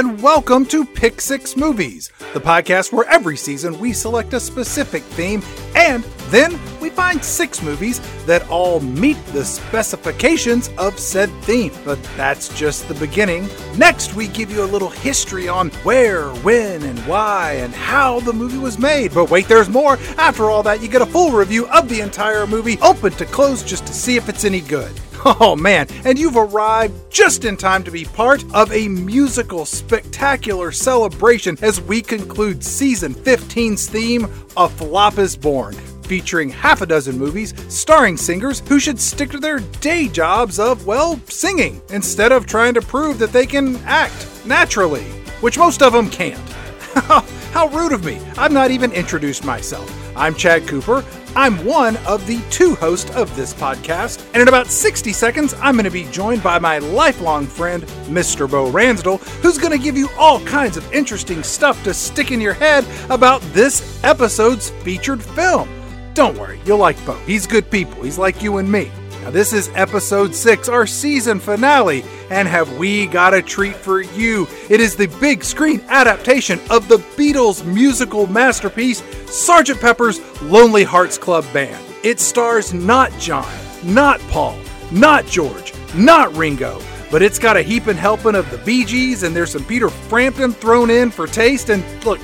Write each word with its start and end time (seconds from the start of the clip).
And 0.00 0.22
welcome 0.22 0.64
to 0.68 0.86
Pick 0.86 1.20
Six 1.20 1.58
Movies, 1.58 2.10
the 2.32 2.40
podcast 2.40 2.90
where 2.90 3.06
every 3.06 3.36
season 3.36 3.78
we 3.78 3.92
select 3.92 4.32
a 4.32 4.40
specific 4.40 5.02
theme 5.02 5.42
and 5.76 6.02
then 6.30 6.52
find 7.00 7.24
six 7.24 7.62
movies 7.62 7.98
that 8.26 8.46
all 8.50 8.78
meet 8.80 9.16
the 9.28 9.42
specifications 9.42 10.68
of 10.76 10.98
said 10.98 11.30
theme. 11.44 11.72
But 11.82 11.98
that's 12.14 12.54
just 12.58 12.88
the 12.88 12.94
beginning. 12.94 13.48
Next, 13.78 14.12
we 14.14 14.28
give 14.28 14.50
you 14.50 14.62
a 14.62 14.72
little 14.74 14.90
history 14.90 15.48
on 15.48 15.70
where, 15.82 16.28
when, 16.44 16.82
and 16.82 16.98
why, 17.00 17.52
and 17.52 17.72
how 17.72 18.20
the 18.20 18.34
movie 18.34 18.58
was 18.58 18.78
made. 18.78 19.14
But 19.14 19.30
wait, 19.30 19.48
there's 19.48 19.70
more. 19.70 19.96
After 20.18 20.50
all 20.50 20.62
that, 20.64 20.82
you 20.82 20.88
get 20.88 21.00
a 21.00 21.06
full 21.06 21.32
review 21.32 21.66
of 21.68 21.88
the 21.88 22.02
entire 22.02 22.46
movie, 22.46 22.78
open 22.82 23.12
to 23.12 23.24
close 23.24 23.64
just 23.64 23.86
to 23.86 23.94
see 23.94 24.16
if 24.16 24.28
it's 24.28 24.44
any 24.44 24.60
good. 24.60 24.92
Oh 25.22 25.54
man, 25.54 25.86
and 26.06 26.18
you've 26.18 26.38
arrived 26.38 26.94
just 27.10 27.44
in 27.44 27.58
time 27.58 27.84
to 27.84 27.90
be 27.90 28.06
part 28.06 28.42
of 28.54 28.72
a 28.72 28.88
musical 28.88 29.66
spectacular 29.66 30.72
celebration 30.72 31.58
as 31.60 31.78
we 31.78 32.00
conclude 32.00 32.64
season 32.64 33.14
15's 33.14 33.86
theme, 33.86 34.24
A 34.56 34.66
Flop 34.66 35.18
is 35.18 35.36
Born, 35.36 35.76
featuring 36.10 36.50
half 36.50 36.80
a 36.80 36.86
dozen 36.86 37.16
movies 37.16 37.54
starring 37.72 38.16
singers 38.16 38.64
who 38.66 38.80
should 38.80 38.98
stick 38.98 39.30
to 39.30 39.38
their 39.38 39.60
day 39.80 40.08
jobs 40.08 40.58
of, 40.58 40.84
well, 40.84 41.16
singing, 41.26 41.80
instead 41.90 42.32
of 42.32 42.46
trying 42.46 42.74
to 42.74 42.82
prove 42.82 43.16
that 43.16 43.32
they 43.32 43.46
can 43.46 43.76
act 43.84 44.26
naturally, 44.44 45.04
which 45.40 45.56
most 45.56 45.82
of 45.82 45.92
them 45.92 46.10
can't. 46.10 46.36
How 47.52 47.68
rude 47.68 47.92
of 47.92 48.04
me! 48.04 48.18
I've 48.36 48.50
not 48.50 48.72
even 48.72 48.90
introduced 48.90 49.44
myself. 49.44 49.88
I'm 50.16 50.34
Chad 50.34 50.66
Cooper. 50.66 51.04
I'm 51.36 51.64
one 51.64 51.96
of 51.98 52.26
the 52.26 52.40
two 52.50 52.74
hosts 52.74 53.14
of 53.14 53.34
this 53.36 53.54
podcast, 53.54 54.26
and 54.32 54.42
in 54.42 54.48
about 54.48 54.66
60 54.66 55.12
seconds, 55.12 55.54
I'm 55.60 55.74
going 55.74 55.84
to 55.84 55.92
be 55.92 56.10
joined 56.10 56.42
by 56.42 56.58
my 56.58 56.78
lifelong 56.78 57.46
friend, 57.46 57.84
Mr. 58.08 58.50
Bo 58.50 58.68
Ransdell, 58.72 59.18
who's 59.42 59.58
going 59.58 59.78
to 59.78 59.78
give 59.78 59.96
you 59.96 60.08
all 60.18 60.40
kinds 60.40 60.76
of 60.76 60.92
interesting 60.92 61.44
stuff 61.44 61.80
to 61.84 61.94
stick 61.94 62.32
in 62.32 62.40
your 62.40 62.54
head 62.54 62.84
about 63.10 63.42
this 63.52 64.02
episode's 64.02 64.70
featured 64.82 65.22
film. 65.22 65.68
Don't 66.14 66.38
worry, 66.38 66.60
you'll 66.64 66.78
like 66.78 67.04
Bo. 67.06 67.14
He's 67.24 67.46
good 67.46 67.70
people, 67.70 68.02
he's 68.02 68.18
like 68.18 68.42
you 68.42 68.58
and 68.58 68.70
me. 68.70 68.90
Now, 69.22 69.30
this 69.30 69.52
is 69.52 69.70
episode 69.74 70.34
six, 70.34 70.68
our 70.68 70.86
season 70.86 71.40
finale, 71.40 72.02
and 72.30 72.48
have 72.48 72.78
we 72.78 73.06
got 73.06 73.34
a 73.34 73.42
treat 73.42 73.76
for 73.76 74.00
you? 74.00 74.48
It 74.70 74.80
is 74.80 74.96
the 74.96 75.08
big 75.20 75.44
screen 75.44 75.82
adaptation 75.88 76.58
of 76.70 76.88
the 76.88 76.96
Beatles' 76.96 77.64
musical 77.64 78.26
masterpiece, 78.26 79.02
Sgt. 79.02 79.78
Pepper's 79.78 80.20
Lonely 80.42 80.84
Hearts 80.84 81.18
Club 81.18 81.44
Band. 81.52 81.84
It 82.02 82.18
stars 82.18 82.72
not 82.72 83.12
John, 83.18 83.52
not 83.84 84.20
Paul, 84.30 84.58
not 84.90 85.26
George, 85.26 85.74
not 85.94 86.34
Ringo, 86.34 86.80
but 87.10 87.20
it's 87.20 87.38
got 87.38 87.58
a 87.58 87.62
heaping 87.62 87.96
helping 87.96 88.34
of 88.34 88.50
the 88.50 88.58
Bee 88.58 88.86
Gees, 88.86 89.22
and 89.22 89.36
there's 89.36 89.52
some 89.52 89.64
Peter 89.66 89.90
Frampton 89.90 90.52
thrown 90.54 90.88
in 90.88 91.10
for 91.10 91.26
taste. 91.26 91.68
And 91.68 91.84
look, 92.06 92.20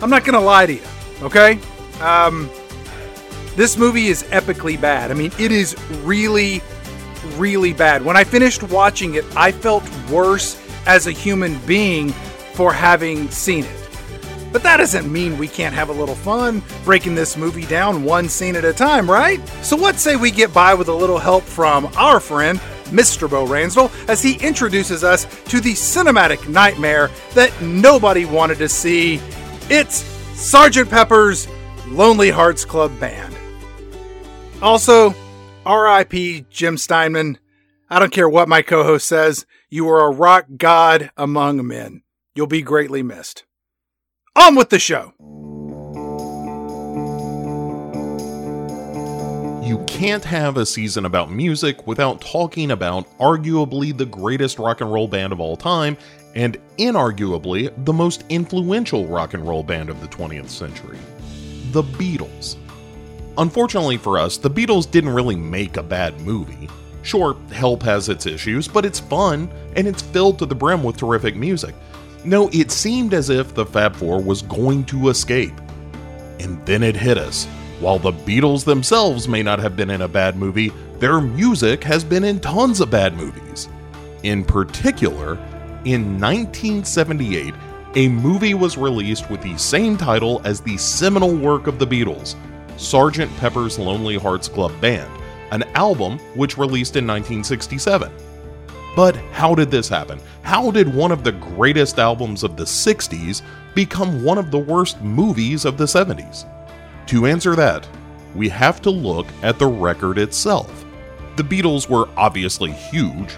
I'm 0.00 0.08
not 0.08 0.24
gonna 0.24 0.40
lie 0.40 0.64
to 0.64 0.72
you, 0.72 0.82
okay? 1.20 1.58
Um, 2.00 2.48
this 3.56 3.76
movie 3.76 4.06
is 4.06 4.22
epically 4.24 4.80
bad. 4.80 5.10
I 5.10 5.14
mean, 5.14 5.32
it 5.38 5.52
is 5.52 5.76
really, 6.02 6.62
really 7.36 7.72
bad. 7.72 8.04
When 8.04 8.16
I 8.16 8.24
finished 8.24 8.62
watching 8.64 9.14
it, 9.14 9.24
I 9.36 9.52
felt 9.52 9.88
worse 10.08 10.60
as 10.86 11.06
a 11.06 11.12
human 11.12 11.58
being 11.66 12.10
for 12.54 12.72
having 12.72 13.30
seen 13.30 13.64
it. 13.64 13.82
But 14.52 14.62
that 14.64 14.76
doesn't 14.76 15.10
mean 15.10 15.38
we 15.38 15.48
can't 15.48 15.74
have 15.74 15.88
a 15.88 15.92
little 15.92 16.14
fun 16.14 16.62
breaking 16.84 17.14
this 17.14 17.38
movie 17.38 17.64
down 17.64 18.04
one 18.04 18.28
scene 18.28 18.54
at 18.54 18.64
a 18.66 18.72
time, 18.72 19.10
right? 19.10 19.40
So 19.62 19.76
let's 19.76 20.02
say 20.02 20.16
we 20.16 20.30
get 20.30 20.52
by 20.52 20.74
with 20.74 20.88
a 20.88 20.94
little 20.94 21.18
help 21.18 21.44
from 21.44 21.86
our 21.96 22.20
friend, 22.20 22.58
Mr. 22.86 23.30
Bo 23.30 23.46
Ransdell, 23.46 23.90
as 24.08 24.22
he 24.22 24.34
introduces 24.46 25.04
us 25.04 25.24
to 25.44 25.60
the 25.60 25.72
cinematic 25.72 26.46
nightmare 26.48 27.10
that 27.34 27.58
nobody 27.62 28.26
wanted 28.26 28.58
to 28.58 28.68
see. 28.68 29.22
It's 29.70 30.02
Sgt. 30.34 30.90
Pepper's 30.90 31.48
Lonely 31.86 32.28
Hearts 32.28 32.66
Club 32.66 32.98
Band. 33.00 33.31
Also, 34.62 35.12
RIP 35.66 36.48
Jim 36.48 36.78
Steinman. 36.78 37.38
I 37.90 37.98
don't 37.98 38.12
care 38.12 38.28
what 38.28 38.48
my 38.48 38.62
co 38.62 38.84
host 38.84 39.08
says, 39.08 39.44
you 39.68 39.88
are 39.88 40.06
a 40.06 40.14
rock 40.14 40.46
god 40.56 41.10
among 41.16 41.66
men. 41.66 42.02
You'll 42.36 42.46
be 42.46 42.62
greatly 42.62 43.02
missed. 43.02 43.44
On 44.36 44.54
with 44.54 44.70
the 44.70 44.78
show. 44.78 45.14
You 49.66 49.84
can't 49.86 50.24
have 50.24 50.56
a 50.56 50.64
season 50.64 51.06
about 51.06 51.32
music 51.32 51.86
without 51.86 52.20
talking 52.20 52.70
about 52.70 53.06
arguably 53.18 53.96
the 53.96 54.06
greatest 54.06 54.58
rock 54.58 54.80
and 54.80 54.92
roll 54.92 55.08
band 55.08 55.32
of 55.32 55.40
all 55.40 55.56
time 55.56 55.96
and 56.34 56.56
inarguably 56.78 57.72
the 57.84 57.92
most 57.92 58.24
influential 58.28 59.06
rock 59.06 59.34
and 59.34 59.46
roll 59.46 59.64
band 59.64 59.90
of 59.90 60.00
the 60.00 60.08
20th 60.08 60.48
century 60.48 60.98
the 61.72 61.82
Beatles. 61.82 62.56
Unfortunately 63.38 63.96
for 63.96 64.18
us, 64.18 64.36
the 64.36 64.50
Beatles 64.50 64.90
didn't 64.90 65.10
really 65.14 65.36
make 65.36 65.76
a 65.76 65.82
bad 65.82 66.20
movie. 66.20 66.68
Sure, 67.02 67.36
Help 67.50 67.82
has 67.82 68.08
its 68.08 68.26
issues, 68.26 68.68
but 68.68 68.84
it's 68.84 69.00
fun 69.00 69.50
and 69.74 69.88
it's 69.88 70.02
filled 70.02 70.38
to 70.38 70.46
the 70.46 70.54
brim 70.54 70.82
with 70.82 70.96
terrific 70.96 71.34
music. 71.34 71.74
No, 72.24 72.48
it 72.52 72.70
seemed 72.70 73.14
as 73.14 73.30
if 73.30 73.54
the 73.54 73.66
Fab 73.66 73.96
Four 73.96 74.22
was 74.22 74.42
going 74.42 74.84
to 74.84 75.08
escape. 75.08 75.54
And 76.38 76.64
then 76.66 76.82
it 76.82 76.94
hit 76.94 77.18
us. 77.18 77.46
While 77.80 77.98
the 77.98 78.12
Beatles 78.12 78.64
themselves 78.64 79.26
may 79.26 79.42
not 79.42 79.58
have 79.58 79.76
been 79.76 79.90
in 79.90 80.02
a 80.02 80.08
bad 80.08 80.36
movie, 80.36 80.72
their 80.98 81.20
music 81.20 81.82
has 81.82 82.04
been 82.04 82.22
in 82.22 82.38
tons 82.38 82.80
of 82.80 82.90
bad 82.90 83.14
movies. 83.14 83.68
In 84.22 84.44
particular, 84.44 85.32
in 85.84 86.20
1978, 86.20 87.54
a 87.96 88.08
movie 88.08 88.54
was 88.54 88.78
released 88.78 89.28
with 89.28 89.42
the 89.42 89.56
same 89.58 89.96
title 89.96 90.40
as 90.44 90.60
the 90.60 90.76
seminal 90.76 91.34
work 91.34 91.66
of 91.66 91.80
the 91.80 91.86
Beatles, 91.86 92.36
Sgt. 92.76 93.34
Pepper's 93.38 93.78
Lonely 93.78 94.16
Hearts 94.16 94.48
Club 94.48 94.72
Band, 94.80 95.10
an 95.50 95.62
album 95.74 96.18
which 96.34 96.58
released 96.58 96.96
in 96.96 97.06
1967. 97.06 98.10
But 98.94 99.16
how 99.32 99.54
did 99.54 99.70
this 99.70 99.88
happen? 99.88 100.20
How 100.42 100.70
did 100.70 100.94
one 100.94 101.12
of 101.12 101.24
the 101.24 101.32
greatest 101.32 101.98
albums 101.98 102.42
of 102.42 102.56
the 102.56 102.64
60s 102.64 103.42
become 103.74 104.22
one 104.22 104.38
of 104.38 104.50
the 104.50 104.58
worst 104.58 105.00
movies 105.00 105.64
of 105.64 105.78
the 105.78 105.84
70s? 105.84 106.46
To 107.06 107.26
answer 107.26 107.56
that, 107.56 107.88
we 108.34 108.48
have 108.48 108.82
to 108.82 108.90
look 108.90 109.26
at 109.42 109.58
the 109.58 109.66
record 109.66 110.18
itself. 110.18 110.84
The 111.36 111.42
Beatles 111.42 111.88
were 111.88 112.08
obviously 112.16 112.72
huge, 112.72 113.36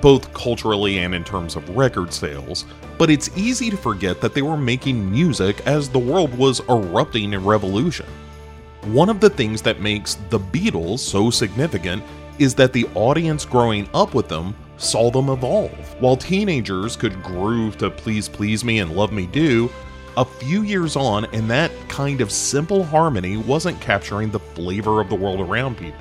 both 0.00 0.32
culturally 0.34 0.98
and 0.98 1.14
in 1.14 1.24
terms 1.24 1.56
of 1.56 1.68
record 1.76 2.12
sales, 2.12 2.64
but 2.98 3.10
it's 3.10 3.36
easy 3.36 3.70
to 3.70 3.76
forget 3.76 4.20
that 4.20 4.34
they 4.34 4.42
were 4.42 4.56
making 4.56 5.10
music 5.10 5.64
as 5.66 5.88
the 5.88 5.98
world 5.98 6.36
was 6.36 6.60
erupting 6.68 7.32
in 7.32 7.44
revolution. 7.44 8.06
One 8.86 9.08
of 9.08 9.18
the 9.18 9.30
things 9.30 9.62
that 9.62 9.80
makes 9.80 10.14
the 10.30 10.38
Beatles 10.38 11.00
so 11.00 11.28
significant 11.28 12.04
is 12.38 12.54
that 12.54 12.72
the 12.72 12.86
audience 12.94 13.44
growing 13.44 13.88
up 13.92 14.14
with 14.14 14.28
them 14.28 14.54
saw 14.76 15.10
them 15.10 15.28
evolve. 15.28 15.72
While 15.98 16.16
teenagers 16.16 16.94
could 16.94 17.20
groove 17.20 17.76
to 17.78 17.90
Please 17.90 18.28
Please 18.28 18.62
Me 18.62 18.78
and 18.78 18.94
Love 18.94 19.12
Me 19.12 19.26
Do, 19.26 19.68
a 20.16 20.24
few 20.24 20.62
years 20.62 20.94
on, 20.94 21.24
and 21.32 21.50
that 21.50 21.72
kind 21.88 22.20
of 22.20 22.30
simple 22.30 22.84
harmony 22.84 23.36
wasn't 23.36 23.80
capturing 23.80 24.30
the 24.30 24.38
flavor 24.38 25.00
of 25.00 25.08
the 25.08 25.16
world 25.16 25.40
around 25.40 25.76
people. 25.76 25.98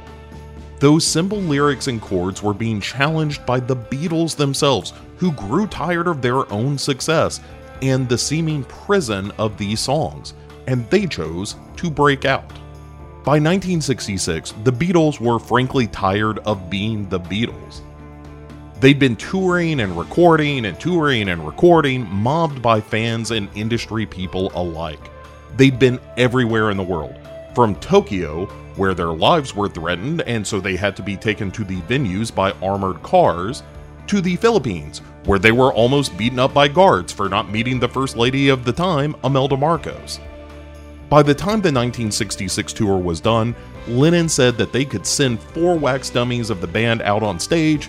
Those 0.80 1.08
simple 1.08 1.40
lyrics 1.40 1.88
and 1.88 2.00
chords 2.00 2.44
were 2.44 2.54
being 2.54 2.80
challenged 2.80 3.48
by 3.48 3.62
the 3.62 3.76
Beatles 3.76 4.36
themselves, 4.36 4.94
who 5.18 5.32
grew 5.32 5.66
tired 5.66 6.08
of 6.08 6.22
their 6.22 6.52
own 6.54 6.78
success 6.78 7.40
and 7.82 8.08
the 8.08 8.18
seeming 8.18 8.64
prison 8.66 9.32
of 9.40 9.58
these 9.58 9.80
songs, 9.80 10.36
and 10.68 10.88
they 10.92 11.08
chose 11.08 11.56
to 11.78 11.90
break 11.90 12.26
out. 12.26 12.54
By 13.26 13.40
1966, 13.40 14.54
the 14.64 14.72
Beatles 14.72 15.20
were 15.20 15.40
frankly 15.40 15.88
tired 15.88 16.38
of 16.46 16.70
being 16.70 17.10
the 17.10 17.20
Beatles. 17.20 17.82
They'd 18.80 19.00
been 19.00 19.16
touring 19.16 19.80
and 19.80 19.98
recording 19.98 20.66
and 20.66 20.80
touring 20.80 21.30
and 21.30 21.44
recording, 21.44 22.08
mobbed 22.08 22.62
by 22.62 22.80
fans 22.80 23.32
and 23.32 23.50
industry 23.56 24.06
people 24.06 24.52
alike. 24.54 25.00
They'd 25.58 25.80
been 25.80 26.00
everywhere 26.18 26.70
in 26.70 26.78
the 26.78 26.84
world, 26.84 27.16
from 27.56 27.74
Tokyo, 27.78 28.46
where 28.76 28.94
their 28.94 29.08
lives 29.08 29.56
were 29.56 29.70
threatened 29.70 30.22
and 30.22 30.46
so 30.46 30.60
they 30.60 30.76
had 30.76 30.96
to 30.98 31.02
be 31.02 31.18
taken 31.18 31.50
to 31.54 31.64
the 31.64 31.82
venues 31.82 32.34
by 32.34 32.52
armored 32.62 33.02
cars, 33.02 33.64
to 34.06 34.22
the 34.22 34.36
Philippines, 34.36 35.02
where 35.24 35.40
they 35.40 35.52
were 35.52 35.74
almost 35.74 36.16
beaten 36.16 36.38
up 36.38 36.54
by 36.54 36.68
guards 36.68 37.12
for 37.12 37.28
not 37.28 37.50
meeting 37.50 37.80
the 37.80 37.90
First 37.90 38.18
Lady 38.18 38.50
of 38.50 38.66
the 38.66 38.74
time, 38.74 39.16
Imelda 39.24 39.58
Marcos. 39.58 40.20
By 41.10 41.22
the 41.22 41.36
time 41.36 41.62
the 41.62 41.72
1966 41.72 42.74
tour 42.74 42.98
was 42.98 43.22
done, 43.22 43.56
Lennon 43.88 44.28
said 44.28 44.58
that 44.58 44.74
they 44.74 44.84
could 44.84 45.06
send 45.06 45.40
four 45.40 45.78
wax 45.78 46.10
dummies 46.10 46.50
of 46.50 46.62
the 46.62 46.68
band 46.68 47.04
out 47.04 47.22
on 47.22 47.40
stage, 47.40 47.88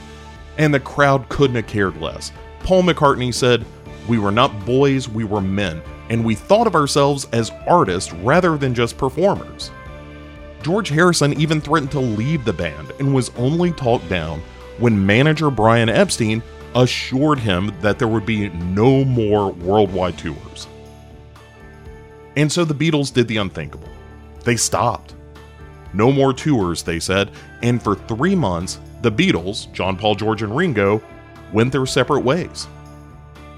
and 0.58 0.72
the 0.72 0.80
crowd 0.80 1.28
couldn't 1.30 1.56
have 1.56 1.66
cared 1.66 2.00
less. 2.00 2.30
Paul 2.60 2.82
McCartney 2.82 3.32
said, 3.32 3.64
We 4.06 4.18
were 4.18 4.30
not 4.30 4.66
boys, 4.66 5.08
we 5.08 5.24
were 5.24 5.40
men, 5.40 5.80
and 6.10 6.24
we 6.24 6.34
thought 6.34 6.66
of 6.66 6.74
ourselves 6.74 7.26
as 7.32 7.50
artists 7.66 8.12
rather 8.12 8.58
than 8.58 8.74
just 8.74 8.98
performers. 8.98 9.70
George 10.62 10.90
Harrison 10.90 11.32
even 11.40 11.60
threatened 11.60 11.92
to 11.92 12.00
leave 12.00 12.44
the 12.44 12.52
band 12.52 12.92
and 12.98 13.14
was 13.14 13.30
only 13.36 13.72
talked 13.72 14.08
down 14.08 14.42
when 14.78 15.06
manager 15.06 15.50
Brian 15.50 15.88
Epstein 15.88 16.42
assured 16.74 17.38
him 17.38 17.72
that 17.80 17.98
there 17.98 18.08
would 18.08 18.26
be 18.26 18.50
no 18.50 19.04
more 19.04 19.52
worldwide 19.52 20.18
tours. 20.18 20.66
And 22.36 22.52
so 22.52 22.64
the 22.64 22.74
Beatles 22.74 23.12
did 23.12 23.28
the 23.28 23.38
unthinkable. 23.38 23.88
They 24.44 24.56
stopped. 24.56 25.14
No 25.92 26.12
more 26.12 26.32
tours, 26.32 26.82
they 26.82 27.00
said, 27.00 27.30
and 27.62 27.82
for 27.82 27.94
three 27.94 28.34
months, 28.34 28.78
the 29.02 29.10
Beatles, 29.10 29.72
John 29.72 29.96
Paul, 29.96 30.14
George, 30.14 30.42
and 30.42 30.54
Ringo, 30.54 31.02
went 31.52 31.72
their 31.72 31.86
separate 31.86 32.20
ways. 32.20 32.66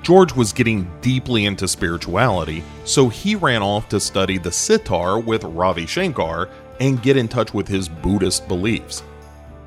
George 0.02 0.32
was 0.34 0.52
getting 0.52 0.90
deeply 1.00 1.44
into 1.46 1.66
spirituality, 1.66 2.62
so 2.84 3.08
he 3.08 3.34
ran 3.34 3.62
off 3.62 3.88
to 3.88 3.98
study 3.98 4.38
the 4.38 4.52
sitar 4.52 5.18
with 5.18 5.42
Ravi 5.44 5.86
Shankar 5.86 6.48
and 6.80 7.02
get 7.02 7.16
in 7.16 7.28
touch 7.28 7.52
with 7.52 7.66
his 7.66 7.88
Buddhist 7.88 8.46
beliefs. 8.46 9.02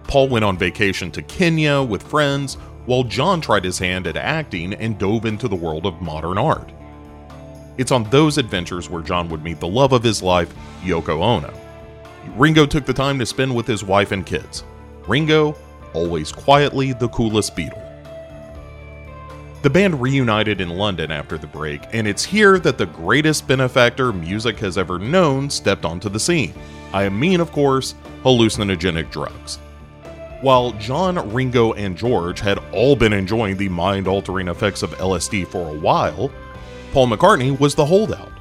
Paul 0.03 0.29
went 0.29 0.45
on 0.45 0.57
vacation 0.57 1.11
to 1.11 1.21
Kenya 1.21 1.81
with 1.81 2.03
friends, 2.03 2.55
while 2.85 3.03
John 3.03 3.41
tried 3.41 3.63
his 3.63 3.77
hand 3.77 4.07
at 4.07 4.17
acting 4.17 4.73
and 4.73 4.97
dove 4.97 5.25
into 5.25 5.47
the 5.47 5.55
world 5.55 5.85
of 5.85 6.01
modern 6.01 6.37
art. 6.37 6.71
It's 7.81 7.91
on 7.91 8.03
those 8.11 8.37
adventures 8.37 8.91
where 8.91 9.01
John 9.01 9.27
would 9.29 9.43
meet 9.43 9.59
the 9.59 9.67
love 9.67 9.91
of 9.91 10.03
his 10.03 10.21
life, 10.21 10.53
Yoko 10.83 11.19
Ono. 11.19 11.51
Ringo 12.35 12.67
took 12.67 12.85
the 12.85 12.93
time 12.93 13.17
to 13.17 13.25
spend 13.25 13.55
with 13.55 13.65
his 13.65 13.83
wife 13.83 14.11
and 14.11 14.23
kids. 14.23 14.63
Ringo, 15.07 15.55
always 15.95 16.31
quietly 16.31 16.93
the 16.93 17.09
coolest 17.09 17.55
Beatle. 17.55 17.81
The 19.63 19.71
band 19.71 19.99
reunited 19.99 20.61
in 20.61 20.69
London 20.69 21.09
after 21.09 21.39
the 21.39 21.47
break, 21.47 21.81
and 21.91 22.07
it's 22.07 22.23
here 22.23 22.59
that 22.59 22.77
the 22.77 22.85
greatest 22.85 23.47
benefactor 23.47 24.13
music 24.13 24.59
has 24.59 24.77
ever 24.77 24.99
known 24.99 25.49
stepped 25.49 25.83
onto 25.83 26.07
the 26.07 26.19
scene. 26.19 26.53
I 26.93 27.09
mean, 27.09 27.39
of 27.39 27.51
course, 27.51 27.95
hallucinogenic 28.23 29.09
drugs. 29.09 29.57
While 30.41 30.73
John, 30.73 31.33
Ringo, 31.33 31.73
and 31.73 31.97
George 31.97 32.41
had 32.41 32.59
all 32.73 32.95
been 32.95 33.11
enjoying 33.11 33.57
the 33.57 33.69
mind 33.69 34.07
altering 34.07 34.49
effects 34.49 34.83
of 34.83 34.91
LSD 34.99 35.47
for 35.47 35.67
a 35.67 35.79
while, 35.79 36.31
Paul 36.91 37.07
McCartney 37.07 37.57
was 37.59 37.75
the 37.75 37.85
holdout. 37.85 38.31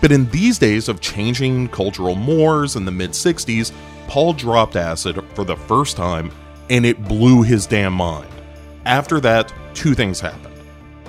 But 0.00 0.12
in 0.12 0.28
these 0.30 0.58
days 0.58 0.88
of 0.88 1.00
changing 1.00 1.68
cultural 1.68 2.14
mores 2.14 2.76
in 2.76 2.84
the 2.84 2.90
mid 2.90 3.10
60s, 3.10 3.72
Paul 4.08 4.32
dropped 4.32 4.76
acid 4.76 5.22
for 5.34 5.44
the 5.44 5.56
first 5.56 5.96
time 5.96 6.30
and 6.70 6.86
it 6.86 7.04
blew 7.04 7.42
his 7.42 7.66
damn 7.66 7.92
mind. 7.92 8.28
After 8.84 9.20
that, 9.20 9.52
two 9.74 9.94
things 9.94 10.20
happened. 10.20 10.54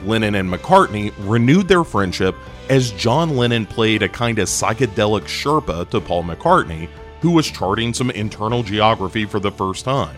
Lennon 0.03 0.35
and 0.35 0.51
McCartney 0.51 1.13
renewed 1.19 1.68
their 1.68 1.83
friendship 1.83 2.35
as 2.69 2.91
John 2.91 3.35
Lennon 3.35 3.65
played 3.65 4.03
a 4.03 4.09
kind 4.09 4.39
of 4.39 4.47
psychedelic 4.47 5.24
Sherpa 5.24 5.89
to 5.89 6.01
Paul 6.01 6.24
McCartney, 6.24 6.89
who 7.21 7.31
was 7.31 7.50
charting 7.50 7.94
some 7.94 8.12
internal 8.12 8.63
geography 8.63 9.25
for 9.25 9.39
the 9.39 9.51
first 9.51 9.85
time. 9.85 10.18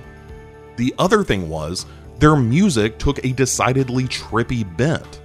The 0.77 0.93
other 0.97 1.23
thing 1.23 1.49
was, 1.49 1.85
their 2.19 2.35
music 2.35 2.97
took 2.97 3.23
a 3.23 3.31
decidedly 3.31 4.05
trippy 4.05 4.65
bent. 4.77 5.21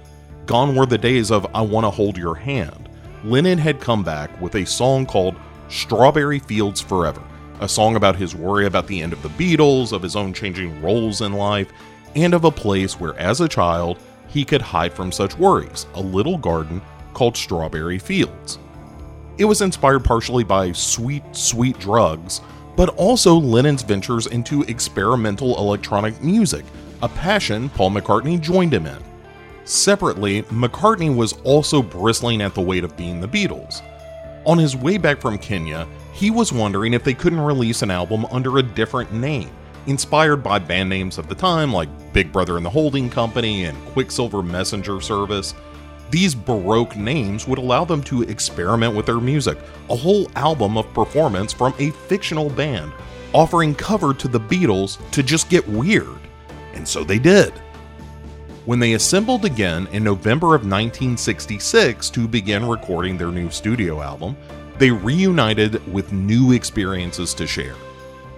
Gone 0.51 0.75
were 0.75 0.85
the 0.85 0.97
days 0.97 1.31
of 1.31 1.47
I 1.55 1.61
Want 1.61 1.85
to 1.85 1.89
Hold 1.89 2.17
Your 2.17 2.35
Hand. 2.35 2.89
Lennon 3.23 3.57
had 3.57 3.79
come 3.79 4.03
back 4.03 4.41
with 4.41 4.55
a 4.55 4.65
song 4.65 5.05
called 5.05 5.37
Strawberry 5.69 6.39
Fields 6.39 6.81
Forever, 6.81 7.23
a 7.61 7.69
song 7.69 7.95
about 7.95 8.17
his 8.17 8.35
worry 8.35 8.65
about 8.65 8.85
the 8.85 9.01
end 9.01 9.13
of 9.13 9.23
the 9.23 9.29
Beatles, 9.29 9.93
of 9.93 10.01
his 10.01 10.17
own 10.17 10.33
changing 10.33 10.81
roles 10.81 11.21
in 11.21 11.31
life, 11.31 11.71
and 12.17 12.33
of 12.33 12.43
a 12.43 12.51
place 12.51 12.99
where, 12.99 13.17
as 13.17 13.39
a 13.39 13.47
child, 13.47 13.97
he 14.27 14.43
could 14.43 14.61
hide 14.61 14.91
from 14.91 15.09
such 15.09 15.37
worries 15.37 15.85
a 15.93 16.01
little 16.01 16.37
garden 16.37 16.81
called 17.13 17.37
Strawberry 17.37 17.97
Fields. 17.97 18.59
It 19.37 19.45
was 19.45 19.61
inspired 19.61 20.03
partially 20.03 20.43
by 20.43 20.73
sweet, 20.73 21.23
sweet 21.31 21.79
drugs, 21.79 22.41
but 22.75 22.89
also 22.97 23.35
Lennon's 23.35 23.83
ventures 23.83 24.27
into 24.27 24.63
experimental 24.63 25.57
electronic 25.59 26.21
music, 26.21 26.65
a 27.01 27.07
passion 27.07 27.69
Paul 27.69 27.91
McCartney 27.91 28.37
joined 28.37 28.73
him 28.73 28.85
in. 28.85 29.10
Separately, 29.63 30.41
McCartney 30.43 31.15
was 31.15 31.33
also 31.43 31.81
bristling 31.81 32.41
at 32.41 32.53
the 32.53 32.61
weight 32.61 32.83
of 32.83 32.97
being 32.97 33.21
the 33.21 33.27
Beatles. 33.27 33.81
On 34.45 34.57
his 34.57 34.75
way 34.75 34.97
back 34.97 35.21
from 35.21 35.37
Kenya, 35.37 35.87
he 36.13 36.31
was 36.31 36.51
wondering 36.51 36.93
if 36.93 37.03
they 37.03 37.13
couldn't 37.13 37.39
release 37.39 37.83
an 37.83 37.91
album 37.91 38.25
under 38.31 38.57
a 38.57 38.63
different 38.63 39.13
name, 39.13 39.51
inspired 39.85 40.37
by 40.37 40.57
band 40.57 40.89
names 40.89 41.17
of 41.19 41.27
the 41.27 41.35
time 41.35 41.71
like 41.71 41.89
Big 42.11 42.31
Brother 42.31 42.57
and 42.57 42.65
the 42.65 42.69
Holding 42.69 43.09
Company 43.09 43.65
and 43.65 43.77
Quicksilver 43.87 44.41
Messenger 44.41 44.99
Service. 44.99 45.53
These 46.09 46.35
Baroque 46.35 46.95
names 46.95 47.47
would 47.47 47.59
allow 47.59 47.85
them 47.85 48.03
to 48.03 48.23
experiment 48.23 48.95
with 48.95 49.05
their 49.05 49.21
music, 49.21 49.59
a 49.89 49.95
whole 49.95 50.29
album 50.35 50.77
of 50.77 50.91
performance 50.93 51.53
from 51.53 51.73
a 51.77 51.91
fictional 51.91 52.49
band, 52.49 52.91
offering 53.33 53.75
cover 53.75 54.13
to 54.15 54.27
the 54.27 54.39
Beatles 54.39 54.97
to 55.11 55.21
just 55.21 55.49
get 55.49 55.67
weird. 55.69 56.19
And 56.73 56.85
so 56.85 57.03
they 57.03 57.19
did. 57.19 57.53
When 58.65 58.77
they 58.77 58.93
assembled 58.93 59.43
again 59.43 59.87
in 59.91 60.03
November 60.03 60.47
of 60.47 60.61
1966 60.61 62.11
to 62.11 62.27
begin 62.27 62.63
recording 62.63 63.17
their 63.17 63.31
new 63.31 63.49
studio 63.49 64.01
album, 64.01 64.37
they 64.77 64.91
reunited 64.91 65.85
with 65.91 66.13
new 66.13 66.51
experiences 66.51 67.33
to 67.35 67.47
share. 67.47 67.73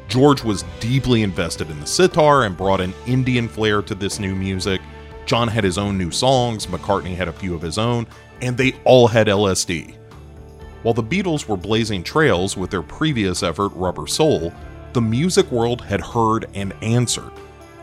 George 0.08 0.42
was 0.42 0.64
deeply 0.80 1.24
invested 1.24 1.70
in 1.70 1.78
the 1.82 1.86
sitar 1.86 2.46
and 2.46 2.56
brought 2.56 2.80
an 2.80 2.94
Indian 3.06 3.50
flair 3.50 3.82
to 3.82 3.96
this 3.96 4.18
new 4.18 4.34
music. 4.34 4.80
John 5.26 5.50
had 5.50 5.66
his 5.66 5.78
own 5.78 5.98
new 5.98 6.12
songs, 6.12 6.68
McCartney 6.68 7.16
had 7.16 7.28
a 7.28 7.34
few 7.34 7.54
of 7.54 7.62
his 7.62 7.78
own, 7.78 8.08
and 8.42 8.58
they 8.58 8.76
all 8.86 9.10
had 9.10 9.28
LSD. 9.28 9.94
While 10.84 10.94
the 10.94 11.04
Beatles 11.04 11.50
were 11.50 11.58
blazing 11.58 12.02
trails 12.02 12.56
with 12.56 12.70
their 12.70 12.82
previous 12.82 13.44
effort, 13.44 13.74
Rubber 13.76 14.08
Soul, 14.08 14.54
the 14.94 15.02
music 15.02 15.52
world 15.52 15.82
had 15.82 16.00
heard 16.00 16.50
and 16.54 16.74
answered. 16.82 17.32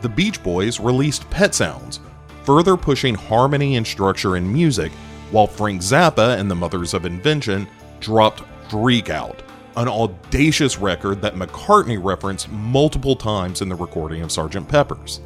The 0.01 0.09
Beach 0.09 0.41
Boys 0.41 0.79
released 0.79 1.29
Pet 1.29 1.53
Sounds, 1.53 1.99
further 2.43 2.77
pushing 2.77 3.15
harmony 3.15 3.75
and 3.75 3.85
structure 3.85 4.37
in 4.37 4.51
music, 4.51 4.91
while 5.31 5.47
Frank 5.47 5.81
Zappa 5.81 6.37
and 6.37 6.49
the 6.49 6.55
Mothers 6.55 6.93
of 6.93 7.05
Invention 7.05 7.67
dropped 7.99 8.43
Freak 8.69 9.09
Out, 9.09 9.41
an 9.77 9.87
audacious 9.87 10.77
record 10.77 11.21
that 11.21 11.35
McCartney 11.35 12.01
referenced 12.01 12.49
multiple 12.49 13.15
times 13.15 13.61
in 13.61 13.69
the 13.69 13.75
recording 13.75 14.21
of 14.21 14.29
Sgt. 14.29 14.67
Pepper's. 14.67 15.21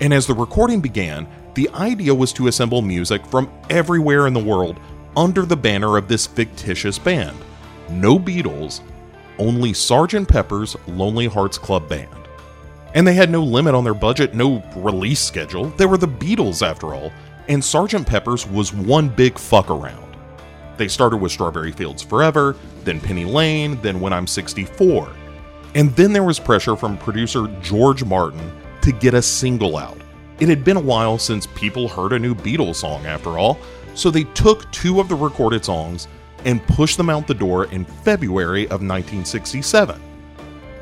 And 0.00 0.12
as 0.12 0.26
the 0.26 0.34
recording 0.34 0.80
began, 0.80 1.26
the 1.54 1.70
idea 1.70 2.14
was 2.14 2.32
to 2.34 2.48
assemble 2.48 2.82
music 2.82 3.24
from 3.26 3.50
everywhere 3.70 4.26
in 4.26 4.34
the 4.34 4.40
world 4.40 4.78
under 5.16 5.46
the 5.46 5.56
banner 5.56 5.96
of 5.96 6.08
this 6.08 6.26
fictitious 6.26 6.98
band. 6.98 7.36
No 7.88 8.18
Beatles, 8.18 8.80
only 9.38 9.72
Sgt. 9.72 10.28
Pepper's 10.28 10.76
Lonely 10.86 11.26
Hearts 11.26 11.56
Club 11.56 11.88
Band. 11.88 12.25
And 12.96 13.06
they 13.06 13.12
had 13.12 13.30
no 13.30 13.42
limit 13.42 13.74
on 13.74 13.84
their 13.84 13.92
budget, 13.92 14.34
no 14.34 14.62
release 14.74 15.20
schedule. 15.20 15.66
They 15.76 15.84
were 15.84 15.98
the 15.98 16.08
Beatles 16.08 16.66
after 16.66 16.94
all, 16.94 17.12
and 17.46 17.62
Sgt. 17.62 18.06
Pepper's 18.06 18.46
was 18.46 18.72
one 18.72 19.10
big 19.10 19.38
fuck 19.38 19.70
around. 19.70 20.16
They 20.78 20.88
started 20.88 21.18
with 21.18 21.30
Strawberry 21.30 21.72
Fields 21.72 22.02
Forever, 22.02 22.56
then 22.84 22.98
Penny 22.98 23.26
Lane, 23.26 23.78
then 23.82 24.00
When 24.00 24.14
I'm 24.14 24.26
64. 24.26 25.12
And 25.74 25.94
then 25.94 26.14
there 26.14 26.24
was 26.24 26.40
pressure 26.40 26.74
from 26.74 26.96
producer 26.96 27.48
George 27.60 28.02
Martin 28.02 28.50
to 28.80 28.92
get 28.92 29.12
a 29.12 29.20
single 29.20 29.76
out. 29.76 29.98
It 30.40 30.48
had 30.48 30.64
been 30.64 30.78
a 30.78 30.80
while 30.80 31.18
since 31.18 31.46
people 31.48 31.88
heard 31.88 32.14
a 32.14 32.18
new 32.18 32.34
Beatles 32.34 32.76
song, 32.76 33.04
after 33.04 33.38
all, 33.38 33.58
so 33.94 34.10
they 34.10 34.24
took 34.24 34.70
two 34.72 35.00
of 35.00 35.10
the 35.10 35.14
recorded 35.14 35.66
songs 35.66 36.08
and 36.46 36.66
pushed 36.66 36.96
them 36.96 37.10
out 37.10 37.26
the 37.26 37.34
door 37.34 37.66
in 37.66 37.84
February 37.84 38.64
of 38.64 38.80
1967. 38.80 40.00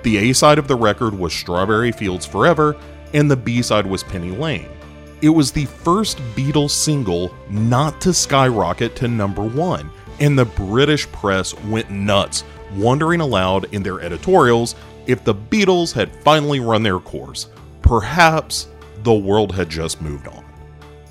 The 0.05 0.31
A 0.31 0.35
side 0.35 0.59
of 0.59 0.69
the 0.69 0.77
record 0.77 1.15
was 1.15 1.33
Strawberry 1.33 1.91
Fields 1.91 2.27
Forever, 2.27 2.77
and 3.15 3.31
the 3.31 3.37
B 3.37 3.63
side 3.63 3.87
was 3.87 4.03
Penny 4.03 4.33
Lane. 4.33 4.69
It 5.23 5.31
was 5.31 5.51
the 5.51 5.65
first 5.65 6.19
Beatles 6.37 6.73
single 6.73 7.35
not 7.49 8.03
to 8.03 8.13
skyrocket 8.13 8.97
to 8.97 9.09
number 9.09 9.43
one, 9.43 9.91
and 10.21 10.39
the 10.39 10.45
British 10.45 11.11
press 11.11 11.59
went 11.63 11.89
nuts, 11.89 12.45
wondering 12.77 13.23
aloud 13.23 13.73
in 13.73 13.83
their 13.83 14.01
editorials 14.01 14.75
if 15.07 15.25
the 15.25 15.35
Beatles 15.35 15.95
had 15.95 16.15
finally 16.23 16.61
run 16.61 16.83
their 16.83 16.99
course. 16.99 17.49
Perhaps 17.81 18.69
the 19.05 19.15
world 19.15 19.55
had 19.55 19.71
just 19.71 20.03
moved 20.03 20.29
on. 20.29 20.45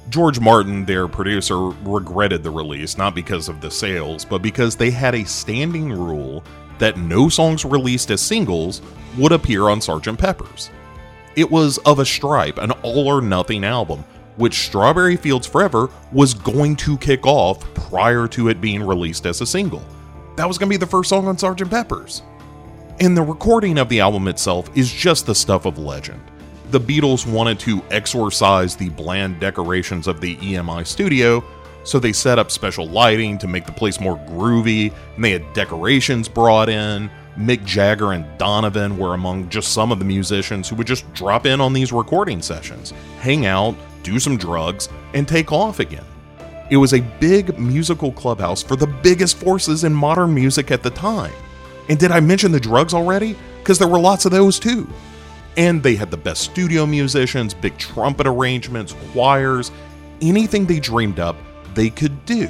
George 0.09 0.39
Martin, 0.39 0.85
their 0.85 1.07
producer, 1.07 1.57
regretted 1.57 2.43
the 2.43 2.51
release 2.51 2.95
not 2.95 3.15
because 3.15 3.49
of 3.49 3.59
the 3.59 3.71
sales, 3.71 4.23
but 4.23 4.43
because 4.43 4.75
they 4.75 4.91
had 4.91 5.15
a 5.15 5.25
standing 5.25 5.91
rule 5.91 6.43
that 6.79 6.97
no 6.97 7.29
songs 7.29 7.65
released 7.65 8.11
as 8.11 8.21
singles 8.21 8.81
would 9.17 9.31
appear 9.31 9.69
on 9.69 9.79
Sgt. 9.79 10.17
Pepper's. 10.17 10.69
It 11.35 11.49
was 11.49 11.77
of 11.79 11.99
a 11.99 12.05
stripe, 12.05 12.57
an 12.57 12.71
all 12.83 13.07
or 13.07 13.21
nothing 13.21 13.63
album, 13.63 14.03
which 14.37 14.65
Strawberry 14.65 15.15
Fields 15.15 15.47
Forever 15.47 15.89
was 16.11 16.33
going 16.33 16.75
to 16.77 16.97
kick 16.97 17.25
off 17.25 17.61
prior 17.73 18.27
to 18.29 18.49
it 18.49 18.61
being 18.61 18.83
released 18.83 19.25
as 19.25 19.41
a 19.41 19.45
single. 19.45 19.83
That 20.35 20.47
was 20.47 20.57
going 20.57 20.69
to 20.69 20.73
be 20.73 20.77
the 20.77 20.89
first 20.89 21.09
song 21.09 21.27
on 21.27 21.37
Sgt. 21.37 21.69
Pepper's. 21.69 22.23
And 22.99 23.17
the 23.17 23.21
recording 23.21 23.77
of 23.79 23.89
the 23.89 23.99
album 23.99 24.27
itself 24.27 24.69
is 24.75 24.91
just 24.91 25.25
the 25.25 25.35
stuff 25.35 25.65
of 25.65 25.77
legend. 25.77 26.21
The 26.71 26.79
Beatles 26.79 27.31
wanted 27.31 27.59
to 27.61 27.83
exorcise 27.91 28.75
the 28.75 28.89
bland 28.89 29.39
decorations 29.39 30.07
of 30.07 30.21
the 30.21 30.37
EMI 30.37 30.85
studio, 30.85 31.43
so 31.83 31.99
they 31.99 32.13
set 32.13 32.39
up 32.39 32.51
special 32.51 32.87
lighting 32.87 33.37
to 33.39 33.47
make 33.47 33.65
the 33.65 33.71
place 33.71 33.99
more 33.99 34.17
groovy, 34.29 34.93
and 35.15 35.23
they 35.23 35.31
had 35.31 35.53
decorations 35.53 36.27
brought 36.27 36.69
in. 36.69 37.09
Mick 37.37 37.65
Jagger 37.65 38.11
and 38.11 38.25
Donovan 38.37 38.97
were 38.97 39.13
among 39.15 39.49
just 39.49 39.73
some 39.73 39.91
of 39.91 39.99
the 39.99 40.05
musicians 40.05 40.69
who 40.69 40.75
would 40.75 40.87
just 40.87 41.11
drop 41.13 41.45
in 41.45 41.59
on 41.59 41.73
these 41.73 41.91
recording 41.91 42.41
sessions, 42.41 42.91
hang 43.19 43.45
out, 43.45 43.75
do 44.03 44.19
some 44.19 44.37
drugs, 44.37 44.87
and 45.13 45.27
take 45.27 45.51
off 45.51 45.79
again. 45.79 46.05
It 46.69 46.77
was 46.77 46.93
a 46.93 47.01
big 47.01 47.57
musical 47.59 48.11
clubhouse 48.11 48.63
for 48.63 48.75
the 48.75 48.87
biggest 48.87 49.37
forces 49.37 49.83
in 49.83 49.93
modern 49.93 50.33
music 50.33 50.71
at 50.71 50.83
the 50.83 50.89
time. 50.91 51.33
And 51.89 51.99
did 51.99 52.11
I 52.11 52.19
mention 52.19 52.51
the 52.51 52.59
drugs 52.59 52.93
already? 52.93 53.35
Because 53.59 53.79
there 53.79 53.87
were 53.87 53.99
lots 53.99 54.25
of 54.25 54.31
those 54.31 54.59
too. 54.59 54.87
And 55.57 55.83
they 55.83 55.95
had 55.95 56.09
the 56.11 56.17
best 56.17 56.41
studio 56.41 56.85
musicians, 56.85 57.53
big 57.53 57.77
trumpet 57.77 58.25
arrangements, 58.25 58.95
choirs, 59.11 59.71
anything 60.21 60.65
they 60.65 60.79
dreamed 60.79 61.19
up, 61.19 61.35
they 61.75 61.89
could 61.89 62.25
do. 62.25 62.47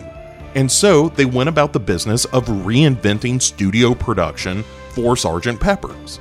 And 0.56 0.72
so 0.72 1.10
they 1.10 1.26
went 1.26 1.50
about 1.50 1.74
the 1.74 1.80
business 1.80 2.26
of 2.26 2.46
reinventing 2.46 3.42
studio 3.42 3.94
production 3.94 4.64
for 4.92 5.16
Sgt. 5.16 5.60
Pepper's. 5.60 6.20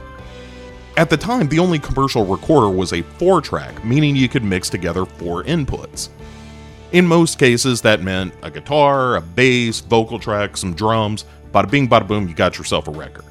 At 0.97 1.11
the 1.11 1.17
time, 1.17 1.49
the 1.49 1.59
only 1.59 1.79
commercial 1.79 2.25
recorder 2.25 2.69
was 2.69 2.93
a 2.93 3.03
four 3.03 3.41
track, 3.41 3.85
meaning 3.85 4.15
you 4.15 4.29
could 4.29 4.45
mix 4.45 4.69
together 4.69 5.07
four 5.07 5.43
inputs. 5.45 6.09
In 6.93 7.07
most 7.07 7.39
cases, 7.39 7.81
that 7.83 8.03
meant 8.03 8.35
a 8.43 8.51
guitar, 8.51 9.17
a 9.17 9.21
bass, 9.21 9.81
vocal 9.81 10.19
track, 10.19 10.57
some 10.57 10.75
drums, 10.75 11.25
bada 11.51 11.71
bing, 11.71 11.89
bada 11.89 12.07
boom, 12.07 12.29
you 12.29 12.35
got 12.35 12.59
yourself 12.59 12.89
a 12.89 12.91
record. 12.91 13.25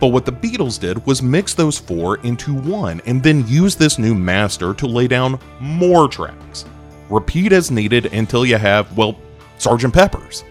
But 0.00 0.08
what 0.08 0.24
the 0.24 0.32
Beatles 0.32 0.80
did 0.80 1.04
was 1.06 1.22
mix 1.22 1.54
those 1.54 1.78
four 1.78 2.18
into 2.18 2.54
one 2.54 3.00
and 3.06 3.22
then 3.22 3.46
use 3.46 3.76
this 3.76 3.98
new 3.98 4.14
master 4.14 4.74
to 4.74 4.86
lay 4.86 5.06
down 5.06 5.38
more 5.60 6.08
tracks. 6.08 6.64
Repeat 7.10 7.52
as 7.52 7.70
needed 7.70 8.06
until 8.06 8.46
you 8.46 8.56
have, 8.56 8.96
well, 8.96 9.16
Sgt. 9.58 9.92
Pepper's. 9.92 10.44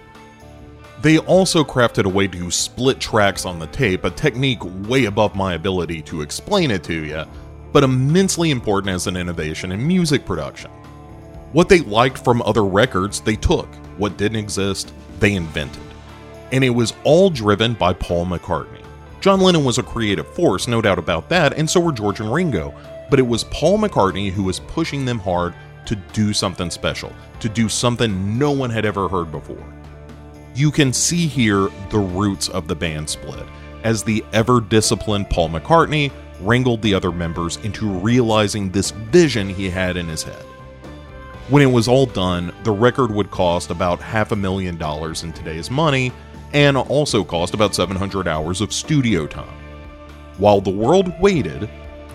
They 1.01 1.17
also 1.17 1.63
crafted 1.63 2.05
a 2.05 2.10
way 2.10 2.27
to 2.27 2.50
split 2.50 3.00
tracks 3.00 3.45
on 3.45 3.60
the 3.60 3.67
tape, 3.67 4.05
a 4.05 4.10
technique 4.10 4.62
way 4.88 5.05
above 5.05 5.36
my 5.36 5.55
ability 5.55 6.01
to 6.03 6.22
explain 6.22 6.72
it 6.72 6.83
to 6.86 7.05
you, 7.05 7.25
but 7.74 7.83
immensely 7.83 8.51
important 8.51 8.93
as 8.93 9.07
an 9.07 9.17
innovation 9.17 9.74
in 9.74 9.86
music 9.86 10.25
production. 10.25 10.72
What 11.51 11.67
they 11.67 11.81
liked 11.81 12.24
from 12.24 12.41
other 12.43 12.63
records, 12.63 13.19
they 13.19 13.36
took. 13.36 13.67
What 13.98 14.17
didn't 14.17 14.38
exist, 14.38 14.93
they 15.19 15.33
invented. 15.33 15.83
And 16.51 16.63
it 16.63 16.69
was 16.69 16.93
all 17.03 17.29
driven 17.29 17.74
by 17.74 17.93
Paul 17.93 18.25
McCartney. 18.25 18.83
John 19.19 19.39
Lennon 19.39 19.65
was 19.65 19.77
a 19.77 19.83
creative 19.83 20.27
force, 20.33 20.67
no 20.67 20.81
doubt 20.81 21.00
about 21.00 21.29
that, 21.29 21.53
and 21.57 21.69
so 21.69 21.79
were 21.79 21.91
George 21.91 22.19
and 22.19 22.33
Ringo, 22.33 22.74
but 23.10 23.19
it 23.19 23.27
was 23.27 23.43
Paul 23.45 23.77
McCartney 23.77 24.31
who 24.31 24.43
was 24.43 24.60
pushing 24.60 25.05
them 25.05 25.19
hard 25.19 25.53
to 25.85 25.95
do 25.95 26.33
something 26.33 26.69
special, 26.69 27.11
to 27.39 27.49
do 27.49 27.69
something 27.69 28.37
no 28.37 28.51
one 28.51 28.69
had 28.69 28.85
ever 28.85 29.07
heard 29.07 29.31
before. 29.31 29.63
You 30.55 30.71
can 30.71 30.93
see 30.93 31.27
here 31.27 31.69
the 31.89 31.99
roots 31.99 32.49
of 32.49 32.67
the 32.67 32.75
band 32.75 33.09
split, 33.09 33.45
as 33.83 34.03
the 34.03 34.23
ever 34.33 34.61
disciplined 34.61 35.29
Paul 35.29 35.49
McCartney 35.49 36.11
wrangled 36.41 36.81
the 36.81 36.93
other 36.93 37.11
members 37.11 37.57
into 37.57 37.89
realizing 37.89 38.69
this 38.69 38.91
vision 38.91 39.49
he 39.49 39.69
had 39.69 39.97
in 39.97 40.07
his 40.07 40.23
head. 40.23 40.45
When 41.49 41.61
it 41.61 41.71
was 41.71 41.87
all 41.87 42.05
done, 42.05 42.53
the 42.63 42.71
record 42.71 43.11
would 43.11 43.31
cost 43.31 43.69
about 43.69 43.99
half 43.99 44.31
a 44.31 44.35
million 44.35 44.77
dollars 44.77 45.23
in 45.23 45.33
today's 45.33 45.69
money 45.69 46.11
and 46.53 46.77
also 46.77 47.23
cost 47.23 47.53
about 47.53 47.75
700 47.75 48.27
hours 48.27 48.61
of 48.61 48.71
studio 48.71 49.27
time. 49.27 49.57
While 50.37 50.61
the 50.61 50.69
world 50.69 51.19
waited, 51.19 51.69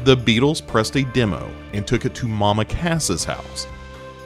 the 0.05 0.17
Beatles 0.17 0.65
pressed 0.67 0.97
a 0.97 1.05
demo 1.05 1.51
and 1.73 1.87
took 1.87 2.05
it 2.05 2.15
to 2.17 2.29
Mama 2.29 2.65
Cass's 2.65 3.25
house. 3.25 3.67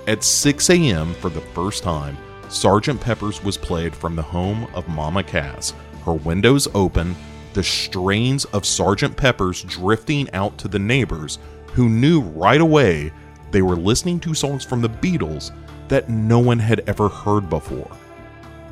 At 0.06 0.22
6 0.22 0.70
a.m. 0.70 1.14
for 1.14 1.30
the 1.30 1.40
first 1.40 1.82
time, 1.82 2.16
Sgt. 2.48 3.00
Pepper's 3.00 3.42
was 3.42 3.56
played 3.56 3.94
from 3.94 4.14
the 4.14 4.22
home 4.22 4.66
of 4.74 4.88
Mama 4.88 5.22
Cass, 5.22 5.72
her 6.04 6.12
windows 6.12 6.68
open, 6.74 7.16
the 7.54 7.62
strains 7.62 8.44
of 8.46 8.62
Sgt. 8.62 9.16
Pepper's 9.16 9.62
drifting 9.62 10.30
out 10.32 10.58
to 10.58 10.68
the 10.68 10.78
neighbors, 10.78 11.38
who 11.72 11.88
knew 11.88 12.20
right 12.20 12.60
away 12.60 13.12
they 13.50 13.62
were 13.62 13.76
listening 13.76 14.20
to 14.20 14.34
songs 14.34 14.64
from 14.64 14.82
the 14.82 14.88
Beatles 14.88 15.50
that 15.88 16.08
no 16.08 16.38
one 16.38 16.58
had 16.58 16.80
ever 16.86 17.08
heard 17.08 17.48
before. 17.48 17.90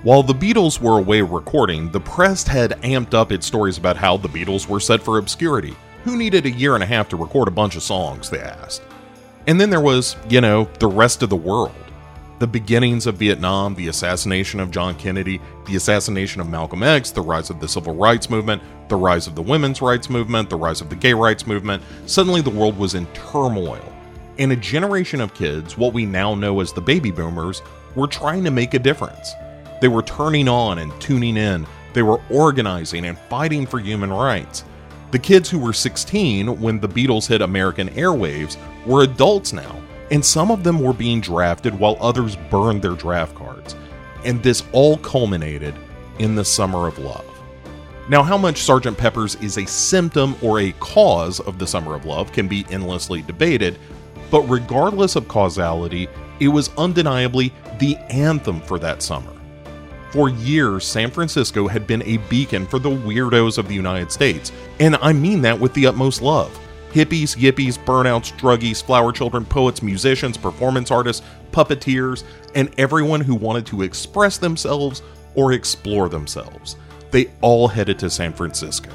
While 0.03 0.23
the 0.23 0.35
Beatles 0.35 0.81
were 0.81 0.99
away 0.99 1.21
recording, 1.21 1.91
the 1.91 2.01
press 2.01 2.47
had 2.47 2.73
amped 2.83 3.13
up 3.15 3.33
its 3.33 3.47
stories 3.47 3.77
about 3.77 3.99
how 3.99 4.17
the 4.17 4.29
Beatles 4.29 4.67
were 4.67 4.81
set 4.81 5.03
for 5.03 5.19
obscurity. 5.19 5.77
Who 6.05 6.17
needed 6.17 6.47
a 6.47 6.51
year 6.51 6.75
and 6.75 6.83
a 6.83 6.87
half 6.87 7.09
to 7.11 7.17
record 7.17 7.49
a 7.49 7.51
bunch 7.51 7.77
of 7.77 7.83
songs, 7.83 8.31
they 8.31 8.41
asked. 8.41 8.83
And 9.47 9.61
then 9.61 9.71
there 9.71 9.81
was, 9.81 10.17
you 10.29 10.41
know, 10.41 10.65
the 10.79 10.87
rest 10.87 11.23
of 11.23 11.29
the 11.29 11.37
world. 11.37 11.75
The 12.39 12.47
beginnings 12.47 13.07
of 13.07 13.17
Vietnam, 13.17 13.75
the 13.75 13.89
assassination 13.89 14.61
of 14.61 14.71
John 14.71 14.95
Kennedy, 14.95 15.43
the 15.67 15.77
assassination 15.77 16.41
of 16.41 16.49
Malcolm 16.49 16.83
X, 16.83 17.11
the 17.11 17.21
rise 17.21 17.51
of 17.51 17.61
the 17.61 17.69
civil 17.69 17.95
rights 17.95 18.31
movement, 18.31 18.63
the 18.89 18.97
rise 18.97 19.27
of 19.27 19.35
the 19.35 19.43
women's 19.43 19.83
rights 19.83 20.09
movement, 20.09 20.49
the 20.49 20.57
rise 20.57 20.81
of 20.81 20.89
the 20.89 20.97
gay 20.97 21.13
rights 21.13 21.47
movement. 21.47 21.83
Suddenly 22.07 22.41
the 22.41 22.49
world 22.49 22.79
was 22.79 22.95
in 22.95 23.07
turmoil. 23.09 23.85
And 24.39 24.53
a 24.53 24.57
generation 24.57 25.21
of 25.21 25.35
kids, 25.35 25.77
what 25.77 25.93
we 25.93 26.07
now 26.07 26.35
know 26.35 26.61
as 26.61 26.73
the 26.73 26.81
baby 26.81 27.11
boomers, 27.11 27.61
were 27.95 28.07
trying 28.07 28.43
to 28.45 28.51
make 28.51 28.73
a 28.73 28.79
difference. 28.79 29.33
They 29.83 29.89
were 29.89 30.03
turning 30.03 30.49
on 30.49 30.79
and 30.79 30.99
tuning 30.99 31.37
in, 31.37 31.67
they 31.93 32.03
were 32.03 32.23
organizing 32.31 33.05
and 33.05 33.19
fighting 33.19 33.67
for 33.67 33.79
human 33.81 34.11
rights. 34.11 34.65
The 35.11 35.19
kids 35.19 35.51
who 35.51 35.59
were 35.59 35.73
16 35.73 36.61
when 36.61 36.79
the 36.79 36.89
Beatles 36.89 37.27
hit 37.27 37.43
American 37.43 37.89
airwaves 37.91 38.57
were 38.87 39.03
adults 39.03 39.53
now, 39.53 39.83
and 40.13 40.25
some 40.25 40.53
of 40.53 40.63
them 40.63 40.81
were 40.81 40.93
being 40.93 41.21
drafted 41.21 41.77
while 41.77 41.97
others 42.01 42.37
burned 42.49 42.83
their 42.83 42.95
draft 42.95 43.35
cards. 43.35 43.75
And 44.25 44.41
this 44.43 44.63
all 44.73 44.99
culminated 44.99 45.75
in 46.21 46.37
the 46.37 46.45
Summer 46.45 46.87
of 46.87 46.99
Love. 46.99 47.25
Now, 48.09 48.23
how 48.23 48.37
much 48.37 48.61
Sgt. 48.61 48.97
Pepper's 48.97 49.35
is 49.37 49.59
a 49.59 49.67
symptom 49.67 50.37
or 50.43 50.61
a 50.61 50.73
cause 50.73 51.41
of 51.41 51.59
the 51.59 51.67
Summer 51.67 51.95
of 51.95 52.05
Love 52.05 52.33
can 52.33 52.47
be 52.47 52.65
endlessly 52.71 53.23
debated, 53.23 53.79
but 54.31 54.43
regardless 54.43 55.17
of 55.17 55.27
causality, 55.27 56.09
it 56.39 56.49
was 56.49 56.71
undeniably 56.77 57.53
the 57.79 57.97
anthem 58.11 58.61
for 58.61 58.79
that 58.79 59.03
summer. 59.03 59.33
For 60.11 60.29
years, 60.29 60.85
San 60.85 61.09
Francisco 61.09 61.69
had 61.69 61.87
been 61.87 62.03
a 62.03 62.17
beacon 62.29 62.67
for 62.67 62.81
the 62.81 62.91
weirdos 62.91 63.59
of 63.59 63.69
the 63.69 63.75
United 63.75 64.11
States, 64.11 64.51
and 64.81 64.97
I 64.97 65.13
mean 65.13 65.41
that 65.43 65.59
with 65.59 65.73
the 65.75 65.87
utmost 65.87 66.21
love. 66.21 66.59
Hippies, 66.91 67.37
yippies, 67.37 67.79
burnouts, 67.79 68.37
druggies, 68.37 68.83
flower 68.83 69.13
children, 69.13 69.45
poets, 69.45 69.83
musicians, 69.83 70.37
performance 70.37 70.91
artists, 70.91 71.25
puppeteers, 71.53 72.25
and 72.57 72.75
everyone 72.77 73.21
who 73.21 73.37
wanted 73.37 73.65
to 73.67 73.83
express 73.83 74.37
themselves 74.37 75.03
or 75.37 75.53
explore 75.53 76.09
themselves. 76.09 76.75
They 77.13 77.31
all 77.41 77.69
headed 77.69 78.01
to 78.01 78.11
San 78.11 78.33
Francisco. 78.33 78.91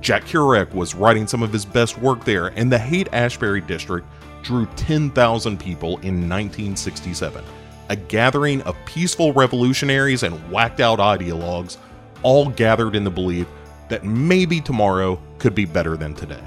Jack 0.00 0.24
Kerouac 0.24 0.74
was 0.74 0.96
writing 0.96 1.28
some 1.28 1.44
of 1.44 1.52
his 1.52 1.64
best 1.64 1.96
work 1.98 2.24
there, 2.24 2.48
and 2.48 2.72
the 2.72 2.78
Haight 2.78 3.08
Ashbury 3.12 3.60
district 3.60 4.08
drew 4.42 4.66
10,000 4.74 5.60
people 5.60 5.98
in 5.98 6.28
1967 6.28 7.44
a 7.88 7.96
gathering 7.96 8.62
of 8.62 8.76
peaceful 8.84 9.32
revolutionaries 9.32 10.22
and 10.22 10.34
whacked 10.50 10.80
out 10.80 10.98
ideologues, 10.98 11.76
all 12.22 12.48
gathered 12.48 12.96
in 12.96 13.04
the 13.04 13.10
belief 13.10 13.46
that 13.88 14.04
maybe 14.04 14.60
tomorrow 14.60 15.20
could 15.38 15.54
be 15.54 15.64
better 15.64 15.96
than 15.96 16.14
today. 16.14 16.42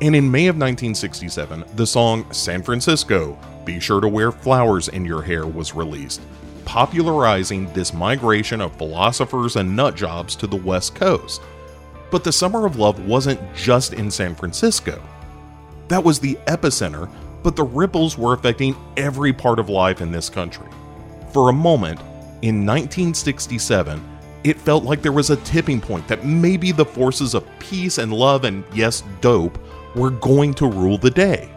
And 0.00 0.14
in 0.14 0.30
May 0.30 0.46
of 0.46 0.54
1967, 0.54 1.64
the 1.74 1.86
song 1.86 2.30
San 2.32 2.62
Francisco, 2.62 3.38
Be 3.64 3.80
Sure 3.80 4.00
to 4.00 4.08
Wear 4.08 4.30
Flowers 4.30 4.88
in 4.88 5.04
Your 5.04 5.22
Hair 5.22 5.46
was 5.46 5.74
released, 5.74 6.20
popularizing 6.64 7.72
this 7.72 7.92
migration 7.92 8.60
of 8.60 8.76
philosophers 8.76 9.56
and 9.56 9.74
nut 9.74 9.96
jobs 9.96 10.36
to 10.36 10.46
the 10.46 10.56
West 10.56 10.94
Coast. 10.94 11.40
But 12.10 12.22
the 12.22 12.32
Summer 12.32 12.64
of 12.64 12.76
Love 12.76 13.06
wasn't 13.06 13.40
just 13.54 13.92
in 13.92 14.10
San 14.10 14.34
Francisco. 14.34 15.02
That 15.88 16.04
was 16.04 16.20
the 16.20 16.34
epicenter 16.46 17.10
but 17.42 17.56
the 17.56 17.64
ripples 17.64 18.18
were 18.18 18.34
affecting 18.34 18.76
every 18.96 19.32
part 19.32 19.58
of 19.58 19.68
life 19.68 20.00
in 20.00 20.12
this 20.12 20.28
country. 20.28 20.66
For 21.32 21.50
a 21.50 21.52
moment, 21.52 22.00
in 22.42 22.64
1967, 22.64 24.02
it 24.44 24.58
felt 24.58 24.84
like 24.84 25.02
there 25.02 25.12
was 25.12 25.30
a 25.30 25.36
tipping 25.36 25.80
point 25.80 26.06
that 26.08 26.24
maybe 26.24 26.72
the 26.72 26.84
forces 26.84 27.34
of 27.34 27.46
peace 27.58 27.98
and 27.98 28.12
love 28.12 28.44
and, 28.44 28.64
yes, 28.72 29.02
dope 29.20 29.58
were 29.94 30.10
going 30.10 30.54
to 30.54 30.66
rule 30.66 30.98
the 30.98 31.10
day. 31.10 31.50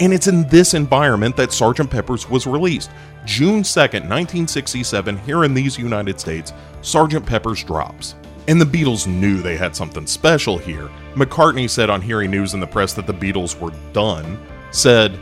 And 0.00 0.14
it's 0.14 0.28
in 0.28 0.48
this 0.48 0.72
environment 0.72 1.36
that 1.36 1.50
Sgt. 1.50 1.90
Pepper's 1.90 2.28
was 2.30 2.46
released. 2.46 2.90
June 3.26 3.62
2nd, 3.62 4.08
1967, 4.08 5.18
here 5.18 5.44
in 5.44 5.52
these 5.52 5.78
United 5.78 6.18
States, 6.18 6.54
Sgt. 6.80 7.26
Pepper's 7.26 7.62
drops. 7.62 8.14
And 8.48 8.58
the 8.58 8.64
Beatles 8.64 9.06
knew 9.06 9.42
they 9.42 9.56
had 9.56 9.76
something 9.76 10.06
special 10.06 10.56
here. 10.56 10.88
McCartney 11.14 11.68
said 11.68 11.90
on 11.90 12.00
hearing 12.00 12.30
news 12.30 12.54
in 12.54 12.60
the 12.60 12.66
press 12.66 12.94
that 12.94 13.06
the 13.06 13.12
Beatles 13.12 13.60
were 13.60 13.72
done, 13.92 14.38
said, 14.70 15.18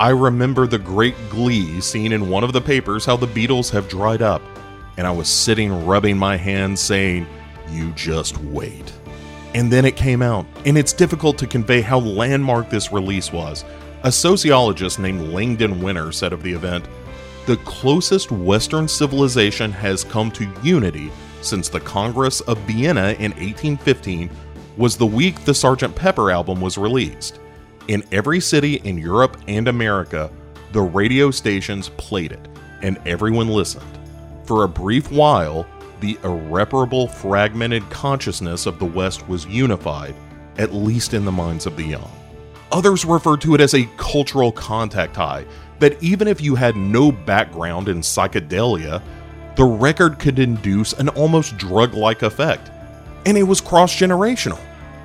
I 0.00 0.10
remember 0.10 0.66
the 0.66 0.78
great 0.78 1.14
glee 1.30 1.80
seen 1.80 2.12
in 2.12 2.28
one 2.28 2.44
of 2.44 2.52
the 2.52 2.60
papers 2.60 3.04
how 3.04 3.16
the 3.16 3.26
Beatles 3.26 3.70
have 3.70 3.88
dried 3.88 4.22
up, 4.22 4.42
and 4.96 5.06
I 5.06 5.10
was 5.10 5.28
sitting 5.28 5.86
rubbing 5.86 6.18
my 6.18 6.36
hands 6.36 6.80
saying, 6.80 7.26
You 7.70 7.92
just 7.92 8.38
wait. 8.38 8.92
And 9.54 9.70
then 9.70 9.84
it 9.84 9.96
came 9.96 10.22
out, 10.22 10.46
and 10.64 10.78
it's 10.78 10.92
difficult 10.92 11.38
to 11.38 11.46
convey 11.46 11.82
how 11.82 11.98
landmark 11.98 12.70
this 12.70 12.92
release 12.92 13.32
was. 13.32 13.64
A 14.02 14.10
sociologist 14.10 14.98
named 14.98 15.28
Langdon 15.32 15.80
Winner 15.80 16.10
said 16.10 16.32
of 16.32 16.42
the 16.42 16.52
event, 16.52 16.86
The 17.46 17.58
closest 17.58 18.32
Western 18.32 18.88
civilization 18.88 19.70
has 19.70 20.02
come 20.04 20.30
to 20.32 20.50
unity 20.62 21.12
since 21.42 21.68
the 21.68 21.80
Congress 21.80 22.40
of 22.42 22.58
Vienna 22.60 23.14
in 23.18 23.32
1815 23.32 24.30
was 24.76 24.96
the 24.96 25.06
week 25.06 25.44
the 25.44 25.52
Sgt. 25.52 25.94
Pepper 25.94 26.30
album 26.30 26.60
was 26.60 26.78
released. 26.78 27.38
In 27.88 28.04
every 28.12 28.38
city 28.40 28.76
in 28.76 28.96
Europe 28.96 29.36
and 29.48 29.66
America, 29.66 30.30
the 30.72 30.80
radio 30.80 31.32
stations 31.32 31.88
played 31.88 32.30
it, 32.30 32.48
and 32.80 32.96
everyone 33.06 33.48
listened. 33.48 33.98
For 34.44 34.62
a 34.62 34.68
brief 34.68 35.10
while, 35.10 35.66
the 36.00 36.16
irreparable 36.22 37.08
fragmented 37.08 37.88
consciousness 37.90 38.66
of 38.66 38.78
the 38.78 38.84
West 38.84 39.28
was 39.28 39.46
unified, 39.46 40.14
at 40.58 40.72
least 40.72 41.12
in 41.12 41.24
the 41.24 41.32
minds 41.32 41.66
of 41.66 41.76
the 41.76 41.84
young. 41.84 42.10
Others 42.70 43.04
refer 43.04 43.36
to 43.38 43.54
it 43.54 43.60
as 43.60 43.74
a 43.74 43.88
cultural 43.96 44.52
contact 44.52 45.16
high, 45.16 45.44
that 45.80 46.00
even 46.02 46.28
if 46.28 46.40
you 46.40 46.54
had 46.54 46.76
no 46.76 47.10
background 47.10 47.88
in 47.88 47.98
psychedelia, 47.98 49.02
the 49.56 49.64
record 49.64 50.18
could 50.20 50.38
induce 50.38 50.92
an 50.92 51.08
almost 51.10 51.56
drug 51.56 51.94
like 51.94 52.22
effect. 52.22 52.70
And 53.26 53.36
it 53.36 53.42
was 53.42 53.60
cross 53.60 53.94
generational. 53.94 54.60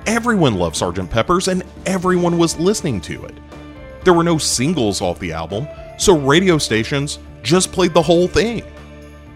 Everyone 0.08 0.54
loved 0.54 0.74
Sgt. 0.74 1.10
Pepper's 1.10 1.48
and 1.48 1.62
everyone 1.84 2.38
was 2.38 2.58
listening 2.58 2.98
to 3.02 3.26
it. 3.26 3.34
There 4.04 4.14
were 4.14 4.24
no 4.24 4.38
singles 4.38 5.02
off 5.02 5.18
the 5.18 5.32
album, 5.32 5.68
so 5.98 6.18
radio 6.18 6.56
stations 6.56 7.18
just 7.42 7.72
played 7.72 7.92
the 7.92 8.00
whole 8.00 8.26
thing. 8.26 8.64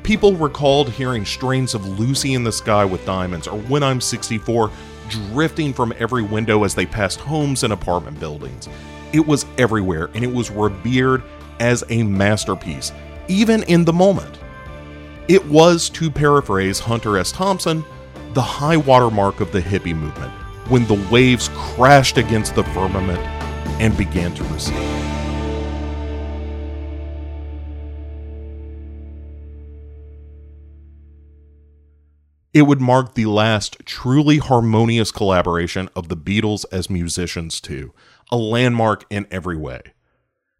People 0.02 0.34
recalled 0.34 0.88
hearing 0.88 1.26
strains 1.26 1.74
of 1.74 2.00
Lucy 2.00 2.32
in 2.32 2.42
the 2.42 2.50
Sky 2.50 2.86
with 2.86 3.04
Diamonds 3.04 3.46
or 3.46 3.58
When 3.60 3.82
I'm 3.82 4.00
64 4.00 4.70
drifting 5.10 5.74
from 5.74 5.92
every 5.98 6.22
window 6.22 6.64
as 6.64 6.74
they 6.74 6.86
passed 6.86 7.20
homes 7.20 7.64
and 7.64 7.74
apartment 7.74 8.18
buildings. 8.18 8.66
It 9.12 9.26
was 9.26 9.44
everywhere 9.58 10.08
and 10.14 10.24
it 10.24 10.32
was 10.32 10.50
revered 10.50 11.22
as 11.60 11.84
a 11.90 12.02
masterpiece, 12.02 12.92
even 13.28 13.62
in 13.64 13.84
the 13.84 13.92
moment. 13.92 14.38
It 15.28 15.44
was, 15.44 15.90
to 15.90 16.10
paraphrase 16.10 16.80
Hunter 16.80 17.18
S. 17.18 17.30
Thompson, 17.30 17.84
the 18.32 18.40
high 18.40 18.78
watermark 18.78 19.42
of 19.42 19.52
the 19.52 19.60
hippie 19.60 19.94
movement 19.94 20.32
when 20.68 20.86
the 20.86 21.08
waves 21.10 21.50
crashed 21.54 22.18
against 22.18 22.54
the 22.54 22.64
firmament 22.64 23.20
and 23.80 23.96
began 23.96 24.34
to 24.34 24.44
recede. 24.44 25.02
It 32.54 32.62
would 32.62 32.82
mark 32.82 33.14
the 33.14 33.26
last 33.26 33.78
truly 33.86 34.36
harmonious 34.36 35.10
collaboration 35.10 35.88
of 35.96 36.08
the 36.08 36.16
Beatles 36.16 36.66
as 36.70 36.90
musicians, 36.90 37.60
too, 37.62 37.94
a 38.30 38.36
landmark 38.36 39.04
in 39.08 39.26
every 39.30 39.56
way. 39.56 39.80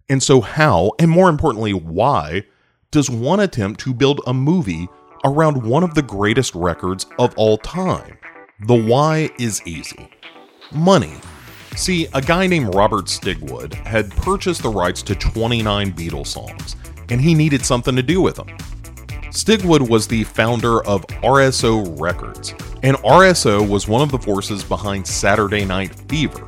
And 0.09 0.23
so, 0.23 0.41
how, 0.41 0.93
and 0.99 1.11
more 1.11 1.29
importantly, 1.29 1.75
why, 1.75 2.45
does 2.91 3.11
one 3.11 3.41
attempt 3.41 3.81
to 3.81 3.93
build 3.93 4.23
a 4.27 4.33
movie 4.33 4.89
around 5.23 5.65
one 5.65 5.83
of 5.83 5.95
the 5.95 6.03
greatest 6.03 6.55
records 6.55 7.07
of 7.19 7.35
all 7.37 7.59
time? 7.59 8.19
The 8.67 8.75
why 8.75 9.29
is 9.39 9.61
easy 9.67 10.09
money. 10.73 11.15
See, 11.75 12.07
a 12.15 12.21
guy 12.21 12.47
named 12.47 12.75
Robert 12.75 13.07
Stigwood 13.07 13.75
had 13.75 14.11
purchased 14.11 14.63
the 14.63 14.69
rights 14.69 15.03
to 15.03 15.15
29 15.15 15.93
Beatles 15.93 16.29
songs, 16.29 16.77
and 17.09 17.21
he 17.21 17.35
needed 17.35 17.65
something 17.65 17.97
to 17.97 18.03
do 18.03 18.21
with 18.21 18.37
them. 18.37 18.49
Stigwood 19.31 19.89
was 19.89 20.07
the 20.07 20.25
founder 20.25 20.85
of 20.85 21.07
RSO 21.23 22.01
Records, 22.01 22.55
and 22.83 22.97
RSO 22.99 23.67
was 23.67 23.89
one 23.89 24.03
of 24.03 24.11
the 24.11 24.19
forces 24.19 24.63
behind 24.63 25.07
Saturday 25.07 25.65
Night 25.65 25.95
Fever. 26.09 26.47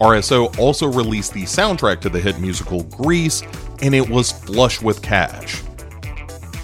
RSO 0.00 0.58
also 0.58 0.88
released 0.88 1.32
the 1.32 1.44
soundtrack 1.44 2.00
to 2.02 2.08
the 2.08 2.20
hit 2.20 2.38
musical 2.38 2.82
Grease, 2.84 3.42
and 3.80 3.94
it 3.94 4.08
was 4.08 4.32
flush 4.32 4.82
with 4.82 5.00
cash. 5.00 5.62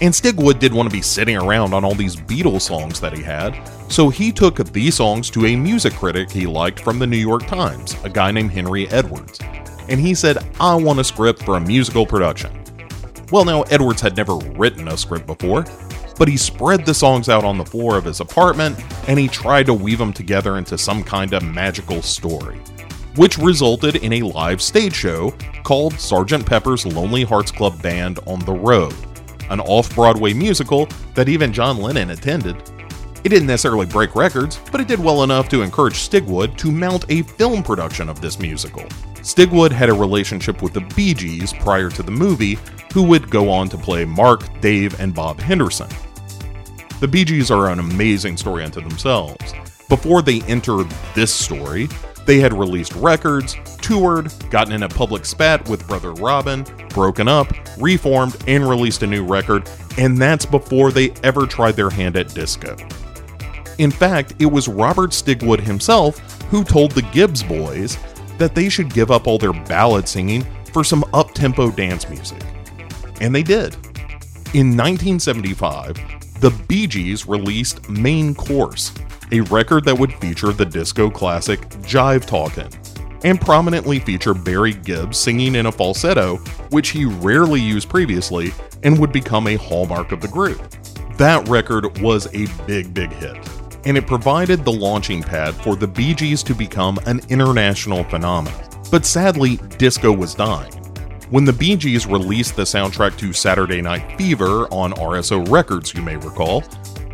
And 0.01 0.13
Stigwood 0.13 0.59
didn't 0.59 0.77
want 0.77 0.89
to 0.89 0.95
be 0.95 1.01
sitting 1.01 1.37
around 1.37 1.73
on 1.73 1.85
all 1.85 1.95
these 1.95 2.15
Beatles 2.15 2.61
songs 2.61 2.99
that 2.99 3.13
he 3.13 3.23
had, 3.23 3.57
so 3.89 4.09
he 4.09 4.31
took 4.31 4.57
these 4.57 4.95
songs 4.95 5.29
to 5.29 5.45
a 5.45 5.55
music 5.55 5.93
critic 5.93 6.29
he 6.29 6.45
liked 6.45 6.79
from 6.79 6.99
the 6.99 7.07
New 7.07 7.17
York 7.17 7.45
Times, 7.45 7.95
a 8.03 8.09
guy 8.09 8.31
named 8.31 8.51
Henry 8.51 8.89
Edwards. 8.89 9.39
And 9.87 9.99
he 9.99 10.13
said, 10.13 10.45
I 10.59 10.75
want 10.75 10.99
a 10.99 11.03
script 11.03 11.43
for 11.43 11.57
a 11.57 11.61
musical 11.61 12.05
production. 12.05 12.51
Well, 13.31 13.45
now, 13.45 13.63
Edwards 13.63 14.01
had 14.01 14.17
never 14.17 14.35
written 14.35 14.87
a 14.87 14.97
script 14.97 15.25
before, 15.25 15.65
but 16.17 16.27
he 16.27 16.37
spread 16.37 16.85
the 16.85 16.93
songs 16.93 17.29
out 17.29 17.43
on 17.43 17.57
the 17.57 17.65
floor 17.65 17.97
of 17.97 18.05
his 18.05 18.19
apartment 18.19 18.79
and 19.07 19.17
he 19.17 19.27
tried 19.27 19.65
to 19.67 19.73
weave 19.73 19.97
them 19.97 20.13
together 20.13 20.57
into 20.57 20.77
some 20.77 21.03
kind 21.03 21.33
of 21.33 21.43
magical 21.43 22.01
story, 22.01 22.59
which 23.15 23.37
resulted 23.37 23.97
in 23.97 24.13
a 24.13 24.21
live 24.21 24.61
stage 24.61 24.93
show 24.93 25.31
called 25.63 25.93
Sgt. 25.93 26.45
Pepper's 26.45 26.85
Lonely 26.85 27.23
Hearts 27.23 27.51
Club 27.51 27.81
Band 27.81 28.19
on 28.27 28.39
the 28.39 28.53
Road 28.53 28.95
an 29.49 29.59
off 29.59 29.93
Broadway 29.93 30.33
musical 30.33 30.87
that 31.13 31.29
even 31.29 31.53
John 31.53 31.77
Lennon 31.77 32.09
attended. 32.11 32.57
It 33.23 33.29
didn't 33.29 33.47
necessarily 33.47 33.85
break 33.85 34.15
records, 34.15 34.59
but 34.71 34.81
it 34.81 34.87
did 34.87 34.99
well 34.99 35.23
enough 35.23 35.47
to 35.49 35.61
encourage 35.61 35.95
Stigwood 35.95 36.57
to 36.57 36.71
mount 36.71 37.05
a 37.09 37.21
film 37.21 37.63
production 37.63 38.09
of 38.09 38.19
this 38.19 38.37
musical. 38.37 38.83
Stigwood 39.21 39.71
had 39.71 39.89
a 39.89 39.93
relationship 39.93 40.61
with 40.61 40.73
the 40.73 40.81
Bee 40.95 41.13
Gees 41.13 41.53
prior 41.53 41.89
to 41.89 42.03
the 42.03 42.11
movie, 42.11 42.57
who 42.93 43.03
would 43.03 43.29
go 43.29 43.49
on 43.49 43.69
to 43.69 43.77
play 43.77 44.03
Mark, 44.03 44.43
Dave, 44.59 44.99
and 44.99 45.15
Bob 45.15 45.39
Henderson. 45.39 45.87
The 46.99 47.07
Bee 47.07 47.23
Gees 47.23 47.49
are 47.49 47.69
an 47.69 47.79
amazing 47.79 48.35
story 48.35 48.65
unto 48.65 48.81
themselves. 48.81 49.53
Before 49.87 50.21
they 50.21 50.41
enter 50.41 50.83
this 51.15 51.33
story, 51.33 51.87
they 52.25 52.39
had 52.39 52.53
released 52.53 52.93
records, 52.95 53.55
toured, 53.81 54.31
gotten 54.49 54.73
in 54.73 54.83
a 54.83 54.89
public 54.89 55.25
spat 55.25 55.67
with 55.67 55.87
Brother 55.87 56.13
Robin, 56.13 56.65
broken 56.89 57.27
up, 57.27 57.47
reformed, 57.77 58.37
and 58.47 58.67
released 58.67 59.03
a 59.03 59.07
new 59.07 59.25
record, 59.25 59.69
and 59.97 60.17
that's 60.17 60.45
before 60.45 60.91
they 60.91 61.11
ever 61.23 61.45
tried 61.45 61.75
their 61.75 61.89
hand 61.89 62.15
at 62.15 62.33
disco. 62.33 62.75
In 63.77 63.91
fact, 63.91 64.35
it 64.39 64.45
was 64.45 64.67
Robert 64.67 65.11
Stigwood 65.11 65.59
himself 65.59 66.19
who 66.49 66.63
told 66.63 66.91
the 66.91 67.01
Gibbs 67.13 67.43
boys 67.43 67.97
that 68.37 68.55
they 68.55 68.69
should 68.69 68.93
give 68.93 69.11
up 69.11 69.27
all 69.27 69.37
their 69.37 69.53
ballad 69.53 70.07
singing 70.07 70.45
for 70.71 70.83
some 70.83 71.03
up 71.13 71.31
tempo 71.33 71.71
dance 71.71 72.09
music. 72.09 72.41
And 73.21 73.33
they 73.33 73.43
did. 73.43 73.75
In 74.53 74.77
1975, 74.77 75.97
the 76.39 76.51
Bee 76.67 76.87
Gees 76.87 77.27
released 77.27 77.89
Main 77.89 78.35
Course, 78.35 78.93
a 79.31 79.41
record 79.41 79.85
that 79.85 79.97
would 79.97 80.13
feature 80.13 80.51
the 80.51 80.65
disco 80.65 81.09
classic 81.09 81.61
Jive 81.81 82.25
Talkin', 82.25 82.69
and 83.23 83.39
prominently 83.39 83.99
feature 83.99 84.33
Barry 84.33 84.73
Gibb 84.73 85.15
singing 85.15 85.55
in 85.55 85.67
a 85.67 85.71
falsetto, 85.71 86.37
which 86.69 86.89
he 86.89 87.05
rarely 87.05 87.61
used 87.61 87.89
previously 87.89 88.51
and 88.83 88.99
would 88.99 89.11
become 89.11 89.47
a 89.47 89.55
hallmark 89.55 90.11
of 90.11 90.21
the 90.21 90.27
group. 90.27 90.61
That 91.17 91.47
record 91.47 92.01
was 92.01 92.27
a 92.33 92.47
big, 92.65 92.93
big 92.93 93.11
hit, 93.13 93.37
and 93.85 93.97
it 93.97 94.07
provided 94.07 94.65
the 94.65 94.71
launching 94.71 95.23
pad 95.23 95.55
for 95.55 95.75
the 95.75 95.87
Bee 95.87 96.13
Gees 96.13 96.43
to 96.43 96.53
become 96.53 96.99
an 97.05 97.21
international 97.29 98.03
phenomenon. 98.03 98.59
But 98.91 99.05
sadly, 99.05 99.57
disco 99.77 100.11
was 100.11 100.35
dying. 100.35 100.71
When 101.29 101.45
the 101.45 101.53
Bee 101.53 101.75
Gees 101.75 102.05
released 102.05 102.55
the 102.55 102.63
soundtrack 102.63 103.17
to 103.17 103.33
Saturday 103.33 103.81
Night 103.81 104.17
Fever 104.17 104.67
on 104.67 104.91
RSO 104.93 105.49
Records, 105.49 105.93
you 105.93 106.01
may 106.01 106.17
recall, 106.17 106.63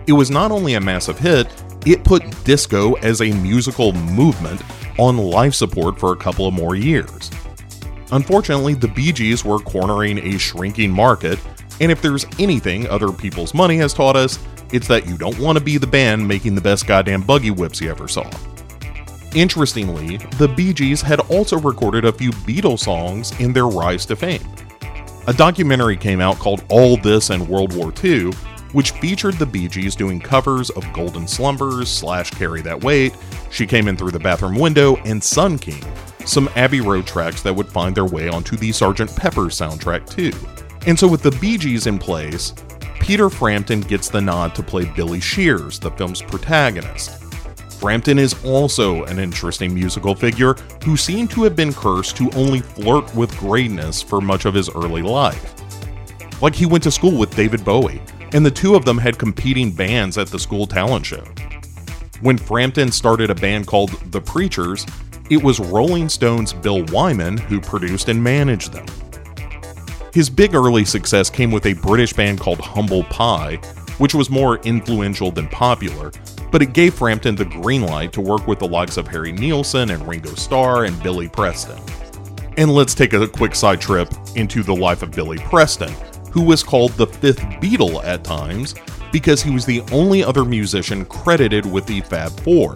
it 0.07 0.13
was 0.13 0.31
not 0.31 0.51
only 0.51 0.73
a 0.73 0.81
massive 0.81 1.19
hit, 1.19 1.47
it 1.85 2.03
put 2.03 2.23
disco 2.43 2.93
as 2.95 3.21
a 3.21 3.31
musical 3.31 3.93
movement 3.93 4.61
on 4.97 5.17
life 5.17 5.53
support 5.53 5.99
for 5.99 6.13
a 6.13 6.17
couple 6.17 6.47
of 6.47 6.53
more 6.53 6.75
years. 6.75 7.29
Unfortunately, 8.11 8.73
the 8.73 8.87
Bee 8.87 9.11
Gees 9.11 9.45
were 9.45 9.59
cornering 9.59 10.17
a 10.19 10.37
shrinking 10.37 10.91
market, 10.91 11.39
and 11.79 11.91
if 11.91 12.01
there's 12.01 12.25
anything 12.39 12.87
other 12.87 13.11
people's 13.11 13.53
money 13.53 13.77
has 13.77 13.93
taught 13.93 14.15
us, 14.15 14.39
it's 14.71 14.87
that 14.87 15.07
you 15.07 15.17
don't 15.17 15.39
want 15.39 15.57
to 15.57 15.63
be 15.63 15.77
the 15.77 15.87
band 15.87 16.27
making 16.27 16.55
the 16.55 16.61
best 16.61 16.87
goddamn 16.87 17.21
buggy 17.21 17.51
whips 17.51 17.81
you 17.81 17.89
ever 17.89 18.07
saw. 18.07 18.29
Interestingly, 19.35 20.17
the 20.37 20.47
Bee 20.47 20.73
Gees 20.73 21.01
had 21.01 21.19
also 21.31 21.59
recorded 21.59 22.05
a 22.05 22.11
few 22.11 22.31
Beatles 22.31 22.79
songs 22.79 23.39
in 23.39 23.53
their 23.53 23.67
rise 23.67 24.05
to 24.07 24.15
fame. 24.15 24.41
A 25.27 25.33
documentary 25.33 25.95
came 25.95 26.19
out 26.19 26.37
called 26.37 26.63
All 26.69 26.97
This 26.97 27.29
and 27.29 27.47
World 27.47 27.75
War 27.75 27.93
II, 28.03 28.31
which 28.73 28.91
featured 28.91 29.35
the 29.35 29.45
Bee 29.45 29.67
Gees 29.67 29.95
doing 29.95 30.19
covers 30.19 30.69
of 30.71 30.91
Golden 30.93 31.27
Slumbers, 31.27 31.89
Slash 31.89 32.31
Carry 32.31 32.61
That 32.61 32.83
Weight, 32.83 33.15
She 33.51 33.65
Came 33.65 33.87
In 33.87 33.97
Through 33.97 34.11
the 34.11 34.19
Bathroom 34.19 34.55
Window, 34.55 34.95
and 35.05 35.23
Sun 35.23 35.59
King, 35.59 35.83
some 36.25 36.49
Abbey 36.55 36.81
Road 36.81 37.07
tracks 37.07 37.41
that 37.41 37.55
would 37.55 37.67
find 37.67 37.95
their 37.95 38.05
way 38.05 38.29
onto 38.29 38.55
the 38.55 38.69
Sgt. 38.69 39.15
Pepper 39.15 39.45
soundtrack 39.45 40.09
too. 40.09 40.31
And 40.87 40.97
so 40.97 41.07
with 41.07 41.23
the 41.23 41.31
Bee 41.31 41.57
Gees 41.57 41.87
in 41.87 41.99
place, 41.99 42.53
Peter 42.99 43.29
Frampton 43.29 43.81
gets 43.81 44.09
the 44.09 44.21
nod 44.21 44.53
to 44.55 44.63
play 44.63 44.85
Billy 44.85 45.19
Shears, 45.19 45.79
the 45.79 45.91
film's 45.91 46.21
protagonist. 46.21 47.23
Frampton 47.79 48.19
is 48.19 48.35
also 48.43 49.05
an 49.05 49.19
interesting 49.19 49.73
musical 49.73 50.13
figure 50.13 50.53
who 50.83 50.97
seemed 50.97 51.31
to 51.31 51.43
have 51.43 51.55
been 51.55 51.73
cursed 51.73 52.17
to 52.17 52.29
only 52.31 52.59
flirt 52.59 53.13
with 53.15 53.35
greatness 53.37 54.01
for 54.01 54.19
much 54.19 54.45
of 54.45 54.53
his 54.53 54.69
early 54.69 55.01
life. 55.01 55.55
Like 56.41 56.53
he 56.53 56.65
went 56.65 56.83
to 56.83 56.91
school 56.91 57.17
with 57.17 57.35
David 57.35 57.63
Bowie, 57.63 58.01
and 58.33 58.45
the 58.45 58.51
two 58.51 58.75
of 58.75 58.85
them 58.85 58.97
had 58.97 59.17
competing 59.17 59.71
bands 59.71 60.17
at 60.17 60.27
the 60.27 60.39
school 60.39 60.67
talent 60.67 61.05
show. 61.05 61.23
When 62.21 62.37
Frampton 62.37 62.91
started 62.91 63.29
a 63.29 63.35
band 63.35 63.67
called 63.67 63.91
The 64.11 64.21
Preachers, 64.21 64.85
it 65.29 65.41
was 65.41 65.59
Rolling 65.59 66.09
Stone's 66.09 66.53
Bill 66.53 66.83
Wyman 66.85 67.37
who 67.37 67.61
produced 67.61 68.09
and 68.09 68.21
managed 68.21 68.73
them. 68.73 68.85
His 70.13 70.29
big 70.29 70.55
early 70.55 70.85
success 70.85 71.29
came 71.29 71.51
with 71.51 71.67
a 71.67 71.73
British 71.73 72.13
band 72.13 72.39
called 72.39 72.59
Humble 72.59 73.03
Pie, 73.05 73.57
which 73.99 74.15
was 74.15 74.29
more 74.29 74.57
influential 74.59 75.31
than 75.31 75.47
popular, 75.47 76.11
but 76.51 76.61
it 76.61 76.73
gave 76.73 76.95
Frampton 76.95 77.35
the 77.35 77.45
green 77.45 77.83
light 77.83 78.11
to 78.13 78.21
work 78.21 78.47
with 78.47 78.59
the 78.59 78.67
likes 78.67 78.97
of 78.97 79.07
Harry 79.07 79.31
Nilsson 79.31 79.91
and 79.91 80.07
Ringo 80.07 80.33
Starr 80.33 80.85
and 80.85 81.01
Billy 81.03 81.29
Preston. 81.29 81.79
And 82.57 82.73
let's 82.73 82.95
take 82.95 83.13
a 83.13 83.27
quick 83.27 83.53
side 83.55 83.79
trip 83.79 84.09
into 84.35 84.63
the 84.63 84.75
life 84.75 85.03
of 85.03 85.11
Billy 85.11 85.37
Preston, 85.37 85.93
who 86.31 86.41
was 86.41 86.63
called 86.63 86.91
the 86.93 87.07
fifth 87.07 87.41
Beatle 87.61 88.03
at 88.03 88.23
times 88.23 88.75
because 89.11 89.41
he 89.41 89.51
was 89.51 89.65
the 89.65 89.81
only 89.91 90.23
other 90.23 90.45
musician 90.45 91.05
credited 91.05 91.65
with 91.65 91.85
the 91.85 92.01
Fab 92.01 92.31
Four. 92.41 92.75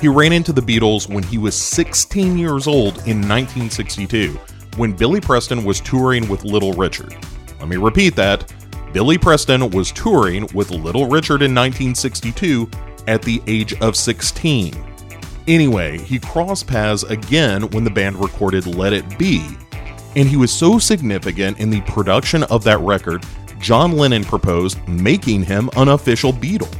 He 0.00 0.08
ran 0.08 0.32
into 0.32 0.52
the 0.52 0.60
Beatles 0.60 1.08
when 1.08 1.22
he 1.22 1.38
was 1.38 1.54
16 1.54 2.36
years 2.36 2.66
old 2.66 2.96
in 3.06 3.26
1962, 3.26 4.38
when 4.76 4.92
Billy 4.92 5.20
Preston 5.20 5.64
was 5.64 5.80
touring 5.80 6.28
with 6.28 6.44
Little 6.44 6.72
Richard. 6.72 7.16
Let 7.58 7.68
me 7.68 7.76
repeat 7.76 8.16
that 8.16 8.52
Billy 8.92 9.18
Preston 9.18 9.70
was 9.70 9.90
touring 9.92 10.48
with 10.54 10.70
Little 10.70 11.06
Richard 11.06 11.42
in 11.42 11.54
1962 11.54 12.68
at 13.06 13.22
the 13.22 13.42
age 13.46 13.74
of 13.80 13.96
16. 13.96 14.74
Anyway, 15.46 15.98
he 15.98 16.18
crossed 16.18 16.66
paths 16.66 17.02
again 17.04 17.62
when 17.70 17.84
the 17.84 17.90
band 17.90 18.16
recorded 18.16 18.66
Let 18.66 18.92
It 18.92 19.18
Be, 19.18 19.46
and 20.16 20.28
he 20.28 20.36
was 20.36 20.52
so 20.52 20.78
significant 20.78 21.58
in 21.58 21.70
the 21.70 21.80
production 21.82 22.44
of 22.44 22.64
that 22.64 22.78
record, 22.80 23.24
John 23.58 23.92
Lennon 23.92 24.24
proposed 24.24 24.86
making 24.88 25.42
him 25.42 25.70
an 25.76 25.88
official 25.88 26.32
Beatle. 26.32 26.72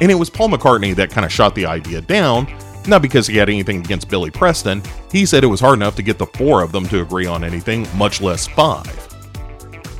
And 0.00 0.10
it 0.10 0.14
was 0.14 0.28
Paul 0.28 0.50
McCartney 0.50 0.94
that 0.96 1.10
kind 1.10 1.24
of 1.24 1.32
shot 1.32 1.54
the 1.54 1.66
idea 1.66 2.00
down, 2.00 2.46
not 2.86 3.02
because 3.02 3.26
he 3.26 3.36
had 3.36 3.48
anything 3.48 3.80
against 3.80 4.08
Billy 4.08 4.30
Preston, 4.30 4.82
he 5.10 5.24
said 5.24 5.42
it 5.42 5.48
was 5.48 5.60
hard 5.60 5.78
enough 5.78 5.96
to 5.96 6.02
get 6.02 6.18
the 6.18 6.26
four 6.26 6.62
of 6.62 6.72
them 6.72 6.86
to 6.88 7.00
agree 7.00 7.26
on 7.26 7.44
anything, 7.44 7.86
much 7.96 8.20
less 8.20 8.46
five. 8.46 8.86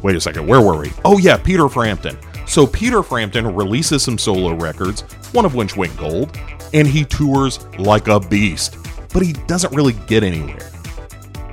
Wait 0.03 0.17
a 0.17 0.21
second, 0.21 0.47
where 0.47 0.61
were 0.61 0.81
we? 0.81 0.93
Oh, 1.05 1.19
yeah, 1.19 1.37
Peter 1.37 1.69
Frampton. 1.69 2.19
So, 2.47 2.67
Peter 2.67 3.03
Frampton 3.03 3.55
releases 3.55 4.05
some 4.05 4.19
solo 4.19 4.55
records, 4.55 5.01
one 5.33 5.45
of 5.45 5.55
which 5.55 5.77
went 5.77 5.97
gold, 5.97 6.39
and 6.75 6.87
he 6.87 7.05
tours 7.05 7.67
like 7.79 8.07
a 8.07 8.21
beast, 8.21 8.77
but 9.13 9.23
he 9.23 9.33
doesn't 9.33 9.75
really 9.75 9.95
get 10.07 10.23
anywhere. 10.23 10.71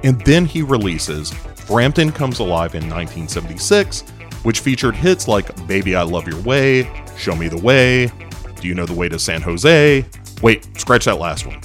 And 0.04 0.20
then 0.22 0.46
he 0.46 0.62
releases 0.62 1.32
Frampton 1.56 2.12
Comes 2.12 2.40
Alive 2.40 2.76
in 2.76 2.90
1976, 2.90 4.02
which 4.44 4.60
featured 4.60 4.96
hits 4.96 5.28
like 5.28 5.66
Baby 5.68 5.96
I 5.96 6.04
Love 6.04 6.28
Your 6.28 6.42
Way, 6.42 6.90
Show 7.18 7.36
Me 7.36 7.48
the 7.48 7.58
Way, 7.58 8.12
Do 8.60 8.68
You 8.68 8.76
Know 8.76 8.86
the 8.86 8.94
Way 8.94 9.08
to 9.10 9.18
San 9.18 9.42
Jose? 9.42 10.06
Wait, 10.42 10.78
scratch 10.78 11.06
that 11.06 11.20
last 11.20 11.48
one. 11.48 11.62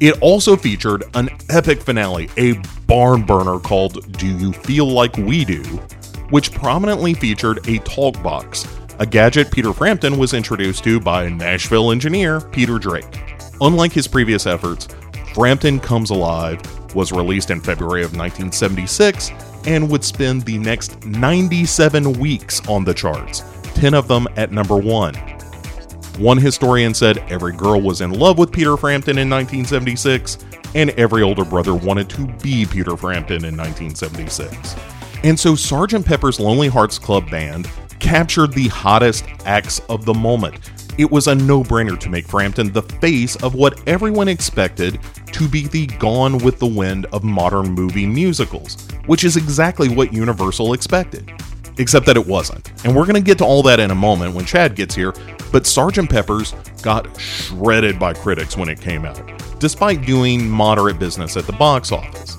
It 0.00 0.20
also 0.20 0.56
featured 0.56 1.04
an 1.14 1.30
epic 1.48 1.80
finale, 1.80 2.28
a 2.36 2.54
barn 2.86 3.22
burner 3.22 3.58
called 3.58 4.12
Do 4.18 4.26
You 4.26 4.52
Feel 4.52 4.86
Like 4.86 5.16
We 5.16 5.44
Do, 5.44 5.62
which 6.30 6.52
prominently 6.52 7.14
featured 7.14 7.66
a 7.66 7.78
talk 7.78 8.22
box, 8.22 8.66
a 8.98 9.06
gadget 9.06 9.50
Peter 9.50 9.72
Frampton 9.72 10.18
was 10.18 10.34
introduced 10.34 10.84
to 10.84 11.00
by 11.00 11.30
Nashville 11.30 11.90
engineer 11.90 12.40
Peter 12.40 12.78
Drake. 12.78 13.22
Unlike 13.62 13.92
his 13.92 14.06
previous 14.06 14.46
efforts, 14.46 14.88
Frampton 15.34 15.80
Comes 15.80 16.10
Alive 16.10 16.60
was 16.94 17.12
released 17.12 17.50
in 17.50 17.60
February 17.60 18.02
of 18.02 18.16
1976 18.16 19.30
and 19.66 19.90
would 19.90 20.04
spend 20.04 20.42
the 20.42 20.58
next 20.58 21.04
97 21.04 22.14
weeks 22.14 22.66
on 22.68 22.84
the 22.84 22.94
charts, 22.94 23.42
10 23.74 23.94
of 23.94 24.08
them 24.08 24.26
at 24.36 24.52
number 24.52 24.76
1. 24.76 25.14
One 26.18 26.38
historian 26.38 26.92
said 26.92 27.18
every 27.30 27.52
girl 27.52 27.80
was 27.80 28.00
in 28.00 28.10
love 28.10 28.38
with 28.38 28.52
Peter 28.52 28.76
Frampton 28.76 29.18
in 29.18 29.30
1976, 29.30 30.38
and 30.74 30.90
every 30.90 31.22
older 31.22 31.44
brother 31.44 31.74
wanted 31.74 32.10
to 32.10 32.26
be 32.42 32.66
Peter 32.66 32.96
Frampton 32.96 33.44
in 33.44 33.56
1976. 33.56 34.76
And 35.22 35.38
so 35.38 35.52
Sgt. 35.52 36.04
Pepper's 36.04 36.40
Lonely 36.40 36.68
Hearts 36.68 36.98
Club 36.98 37.30
Band 37.30 37.68
captured 38.00 38.52
the 38.52 38.68
hottest 38.68 39.24
acts 39.44 39.80
of 39.88 40.04
the 40.04 40.14
moment. 40.14 40.70
It 41.00 41.10
was 41.10 41.28
a 41.28 41.34
no 41.34 41.62
brainer 41.62 41.98
to 41.98 42.10
make 42.10 42.26
Frampton 42.26 42.74
the 42.74 42.82
face 42.82 43.34
of 43.36 43.54
what 43.54 43.80
everyone 43.88 44.28
expected 44.28 45.00
to 45.32 45.48
be 45.48 45.66
the 45.66 45.86
Gone 45.86 46.36
with 46.36 46.58
the 46.58 46.66
Wind 46.66 47.06
of 47.06 47.24
modern 47.24 47.70
movie 47.70 48.04
musicals, 48.04 48.86
which 49.06 49.24
is 49.24 49.38
exactly 49.38 49.88
what 49.88 50.12
Universal 50.12 50.74
expected. 50.74 51.32
Except 51.78 52.04
that 52.04 52.18
it 52.18 52.26
wasn't. 52.26 52.70
And 52.84 52.94
we're 52.94 53.06
going 53.06 53.14
to 53.14 53.22
get 53.22 53.38
to 53.38 53.46
all 53.46 53.62
that 53.62 53.80
in 53.80 53.90
a 53.90 53.94
moment 53.94 54.34
when 54.34 54.44
Chad 54.44 54.76
gets 54.76 54.94
here, 54.94 55.12
but 55.50 55.62
Sgt. 55.62 56.10
Pepper's 56.10 56.52
got 56.82 57.18
shredded 57.18 57.98
by 57.98 58.12
critics 58.12 58.58
when 58.58 58.68
it 58.68 58.78
came 58.78 59.06
out, 59.06 59.22
despite 59.58 60.04
doing 60.04 60.50
moderate 60.50 60.98
business 60.98 61.34
at 61.38 61.46
the 61.46 61.54
box 61.54 61.92
office. 61.92 62.36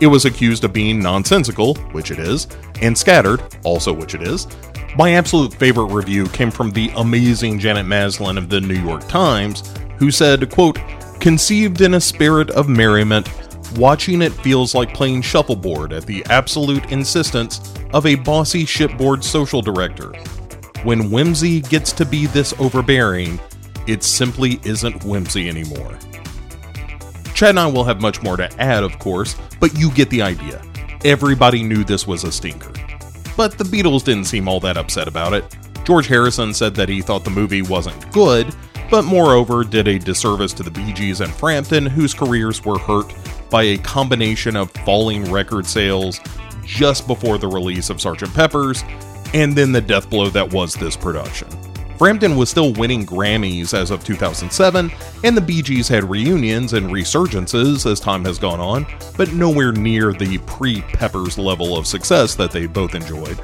It 0.00 0.08
was 0.08 0.24
accused 0.24 0.64
of 0.64 0.72
being 0.72 0.98
nonsensical, 0.98 1.76
which 1.92 2.10
it 2.10 2.18
is, 2.18 2.48
and 2.82 2.98
scattered, 2.98 3.40
also 3.62 3.92
which 3.92 4.16
it 4.16 4.22
is. 4.22 4.48
My 4.96 5.12
absolute 5.12 5.52
favorite 5.52 5.92
review 5.92 6.26
came 6.28 6.50
from 6.50 6.70
the 6.70 6.90
amazing 6.96 7.58
Janet 7.58 7.84
Maslin 7.84 8.38
of 8.38 8.48
the 8.48 8.62
New 8.62 8.80
York 8.80 9.06
Times, 9.08 9.74
who 9.98 10.10
said, 10.10 10.50
quote, 10.50 10.78
Conceived 11.20 11.82
in 11.82 11.94
a 11.94 12.00
spirit 12.00 12.48
of 12.52 12.66
merriment, 12.66 13.28
watching 13.76 14.22
it 14.22 14.32
feels 14.32 14.74
like 14.74 14.94
playing 14.94 15.20
shuffleboard 15.20 15.92
at 15.92 16.06
the 16.06 16.24
absolute 16.30 16.92
insistence 16.92 17.74
of 17.92 18.06
a 18.06 18.14
bossy 18.14 18.64
shipboard 18.64 19.22
social 19.22 19.60
director. 19.60 20.12
When 20.82 21.10
whimsy 21.10 21.60
gets 21.60 21.92
to 21.92 22.06
be 22.06 22.24
this 22.24 22.54
overbearing, 22.58 23.38
it 23.86 24.02
simply 24.02 24.60
isn't 24.64 25.04
whimsy 25.04 25.50
anymore. 25.50 25.98
Chad 27.34 27.50
and 27.50 27.60
I 27.60 27.66
will 27.66 27.84
have 27.84 28.00
much 28.00 28.22
more 28.22 28.38
to 28.38 28.50
add, 28.58 28.82
of 28.82 28.98
course, 28.98 29.36
but 29.60 29.78
you 29.78 29.90
get 29.90 30.08
the 30.08 30.22
idea. 30.22 30.62
Everybody 31.04 31.62
knew 31.62 31.84
this 31.84 32.06
was 32.06 32.24
a 32.24 32.32
stinker. 32.32 32.72
But 33.36 33.58
the 33.58 33.64
Beatles 33.64 34.04
didn't 34.04 34.24
seem 34.24 34.48
all 34.48 34.60
that 34.60 34.76
upset 34.76 35.08
about 35.08 35.32
it. 35.32 35.56
George 35.84 36.06
Harrison 36.06 36.52
said 36.52 36.74
that 36.74 36.88
he 36.88 37.02
thought 37.02 37.24
the 37.24 37.30
movie 37.30 37.62
wasn't 37.62 38.12
good, 38.12 38.54
but 38.90 39.04
moreover 39.04 39.62
did 39.62 39.86
a 39.88 39.98
disservice 39.98 40.52
to 40.54 40.62
the 40.62 40.70
Bee 40.70 40.92
Gees 40.92 41.20
and 41.20 41.32
Frampton, 41.32 41.86
whose 41.86 42.14
careers 42.14 42.64
were 42.64 42.78
hurt 42.78 43.14
by 43.50 43.62
a 43.62 43.78
combination 43.78 44.56
of 44.56 44.70
falling 44.84 45.30
record 45.30 45.66
sales 45.66 46.20
just 46.64 47.06
before 47.06 47.38
the 47.38 47.46
release 47.46 47.90
of 47.90 47.98
Sgt. 47.98 48.34
Pepper's, 48.34 48.82
and 49.34 49.54
then 49.54 49.70
the 49.72 49.80
death 49.80 50.10
blow 50.10 50.28
that 50.30 50.52
was 50.52 50.74
this 50.74 50.96
production. 50.96 51.48
Frampton 51.98 52.36
was 52.36 52.50
still 52.50 52.74
winning 52.74 53.06
Grammys 53.06 53.72
as 53.72 53.90
of 53.90 54.04
2007, 54.04 54.92
and 55.24 55.36
the 55.36 55.40
Bee 55.40 55.62
Gees 55.62 55.88
had 55.88 56.04
reunions 56.04 56.74
and 56.74 56.90
resurgences 56.90 57.90
as 57.90 58.00
time 58.00 58.22
has 58.26 58.38
gone 58.38 58.60
on, 58.60 58.86
but 59.16 59.32
nowhere 59.32 59.72
near 59.72 60.12
the 60.12 60.36
pre 60.46 60.82
Peppers 60.82 61.38
level 61.38 61.76
of 61.76 61.86
success 61.86 62.34
that 62.34 62.50
they 62.50 62.66
both 62.66 62.94
enjoyed. 62.94 63.40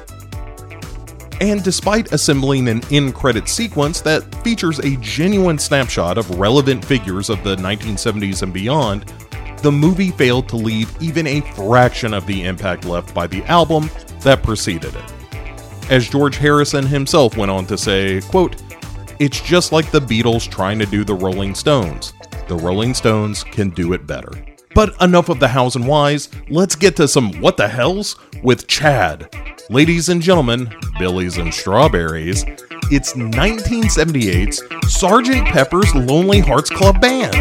And 1.41 1.63
despite 1.63 2.13
assembling 2.13 2.67
an 2.67 2.83
end 2.91 3.15
credit 3.15 3.49
sequence 3.49 4.01
that 4.01 4.35
features 4.43 4.77
a 4.79 4.97
genuine 4.97 5.57
snapshot 5.57 6.19
of 6.19 6.39
relevant 6.39 6.85
figures 6.85 7.31
of 7.31 7.43
the 7.43 7.55
1970s 7.55 8.43
and 8.43 8.53
beyond, 8.53 9.11
the 9.63 9.71
movie 9.71 10.11
failed 10.11 10.47
to 10.49 10.57
leave 10.57 10.95
even 11.01 11.25
a 11.25 11.41
fraction 11.55 12.13
of 12.13 12.27
the 12.27 12.43
impact 12.43 12.85
left 12.85 13.15
by 13.15 13.25
the 13.25 13.43
album 13.45 13.89
that 14.21 14.43
preceded 14.43 14.93
it 14.93 15.22
as 15.89 16.09
George 16.09 16.37
Harrison 16.37 16.85
himself 16.85 17.37
went 17.37 17.51
on 17.51 17.65
to 17.67 17.77
say, 17.77 18.21
quote, 18.21 18.61
It's 19.19 19.41
just 19.41 19.71
like 19.71 19.91
the 19.91 19.99
Beatles 19.99 20.49
trying 20.49 20.79
to 20.79 20.85
do 20.85 21.03
the 21.03 21.13
Rolling 21.13 21.55
Stones. 21.55 22.13
The 22.47 22.55
Rolling 22.55 22.93
Stones 22.93 23.43
can 23.43 23.69
do 23.69 23.93
it 23.93 24.05
better. 24.07 24.31
But 24.75 24.99
enough 25.01 25.29
of 25.29 25.39
the 25.39 25.47
hows 25.47 25.75
and 25.75 25.87
whys, 25.87 26.29
let's 26.49 26.75
get 26.75 26.95
to 26.95 27.07
some 27.07 27.31
what 27.39 27.57
the 27.57 27.67
hells 27.67 28.15
with 28.41 28.67
Chad. 28.67 29.33
Ladies 29.69 30.09
and 30.09 30.21
gentlemen, 30.21 30.73
Billies 30.99 31.37
and 31.37 31.53
Strawberries, 31.53 32.43
it's 32.91 33.13
1978's 33.13 34.61
Sgt. 34.61 35.45
Pepper's 35.45 35.93
Lonely 35.95 36.39
Hearts 36.39 36.69
Club 36.69 36.99
Band. 36.99 37.33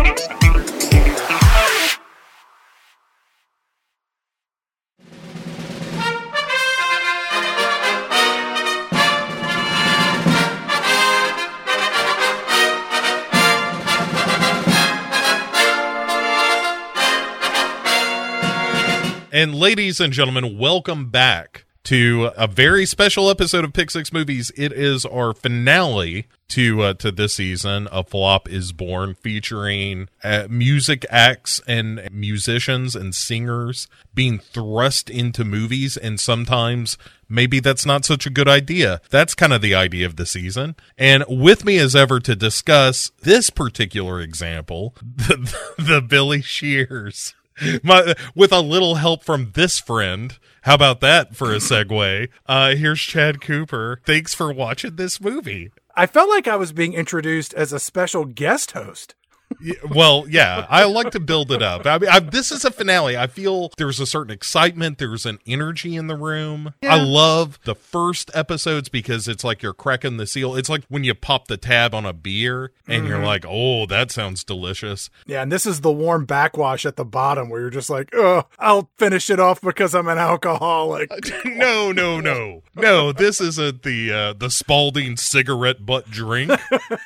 And 19.42 19.56
ladies 19.56 19.98
and 19.98 20.12
gentlemen, 20.12 20.56
welcome 20.56 21.10
back 21.10 21.64
to 21.82 22.30
a 22.36 22.46
very 22.46 22.86
special 22.86 23.28
episode 23.28 23.64
of 23.64 23.72
Pick 23.72 23.90
Six 23.90 24.12
Movies. 24.12 24.52
It 24.56 24.70
is 24.70 25.04
our 25.04 25.34
finale 25.34 26.28
to 26.50 26.82
uh, 26.82 26.94
to 26.94 27.10
this 27.10 27.34
season. 27.34 27.88
A 27.90 28.04
flop 28.04 28.48
is 28.48 28.70
born, 28.72 29.14
featuring 29.14 30.08
uh, 30.22 30.46
music 30.48 31.04
acts 31.10 31.60
and 31.66 32.08
musicians 32.12 32.94
and 32.94 33.16
singers 33.16 33.88
being 34.14 34.38
thrust 34.38 35.10
into 35.10 35.44
movies, 35.44 35.96
and 35.96 36.20
sometimes 36.20 36.96
maybe 37.28 37.58
that's 37.58 37.84
not 37.84 38.04
such 38.04 38.26
a 38.26 38.30
good 38.30 38.46
idea. 38.46 39.00
That's 39.10 39.34
kind 39.34 39.52
of 39.52 39.60
the 39.60 39.74
idea 39.74 40.06
of 40.06 40.14
the 40.14 40.24
season. 40.24 40.76
And 40.96 41.24
with 41.26 41.64
me 41.64 41.78
as 41.78 41.96
ever 41.96 42.20
to 42.20 42.36
discuss 42.36 43.10
this 43.22 43.50
particular 43.50 44.20
example, 44.20 44.94
the, 45.02 45.52
the 45.78 46.00
Billy 46.00 46.42
Shears. 46.42 47.34
My, 47.82 48.14
with 48.34 48.52
a 48.52 48.60
little 48.60 48.96
help 48.96 49.24
from 49.24 49.52
this 49.54 49.78
friend 49.78 50.38
How 50.62 50.74
about 50.74 51.00
that 51.00 51.34
for 51.34 51.52
a 51.52 51.56
segue? 51.56 52.28
Uh, 52.46 52.74
here's 52.74 53.00
Chad 53.00 53.40
Cooper. 53.40 54.00
Thanks 54.04 54.32
for 54.34 54.52
watching 54.52 54.96
this 54.96 55.20
movie. 55.20 55.70
I 55.94 56.06
felt 56.06 56.30
like 56.30 56.48
I 56.48 56.56
was 56.56 56.72
being 56.72 56.94
introduced 56.94 57.52
as 57.54 57.72
a 57.72 57.78
special 57.78 58.24
guest 58.24 58.70
host. 58.72 59.14
Well, 59.88 60.26
yeah, 60.28 60.66
I 60.68 60.84
like 60.84 61.10
to 61.12 61.20
build 61.20 61.52
it 61.52 61.62
up. 61.62 61.86
I 61.86 61.98
mean, 61.98 62.10
I, 62.10 62.20
this 62.20 62.52
is 62.52 62.64
a 62.64 62.70
finale. 62.70 63.16
I 63.16 63.26
feel 63.26 63.70
there's 63.76 64.00
a 64.00 64.06
certain 64.06 64.32
excitement. 64.32 64.98
There's 64.98 65.26
an 65.26 65.38
energy 65.46 65.96
in 65.96 66.06
the 66.06 66.16
room. 66.16 66.74
Yeah. 66.82 66.94
I 66.94 67.02
love 67.02 67.58
the 67.64 67.74
first 67.74 68.30
episodes 68.34 68.88
because 68.88 69.28
it's 69.28 69.44
like 69.44 69.62
you're 69.62 69.72
cracking 69.72 70.16
the 70.16 70.26
seal. 70.26 70.54
It's 70.54 70.68
like 70.68 70.84
when 70.88 71.04
you 71.04 71.14
pop 71.14 71.48
the 71.48 71.56
tab 71.56 71.94
on 71.94 72.04
a 72.06 72.12
beer 72.12 72.72
and 72.86 73.06
you're 73.06 73.24
like, 73.24 73.44
oh, 73.48 73.86
that 73.86 74.10
sounds 74.10 74.44
delicious. 74.44 75.10
Yeah, 75.26 75.42
and 75.42 75.50
this 75.50 75.66
is 75.66 75.80
the 75.80 75.92
warm 75.92 76.24
backwash 76.24 76.84
at 76.86 76.96
the 76.96 77.04
bottom 77.04 77.48
where 77.48 77.60
you're 77.60 77.70
just 77.70 77.90
like, 77.90 78.10
oh, 78.14 78.44
I'll 78.58 78.90
finish 78.98 79.30
it 79.30 79.40
off 79.40 79.60
because 79.60 79.94
I'm 79.94 80.08
an 80.08 80.18
alcoholic. 80.18 81.10
no, 81.44 81.92
no, 81.92 82.20
no, 82.20 82.62
no. 82.74 83.12
This 83.12 83.40
isn't 83.40 83.82
the 83.82 84.12
uh, 84.12 84.32
the 84.34 84.50
Spalding 84.50 85.16
cigarette 85.16 85.84
butt 85.86 86.10
drink. 86.10 86.52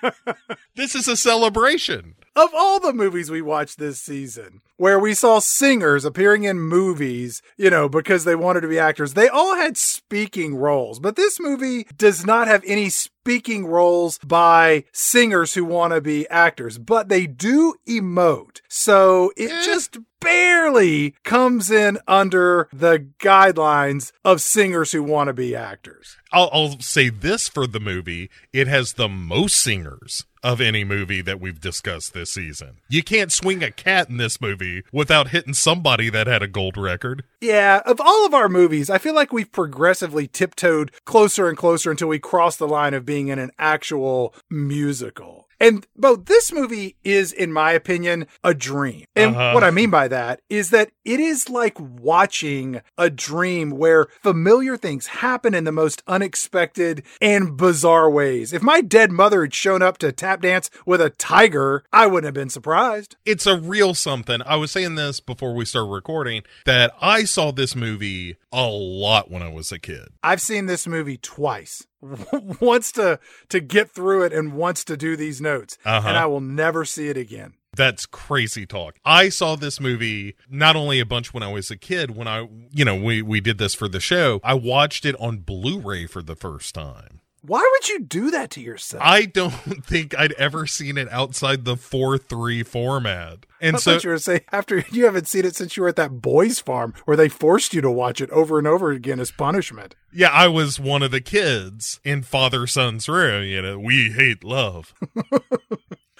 this 0.76 0.94
is 0.94 1.09
a 1.09 1.16
celebration. 1.16 2.14
Of 2.37 2.51
all 2.55 2.79
the 2.79 2.92
movies 2.92 3.31
we 3.31 3.42
watched 3.42 3.79
this 3.79 4.01
season, 4.01 4.61
where 4.77 4.99
we 4.99 5.14
saw 5.14 5.38
singers 5.40 6.05
appearing 6.05 6.44
in 6.44 6.61
movies, 6.61 7.42
you 7.57 7.70
know, 7.70 7.88
because 7.88 8.25
they 8.25 8.37
wanted 8.37 8.61
to 8.61 8.68
be 8.68 8.79
actors, 8.79 9.14
they 9.14 9.29
all 9.29 9.57
had 9.57 9.77
speaking 9.77 10.55
roles. 10.55 11.01
But 11.01 11.16
this 11.16 11.40
movie 11.40 11.87
does 11.96 12.25
not 12.27 12.46
have 12.46 12.62
any 12.66 12.90
speaking 12.90 13.66
roles 13.66 14.18
by 14.18 14.85
singers 14.92 15.55
who 15.55 15.64
want 15.64 15.94
to 15.94 16.01
be 16.01 16.29
actors, 16.29 16.79
but 16.79 17.09
they 17.09 17.27
do 17.27 17.75
emote. 17.88 18.61
So 18.68 19.33
it 19.37 19.51
Eh. 19.51 19.62
just 19.64 19.99
barely 20.26 21.14
comes 21.22 21.70
in 21.70 21.98
under 22.08 22.68
the 22.72 23.06
guidelines 23.20 24.10
of 24.24 24.40
singers 24.40 24.90
who 24.92 25.02
want 25.02 25.28
to 25.28 25.32
be 25.32 25.54
actors. 25.54 26.16
I'll, 26.32 26.50
I'll 26.52 26.80
say 26.80 27.08
this 27.08 27.48
for 27.48 27.66
the 27.66 27.80
movie: 27.80 28.28
it 28.52 28.66
has 28.66 28.94
the 28.94 29.08
most 29.08 29.56
singers 29.56 30.24
of 30.42 30.60
any 30.60 30.84
movie 30.84 31.22
that 31.22 31.40
we've 31.40 31.60
discussed 31.60 32.12
this 32.12 32.32
season. 32.32 32.76
You 32.88 33.02
can't 33.02 33.32
swing 33.32 33.62
a 33.62 33.70
cat 33.70 34.08
in 34.08 34.16
this 34.16 34.40
movie 34.40 34.82
without 34.92 35.28
hitting 35.28 35.54
somebody 35.54 36.10
that 36.10 36.26
had 36.26 36.42
a 36.42 36.48
gold 36.48 36.76
record. 36.76 37.24
Yeah, 37.40 37.82
of 37.84 38.00
all 38.00 38.26
of 38.26 38.34
our 38.34 38.48
movies, 38.48 38.90
I 38.90 38.98
feel 38.98 39.14
like 39.14 39.32
we've 39.32 39.50
progressively 39.50 40.26
tiptoed 40.26 40.92
closer 41.04 41.48
and 41.48 41.56
closer 41.56 41.90
until 41.90 42.08
we 42.08 42.18
cross 42.18 42.56
the 42.56 42.68
line 42.68 42.94
of 42.94 43.04
being 43.04 43.28
in 43.28 43.38
an 43.38 43.50
actual 43.58 44.34
musical. 44.50 45.45
And 45.59 45.87
both 45.97 46.27
this 46.27 46.53
movie 46.53 46.97
is, 47.05 47.33
in 47.33 47.53
my 47.53 47.73
opinion, 47.73 48.27
a 48.45 48.53
dream. 48.55 49.05
And 49.14 49.35
Uh-huh. 49.35 49.53
what 49.55 49.64
I 49.64 49.71
mean 49.71 49.90
by 49.90 50.09
that 50.09 50.40
is 50.51 50.71
that 50.71 50.90
it 51.05 51.21
is 51.21 51.49
like 51.49 51.77
watching 51.79 52.81
a 52.99 53.09
dream 53.11 53.71
where 53.71 54.07
familiar 54.23 54.77
things 54.77 55.07
happen 55.07 55.55
in 55.55 55.64
the 55.64 55.73
most 55.73 56.03
unexpected 56.07 57.03
and 57.21 57.57
bizarre 57.57 58.11
ways. 58.11 58.53
If 58.53 58.62
my 58.62 58.81
dead 58.81 59.11
mother 59.11 59.42
had 59.42 59.55
shown 59.55 59.83
up 59.83 59.99
to 59.99 60.12
tap 60.12 60.42
dance 60.42 60.71
with 60.85 61.01
a 61.01 61.11
tiger, 61.11 61.85
I 61.92 62.07
wouldn't 62.07 62.27
have 62.27 62.35
been 62.35 62.51
surprised. 62.51 63.16
It's 63.25 63.47
a 63.47 63.57
real 63.57 63.95
something. 63.95 64.42
I 64.45 64.57
was 64.57 64.71
saying 64.71 64.97
this 64.97 65.21
before 65.21 65.55
we 65.55 65.64
started 65.64 65.90
recording 65.90 66.42
that 66.66 66.92
I 67.01 67.25
saw 67.25 67.51
this 67.53 67.75
movie 67.75 68.37
a 68.53 68.66
lot 68.66 69.31
when 69.31 69.42
I 69.42 69.49
was 69.49 69.73
a 69.73 69.79
kid. 69.79 70.09
I've 70.23 70.40
seen 70.40 70.66
this 70.66 70.87
movie 70.87 71.16
twice. 71.19 71.87
once 72.61 72.92
to 72.92 73.18
to 73.48 73.61
get 73.61 73.90
through 73.90 74.24
it 74.24 74.32
and 74.32 74.52
wants 74.52 74.85
to 74.85 74.96
do 74.96 75.16
these 75.16 75.40
notes, 75.40 75.78
Uh-huh. 75.85 76.09
and 76.09 76.16
I 76.16 76.26
will 76.26 76.40
never 76.40 76.85
see 76.85 77.09
it 77.09 77.16
again. 77.16 77.54
That's 77.76 78.06
crazy 78.06 78.64
talk. 78.64 78.96
I 79.04 79.28
saw 79.28 79.54
this 79.54 79.80
movie 79.80 80.35
not 80.48 80.76
only 80.76 80.98
a 80.98 81.04
bunch 81.04 81.35
when 81.35 81.42
I 81.42 81.52
was 81.52 81.70
a 81.70 81.76
kid, 81.76 82.16
when 82.16 82.26
I, 82.26 82.48
you 82.70 82.85
know, 82.87 82.96
we, 82.96 83.20
we 83.20 83.40
did 83.40 83.59
this 83.59 83.74
for 83.74 83.87
the 83.87 84.00
show, 84.00 84.40
I 84.42 84.54
watched 84.54 85.04
it 85.04 85.14
on 85.20 85.38
Blu 85.38 85.78
ray 85.80 86.06
for 86.06 86.22
the 86.22 86.35
first 86.37 86.74
time. 86.74 87.20
Why 87.46 87.68
would 87.72 87.88
you 87.88 88.00
do 88.00 88.30
that 88.32 88.50
to 88.52 88.61
yourself? 88.61 89.02
I 89.04 89.24
don't 89.24 89.52
think 89.85 90.18
I'd 90.18 90.32
ever 90.32 90.66
seen 90.66 90.98
it 90.98 91.09
outside 91.12 91.64
the 91.64 91.76
4 91.76 92.18
3 92.18 92.62
format. 92.64 93.46
And 93.61 93.76
I 93.76 93.78
so, 93.78 93.98
you 94.02 94.11
were 94.11 94.18
saying 94.18 94.40
after 94.50 94.78
you 94.90 95.04
haven't 95.04 95.28
seen 95.28 95.44
it 95.44 95.54
since 95.54 95.76
you 95.76 95.85
were 95.85 95.88
at 95.88 95.96
that 95.96 96.20
boys' 96.20 96.59
farm 96.59 96.92
where 97.04 97.16
they 97.16 97.28
forced 97.28 97.72
you 97.72 97.80
to 97.80 97.90
watch 97.90 98.20
it 98.20 98.30
over 98.30 98.59
and 98.59 98.66
over 98.66 98.90
again 98.90 99.20
as 99.20 99.30
punishment. 99.30 99.94
yeah, 100.12 100.30
I 100.30 100.48
was 100.48 100.80
one 100.80 101.02
of 101.02 101.11
the 101.12 101.20
kids 101.20 102.00
in 102.04 102.22
father 102.22 102.66
son's 102.66 103.09
room. 103.09 103.44
You 103.44 103.62
know, 103.62 103.78
we 103.78 104.11
hate 104.11 104.42
love. 104.42 104.92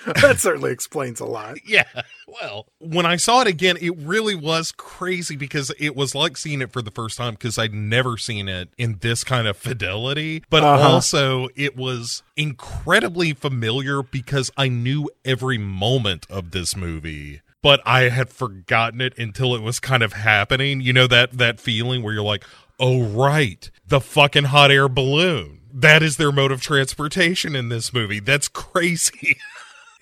That 0.23 0.41
certainly 0.41 0.73
explains 0.73 1.21
a 1.21 1.25
lot. 1.25 1.57
Yeah. 1.67 1.85
Well, 2.29 2.67
when 2.79 3.07
I 3.07 3.17
saw 3.17 3.41
it 3.41 3.47
again, 3.47 3.77
it 3.81 3.97
really 3.99 4.35
was 4.35 4.73
crazy 4.73 5.37
because 5.37 5.73
it 5.79 5.97
was 5.97 6.15
like 6.15 6.37
seeing 6.37 6.61
it 6.61 6.71
for 6.73 6.83
the 6.83 6.91
first 6.91 7.17
time 7.17 7.35
because 7.35 7.59
I'd 7.59 7.73
never 7.75 8.17
seen 8.19 8.49
it 8.49 8.69
in 8.77 8.99
this 9.01 9.25
kind 9.25 9.47
of 9.47 9.57
fidelity. 9.57 10.45
But 10.51 10.63
Uh-huh. 10.65 10.89
also, 10.89 11.49
it 11.57 11.77
was 11.77 12.23
incredibly 12.37 13.33
familiar 13.33 14.03
because 14.03 14.51
I 14.57 14.69
knew 14.69 15.09
every 15.25 15.59
moment 15.59 16.27
of 16.31 16.51
this 16.51 16.77
movie. 16.77 17.41
But 17.63 17.81
I 17.85 18.03
had 18.11 18.29
forgotten 18.31 19.01
it 19.01 19.17
until 19.19 19.55
it 19.55 19.63
was 19.63 19.81
kind 19.81 20.03
of 20.03 20.13
happening. 20.13 20.81
You 20.81 20.93
know 20.93 21.07
that 21.09 21.33
that 21.39 21.59
feeling 21.59 22.03
where 22.03 22.15
you're 22.15 22.23
like, 22.23 22.45
"Oh 22.79 23.03
right, 23.03 23.69
the 23.89 24.01
fucking 24.01 24.45
hot 24.45 24.71
air 24.71 24.89
balloon." 24.89 25.61
That 25.73 26.03
is 26.03 26.17
their 26.17 26.31
mode 26.33 26.53
of 26.53 26.61
transportation 26.63 27.57
in 27.57 27.69
this 27.69 27.93
movie. 27.93 28.21
That's 28.21 28.47
crazy. 28.53 29.37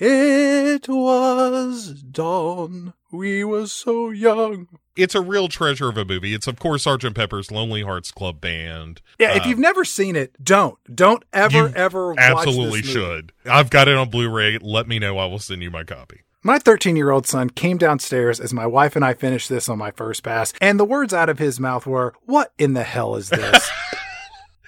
It 0.01 0.89
was 0.89 2.03
dawn. 2.03 2.95
We 3.13 3.45
were 3.45 3.67
so 3.67 4.11
young. 4.11 4.67
it's 4.97 5.15
a 5.15 5.21
real 5.21 5.49
treasure 5.49 5.89
of 5.89 5.97
a 5.97 6.05
movie. 6.05 6.35
It's 6.35 6.47
of 6.47 6.59
course 6.59 6.83
Sergeant 6.85 7.15
Pepper's 7.17 7.51
Lonely 7.51 7.83
Hearts 7.83 8.11
Club 8.11 8.41
Band. 8.41 9.01
Yeah, 9.19 9.37
if 9.37 9.45
Uh, 9.45 9.49
you've 9.49 9.59
never 9.59 9.85
seen 9.85 10.17
it, 10.17 10.33
don't. 10.43 10.79
Don't 10.93 11.25
ever, 11.33 11.73
ever 11.77 12.09
watch 12.11 12.19
absolutely 12.19 12.83
should. 12.83 13.33
I've 13.45 13.71
got 13.71 13.87
it 13.89 13.97
on 13.97 14.11
Blu-ray. 14.11 14.59
Let 14.61 14.89
me 14.89 14.99
know. 14.99 15.19
I 15.19 15.27
will 15.27 15.39
send 15.39 15.63
you 15.63 15.71
my 15.71 15.85
copy. 15.85 16.21
My 16.43 16.59
13 16.59 16.97
year 16.97 17.11
old 17.11 17.27
son 17.27 17.51
came 17.51 17.79
downstairs 17.79 18.39
as 18.41 18.53
my 18.53 18.67
wife 18.67 18.97
and 18.97 19.05
I 19.05 19.15
finished 19.15 19.49
this 19.49 19.69
on 19.69 19.79
my 19.79 19.91
first 19.93 20.23
pass, 20.23 20.53
and 20.61 20.79
the 20.79 20.85
words 20.85 21.15
out 21.15 21.29
of 21.29 21.39
his 21.39 21.59
mouth 21.61 21.87
were, 21.87 22.15
What 22.27 22.53
in 22.59 22.75
the 22.75 22.83
hell 22.83 23.15
is 23.17 23.31
this? 23.31 23.71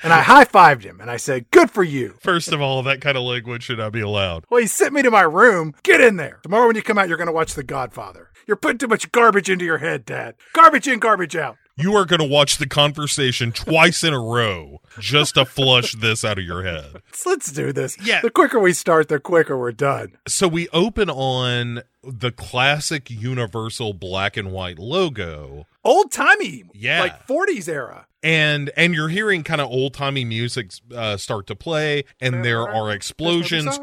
and 0.03 0.13
I 0.13 0.23
high 0.23 0.45
fived 0.45 0.83
him 0.83 1.01
and 1.01 1.11
I 1.11 1.17
said, 1.17 1.51
Good 1.51 1.71
for 1.71 1.83
you. 1.83 2.17
First 2.21 2.53
of 2.53 2.61
all, 2.61 2.83
that 2.83 3.01
kind 3.01 3.17
of 3.17 3.25
language 3.25 3.65
should 3.65 3.79
not 3.79 3.93
be 3.93 4.01
allowed. 4.01 4.45
Well, 4.51 4.61
he 4.61 4.67
sent 4.67 4.93
me 4.93 5.03
to 5.03 5.11
my 5.11 5.23
room. 5.23 5.75
Get 5.83 6.01
in 6.01 6.17
there. 6.17 6.41
Tomorrow 6.43 6.67
when 6.67 6.77
you 6.77 6.83
come 6.83 6.99
out, 6.99 7.09
you're 7.09 7.19
going 7.19 7.27
to 7.27 7.33
watch 7.33 7.55
The 7.55 7.63
Godfather. 7.63 8.31
You're 8.47 8.57
putting 8.57 8.79
too 8.79 8.87
much 8.89 9.11
garbage 9.11 9.51
into 9.51 9.65
your 9.65 9.79
head, 9.79 10.05
Dad. 10.05 10.37
Garbage 10.53 10.87
in, 10.87 11.01
garbage 11.01 11.35
out. 11.35 11.57
You 11.79 11.95
are 11.97 12.07
going 12.07 12.21
to 12.21 12.27
watch 12.27 12.57
the 12.57 12.67
conversation 12.67 13.53
twice 13.53 14.03
in 14.03 14.15
a 14.15 14.19
row 14.19 14.81
just 14.99 15.35
to 15.35 15.45
flush 15.45 15.93
this 15.93 16.25
out 16.25 16.39
of 16.39 16.45
your 16.45 16.63
head. 16.65 16.87
Let's, 16.95 17.27
let's 17.27 17.53
do 17.53 17.71
this. 17.71 17.99
Yeah. 18.03 18.23
The 18.23 18.31
quicker 18.31 18.59
we 18.59 18.73
start, 18.73 19.09
the 19.09 19.21
quicker 19.21 19.59
we're 19.59 19.73
done. 19.73 20.17
So 20.27 20.49
we 20.49 20.71
open 20.71 21.11
on 21.11 21.83
the 22.03 22.33
classic 22.33 23.11
Universal 23.11 23.93
black 23.95 24.39
and 24.39 24.53
white 24.53 24.79
logo. 24.79 25.67
Old 25.85 26.11
timey. 26.13 26.65
Yeah. 26.73 27.01
Like 27.03 27.27
40s 27.27 27.69
era. 27.69 28.07
And 28.27 28.71
and 28.77 28.93
you're 28.93 29.09
hearing 29.09 29.45
kind 29.45 29.61
of 29.61 29.69
old 29.71 29.95
timey 29.95 30.25
music 30.25 30.73
uh, 30.95 31.17
start 31.17 31.47
to 31.47 31.55
play, 31.57 32.05
and 32.21 32.45
there 32.45 32.69
are 32.69 32.91
explosions 32.91 33.79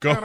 go- 0.00 0.14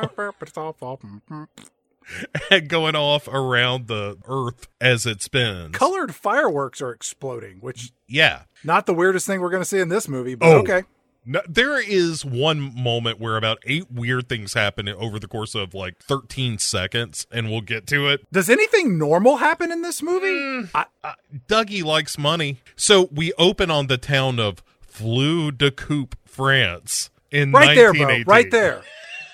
going 2.68 2.96
off 2.96 3.28
around 3.28 3.88
the 3.88 4.18
Earth 4.28 4.68
as 4.82 5.06
it 5.06 5.22
spins. 5.22 5.76
Colored 5.76 6.14
fireworks 6.14 6.82
are 6.82 6.92
exploding, 6.92 7.58
which 7.62 7.92
yeah, 8.08 8.44
not 8.64 8.86
the 8.86 8.94
weirdest 8.94 9.28
thing 9.28 9.40
we're 9.40 9.50
going 9.50 9.62
to 9.62 9.66
see 9.70 9.80
in 9.80 9.90
this 9.90 10.08
movie, 10.08 10.36
but 10.36 10.48
Oh. 10.50 10.58
okay. 10.60 10.84
No, 11.26 11.42
there 11.48 11.80
is 11.80 12.26
one 12.26 12.60
moment 12.76 13.20
where 13.20 13.38
about 13.38 13.60
eight 13.66 13.92
weird 13.92 14.28
things 14.28 14.54
happen 14.54 14.90
over 14.90 15.20
the 15.20 15.28
course 15.28 15.54
of 15.56 15.74
like 15.74 15.98
13 16.00 16.58
seconds, 16.58 17.28
and 17.32 17.50
we'll 17.50 17.62
get 17.62 17.86
to 17.88 18.08
it. 18.10 18.22
Does 18.32 18.50
anything 18.50 18.98
normal 18.98 19.38
happen 19.38 19.72
in 19.72 19.82
this 19.82 20.02
movie? 20.02 20.70
I, 20.74 20.86
Uh, 21.04 21.14
Dougie 21.48 21.84
likes 21.84 22.18
money, 22.18 22.62
so 22.76 23.10
we 23.12 23.34
open 23.34 23.70
on 23.72 23.88
the 23.88 23.98
town 23.98 24.40
of 24.40 24.64
Fleu 24.82 25.52
de 25.52 25.72
Coupe, 25.72 26.16
France. 26.26 27.10
In 27.32 27.52
right 27.52 27.76
there, 27.76 27.94
bro. 27.94 28.22
Right 28.26 28.52
there. 28.52 28.82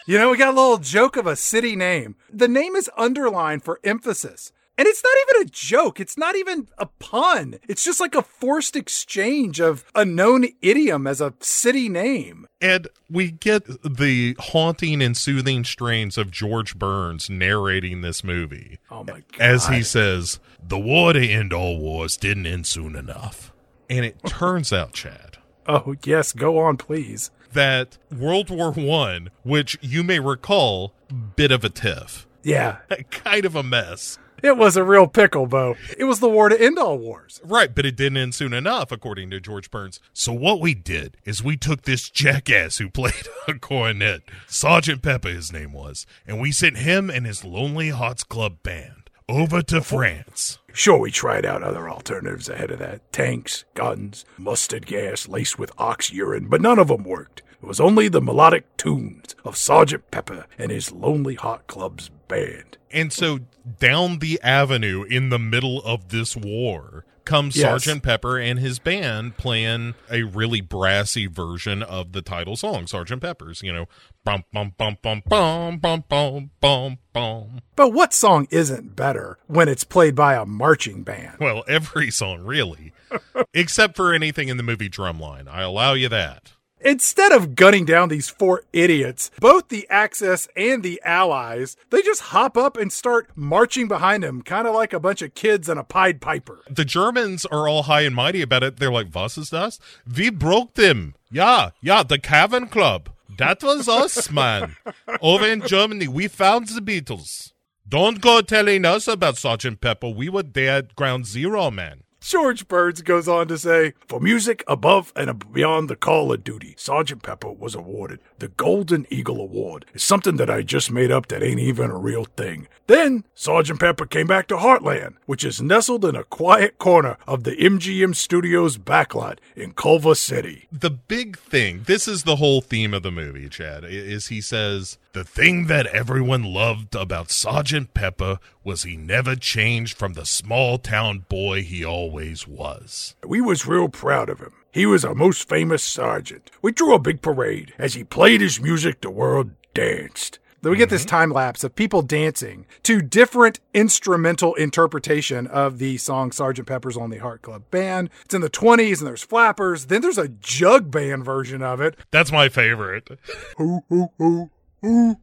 You 0.05 0.17
know, 0.17 0.29
we 0.29 0.37
got 0.37 0.53
a 0.53 0.59
little 0.59 0.77
joke 0.77 1.17
of 1.17 1.27
a 1.27 1.35
city 1.35 1.75
name. 1.75 2.15
The 2.31 2.47
name 2.47 2.75
is 2.75 2.89
underlined 2.95 3.63
for 3.63 3.79
emphasis. 3.83 4.51
And 4.77 4.87
it's 4.87 5.03
not 5.03 5.13
even 5.35 5.47
a 5.47 5.49
joke. 5.51 5.99
It's 5.99 6.17
not 6.17 6.35
even 6.35 6.67
a 6.77 6.85
pun. 6.85 7.55
It's 7.67 7.83
just 7.83 7.99
like 7.99 8.13
a 8.13 8.21
forced 8.21 8.75
exchange 8.75 9.59
of 9.59 9.83
a 9.95 10.05
known 10.05 10.45
idiom 10.61 11.07
as 11.07 11.19
a 11.19 11.33
city 11.39 11.89
name. 11.89 12.45
And 12.61 12.87
we 13.09 13.31
get 13.31 13.63
the 13.83 14.35
haunting 14.39 15.01
and 15.01 15.17
soothing 15.17 15.63
strains 15.63 16.17
of 16.17 16.29
George 16.31 16.77
Burns 16.77 17.29
narrating 17.29 18.01
this 18.01 18.23
movie. 18.23 18.77
Oh 18.91 19.03
my 19.03 19.23
God. 19.31 19.39
As 19.39 19.67
he 19.67 19.81
says, 19.81 20.39
the 20.61 20.77
war 20.79 21.13
to 21.13 21.27
end 21.27 21.53
all 21.53 21.79
wars 21.79 22.15
didn't 22.17 22.45
end 22.45 22.67
soon 22.67 22.95
enough. 22.95 23.51
And 23.89 24.05
it 24.05 24.17
turns 24.27 24.71
out, 24.71 24.93
Chad, 24.93 25.37
Oh, 25.69 25.95
yes. 26.05 26.31
Go 26.33 26.59
on, 26.59 26.77
please. 26.77 27.29
that 27.53 27.97
World 28.15 28.49
War 28.49 28.71
One, 28.71 29.31
which 29.43 29.77
you 29.81 30.03
may 30.03 30.19
recall, 30.19 30.93
bit 31.35 31.51
of 31.51 31.63
a 31.65 31.69
tiff, 31.69 32.27
Yeah. 32.43 32.77
kind 33.11 33.43
of 33.45 33.55
a 33.55 33.63
mess. 33.63 34.17
It 34.43 34.55
was 34.55 34.77
a 34.77 34.83
real 34.83 35.07
pickle, 35.07 35.47
Bo. 35.47 35.75
It 35.97 36.03
was 36.03 36.19
the 36.19 36.29
war 36.29 36.49
to 36.49 36.61
end 36.61 36.77
all 36.77 36.97
wars. 36.97 37.41
Right, 37.43 37.73
but 37.73 37.85
it 37.85 37.95
didn't 37.95 38.17
end 38.17 38.35
soon 38.35 38.53
enough, 38.53 38.91
according 38.91 39.31
to 39.31 39.39
George 39.39 39.71
Burns. 39.71 39.99
So 40.13 40.31
what 40.31 40.61
we 40.61 40.73
did 40.75 41.17
is 41.25 41.43
we 41.43 41.57
took 41.57 41.83
this 41.83 42.09
jackass 42.09 42.77
who 42.77 42.89
played 42.89 43.27
a 43.47 43.55
cornet, 43.55 44.23
Sergeant 44.47 45.01
Pepper 45.01 45.29
his 45.29 45.51
name 45.51 45.73
was, 45.73 46.05
and 46.27 46.39
we 46.39 46.51
sent 46.51 46.77
him 46.77 47.09
and 47.09 47.25
his 47.25 47.43
Lonely 47.43 47.89
Hearts 47.89 48.23
Club 48.23 48.61
band 48.63 49.09
over 49.29 49.61
to 49.61 49.81
France. 49.81 50.59
Sure, 50.71 50.99
we 50.99 51.11
tried 51.11 51.45
out 51.45 51.63
other 51.63 51.89
alternatives 51.89 52.47
ahead 52.47 52.71
of 52.71 52.79
that 52.79 53.11
tanks, 53.11 53.65
guns, 53.73 54.23
mustard 54.37 54.85
gas 54.85 55.27
laced 55.27 55.57
with 55.59 55.71
ox 55.77 56.11
urine, 56.13 56.47
but 56.47 56.61
none 56.61 56.79
of 56.79 56.87
them 56.87 57.03
worked. 57.03 57.41
It 57.61 57.65
was 57.65 57.79
only 57.79 58.07
the 58.07 58.21
melodic 58.21 58.77
tunes 58.77 59.35
of 59.43 59.57
Sergeant 59.57 60.11
Pepper 60.11 60.45
and 60.59 60.71
his 60.71 60.91
Lonely 60.91 61.35
Heart 61.35 61.65
Club's 61.67 62.09
band. 62.27 62.77
And 62.91 63.11
so 63.11 63.39
down 63.79 64.19
the 64.19 64.39
avenue 64.41 65.03
in 65.03 65.29
the 65.29 65.39
middle 65.39 65.81
of 65.83 66.09
this 66.09 66.35
war 66.35 67.05
comes 67.25 67.57
Yes. 67.57 67.83
Sergeant 67.83 68.03
Pepper 68.03 68.39
and 68.39 68.57
his 68.57 68.79
band 68.79 69.35
playing 69.35 69.95
a 70.09 70.23
really 70.23 70.61
brassy 70.61 71.27
version 71.27 71.83
of 71.83 72.13
the 72.13 72.21
title 72.21 72.55
song, 72.55 72.87
Sergeant 72.87 73.21
Pepper's, 73.21 73.61
you 73.61 73.73
know, 73.73 73.85
bum 74.23 74.45
bum 74.53 74.73
bum 74.77 74.97
bum 75.01 75.21
bum 75.27 75.77
bum 75.77 76.03
bum 76.07 76.51
bum 76.61 76.97
bum. 77.11 77.59
But 77.75 77.89
what 77.89 78.13
song 78.13 78.47
isn't 78.49 78.95
better 78.95 79.37
when 79.47 79.67
it's 79.67 79.83
played 79.83 80.15
by 80.15 80.35
a 80.35 80.45
marching 80.45 81.03
band? 81.03 81.37
Well, 81.39 81.65
every 81.67 82.11
song 82.11 82.43
really. 82.43 82.93
Except 83.53 83.97
for 83.97 84.13
anything 84.13 84.47
in 84.47 84.55
the 84.57 84.63
movie 84.63 84.89
Drumline. 84.89 85.49
I 85.49 85.61
allow 85.63 85.93
you 85.93 86.07
that. 86.09 86.53
Instead 86.81 87.31
of 87.31 87.55
gunning 87.55 87.85
down 87.85 88.09
these 88.09 88.29
four 88.29 88.63
idiots, 88.71 89.31
both 89.39 89.69
the 89.69 89.87
Axis 89.89 90.47
and 90.55 90.83
the 90.83 91.01
Allies, 91.03 91.75
they 91.89 92.01
just 92.03 92.21
hop 92.21 92.55
up 92.55 92.77
and 92.77 92.91
start 92.91 93.29
marching 93.35 93.87
behind 93.87 94.23
him, 94.23 94.43
kind 94.43 94.67
of 94.67 94.75
like 94.75 94.93
a 94.93 94.99
bunch 94.99 95.21
of 95.23 95.33
kids 95.33 95.67
in 95.69 95.77
a 95.77 95.83
Pied 95.83 96.21
Piper. 96.21 96.59
The 96.69 96.85
Germans 96.85 97.45
are 97.45 97.67
all 97.67 97.83
high 97.83 98.01
and 98.01 98.15
mighty 98.15 98.41
about 98.41 98.63
it. 98.63 98.77
They're 98.77 98.91
like, 98.91 99.13
Was 99.13 99.37
ist 99.37 99.51
das? 99.51 99.79
We 100.15 100.29
broke 100.29 100.75
them. 100.75 101.15
Yeah, 101.31 101.71
yeah, 101.81 102.03
the 102.03 102.19
Cavern 102.19 102.67
Club. 102.67 103.09
That 103.37 103.63
was 103.63 103.89
us, 103.89 104.29
man. 104.41 104.75
Over 105.21 105.47
in 105.47 105.61
Germany, 105.61 106.07
we 106.07 106.27
found 106.27 106.67
the 106.67 106.81
Beatles. 106.81 107.53
Don't 107.89 108.21
go 108.21 108.41
telling 108.41 108.85
us 108.85 109.07
about 109.07 109.37
Sergeant 109.37 109.81
Pepper. 109.81 110.09
We 110.09 110.29
were 110.29 110.43
there 110.43 110.77
at 110.77 110.95
ground 110.95 111.25
zero, 111.25 111.71
man. 111.71 112.01
George 112.27 112.67
Burns 112.67 113.01
goes 113.03 113.29
on 113.29 113.47
to 113.47 113.57
say, 113.57 113.93
For 114.05 114.19
music 114.19 114.61
above 114.67 115.13
and 115.15 115.49
beyond 115.53 115.89
the 115.89 115.95
call 115.95 116.33
of 116.33 116.43
duty, 116.43 116.75
Sergeant 116.77 117.23
Pepper 117.23 117.53
was 117.53 117.73
awarded 117.73 118.19
the 118.39 118.49
Golden 118.49 119.07
Eagle 119.09 119.39
Award. 119.39 119.85
It's 119.93 120.03
something 120.03 120.35
that 120.35 120.49
I 120.49 120.61
just 120.61 120.91
made 120.91 121.09
up 121.09 121.27
that 121.29 121.41
ain't 121.41 121.61
even 121.61 121.89
a 121.89 121.97
real 121.97 122.25
thing. 122.25 122.67
Then, 122.87 123.23
Sergeant 123.33 123.79
Pepper 123.79 124.05
came 124.05 124.27
back 124.27 124.49
to 124.49 124.57
Heartland, 124.57 125.15
which 125.25 125.45
is 125.45 125.61
nestled 125.61 126.03
in 126.03 126.17
a 126.17 126.25
quiet 126.25 126.77
corner 126.77 127.15
of 127.25 127.45
the 127.45 127.55
MGM 127.55 128.13
Studios 128.13 128.77
backlot 128.77 129.39
in 129.55 129.71
Culver 129.71 130.13
City. 130.13 130.67
The 130.69 130.89
big 130.89 131.37
thing, 131.37 131.83
this 131.85 132.09
is 132.09 132.23
the 132.23 132.35
whole 132.35 132.59
theme 132.59 132.93
of 132.93 133.03
the 133.03 133.11
movie, 133.11 133.47
Chad, 133.47 133.85
is 133.85 134.27
he 134.27 134.41
says, 134.41 134.97
The 135.13 135.23
thing 135.23 135.67
that 135.67 135.87
everyone 135.87 136.43
loved 136.43 136.93
about 136.93 137.31
Sergeant 137.31 137.93
Pepper 137.93 138.39
was 138.63 138.83
he 138.83 138.97
never 138.97 139.35
changed 139.35 139.97
from 139.97 140.13
the 140.13 140.25
small 140.25 140.77
town 140.77 141.25
boy 141.29 141.63
he 141.63 141.83
always 141.83 142.47
was. 142.47 143.15
We 143.25 143.41
was 143.41 143.65
real 143.65 143.89
proud 143.89 144.29
of 144.29 144.39
him. 144.39 144.53
He 144.71 144.85
was 144.85 145.03
our 145.03 145.15
most 145.15 145.49
famous 145.49 145.83
sergeant. 145.83 146.51
We 146.61 146.71
drew 146.71 146.93
a 146.93 146.99
big 146.99 147.21
parade. 147.21 147.73
As 147.79 147.95
he 147.95 148.03
played 148.03 148.41
his 148.41 148.61
music, 148.61 149.01
the 149.01 149.09
world 149.09 149.51
danced. 149.73 150.39
Then 150.61 150.71
we 150.71 150.77
get 150.77 150.89
this 150.89 151.03
mm-hmm. 151.03 151.09
time 151.09 151.29
lapse 151.31 151.63
of 151.63 151.75
people 151.75 152.01
dancing 152.01 152.65
to 152.83 153.01
different 153.01 153.59
instrumental 153.73 154.55
interpretation 154.55 155.47
of 155.47 155.77
the 155.77 155.97
song 155.97 156.31
Sergeant 156.31 156.67
Pepper's 156.67 156.97
Lonely 156.97 157.19
Heart 157.19 157.43
Club 157.43 157.63
Band. 157.71 158.09
It's 158.25 158.33
in 158.33 158.41
the 158.41 158.49
20s 158.49 158.99
and 158.99 159.07
there's 159.07 159.23
flappers. 159.23 159.85
Then 159.85 160.01
there's 160.01 160.17
a 160.17 160.27
jug 160.27 160.91
band 160.91 161.23
version 161.23 161.61
of 161.61 161.79
it. 161.79 161.95
That's 162.11 162.31
my 162.31 162.49
favorite. 162.49 163.19
Hoo, 163.57 163.81
hoo, 163.89 164.09
hoo, 164.17 164.49
hoo, 164.81 165.15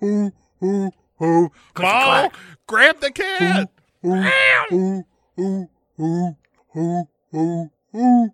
hoo, 0.00 0.32
hoo. 0.60 1.50
Clicky 1.74 2.22
Mo, 2.22 2.30
grab 2.66 3.00
the 3.00 3.10
cat. 3.10 3.70
Ooh, 4.04 4.24
ooh, 4.72 5.04
ooh, 5.38 5.68
ooh, 6.00 6.36
ooh, 6.76 7.08
ooh, 7.34 7.70
ooh, 7.94 8.32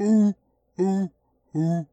ooh, 0.00 0.34
ooh, 0.80 1.10
ooh. 1.56 1.86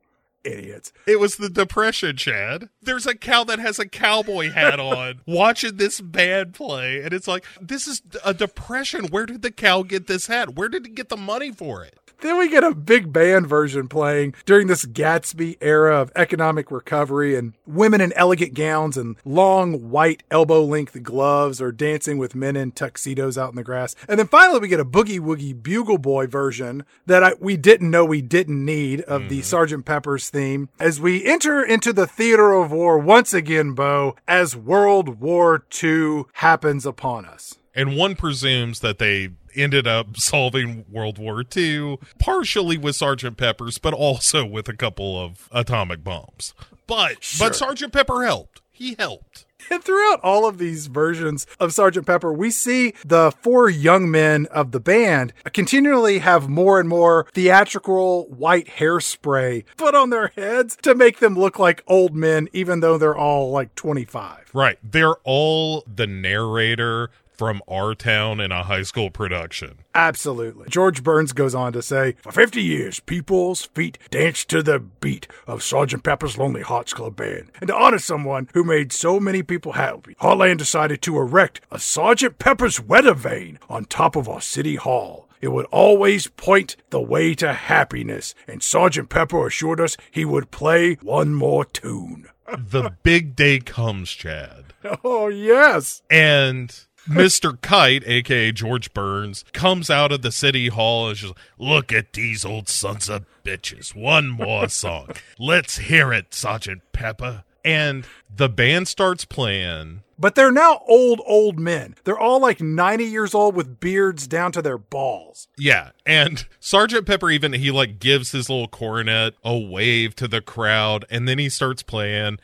Idiots. 0.44 0.94
It 1.06 1.20
was 1.20 1.36
the 1.36 1.50
depression, 1.50 2.16
Chad. 2.16 2.70
There's 2.82 3.06
a 3.06 3.14
cow 3.14 3.44
that 3.44 3.60
has 3.60 3.78
a 3.78 3.88
cowboy 3.88 4.52
hat 4.52 4.80
on 4.80 5.22
watching 5.28 5.76
this 5.76 6.00
band 6.00 6.54
play, 6.54 7.02
and 7.02 7.14
it's 7.14 7.28
like, 7.28 7.46
this 7.60 7.88
is 7.88 8.02
a 8.24 8.34
depression. 8.34 9.08
Where 9.08 9.26
did 9.26 9.42
the 9.42 9.52
cow 9.52 9.84
get 9.84 10.08
this 10.08 10.28
hat? 10.28 10.56
Where 10.56 10.70
did 10.70 10.86
he 10.86 10.94
get 10.94 11.10
the 11.10 11.18
money 11.18 11.52
for 11.52 11.84
it? 11.84 11.99
Then 12.22 12.38
we 12.38 12.50
get 12.50 12.64
a 12.66 12.76
big 12.76 13.14
band 13.14 13.48
version 13.48 13.88
playing 13.88 14.36
during 14.46 14.68
this 14.68 14.86
Gatsby 14.86 15.58
era 15.62 16.02
of 16.02 16.12
economic 16.16 16.70
recovery, 16.70 17.36
and 17.36 17.54
women 17.66 18.02
in 18.02 18.12
elegant 18.14 18.54
gowns 18.54 18.98
and 18.98 19.16
long 19.24 19.90
white 19.90 20.24
elbow 20.30 20.64
length 20.64 21.02
gloves 21.02 21.62
are 21.62 21.72
dancing 21.72 22.18
with 22.18 22.36
men 22.36 22.58
in 22.58 22.72
tuxedos 22.72 23.38
out 23.38 23.52
in 23.52 23.56
the 23.56 23.64
grass. 23.64 23.96
And 24.08 24.20
then 24.20 24.28
finally, 24.28 24.60
we 24.60 24.68
get 24.68 24.82
a 24.82 24.86
boogie 24.86 25.20
woogie 25.20 25.62
bugle 25.62 25.98
boy 25.98 26.28
version 26.28 26.84
that 27.06 27.24
I, 27.24 27.34
we 27.40 27.56
didn't 27.56 27.90
know 27.90 28.04
we 28.04 28.22
didn't 28.22 28.66
need 28.66 29.02
of 29.02 29.30
the 29.30 29.40
mm-hmm. 29.40 29.44
Sergeant 29.44 29.86
Pepper's 29.86 30.30
theme 30.30 30.70
as 30.80 31.00
we 31.00 31.26
enter 31.26 31.64
into 31.64 31.94
the 31.94 32.08
theater 32.08 32.52
of 32.52 32.72
war 32.72 32.98
once 32.98 33.34
again, 33.34 33.74
Bo, 33.74 34.16
as 34.28 34.56
World 34.56 35.22
War 35.22 35.64
II 35.82 36.26
happens 36.34 36.86
upon 36.86 37.26
us. 37.26 37.56
And 37.74 37.96
one 37.96 38.16
presumes 38.16 38.82
that 38.82 38.98
they 38.98 39.30
ended 39.56 39.88
up 39.88 40.18
solving 40.18 40.86
World 40.90 41.18
War 41.18 41.44
II 41.56 41.98
partially 42.20 42.78
with 42.78 42.96
Sergeant 42.96 43.38
Pepper's, 43.38 43.78
but 43.78 43.94
also 43.94 44.46
with 44.46 44.68
a 44.70 44.74
couple 44.76 45.20
of 45.20 45.48
atomic 45.52 46.04
bombs. 46.04 46.54
But 46.88 47.24
Sure. 47.24 47.48
but 47.50 47.56
Sergeant 47.56 47.94
Pepper 47.94 48.24
helped. 48.24 48.62
He 48.72 48.96
helped. 48.98 49.46
And 49.70 49.84
throughout 49.84 50.20
all 50.22 50.48
of 50.48 50.58
these 50.58 50.88
versions 50.88 51.46
of 51.60 51.74
Sergeant 51.74 52.08
Pepper, 52.08 52.34
we 52.34 52.50
see 52.50 52.94
the 53.06 53.32
four 53.44 53.70
young 53.70 54.10
men 54.10 54.48
of 54.48 54.72
the 54.72 54.80
band 54.80 55.32
continually 55.54 56.20
have 56.20 56.50
more 56.50 56.80
and 56.80 56.90
more 56.90 57.28
theatrical 57.34 58.24
white 58.30 58.68
hairspray 58.68 59.66
put 59.78 59.94
on 59.94 60.10
their 60.10 60.30
heads 60.30 60.76
to 60.82 60.96
make 60.96 61.20
them 61.20 61.36
look 61.38 61.60
like 61.60 61.84
old 61.88 62.16
men, 62.16 62.48
even 62.54 62.80
though 62.80 62.98
they're 62.98 63.18
all 63.18 63.52
like 63.52 63.76
25. 63.76 64.50
Right. 64.54 64.80
They're 64.82 65.18
all 65.24 65.84
the 65.94 66.08
narrator 66.08 67.12
from 67.40 67.62
our 67.70 67.96
town 67.96 68.42
in 68.42 68.52
a 68.52 68.64
high 68.64 68.84
school 68.84 69.10
production. 69.10 69.78
Absolutely. 69.96 70.68
George 70.68 71.02
Burns 71.04 71.32
goes 71.32 71.56
on 71.56 71.72
to 71.72 71.82
say, 71.82 72.16
For 72.22 72.34
50 72.34 72.62
years, 72.62 73.00
people's 73.00 73.68
feet 73.68 73.98
danced 74.12 74.50
to 74.50 74.62
the 74.62 74.80
beat 74.80 75.26
of 75.48 75.64
Sergeant 75.64 76.04
Pepper's 76.04 76.38
Lonely 76.38 76.64
Hearts 76.64 76.94
Club 76.94 77.16
Band. 77.16 77.50
And 77.62 77.70
to 77.70 77.76
honor 77.78 78.00
someone 78.00 78.50
who 78.54 78.66
made 78.66 78.92
so 78.92 79.22
many 79.22 79.42
people 79.42 79.72
happy, 79.72 80.16
Heartland 80.16 80.58
decided 80.58 81.02
to 81.04 81.18
erect 81.18 81.62
a 81.72 81.80
Sergeant 81.80 82.40
Pepper's 82.40 82.82
weather 82.82 83.14
vane 83.14 83.58
on 83.70 83.86
top 83.86 84.18
of 84.18 84.28
our 84.28 84.42
city 84.42 84.76
hall. 84.76 85.30
It 85.40 85.54
would 85.54 85.68
always 85.68 86.28
point 86.28 86.76
the 86.90 87.00
way 87.00 87.36
to 87.36 87.54
happiness, 87.54 88.36
and 88.50 88.62
Sergeant 88.62 89.08
Pepper 89.08 89.48
assured 89.48 89.80
us 89.80 89.96
he 90.12 90.26
would 90.26 90.52
play 90.52 90.96
one 90.96 91.34
more 91.34 91.64
tune. 91.64 92.28
The 92.58 92.92
big 93.04 93.38
day 93.38 93.60
comes, 93.60 94.12
Chad. 94.12 94.66
Oh, 95.04 95.28
yes. 95.28 96.02
And 96.10 96.74
Mr. 97.10 97.60
Kite, 97.60 98.04
aka 98.06 98.52
George 98.52 98.94
Burns, 98.94 99.44
comes 99.52 99.90
out 99.90 100.12
of 100.12 100.22
the 100.22 100.32
city 100.32 100.68
hall 100.68 101.08
and 101.08 101.14
is 101.14 101.22
just 101.22 101.34
look 101.58 101.92
at 101.92 102.14
these 102.14 102.46
old 102.46 102.70
sons 102.70 103.10
of 103.10 103.26
bitches. 103.44 103.96
One 103.96 104.30
more 104.30 104.70
song. 104.70 105.10
Let's 105.40 105.80
hear 105.80 106.14
it, 106.14 106.34
Sergeant 106.34 106.84
Pepper. 106.94 107.44
And 107.66 108.06
the 108.34 108.48
band 108.48 108.88
starts 108.88 109.26
playing. 109.26 110.04
But 110.18 110.36
they're 110.36 110.52
now 110.52 110.82
old, 110.88 111.22
old 111.26 111.60
men. 111.60 111.96
They're 112.04 112.20
all 112.20 112.40
like 112.42 112.62
90 112.62 113.06
years 113.06 113.34
old 113.34 113.56
with 113.56 113.80
beards 113.80 114.28
down 114.28 114.52
to 114.52 114.62
their 114.62 114.78
balls. 114.78 115.48
Yeah, 115.58 115.92
and 116.06 116.46
Sergeant 116.60 117.06
Pepper 117.06 117.30
even 117.30 117.54
he 117.54 117.72
like 117.72 118.00
gives 118.00 118.32
his 118.32 118.50
little 118.50 118.68
cornet 118.68 119.36
a 119.44 119.58
wave 119.58 120.16
to 120.18 120.28
the 120.28 120.42
crowd, 120.42 121.06
and 121.10 121.28
then 121.28 121.40
he 121.40 121.50
starts 121.50 121.84
playing. 121.84 122.40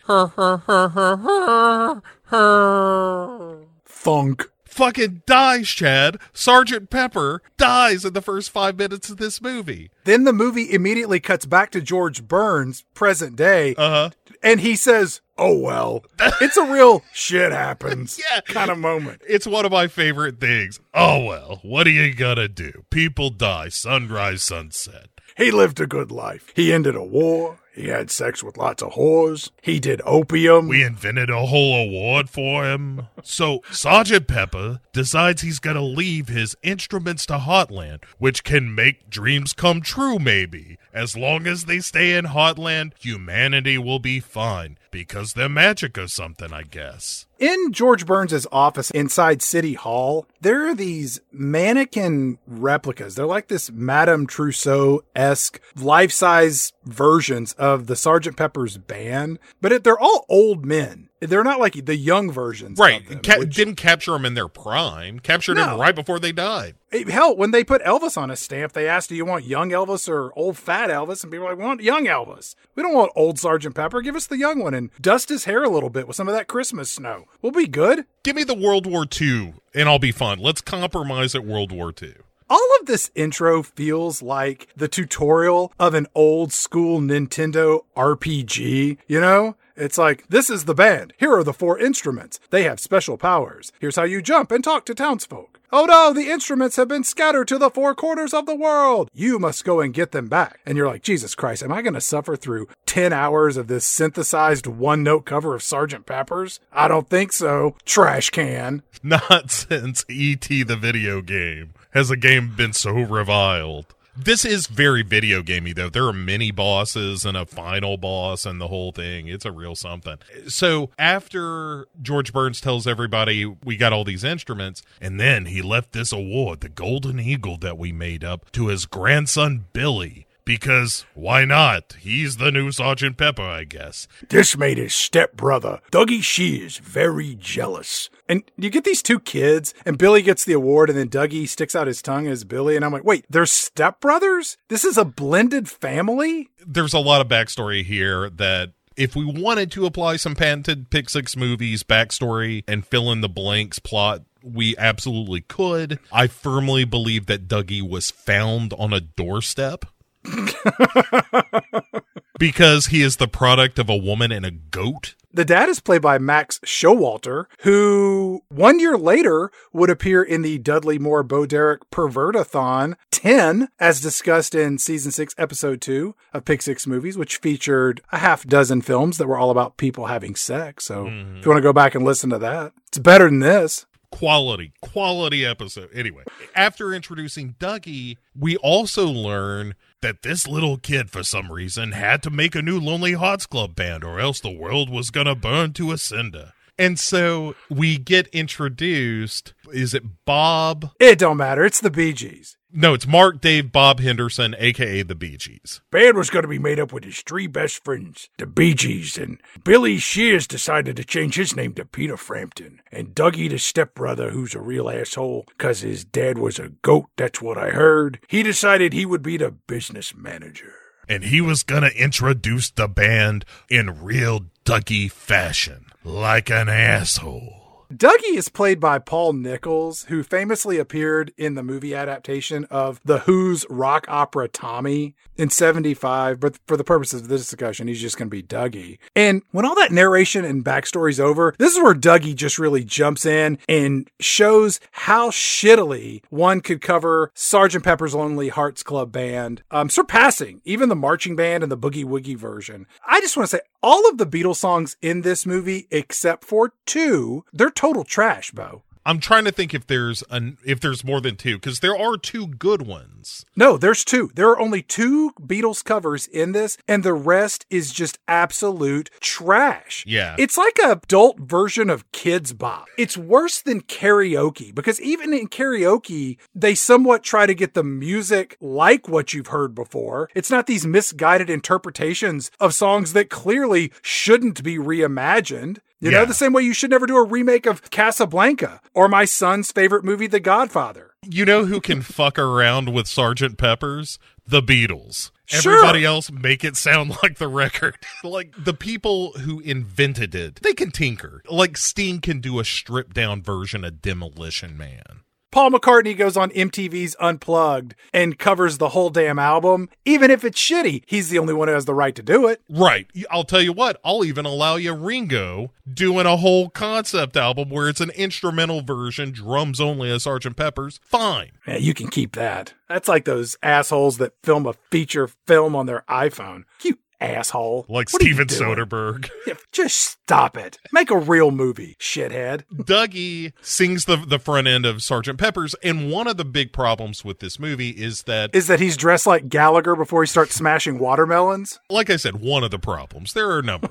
Thunk. 3.86 4.50
Fucking 4.80 5.22
dies, 5.26 5.70
Chad. 5.70 6.18
Sergeant 6.34 6.90
Pepper 6.90 7.42
dies 7.56 8.04
in 8.04 8.12
the 8.12 8.22
first 8.22 8.50
five 8.50 8.76
minutes 8.78 9.10
of 9.10 9.16
this 9.16 9.42
movie. 9.42 9.90
Then 10.04 10.26
the 10.26 10.34
movie 10.34 10.70
immediately 10.74 11.22
cuts 11.22 11.46
back 11.46 11.72
to 11.72 11.80
George 11.82 12.28
Burns, 12.28 12.84
present 12.94 13.38
day, 13.38 13.74
Uh 13.78 13.90
huh. 13.90 14.10
and 14.44 14.60
he 14.60 14.76
says, 14.76 15.22
Oh, 15.38 15.58
well, 15.58 16.04
it's 16.42 16.58
a 16.58 16.66
real 16.70 17.04
shit 17.14 17.54
happens 17.54 18.20
Yeah. 18.30 18.42
kind 18.42 18.70
of 18.70 18.78
moment. 18.78 19.22
It's 19.26 19.48
one 19.48 19.66
of 19.66 19.72
my 19.72 19.88
favorite 19.88 20.42
things. 20.42 20.82
Oh 20.94 21.24
well, 21.24 21.60
what 21.64 21.88
are 21.88 21.92
you 21.92 22.14
gonna 22.14 22.50
do? 22.50 22.84
People 22.90 23.30
die, 23.30 23.70
sunrise, 23.70 24.44
sunset. 24.44 25.08
He 25.38 25.52
lived 25.52 25.80
a 25.80 25.88
good 25.88 26.12
life. 26.12 26.52
He 26.54 26.74
ended 26.74 26.98
a 26.98 27.04
war. 27.04 27.60
He 27.76 27.90
had 27.90 28.10
sex 28.10 28.42
with 28.42 28.56
lots 28.56 28.82
of 28.82 28.94
whores. 28.94 29.52
He 29.62 29.82
did 29.82 30.02
opium. 30.06 30.70
We 30.70 30.82
invented 30.82 31.30
a 31.30 31.46
whole 31.46 31.76
award 31.76 32.30
for 32.30 32.64
him. 32.64 33.08
So 33.22 33.62
Sergeant 33.70 34.30
Pepper 34.30 34.80
decides 34.94 35.42
he's 35.42 35.60
gonna 35.60 35.82
leave 35.82 36.30
his 36.30 36.56
instruments 36.64 37.26
to 37.26 37.38
Heartland, 37.38 38.06
which 38.18 38.46
can 38.46 38.74
make 38.74 39.10
dreams 39.10 39.52
come 39.52 39.82
true, 39.82 40.18
maybe. 40.20 40.78
As 40.94 41.18
long 41.18 41.48
as 41.48 41.66
they 41.66 41.80
stay 41.82 42.18
in 42.18 42.28
Heartland, 42.28 42.94
humanity 42.98 43.78
will 43.78 44.00
be 44.00 44.22
fine 44.22 44.78
because 44.96 45.34
they're 45.34 45.50
magic 45.50 45.98
or 45.98 46.08
something, 46.08 46.54
I 46.54 46.64
guess. 46.64 47.26
In 47.38 47.74
George 47.74 48.06
Burns' 48.06 48.48
office 48.50 48.92
inside 48.92 49.42
City 49.42 49.74
Hall, 49.74 50.26
there 50.40 50.70
are 50.70 50.74
these 50.74 51.20
mannequin 51.34 52.38
replicas. 52.48 53.16
They're 53.16 53.26
like 53.26 53.50
this 53.50 53.70
Madame 53.70 54.26
Trousseau 54.26 55.04
esque 55.14 55.60
life 55.76 56.14
size 56.14 56.72
versions 56.86 57.52
of 57.54 57.88
the 57.88 57.98
Sergeant 57.98 58.38
Pepper's 58.38 58.78
band, 58.78 59.38
but 59.60 59.84
they're 59.84 60.00
all 60.00 60.26
old 60.30 60.66
men. 60.66 61.10
They're 61.26 61.44
not 61.44 61.60
like 61.60 61.86
the 61.86 61.96
young 61.96 62.32
versions. 62.32 62.78
Right. 62.80 63.08
them, 63.08 63.20
Ca- 63.24 63.40
which- 63.40 63.56
didn't 63.56 63.76
capture 63.76 64.12
them 64.12 64.26
in 64.26 64.34
their 64.34 64.48
prime. 64.48 65.20
Captured 65.20 65.56
No. 65.56 65.66
them 65.66 65.80
right 65.80 65.96
before 65.96 66.20
they 66.20 66.32
died. 66.32 66.76
Hey, 66.92 67.04
Hell, 67.10 67.36
when 67.36 67.52
they 67.52 67.64
put 67.64 67.84
Elvis 67.84 68.18
on 68.18 68.32
a 68.32 68.36
stamp, 68.36 68.74
they 68.74 68.88
asked, 68.88 69.10
"Do 69.10 69.16
you 69.16 69.26
want 69.26 69.46
young 69.46 69.70
Elvis 69.72 70.08
or 70.08 70.32
old 70.38 70.58
fat 70.58 70.90
Elvis?" 70.90 71.24
And 71.24 71.32
people 71.32 71.46
were 71.46 71.52
like, 71.52 71.60
"We 71.60 71.66
want 71.66 71.82
young 71.84 72.06
Elvis. 72.06 72.56
We 72.76 72.84
don't 72.84 72.94
want 72.94 73.12
old 73.16 73.38
Sergeant 73.40 73.76
Pepper. 73.76 74.02
Give 74.02 74.16
us 74.16 74.28
the 74.28 74.38
young 74.38 74.60
one 74.60 74.74
and 74.74 74.90
dust 75.02 75.30
his 75.30 75.46
hair 75.46 75.64
a 75.64 75.70
little 75.70 75.90
bit 75.90 76.08
with 76.08 76.16
some 76.16 76.28
of 76.28 76.34
that 76.36 76.48
Christmas 76.48 76.92
snow. 76.92 77.26
We'll 77.42 77.52
be 77.52 77.68
good." 77.68 78.06
Give 78.24 78.36
me 78.36 78.44
the 78.44 78.54
World 78.56 78.86
War 78.88 79.06
II 79.22 79.54
and 79.74 79.90
I'll 79.90 80.00
be 80.00 80.12
fine. 80.12 80.40
Let's 80.40 80.62
compromise 80.62 81.36
at 81.36 81.46
World 81.46 81.72
War 81.72 81.94
II. 82.02 82.14
All 82.48 82.70
of 82.80 82.86
this 82.86 83.10
intro 83.16 83.64
feels 83.64 84.22
like 84.22 84.68
the 84.78 84.88
tutorial 84.88 85.74
of 85.80 85.96
an 85.96 86.06
old 86.14 86.54
school 86.54 87.02
Nintendo 87.02 87.82
RPG, 87.98 88.98
you 89.08 89.20
know? 89.20 89.56
It's 89.76 89.98
like, 89.98 90.28
this 90.28 90.50
is 90.50 90.66
the 90.66 90.74
band. 90.74 91.14
Here 91.18 91.34
are 91.34 91.44
the 91.44 91.54
four 91.54 91.78
instruments. 91.78 92.40
They 92.50 92.64
have 92.64 92.80
special 92.80 93.18
powers. 93.18 93.72
Here's 93.80 93.98
how 93.98 94.04
you 94.04 94.22
jump 94.22 94.52
and 94.52 94.64
talk 94.64 94.86
to 94.86 94.96
townsfolk. 94.96 95.60
Oh 95.72 95.86
no, 95.86 96.14
the 96.14 96.30
instruments 96.30 96.78
have 96.78 96.88
been 96.88 97.04
scattered 97.04 97.48
to 97.50 97.58
the 97.58 97.70
four 97.70 97.94
corners 97.96 98.34
of 98.34 98.46
the 98.46 98.56
world. 98.56 99.10
You 99.14 99.40
must 99.40 99.66
go 99.66 99.82
and 99.82 99.94
get 99.94 100.14
them 100.14 100.28
back. 100.28 100.62
And 100.66 100.78
you're 100.78 100.88
like, 100.88 101.02
Jesus 101.02 101.36
Christ, 101.36 101.64
am 101.64 101.74
I 101.74 101.82
going 101.82 101.96
to 101.96 102.02
suffer 102.02 102.38
through 102.38 102.70
10 102.86 103.12
hours 103.12 103.58
of 103.58 103.68
this 103.68 103.84
synthesized 103.84 104.68
one 104.68 105.04
note 105.04 105.26
cover 105.26 105.54
of 105.54 105.62
Sgt. 105.62 106.06
Pepper's? 106.06 106.62
I 106.72 106.88
don't 106.88 107.10
think 107.10 107.34
so. 107.34 107.76
Trash 107.84 108.30
can. 108.30 108.84
Not 109.04 109.52
since 109.52 110.06
E.T. 110.08 110.64
the 110.64 110.78
video 110.78 111.22
game 111.22 111.74
has 111.92 112.10
a 112.10 112.16
game 112.16 112.56
been 112.56 112.72
so 112.72 112.94
reviled. 112.94 113.88
This 114.18 114.46
is 114.46 114.68
very 114.68 115.04
video 115.04 115.42
gamey 115.42 115.74
though. 115.74 115.90
There 115.90 116.08
are 116.08 116.14
many 116.14 116.50
bosses 116.50 117.26
and 117.26 117.36
a 117.36 117.46
final 117.46 117.98
boss 117.98 118.46
and 118.46 118.62
the 118.62 118.70
whole 118.70 118.94
thing. 118.94 119.28
It's 119.28 119.44
a 119.44 119.52
real 119.52 119.76
something. 119.76 120.18
So 120.48 120.90
after 120.98 121.86
George 122.02 122.32
Burns 122.32 122.62
tells 122.62 122.88
everybody 122.88 123.46
we 123.46 123.76
got 123.76 123.92
all 123.92 124.06
these 124.06 124.24
instruments, 124.24 124.82
and 125.02 125.20
then 125.20 125.48
he 125.48 125.62
left 125.62 125.92
this 125.92 126.14
award, 126.14 126.62
the 126.62 126.70
Golden 126.70 127.20
Eagle 127.20 127.58
that 127.58 127.78
we 127.78 127.92
made 127.92 128.24
up, 128.24 128.50
to 128.54 128.68
his 128.68 128.86
grandson 128.86 129.66
Billy. 129.74 130.28
Because 130.46 131.06
why 131.16 131.44
not? 131.44 131.98
He's 132.00 132.38
the 132.38 132.52
new 132.52 132.72
Sergeant 132.72 133.18
Pepper, 133.18 133.42
I 133.42 133.64
guess. 133.64 134.08
This 134.30 134.56
made 134.56 134.78
his 134.78 134.94
stepbrother, 134.94 135.82
Dougie 135.92 136.22
Shears, 136.22 136.78
very 136.78 137.36
jealous. 137.36 138.12
And 138.28 138.44
you 138.58 138.70
get 138.70 138.84
these 138.84 139.04
two 139.04 139.20
kids, 139.20 139.74
and 139.86 139.98
Billy 139.98 140.22
gets 140.22 140.44
the 140.46 140.54
award, 140.54 140.90
and 140.90 140.98
then 140.98 141.10
Dougie 141.10 141.48
sticks 141.48 141.76
out 141.76 141.88
his 141.88 142.02
tongue 142.02 142.28
as 142.28 142.44
Billy, 142.44 142.76
and 142.76 142.84
I'm 142.84 142.92
like, 142.92 143.04
wait, 143.04 143.26
they're 143.30 143.44
stepbrothers? 143.44 144.58
This 144.68 144.84
is 144.84 144.98
a 144.98 145.06
blended 145.06 145.70
family? 145.70 146.50
there's 146.66 146.94
a 146.94 147.00
lot 147.00 147.22
of 147.22 147.28
backstory 147.28 147.84
here 147.84 148.30
that 148.32 148.72
if 148.98 149.16
we 149.16 149.26
wanted 149.26 149.72
to 149.72 149.86
apply 149.86 150.16
some 150.16 150.36
patented 150.36 150.90
Pick 150.90 151.10
Six 151.10 151.36
movies 151.36 151.84
backstory 151.84 152.64
and 152.68 152.86
fill 152.86 153.12
in 153.12 153.22
the 153.22 153.30
blanks 153.30 153.80
plot, 153.80 154.24
we 154.42 154.76
absolutely 154.78 155.42
could. 155.42 156.00
I 156.12 156.28
firmly 156.28 156.86
believe 156.86 157.26
that 157.26 157.48
Dougie 157.48 157.88
was 157.88 158.12
found 158.12 158.74
on 158.74 158.94
a 158.94 159.02
doorstep. 159.02 159.86
because 162.40 162.88
he 162.88 163.02
is 163.02 163.18
the 163.18 163.28
product 163.28 163.80
of 163.80 163.90
a 163.90 163.98
woman 163.98 164.32
and 164.32 164.46
a 164.46 164.52
goat. 164.52 165.16
The 165.34 165.46
dad 165.46 165.68
is 165.68 165.82
played 165.82 166.02
by 166.02 166.18
Max 166.18 166.60
Showalter, 166.60 167.46
who 167.62 168.44
one 168.48 168.80
year 168.80 168.98
later 168.98 169.52
would 169.74 169.90
appear 169.90 170.24
in 170.24 170.44
the 170.44 170.58
Dudley 170.58 170.98
Moore 170.98 171.24
Bo 171.24 171.46
Derek 171.46 171.90
Pervertathon 171.90 172.96
10, 173.12 173.68
as 173.80 174.00
discussed 174.00 174.56
in 174.56 174.78
season 174.78 175.12
6, 175.12 175.36
episode 175.38 175.82
2 175.82 176.16
of 176.34 176.46
Pick 176.46 176.62
Six 176.62 176.88
Movies, 176.88 177.18
which 177.18 177.38
featured 177.38 178.02
a 178.14 178.20
half 178.20 178.46
dozen 178.46 178.82
films 178.82 179.18
that 179.18 179.28
were 179.28 179.38
all 179.38 179.52
about 179.52 179.76
people 179.76 180.06
having 180.06 180.36
sex. 180.36 180.86
So 180.86 181.08
if 181.08 181.12
you 181.12 181.20
mm-hmm. 181.20 181.50
want 181.50 181.58
to 181.58 181.62
go 181.62 181.74
back 181.74 181.96
and 181.96 182.06
listen 182.06 182.30
to 182.30 182.40
that, 182.40 182.72
it's 182.88 183.00
better 183.00 183.26
than 183.26 183.40
this. 183.40 183.86
quality, 184.12 184.72
quality 184.82 185.46
episode. 185.46 185.90
Anyway, 185.94 186.24
after 186.56 186.94
introducing 186.94 187.56
Dougie, 187.60 188.16
we 188.34 188.56
also 188.58 189.08
learn 189.08 189.76
that 190.06 190.22
this 190.22 190.48
little 190.48 190.78
kid, 190.78 191.10
for 191.10 191.24
some 191.24 191.52
reason, 191.52 191.92
had 191.92 192.22
to 192.22 192.30
make 192.30 192.54
a 192.54 192.62
new 192.62 192.80
Lonely 192.80 193.14
Hearts 193.14 193.48
Club 193.48 193.74
band, 193.74 194.04
or 194.04 194.20
else 194.20 194.40
the 194.40 194.52
world 194.52 194.88
was 194.88 195.10
gonna 195.10 195.34
burn 195.34 195.74
to 195.74 195.92
a 195.92 195.98
cinder. 195.98 196.54
And 196.78 197.00
so 197.00 197.56
we 197.72 197.98
get 197.98 198.28
introduced. 198.28 199.56
Is 199.74 199.96
it 199.96 200.04
Bob? 200.24 200.92
It 201.00 201.18
don't 201.18 201.38
matter. 201.38 201.66
It's 201.66 201.80
the 201.80 201.90
Bee 201.90 202.14
Gees. 202.14 202.56
No, 202.78 202.94
it's 202.94 203.08
Mark 203.08 203.40
Dave 203.40 203.72
Bob 203.72 204.02
Henderson, 204.02 204.54
aka 204.60 205.02
the 205.02 205.16
Bee 205.16 205.38
Gees. 205.38 205.80
Band 205.92 206.18
was 206.18 206.30
going 206.30 206.44
to 206.44 206.50
be 206.50 206.60
made 206.60 206.78
up 206.78 206.92
with 206.92 207.06
his 207.06 207.22
three 207.22 207.48
best 207.48 207.82
friends, 207.86 208.28
the 208.38 208.46
Bee 208.46 208.74
Gees, 208.74 209.18
and 209.18 209.40
Billy 209.64 209.98
Shears 209.98 210.46
decided 210.46 210.98
to 210.98 211.06
change 211.06 211.36
his 211.36 211.56
name 211.56 211.74
to 211.76 211.86
Peter 211.86 212.18
Frampton. 212.18 212.82
And 212.92 213.16
Dougie, 213.16 213.50
the 213.50 213.60
stepbrother, 213.60 214.32
who's 214.32 214.54
a 214.54 214.60
real 214.60 214.90
asshole, 214.90 215.46
cause 215.58 215.80
his 215.80 216.04
dad 216.04 216.38
was 216.38 216.60
a 216.60 216.68
goat, 216.82 217.06
that's 217.16 217.42
what 217.42 217.58
I 217.58 217.70
heard, 217.70 218.20
he 218.28 218.44
decided 218.44 218.92
he 218.92 219.06
would 219.06 219.22
be 219.22 219.38
the 219.38 219.52
business 219.52 220.14
manager. 220.14 220.74
And 221.08 221.24
he 221.24 221.40
was 221.40 221.64
gonna 221.64 221.92
introduce 221.96 222.72
the 222.72 222.90
band 222.90 223.46
in 223.70 224.04
real 224.04 224.48
Dougie 224.66 225.10
fashion, 225.10 225.86
like 226.04 226.50
an 226.52 226.68
asshole. 226.68 227.65
Dougie 227.96 228.36
is 228.36 228.50
played 228.50 228.80
by 228.82 229.00
Paul 229.00 229.34
Nichols, 229.34 230.04
who 230.06 230.22
famously 230.22 230.78
appeared 230.78 231.32
in 231.38 231.56
the 231.56 231.64
movie 231.64 231.96
adaptation 231.96 232.66
of 232.66 233.00
The 233.06 233.20
Who's 233.20 233.66
rock 233.70 234.06
opera 234.10 234.50
Tommy 234.50 235.16
in 235.38 235.50
75. 235.50 236.40
But 236.40 236.60
for 236.68 236.76
the 236.76 236.84
purposes 236.84 237.22
of 237.22 237.28
this 237.30 237.48
discussion, 237.48 237.88
he's 237.88 238.02
just 238.02 238.18
going 238.18 238.28
to 238.28 238.36
be 238.36 238.44
Dougie. 238.44 238.98
And 239.16 239.44
when 239.52 239.66
all 239.66 239.76
that 239.76 239.94
narration 239.94 240.44
and 240.44 240.66
backstory's 240.66 241.22
over, 241.22 241.56
this 241.58 241.74
is 241.74 241.82
where 241.82 241.94
Dougie 241.94 242.36
just 242.36 242.60
really 242.60 242.84
jumps 242.84 243.26
in 243.26 243.60
and 243.70 244.10
shows 244.20 244.82
how 244.92 245.30
shittily 245.30 246.22
one 246.30 246.60
could 246.60 246.82
cover 246.82 247.32
Sgt. 247.36 247.84
Pepper's 247.84 248.16
Lonely 248.16 248.50
Hearts 248.50 248.84
Club 248.84 249.12
Band, 249.14 249.64
um, 249.72 249.90
surpassing 249.90 250.60
even 250.66 250.90
the 250.90 250.96
marching 250.96 251.36
band 251.38 251.64
and 251.64 251.72
the 251.72 251.78
Boogie 251.78 252.04
Woogie 252.04 252.38
version. 252.38 252.88
I 253.08 253.22
just 253.22 253.38
want 253.38 253.50
to 253.50 253.58
say 253.58 253.62
all 253.86 254.10
of 254.10 254.18
the 254.18 254.26
Beatles 254.26 254.56
songs 254.56 254.98
in 255.00 255.22
this 255.22 255.46
movie, 255.46 255.88
except 255.92 256.44
for 256.44 256.74
two, 256.88 257.46
they're 257.54 257.70
total 257.70 258.04
trash, 258.04 258.50
Bo. 258.50 258.82
I'm 259.06 259.20
trying 259.20 259.46
to 259.46 259.52
think 259.52 259.74
if 259.74 259.86
there's 259.86 260.24
an 260.30 260.58
if 260.66 260.80
there's 260.80 261.04
more 261.04 261.22
than 261.22 261.36
two 261.36 261.58
because 261.58 261.80
there 261.80 261.98
are 261.98 262.18
two 262.18 262.48
good 262.48 262.82
ones. 262.88 263.46
No, 263.56 263.78
there's 263.78 264.04
two. 264.04 264.32
There 264.34 264.50
are 264.50 264.60
only 264.60 264.82
two 264.82 265.32
Beatles 265.40 265.84
covers 265.84 266.26
in 266.28 266.54
this, 266.54 266.78
and 266.88 267.04
the 267.04 267.14
rest 267.14 267.66
is 267.70 267.92
just 267.92 268.18
absolute 268.28 269.10
trash. 269.20 270.04
Yeah. 270.08 270.36
It's 270.40 270.58
like 270.58 270.80
a 270.84 270.94
adult 270.94 271.40
version 271.40 271.90
of 271.90 272.12
Kidz 272.12 272.58
Bop. 272.58 272.88
It's 272.98 273.18
worse 273.18 273.62
than 273.62 273.82
karaoke 273.82 274.74
because 274.74 275.00
even 275.02 275.34
in 275.34 275.48
karaoke, 275.50 276.38
they 276.56 276.74
somewhat 276.74 277.24
try 277.24 277.46
to 277.46 277.54
get 277.54 277.76
the 277.76 277.84
music 277.84 278.58
like 278.60 279.08
what 279.08 279.34
you've 279.34 279.48
heard 279.48 279.76
before. 279.76 280.30
It's 280.34 280.50
not 280.50 280.66
these 280.66 280.86
misguided 280.88 281.50
interpretations 281.50 282.50
of 282.60 282.74
songs 282.74 283.14
that 283.14 283.30
clearly 283.30 283.92
shouldn't 284.02 284.64
be 284.64 284.78
reimagined. 284.78 285.78
You 286.06 286.12
know, 286.12 286.26
the 286.26 286.34
same 286.34 286.54
way 286.54 286.62
you 286.62 286.74
should 286.74 286.92
never 286.92 287.08
do 287.08 287.18
a 287.18 287.24
remake 287.24 287.66
of 287.66 287.90
Casablanca 287.90 288.80
or 288.94 289.08
my 289.08 289.26
son's 289.26 289.72
favorite 289.72 290.04
movie, 290.04 290.28
The 290.28 290.40
Godfather. 290.40 291.12
You 291.24 291.46
know 291.46 291.66
who 291.66 291.82
can 291.82 292.02
fuck 292.02 292.38
around 292.38 292.94
with 292.94 293.08
Sergeant 293.08 293.58
Pepper's? 293.58 294.20
The 294.48 294.62
Beatles. 294.62 295.32
Sure. 295.48 295.74
Everybody 295.74 296.06
else 296.06 296.32
make 296.32 296.64
it 296.64 296.76
sound 296.76 297.18
like 297.24 297.38
the 297.38 297.48
record. 297.48 297.98
like 298.24 298.54
the 298.58 298.74
people 298.74 299.32
who 299.34 299.60
invented 299.60 300.36
it, 300.36 300.62
they 300.62 300.74
can 300.74 300.92
tinker. 300.92 301.42
Like 301.50 301.78
Sting 301.78 302.22
can 302.22 302.40
do 302.40 302.60
a 302.60 302.66
stripped 302.66 303.16
down 303.16 303.42
version 303.42 303.84
of 303.84 304.02
Demolition 304.02 304.78
Man. 304.78 305.22
Paul 305.56 305.72
McCartney 305.72 306.18
goes 306.18 306.36
on 306.36 306.50
MTV's 306.50 307.16
Unplugged 307.18 307.96
and 308.12 308.38
covers 308.38 308.78
the 308.78 308.90
whole 308.90 309.10
damn 309.10 309.40
album. 309.40 309.88
Even 310.04 310.30
if 310.30 310.44
it's 310.44 310.60
shitty, 310.60 311.04
he's 311.06 311.30
the 311.30 311.40
only 311.40 311.54
one 311.54 311.70
who 311.70 311.74
has 311.74 311.86
the 311.86 311.94
right 311.94 312.14
to 312.14 312.22
do 312.22 312.46
it. 312.50 312.62
Right. 312.70 313.10
I'll 313.32 313.46
tell 313.46 313.62
you 313.62 313.72
what, 313.72 313.98
I'll 314.04 314.26
even 314.26 314.46
allow 314.46 314.76
you 314.76 314.94
Ringo 314.94 315.72
doing 315.90 316.26
a 316.26 316.36
whole 316.36 316.68
concept 316.70 317.38
album 317.38 317.70
where 317.70 317.88
it's 317.88 318.02
an 318.02 318.10
instrumental 318.10 318.82
version, 318.82 319.32
drums 319.32 319.80
only 319.80 320.12
as 320.12 320.24
Sergeant 320.24 320.58
Pepper's. 320.58 321.00
Fine. 321.06 321.52
Yeah, 321.66 321.78
you 321.78 321.94
can 321.94 322.10
keep 322.10 322.34
that. 322.34 322.74
That's 322.90 323.08
like 323.08 323.24
those 323.24 323.56
assholes 323.64 324.18
that 324.18 324.34
film 324.44 324.66
a 324.66 324.74
feature 324.92 325.30
film 325.48 325.74
on 325.74 325.86
their 325.86 326.04
iPhone. 326.10 326.66
You 326.84 326.98
asshole. 327.22 327.86
Like 327.90 328.12
What 328.12 328.22
Steven? 328.22 328.48
Soderbergh. 328.48 329.30
Yeah, 329.48 329.54
Just 329.72 329.96
stop 330.00 330.58
it. 330.58 330.78
Make 330.92 331.12
a 331.12 331.18
real 331.18 331.52
movie, 331.52 331.96
shithead. 332.00 332.64
Dougie 332.74 333.54
sings 333.62 334.06
the 334.06 334.16
the 334.18 334.40
front 334.40 334.68
end 334.68 334.86
of 334.86 335.04
Sergeant 335.04 335.40
Pepper's, 335.40 335.76
and 335.84 336.12
one 336.12 336.28
of 336.28 336.38
the 336.38 336.46
big 336.46 336.74
problems 336.74 337.24
with 337.24 337.40
this 337.40 337.60
movie 337.60 337.90
is 337.92 338.24
that, 338.24 338.54
Is 338.56 338.68
that 338.68 338.80
he's 338.80 338.98
dressed 338.98 339.28
like 339.28 339.50
Gallagher 339.50 339.96
before 339.96 340.24
he 340.24 340.28
starts 340.28 340.56
smashing 340.56 341.00
watermelons? 341.00 341.80
like 341.90 342.10
I 342.10 342.16
said, 342.18 342.38
one 342.38 342.64
of 342.64 342.72
the 342.72 342.80
problems. 342.80 343.34
There 343.34 343.50
are 343.50 343.60
a 343.60 343.64
number, 343.64 343.90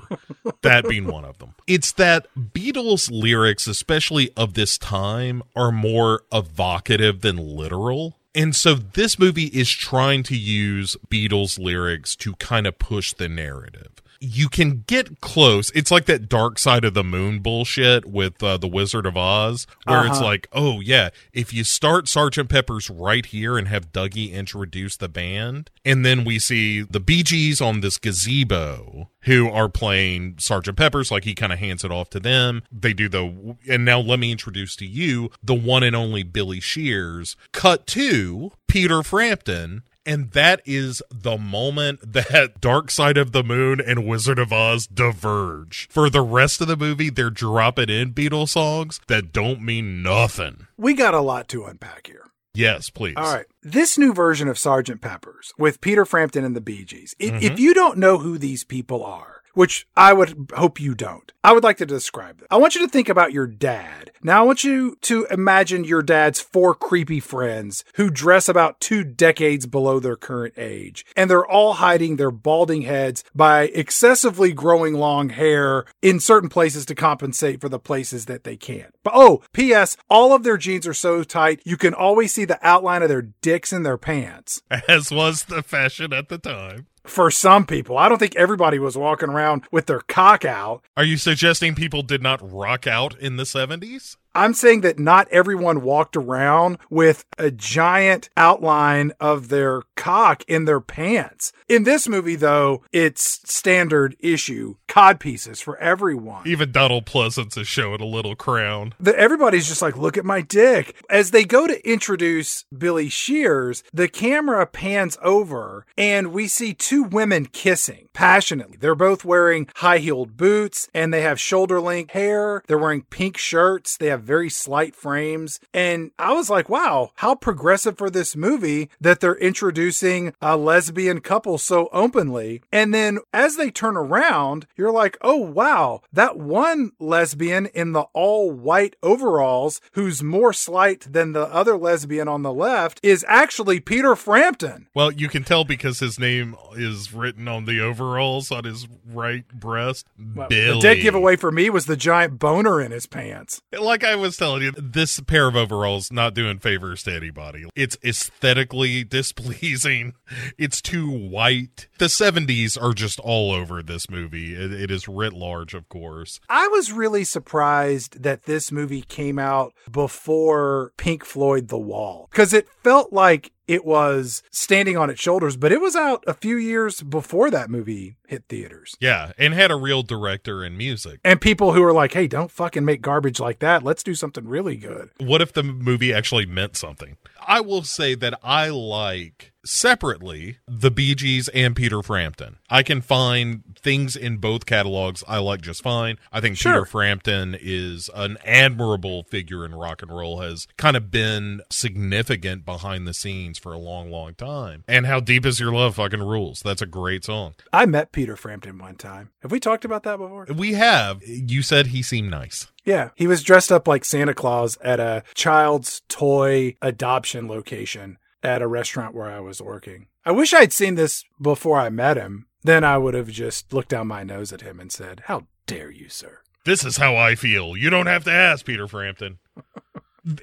that 0.61 0.87
being 0.87 1.07
one 1.07 1.25
of 1.25 1.37
them. 1.39 1.55
It's 1.67 1.91
that 1.93 2.27
Beatles 2.37 3.09
lyrics, 3.11 3.67
especially 3.67 4.29
of 4.35 4.53
this 4.53 4.77
time, 4.77 5.43
are 5.55 5.71
more 5.71 6.21
evocative 6.31 7.21
than 7.21 7.37
literal. 7.37 8.17
And 8.35 8.53
so 8.53 8.75
this 8.75 9.17
movie 9.17 9.45
is 9.45 9.71
trying 9.71 10.23
to 10.23 10.35
use 10.35 10.97
Beatles 11.09 11.57
lyrics 11.57 12.17
to 12.17 12.33
kind 12.35 12.67
of 12.67 12.77
push 12.77 13.13
the 13.13 13.29
narrative. 13.29 14.03
You 14.27 14.49
can 14.49 14.83
get 14.87 15.21
close. 15.21 15.69
It's 15.71 15.91
like 15.91 16.05
that 16.05 16.27
dark 16.27 16.57
side 16.59 16.83
of 16.83 16.93
the 16.93 17.03
moon 17.03 17.39
bullshit 17.39 18.05
with 18.05 18.41
uh, 18.41 18.57
the 18.57 18.67
Wizard 18.67 19.05
of 19.05 19.15
Oz, 19.15 19.67
where 19.85 20.05
it's 20.05 20.17
Uh-huh. 20.17 20.25
like, 20.25 20.47
oh 20.51 20.79
yeah, 20.79 21.09
if 21.33 21.53
you 21.53 21.63
start 21.63 22.07
Sergeant 22.07 22.49
Pepper's 22.49 22.89
right 22.89 23.25
here 23.25 23.57
and 23.57 23.67
have 23.67 23.91
Dougie 23.91 24.31
introduce 24.31 24.97
the 24.97 25.07
band, 25.09 25.69
and 25.83 26.05
then 26.05 26.23
we 26.25 26.39
see 26.39 26.81
the 26.81 26.99
Bee 26.99 27.23
Gees 27.23 27.61
on 27.61 27.81
this 27.81 27.97
gazebo 27.97 29.09
who 29.21 29.49
are 29.49 29.69
playing 29.69 30.35
Sergeant 30.39 30.77
Pepper's, 30.77 31.11
like 31.11 31.23
he 31.23 31.33
kind 31.33 31.51
of 31.53 31.59
hands 31.59 31.83
it 31.83 31.91
off 31.91 32.09
to 32.11 32.19
them. 32.19 32.61
They 32.71 32.93
do 32.93 33.09
the, 33.09 33.55
and 33.69 33.83
now 33.85 33.99
let 33.99 34.19
me 34.19 34.31
introduce 34.31 34.75
to 34.77 34.85
you 34.85 35.31
the 35.43 35.55
one 35.55 35.83
and 35.83 35.95
only 35.95 36.23
Billy 36.23 36.59
Shears. 36.59 37.35
Cut 37.51 37.87
to 37.87 38.51
Peter 38.67 39.01
Frampton. 39.03 39.83
And 40.05 40.31
that 40.31 40.61
is 40.65 41.01
the 41.09 41.37
moment 41.37 42.13
that 42.13 42.61
Dark 42.61 42.91
Side 42.91 43.17
of 43.17 43.31
the 43.31 43.43
Moon 43.43 43.81
and 43.81 44.05
Wizard 44.05 44.39
of 44.39 44.53
Oz 44.53 44.87
diverge. 44.87 45.87
For 45.89 46.09
the 46.09 46.21
rest 46.21 46.61
of 46.61 46.67
the 46.67 46.77
movie, 46.77 47.09
they're 47.09 47.29
dropping 47.29 47.89
in 47.89 48.13
Beatles 48.13 48.49
songs 48.49 49.01
that 49.07 49.33
don't 49.33 49.61
mean 49.61 50.03
nothing. 50.03 50.67
We 50.77 50.93
got 50.93 51.13
a 51.13 51.21
lot 51.21 51.47
to 51.49 51.65
unpack 51.65 52.07
here. 52.07 52.25
Yes, 52.53 52.89
please. 52.89 53.15
All 53.17 53.33
right. 53.33 53.45
This 53.61 53.97
new 53.97 54.13
version 54.13 54.47
of 54.47 54.57
Sergeant 54.57 55.01
Pepper's 55.01 55.53
with 55.57 55.81
Peter 55.81 56.05
Frampton 56.05 56.45
and 56.45 56.55
the 56.55 56.61
Bee 56.61 56.85
Gees. 56.85 57.13
If, 57.19 57.33
if 57.35 57.41
mm-hmm. 57.41 57.57
you 57.57 57.73
don't 57.73 57.97
know 57.97 58.17
who 58.19 58.37
these 58.37 58.63
people 58.63 59.03
are, 59.03 59.34
which 59.55 59.87
I 59.95 60.13
would 60.13 60.51
hope 60.55 60.79
you 60.79 60.93
don't, 60.93 61.31
I 61.43 61.53
would 61.53 61.63
like 61.63 61.77
to 61.77 61.85
describe 61.85 62.37
them. 62.39 62.47
I 62.51 62.57
want 62.57 62.75
you 62.75 62.81
to 62.81 62.87
think 62.87 63.09
about 63.09 63.33
your 63.33 63.47
dad. 63.47 64.11
Now, 64.21 64.41
I 64.41 64.45
want 64.45 64.63
you 64.63 64.97
to 65.01 65.25
imagine 65.29 65.83
your 65.83 66.01
dad's 66.01 66.39
four 66.39 66.73
creepy 66.73 67.19
friends 67.19 67.83
who 67.95 68.09
dress 68.09 68.49
about 68.49 68.79
two 68.79 69.03
decades 69.03 69.65
below 69.65 69.99
their 69.99 70.15
current 70.15 70.55
age, 70.57 71.05
and 71.15 71.29
they're 71.29 71.45
all 71.45 71.73
hiding 71.73 72.15
their 72.15 72.31
balding 72.31 72.83
heads 72.83 73.23
by 73.35 73.63
excessively 73.73 74.51
growing 74.53 74.95
long 74.95 75.29
hair 75.29 75.85
in 76.01 76.19
certain 76.19 76.49
places 76.49 76.85
to 76.87 76.95
compensate 76.95 77.61
for 77.61 77.69
the 77.69 77.79
places 77.79 78.25
that 78.25 78.43
they 78.43 78.57
can't. 78.57 78.95
But 79.03 79.13
oh, 79.15 79.43
P.S., 79.53 79.97
all 80.09 80.33
of 80.33 80.43
their 80.43 80.57
jeans 80.57 80.87
are 80.87 80.93
so 80.93 81.23
tight 81.23 81.61
you 81.63 81.77
can 81.77 81.93
always 81.93 82.33
see 82.33 82.45
the 82.45 82.59
outline 82.61 83.03
of 83.03 83.09
their 83.09 83.21
dicks 83.21 83.71
in 83.71 83.83
their 83.83 83.97
pants. 83.97 84.61
As 84.87 85.11
was 85.11 85.43
the 85.43 85.63
fashion 85.63 86.13
at 86.13 86.29
the 86.29 86.37
time. 86.37 86.87
For 87.05 87.29
some 87.31 87.65
people, 87.65 87.97
I 87.97 88.09
don't 88.09 88.17
think 88.17 88.35
everybody 88.35 88.79
was 88.79 88.97
walking 88.97 89.29
around 89.29 89.63
with 89.71 89.85
their 89.85 90.01
cock 90.01 90.43
out. 90.43 90.81
Are 90.97 91.03
you 91.03 91.17
suggesting 91.17 91.75
people 91.75 92.01
did 92.01 92.21
not 92.21 92.39
rock 92.41 92.87
out 92.87 93.17
in 93.19 93.37
the 93.37 93.43
70s? 93.43 94.17
I'm 94.35 94.53
saying 94.53 94.81
that 94.81 94.99
not 94.99 95.27
everyone 95.29 95.81
walked 95.81 96.17
around 96.17 96.77
with 96.89 97.25
a 97.37 97.49
giant 97.49 98.29
outline 98.35 99.13
of 99.19 99.47
their 99.47 99.83
cock 99.95 100.43
in 100.47 100.65
their 100.65 100.81
pants. 100.81 101.53
In 101.69 101.83
this 101.83 102.07
movie, 102.07 102.35
though, 102.35 102.83
it's 102.91 103.41
standard 103.45 104.15
issue 104.19 104.75
cod 104.87 105.19
pieces 105.19 105.61
for 105.61 105.77
everyone. 105.77 106.47
Even 106.47 106.71
Donald 106.71 107.05
Pleasence 107.05 107.57
is 107.57 107.67
showing 107.67 108.01
a 108.01 108.05
little 108.05 108.35
crown. 108.35 108.93
The, 108.99 109.17
everybody's 109.17 109.67
just 109.67 109.81
like, 109.81 109.97
look 109.97 110.17
at 110.17 110.25
my 110.25 110.41
dick. 110.41 111.01
As 111.09 111.31
they 111.31 111.43
go 111.43 111.67
to 111.67 111.89
introduce 111.89 112.65
Billy 112.77 113.09
Shears, 113.09 113.83
the 113.93 114.07
camera 114.07 114.65
pans 114.65 115.17
over 115.21 115.85
and 115.97 116.33
we 116.33 116.47
see 116.47 116.73
two 116.73 117.03
women 117.03 117.45
kissing 117.45 118.09
passionately. 118.13 118.77
They're 118.77 118.95
both 118.95 119.25
wearing 119.25 119.67
high 119.75 119.99
heeled 119.99 120.37
boots 120.37 120.87
and 120.93 121.13
they 121.13 121.21
have 121.21 121.39
shoulder 121.39 121.81
length 121.81 122.11
hair. 122.11 122.63
They're 122.67 122.77
wearing 122.77 123.03
pink 123.03 123.37
shirts. 123.37 123.97
They 123.97 124.07
have 124.07 124.21
very 124.25 124.49
slight 124.49 124.95
frames. 124.95 125.59
And 125.73 126.11
I 126.17 126.33
was 126.33 126.49
like, 126.49 126.67
wow, 126.69 127.11
how 127.15 127.35
progressive 127.35 127.97
for 127.97 128.09
this 128.09 128.35
movie 128.35 128.89
that 128.99 129.19
they're 129.19 129.37
introducing 129.37 130.33
a 130.41 130.57
lesbian 130.57 131.21
couple 131.21 131.57
so 131.57 131.89
openly. 131.93 132.61
And 132.71 132.93
then 132.93 133.19
as 133.33 133.55
they 133.55 133.71
turn 133.71 133.95
around, 133.95 134.67
you're 134.75 134.91
like, 134.91 135.17
oh, 135.21 135.37
wow, 135.37 136.01
that 136.11 136.37
one 136.37 136.91
lesbian 136.99 137.67
in 137.67 137.93
the 137.93 138.05
all 138.13 138.51
white 138.51 138.95
overalls 139.03 139.79
who's 139.93 140.23
more 140.23 140.53
slight 140.53 141.11
than 141.11 141.33
the 141.33 141.45
other 141.53 141.77
lesbian 141.77 142.27
on 142.27 142.41
the 142.41 142.53
left 142.53 142.99
is 143.03 143.25
actually 143.27 143.79
Peter 143.79 144.15
Frampton. 144.15 144.87
Well, 144.95 145.11
you 145.11 145.29
can 145.29 145.43
tell 145.43 145.63
because 145.63 145.99
his 145.99 146.19
name 146.19 146.55
is 146.75 147.13
written 147.13 147.47
on 147.47 147.65
the 147.65 147.79
overalls 147.81 148.51
on 148.51 148.63
his 148.63 148.87
right 149.05 149.47
breast. 149.49 150.07
Billy. 150.17 150.73
The 150.75 150.79
dead 150.81 151.01
giveaway 151.01 151.35
for 151.35 151.51
me 151.51 151.69
was 151.69 151.85
the 151.85 151.95
giant 151.95 152.39
boner 152.39 152.81
in 152.81 152.91
his 152.91 153.05
pants. 153.05 153.61
Like 153.77 154.03
I 154.03 154.14
was 154.15 154.37
telling 154.37 154.63
you, 154.63 154.71
this 154.71 155.19
pair 155.21 155.47
of 155.47 155.55
overalls 155.55 156.11
not 156.11 156.33
doing 156.33 156.59
favors 156.59 157.03
to 157.03 157.13
anybody. 157.13 157.65
It's 157.75 157.97
aesthetically 158.03 159.03
displeasing. 159.15 160.13
It's 160.57 160.81
too 160.81 161.09
white. 161.09 161.87
The 161.97 162.05
70s 162.05 162.81
are 162.81 162.93
just 162.93 163.19
all 163.19 163.51
over 163.51 163.81
this 163.81 164.09
movie. 164.09 164.53
It, 164.55 164.71
it 164.71 164.91
is 164.91 165.07
writ 165.07 165.33
large, 165.33 165.73
of 165.73 165.89
course. 165.89 166.39
I 166.49 166.67
was 166.67 166.91
really 166.91 167.23
surprised 167.23 168.23
that 168.23 168.43
this 168.43 168.71
movie 168.71 169.01
came 169.01 169.39
out 169.39 169.73
before 169.89 170.91
Pink 170.97 171.25
Floyd 171.25 171.67
The 171.67 171.77
Wall 171.77 172.27
because 172.31 172.53
it 172.53 172.67
felt 172.83 173.13
like 173.13 173.51
it 173.67 173.85
was 173.85 174.43
standing 174.51 174.97
on 174.97 175.09
its 175.09 175.21
shoulders, 175.21 175.57
but 175.57 175.71
it 175.71 175.81
was 175.81 175.95
out 175.95 176.23
a 176.27 176.33
few 176.33 176.57
years 176.57 177.01
before 177.01 177.49
that 177.51 177.69
movie 177.69 178.15
hit 178.27 178.43
theaters. 178.49 178.95
Yeah, 178.99 179.31
and 179.37 179.53
had 179.53 179.71
a 179.71 179.75
real 179.75 180.03
director 180.03 180.63
and 180.63 180.77
music. 180.77 181.19
And 181.23 181.39
people 181.41 181.73
who 181.73 181.83
are 181.83 181.93
like, 181.93 182.13
hey, 182.13 182.27
don't 182.27 182.51
fucking 182.51 182.85
make 182.85 183.01
garbage 183.01 183.39
like 183.39 183.59
that. 183.59 183.83
Let's 183.83 184.03
do 184.03 184.15
something 184.15 184.47
really 184.47 184.77
good. 184.77 185.09
What 185.17 185.41
if 185.41 185.53
the 185.53 185.63
movie 185.63 186.13
actually 186.13 186.45
meant 186.45 186.75
something? 186.75 187.17
I 187.47 187.61
will 187.61 187.83
say 187.83 188.15
that 188.15 188.39
I 188.43 188.69
like 188.69 189.53
separately 189.63 190.57
the 190.67 190.91
Bee 190.91 191.15
Gees 191.15 191.47
and 191.49 191.75
Peter 191.75 192.01
Frampton. 192.03 192.57
I 192.69 192.83
can 192.83 193.01
find 193.01 193.63
things 193.81 194.15
in 194.15 194.37
both 194.37 194.65
catalogs 194.65 195.23
I 195.27 195.39
like 195.39 195.61
just 195.61 195.81
fine. 195.81 196.17
I 196.31 196.39
think 196.39 196.57
Sure. 196.57 196.73
Peter 196.73 196.85
Frampton 196.85 197.57
is 197.59 198.09
an 198.13 198.37
admirable 198.45 199.23
figure 199.23 199.65
in 199.65 199.73
rock 199.73 200.01
and 200.01 200.15
roll, 200.15 200.41
has 200.41 200.67
kind 200.77 200.95
of 200.95 201.09
been 201.09 201.61
significant 201.71 202.65
behind 202.65 203.07
the 203.07 203.13
scenes 203.13 203.57
for 203.57 203.73
a 203.73 203.79
long, 203.79 204.11
long 204.11 204.35
time. 204.35 204.83
And 204.87 205.05
How 205.05 205.19
Deep 205.19 205.45
Is 205.45 205.59
Your 205.59 205.73
Love 205.73 205.95
fucking 205.95 206.21
rules. 206.21 206.61
That's 206.61 206.81
a 206.81 206.87
great 206.87 207.25
song. 207.25 207.55
I 207.73 207.85
met 207.85 208.11
Peter 208.11 208.35
Frampton 208.35 208.77
one 208.77 208.95
time. 208.95 209.31
Have 209.41 209.51
we 209.51 209.59
talked 209.59 209.85
about 209.85 210.03
that 210.03 210.17
before? 210.17 210.45
We 210.55 210.73
have, 210.73 211.21
you 211.25 211.61
said 211.61 211.87
he 211.87 212.01
seemed 212.01 212.29
nice. 212.29 212.67
Yeah. 212.85 213.09
He 213.15 213.27
was 213.27 213.43
dressed 213.43 213.71
up 213.71 213.87
like 213.87 214.05
Santa 214.05 214.33
Claus 214.33 214.77
at 214.81 214.99
a 214.99 215.23
child's 215.33 216.01
toy 216.07 216.77
adoption 216.81 217.47
location 217.47 218.17
at 218.43 218.61
a 218.61 218.67
restaurant 218.67 219.15
where 219.15 219.29
I 219.29 219.39
was 219.39 219.61
working. 219.61 220.07
I 220.23 220.31
wish 220.31 220.53
I'd 220.53 220.71
seen 220.73 220.95
this 220.95 221.23
before 221.41 221.79
I 221.79 221.89
met 221.89 222.17
him. 222.17 222.45
Then 222.63 222.83
I 222.83 222.97
would 222.97 223.13
have 223.13 223.29
just 223.29 223.73
looked 223.73 223.89
down 223.89 224.07
my 224.07 224.23
nose 224.23 224.53
at 224.53 224.61
him 224.61 224.79
and 224.79 224.91
said, 224.91 225.23
How 225.25 225.47
dare 225.67 225.91
you, 225.91 226.09
sir? 226.09 226.39
This 226.63 226.83
is 226.83 226.97
how 226.97 227.15
I 227.15 227.35
feel. 227.35 227.77
You 227.77 227.89
don't 227.91 228.07
have 228.07 228.23
to 228.23 228.31
ask, 228.31 228.65
Peter 228.65 228.87
Frampton. 228.87 229.37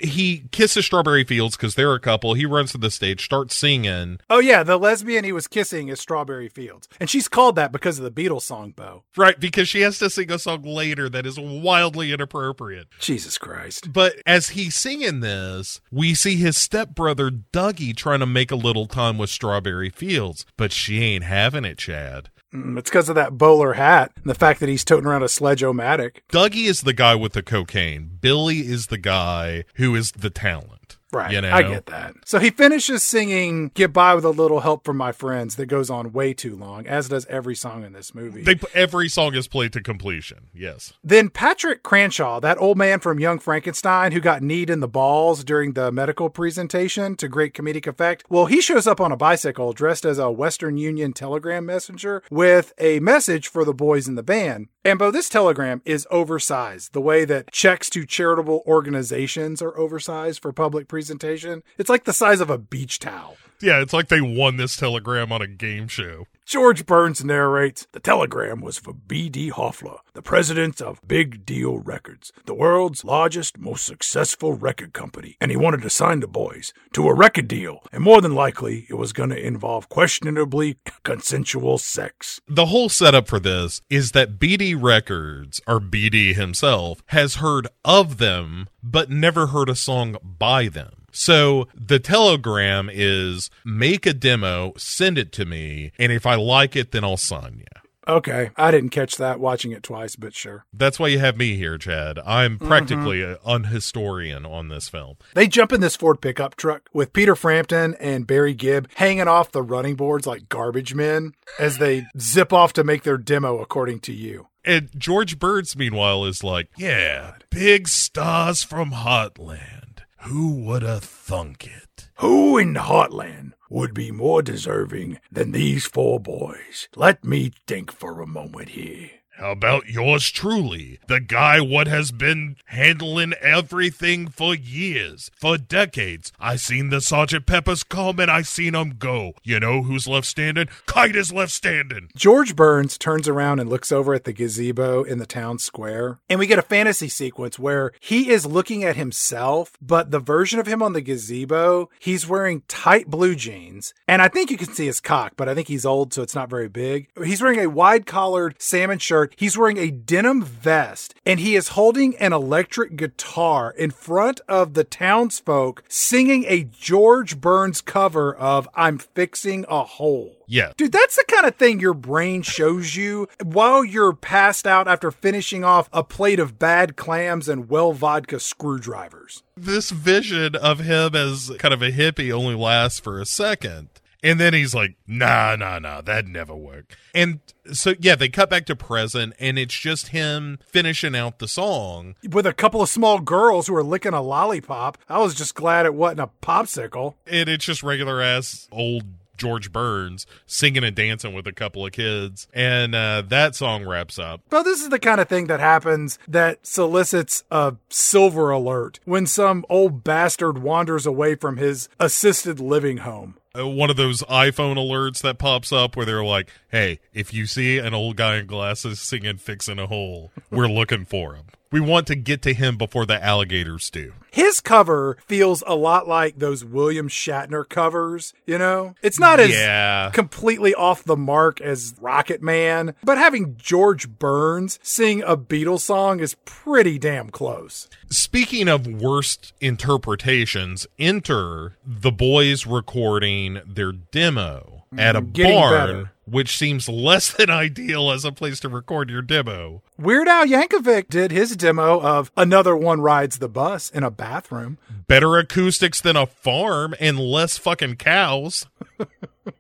he 0.01 0.45
kisses 0.53 0.87
Strawberry 0.87 1.24
Fields 1.24 1.57
because 1.57 1.74
they're 1.74 1.95
a 1.95 2.01
couple. 2.01 2.35
He 2.35 2.47
runs 2.47 2.72
to 2.72 2.78
the 2.78 2.91
stage, 2.91 3.24
starts 3.24 3.55
singing. 3.55 4.18
Oh, 4.30 4.39
yeah. 4.39 4.62
The 4.62 4.78
lesbian 4.78 5.24
he 5.24 5.33
was 5.33 5.49
kissing 5.49 5.89
is 5.89 6.01
Strawberry 6.01 6.49
Fields. 6.49 6.89
And 7.01 7.11
she's 7.11 7.28
called 7.28 7.57
that 7.57 7.72
because 7.72 7.99
of 7.99 8.05
the 8.05 8.11
Beatles 8.11 8.43
song, 8.43 8.72
Bo. 8.74 9.05
Right, 9.16 9.39
because 9.39 9.68
she 9.68 9.80
has 9.83 9.99
to 9.99 10.11
sing 10.11 10.30
a 10.30 10.39
song 10.39 10.62
later 10.62 11.09
that 11.09 11.26
is 11.26 11.39
wildly 11.39 12.12
inappropriate. 12.12 12.89
Jesus 12.99 13.39
Christ. 13.39 13.93
But 13.93 14.14
as 14.26 14.51
he's 14.51 14.74
singing 14.74 15.20
this, 15.20 15.80
we 15.91 16.14
see 16.14 16.37
his 16.37 16.57
stepbrother 16.57 17.30
Dougie 17.30 17.97
trying 17.97 18.20
to 18.20 18.26
make 18.26 18.51
a 18.51 18.57
little 18.57 18.87
time 18.87 19.18
with 19.18 19.30
Strawberry 19.30 19.91
Fields, 19.91 20.47
but 20.57 20.72
she 20.72 21.03
ain't 21.03 21.24
having 21.24 21.64
it, 21.64 21.78
Chad. 21.78 22.30
Mm, 22.55 22.78
It's 22.78 22.90
because 22.90 23.09
of 23.09 23.14
that 23.14 23.38
bowler 23.38 23.74
hat 23.74 24.12
and 24.16 24.26
the 24.26 24.34
fact 24.34 24.61
that 24.61 24.68
he's 24.68 24.84
toting 24.84 25.07
around 25.07 25.22
a 25.22 25.28
sledge-o-matic. 25.28 26.18
Dougie 26.30 26.66
is 26.66 26.82
the 26.82 26.92
guy 26.92 27.14
with 27.14 27.32
the 27.32 27.42
cocaine. 27.42 28.18
Billy 28.20 28.61
is 28.61 28.88
the 28.88 28.98
guy 28.98 29.64
who 29.76 29.94
is 29.94 30.12
the 30.12 30.30
talent. 30.30 30.82
Right. 31.12 31.30
You 31.32 31.40
know? 31.40 31.52
I 31.52 31.62
get 31.62 31.86
that. 31.86 32.14
So 32.24 32.38
he 32.38 32.50
finishes 32.50 33.02
singing 33.02 33.70
Get 33.74 33.92
By 33.92 34.14
with 34.14 34.24
a 34.24 34.30
Little 34.30 34.60
Help 34.60 34.84
from 34.84 34.96
My 34.96 35.12
Friends 35.12 35.56
that 35.56 35.66
goes 35.66 35.90
on 35.90 36.12
way 36.12 36.32
too 36.32 36.56
long, 36.56 36.86
as 36.86 37.08
does 37.08 37.26
every 37.26 37.54
song 37.54 37.84
in 37.84 37.92
this 37.92 38.14
movie. 38.14 38.42
They 38.42 38.58
every 38.74 39.08
song 39.08 39.34
is 39.34 39.46
played 39.48 39.72
to 39.74 39.82
completion. 39.82 40.48
Yes. 40.54 40.94
then 41.04 41.28
Patrick 41.28 41.82
Cranshaw, 41.82 42.40
that 42.40 42.58
old 42.58 42.78
man 42.78 43.00
from 43.00 43.20
Young 43.20 43.38
Frankenstein 43.38 44.12
who 44.12 44.20
got 44.20 44.42
kneed 44.42 44.70
in 44.70 44.80
the 44.80 44.88
balls 44.88 45.44
during 45.44 45.72
the 45.72 45.92
medical 45.92 46.30
presentation 46.30 47.16
to 47.16 47.28
great 47.28 47.52
comedic 47.52 47.86
effect, 47.86 48.24
well, 48.28 48.46
he 48.46 48.60
shows 48.60 48.86
up 48.86 49.00
on 49.00 49.12
a 49.12 49.16
bicycle 49.16 49.72
dressed 49.72 50.04
as 50.04 50.18
a 50.18 50.30
Western 50.30 50.76
Union 50.78 51.12
telegram 51.12 51.66
messenger 51.66 52.22
with 52.30 52.72
a 52.78 53.00
message 53.00 53.48
for 53.48 53.64
the 53.64 53.74
boys 53.74 54.08
in 54.08 54.14
the 54.14 54.22
band. 54.22 54.68
And 54.84 54.98
Bo, 54.98 55.10
this 55.10 55.28
telegram 55.28 55.82
is 55.84 56.06
oversized 56.10 56.92
the 56.92 57.00
way 57.00 57.24
that 57.24 57.52
checks 57.52 57.88
to 57.90 58.04
charitable 58.04 58.62
organizations 58.66 59.62
are 59.62 59.76
oversized 59.78 60.42
for 60.42 60.52
public 60.52 60.88
presentation. 61.03 61.64
It's 61.78 61.90
like 61.90 62.05
the 62.05 62.12
size 62.12 62.40
of 62.40 62.48
a 62.48 62.59
beach 62.59 63.00
towel. 63.00 63.36
Yeah, 63.62 63.80
it's 63.80 63.92
like 63.92 64.08
they 64.08 64.20
won 64.20 64.56
this 64.56 64.76
telegram 64.76 65.30
on 65.30 65.40
a 65.40 65.46
game 65.46 65.86
show. 65.86 66.26
George 66.44 66.84
Burns 66.84 67.24
narrates 67.24 67.86
The 67.92 68.00
telegram 68.00 68.60
was 68.60 68.76
for 68.76 68.92
B.D. 68.92 69.50
Hoffler, 69.50 69.98
the 70.14 70.20
president 70.20 70.80
of 70.80 71.00
Big 71.06 71.46
Deal 71.46 71.78
Records, 71.78 72.32
the 72.44 72.54
world's 72.54 73.04
largest, 73.04 73.58
most 73.58 73.84
successful 73.84 74.54
record 74.54 74.92
company, 74.92 75.36
and 75.40 75.52
he 75.52 75.56
wanted 75.56 75.82
to 75.82 75.90
sign 75.90 76.18
the 76.18 76.26
boys 76.26 76.74
to 76.94 77.06
a 77.06 77.14
record 77.14 77.46
deal, 77.46 77.84
and 77.92 78.02
more 78.02 78.20
than 78.20 78.34
likely, 78.34 78.86
it 78.90 78.94
was 78.94 79.12
going 79.12 79.30
to 79.30 79.46
involve 79.46 79.88
questionably 79.88 80.78
consensual 81.04 81.78
sex. 81.78 82.40
The 82.48 82.66
whole 82.66 82.88
setup 82.88 83.28
for 83.28 83.38
this 83.38 83.80
is 83.88 84.10
that 84.10 84.40
BD 84.40 84.76
Records, 84.78 85.60
or 85.68 85.78
BD 85.78 86.34
himself, 86.34 87.04
has 87.06 87.36
heard 87.36 87.68
of 87.84 88.18
them, 88.18 88.68
but 88.82 89.08
never 89.08 89.46
heard 89.46 89.68
a 89.68 89.76
song 89.76 90.16
by 90.22 90.66
them. 90.66 91.01
So 91.12 91.68
the 91.74 91.98
telegram 91.98 92.90
is 92.92 93.50
make 93.64 94.06
a 94.06 94.12
demo, 94.12 94.72
send 94.76 95.18
it 95.18 95.30
to 95.32 95.44
me, 95.44 95.92
and 95.98 96.10
if 96.10 96.26
I 96.26 96.34
like 96.34 96.74
it, 96.74 96.90
then 96.90 97.04
I'll 97.04 97.16
sign 97.16 97.58
you. 97.58 97.82
Okay, 98.08 98.50
I 98.56 98.72
didn't 98.72 98.90
catch 98.90 99.16
that 99.18 99.38
watching 99.38 99.70
it 99.70 99.84
twice, 99.84 100.16
but 100.16 100.34
sure. 100.34 100.64
That's 100.72 100.98
why 100.98 101.06
you 101.08 101.20
have 101.20 101.36
me 101.36 101.56
here, 101.56 101.78
Chad. 101.78 102.18
I'm 102.26 102.58
mm-hmm. 102.58 102.66
practically 102.66 103.22
a 103.22 103.38
an 103.46 103.64
historian 103.64 104.44
on 104.44 104.68
this 104.68 104.88
film. 104.88 105.16
They 105.34 105.46
jump 105.46 105.72
in 105.72 105.80
this 105.80 105.94
Ford 105.94 106.20
pickup 106.20 106.56
truck 106.56 106.88
with 106.92 107.12
Peter 107.12 107.36
Frampton 107.36 107.94
and 108.00 108.26
Barry 108.26 108.54
Gibb 108.54 108.88
hanging 108.94 109.28
off 109.28 109.52
the 109.52 109.62
running 109.62 109.94
boards 109.94 110.26
like 110.26 110.48
garbage 110.48 110.94
men 110.94 111.34
as 111.60 111.78
they 111.78 112.06
zip 112.18 112.52
off 112.52 112.72
to 112.72 112.84
make 112.84 113.04
their 113.04 113.18
demo, 113.18 113.58
according 113.58 114.00
to 114.00 114.12
you. 114.12 114.48
And 114.64 114.88
George 114.96 115.38
Burns, 115.38 115.76
meanwhile, 115.76 116.24
is 116.24 116.42
like, 116.42 116.70
Yeah, 116.76 117.34
big 117.50 117.86
stars 117.86 118.64
from 118.64 118.90
Heartland. 118.90 119.82
Who 120.22 120.54
would 120.66 120.82
have 120.82 121.02
thunk 121.02 121.66
it? 121.66 122.10
Who 122.18 122.56
in 122.56 122.74
Heartland 122.74 123.54
would 123.68 123.92
be 123.92 124.12
more 124.12 124.40
deserving 124.40 125.18
than 125.32 125.50
these 125.50 125.84
four 125.84 126.20
boys? 126.20 126.88
Let 126.94 127.24
me 127.24 127.50
think 127.66 127.90
for 127.90 128.20
a 128.20 128.26
moment 128.26 128.68
here. 128.68 129.10
How 129.43 129.51
about 129.51 129.88
yours 129.88 130.30
truly, 130.30 131.01
the 131.09 131.18
guy 131.18 131.61
what 131.61 131.88
has 131.88 132.12
been 132.12 132.55
handling 132.66 133.32
everything 133.40 134.28
for 134.28 134.55
years, 134.55 135.32
for 135.34 135.59
decades? 135.59 136.30
I 136.38 136.55
seen 136.55 136.90
the 136.90 137.01
Sergeant 137.01 137.45
Peppers 137.45 137.82
come 137.82 138.20
and 138.20 138.30
I 138.30 138.43
seen 138.43 138.76
'em 138.76 138.95
go. 139.01 139.32
You 139.43 139.59
know 139.59 139.82
who's 139.82 140.07
left 140.07 140.28
standing? 140.28 140.68
Kite 140.86 141.16
is 141.16 141.32
left 141.32 141.51
standing. 141.51 142.11
George 142.14 142.55
Burns 142.55 142.97
turns 142.97 143.26
around 143.26 143.59
and 143.59 143.68
looks 143.68 143.90
over 143.90 144.14
at 144.14 144.22
the 144.22 144.32
gazebo 144.32 145.03
in 145.03 145.18
the 145.18 145.26
town 145.26 145.59
square, 145.59 146.20
and 146.30 146.38
we 146.38 146.47
get 146.47 146.61
a 146.61 146.62
fantasy 146.62 147.09
sequence 147.09 147.59
where 147.59 147.90
he 147.99 148.30
is 148.30 148.47
looking 148.47 148.84
at 148.84 148.95
himself, 148.95 149.72
but 149.82 150.12
the 150.12 150.20
version 150.20 150.61
of 150.61 150.68
him 150.68 150.84
on 150.84 150.93
the 150.93 151.01
gazebo, 151.01 151.90
he's 151.99 152.28
wearing 152.28 152.62
tight 152.68 153.09
blue 153.11 153.34
jeans, 153.34 153.93
and 154.07 154.22
I 154.22 154.28
think 154.28 154.53
you 154.53 154.57
can 154.57 154.72
see 154.72 154.86
his 154.86 155.01
cock, 155.01 155.32
but 155.36 155.49
I 155.49 155.55
think 155.57 155.66
he's 155.66 155.84
old, 155.84 156.14
so 156.14 156.22
it's 156.22 156.36
not 156.36 156.49
very 156.49 156.68
big. 156.68 157.09
He's 157.24 157.43
wearing 157.43 157.59
a 157.59 157.68
wide 157.68 158.07
collared 158.07 158.55
salmon 158.62 159.01
shirt. 159.01 159.32
He's 159.37 159.57
wearing 159.57 159.78
a 159.78 159.91
denim 159.91 160.43
vest, 160.43 161.14
and 161.24 161.41
he 161.41 161.57
is 161.57 161.68
holding 161.68 162.16
an 162.16 162.33
electric 162.33 162.97
guitar 162.97 163.70
in 163.70 163.91
front 163.91 164.41
of 164.49 164.74
the 164.74 164.85
townsfolk 164.85 165.83
singing 165.89 166.45
a 166.49 166.64
George 166.64 167.41
Burns 167.41 167.80
cover 167.80 168.35
of 168.35 168.68
I'm 168.74 168.99
Fixing 168.99 169.64
a 169.68 169.85
Hole. 169.85 170.37
Yeah. 170.47 170.72
Dude, 170.76 170.93
that's 170.93 171.16
the 171.16 171.24
kind 171.26 171.47
of 171.47 171.57
thing 171.57 171.80
your 171.80 171.95
brain 171.95 172.43
shows 172.43 172.95
you 172.95 173.26
while 173.43 173.85
you're 173.85 174.12
passed 174.12 174.66
out 174.66 174.87
after 174.87 175.11
finishing 175.11 175.64
off 175.64 175.89
a 175.93 176.05
plate 176.05 176.39
of 176.39 176.59
bad 176.59 176.97
clams 176.97 177.49
and 177.49 177.70
well 177.70 177.93
vodka 177.93 178.39
screwdrivers. 178.39 179.43
This 179.57 179.91
vision 179.91 180.55
of 180.57 180.80
him 180.80 181.14
as 181.14 181.51
kind 181.59 181.72
of 181.72 181.80
a 181.80 181.91
hippie 181.91 182.33
only 182.33 182.55
lasts 182.55 183.01
for 183.01 183.18
a 183.20 183.26
second. 183.26 183.89
And 184.22 184.38
then 184.38 184.54
he's 184.54 184.74
like, 184.74 184.96
nah, 185.06 185.56
nah, 185.56 185.78
nah, 185.78 186.00
that'd 186.00 186.28
never 186.28 186.54
worked. 186.54 186.96
And 187.14 187.40
so, 187.72 187.94
yeah, 187.98 188.14
they 188.14 188.28
cut 188.28 188.50
back 188.50 188.66
to 188.66 188.76
present, 188.76 189.34
and 189.40 189.58
it's 189.58 189.78
just 189.78 190.08
him 190.08 190.58
finishing 190.64 191.16
out 191.16 191.38
the 191.38 191.48
song. 191.48 192.14
With 192.30 192.46
a 192.46 192.52
couple 192.52 192.82
of 192.82 192.88
small 192.88 193.18
girls 193.20 193.66
who 193.66 193.74
are 193.74 193.82
licking 193.82 194.14
a 194.14 194.22
lollipop. 194.22 194.98
I 195.08 195.18
was 195.18 195.34
just 195.34 195.54
glad 195.54 195.86
it 195.86 195.94
wasn't 195.94 196.20
a 196.20 196.30
popsicle. 196.40 197.14
And 197.26 197.48
it's 197.48 197.64
just 197.64 197.82
regular 197.82 198.22
ass 198.22 198.68
old 198.70 199.04
George 199.36 199.72
Burns 199.72 200.24
singing 200.46 200.84
and 200.84 200.94
dancing 200.94 201.34
with 201.34 201.48
a 201.48 201.52
couple 201.52 201.84
of 201.84 201.90
kids. 201.92 202.46
And 202.54 202.94
uh, 202.94 203.22
that 203.28 203.56
song 203.56 203.84
wraps 203.84 204.18
up. 204.18 204.40
But 204.50 204.62
this 204.62 204.80
is 204.80 204.88
the 204.88 205.00
kind 205.00 205.20
of 205.20 205.28
thing 205.28 205.48
that 205.48 205.58
happens 205.58 206.18
that 206.28 206.64
solicits 206.64 207.42
a 207.50 207.74
silver 207.88 208.50
alert 208.50 209.00
when 209.04 209.26
some 209.26 209.64
old 209.68 210.04
bastard 210.04 210.58
wanders 210.58 211.06
away 211.06 211.34
from 211.34 211.56
his 211.56 211.88
assisted 211.98 212.60
living 212.60 212.98
home. 212.98 213.36
Uh, 213.59 213.68
one 213.68 213.90
of 213.90 213.96
those 213.96 214.22
iPhone 214.22 214.76
alerts 214.76 215.20
that 215.20 215.38
pops 215.38 215.72
up 215.72 215.94
where 215.94 216.07
they're 216.07 216.24
like, 216.24 216.48
hey, 216.70 217.00
if 217.12 217.34
you 217.34 217.44
see 217.46 217.78
an 217.78 217.92
old 217.92 218.16
guy 218.16 218.36
in 218.36 218.46
glasses 218.46 218.98
singing 218.98 219.36
Fixing 219.36 219.78
a 219.78 219.86
Hole, 219.86 220.32
we're 220.50 220.68
looking 220.68 221.05
for 221.05 221.34
him. 221.34 221.44
We 221.72 221.80
want 221.80 222.06
to 222.08 222.14
get 222.14 222.42
to 222.42 222.54
him 222.54 222.76
before 222.76 223.06
the 223.06 223.22
alligators 223.24 223.90
do. 223.90 224.12
His 224.30 224.60
cover 224.60 225.16
feels 225.26 225.64
a 225.66 225.74
lot 225.74 226.06
like 226.06 226.38
those 226.38 226.64
William 226.64 227.08
Shatner 227.08 227.68
covers, 227.68 228.32
you 228.46 228.58
know? 228.58 228.94
It's 229.02 229.18
not 229.18 229.40
as 229.40 229.50
Yeah. 229.50 230.10
completely 230.10 230.74
off 230.74 231.02
the 231.04 231.16
mark 231.16 231.60
as 231.60 231.94
Rocket 232.00 232.42
Man, 232.42 232.94
but 233.02 233.18
having 233.18 233.56
George 233.56 234.08
Burns 234.08 234.78
sing 234.82 235.22
a 235.22 235.36
Beatles 235.36 235.80
song 235.80 236.20
is 236.20 236.36
pretty 236.44 236.98
damn 236.98 237.30
close. 237.30 237.88
Speaking 238.10 238.68
of 238.68 238.86
worst 238.86 239.52
interpretations, 239.60 240.86
enter 240.98 241.76
the 241.84 242.12
boys 242.12 242.66
recording 242.66 243.60
their 243.66 243.92
demo 243.92 244.84
at 244.96 245.16
a 245.16 245.22
getting 245.22 245.52
barn, 245.58 245.72
better. 245.72 246.12
Which 246.33 246.57
seems 246.57 246.89
less 246.89 247.30
than 247.30 247.51
ideal 247.51 248.11
as 248.11 248.24
a 248.24 248.33
place 248.33 248.59
to 248.61 248.68
record 248.68 249.11
your 249.11 249.20
demo. 249.22 249.83
Weird 249.99 250.28
Al 250.28 250.47
Yankovic 250.47 251.09
did 251.09 251.30
his 251.30 251.55
demo 251.57 252.01
of 252.01 252.33
Another 252.37 252.74
One 252.74 253.03
Rides 253.03 253.39
the 253.39 253.51
Bus 253.51 253.91
in 253.91 254.03
a 254.03 254.11
bathroom. 254.11 254.78
Better 255.07 255.37
acoustics 255.37 256.01
than 256.01 256.16
a 256.16 256.26
farm 256.26 256.95
and 256.99 257.20
less 257.20 257.59
fucking 257.59 257.97
cows. 257.97 258.66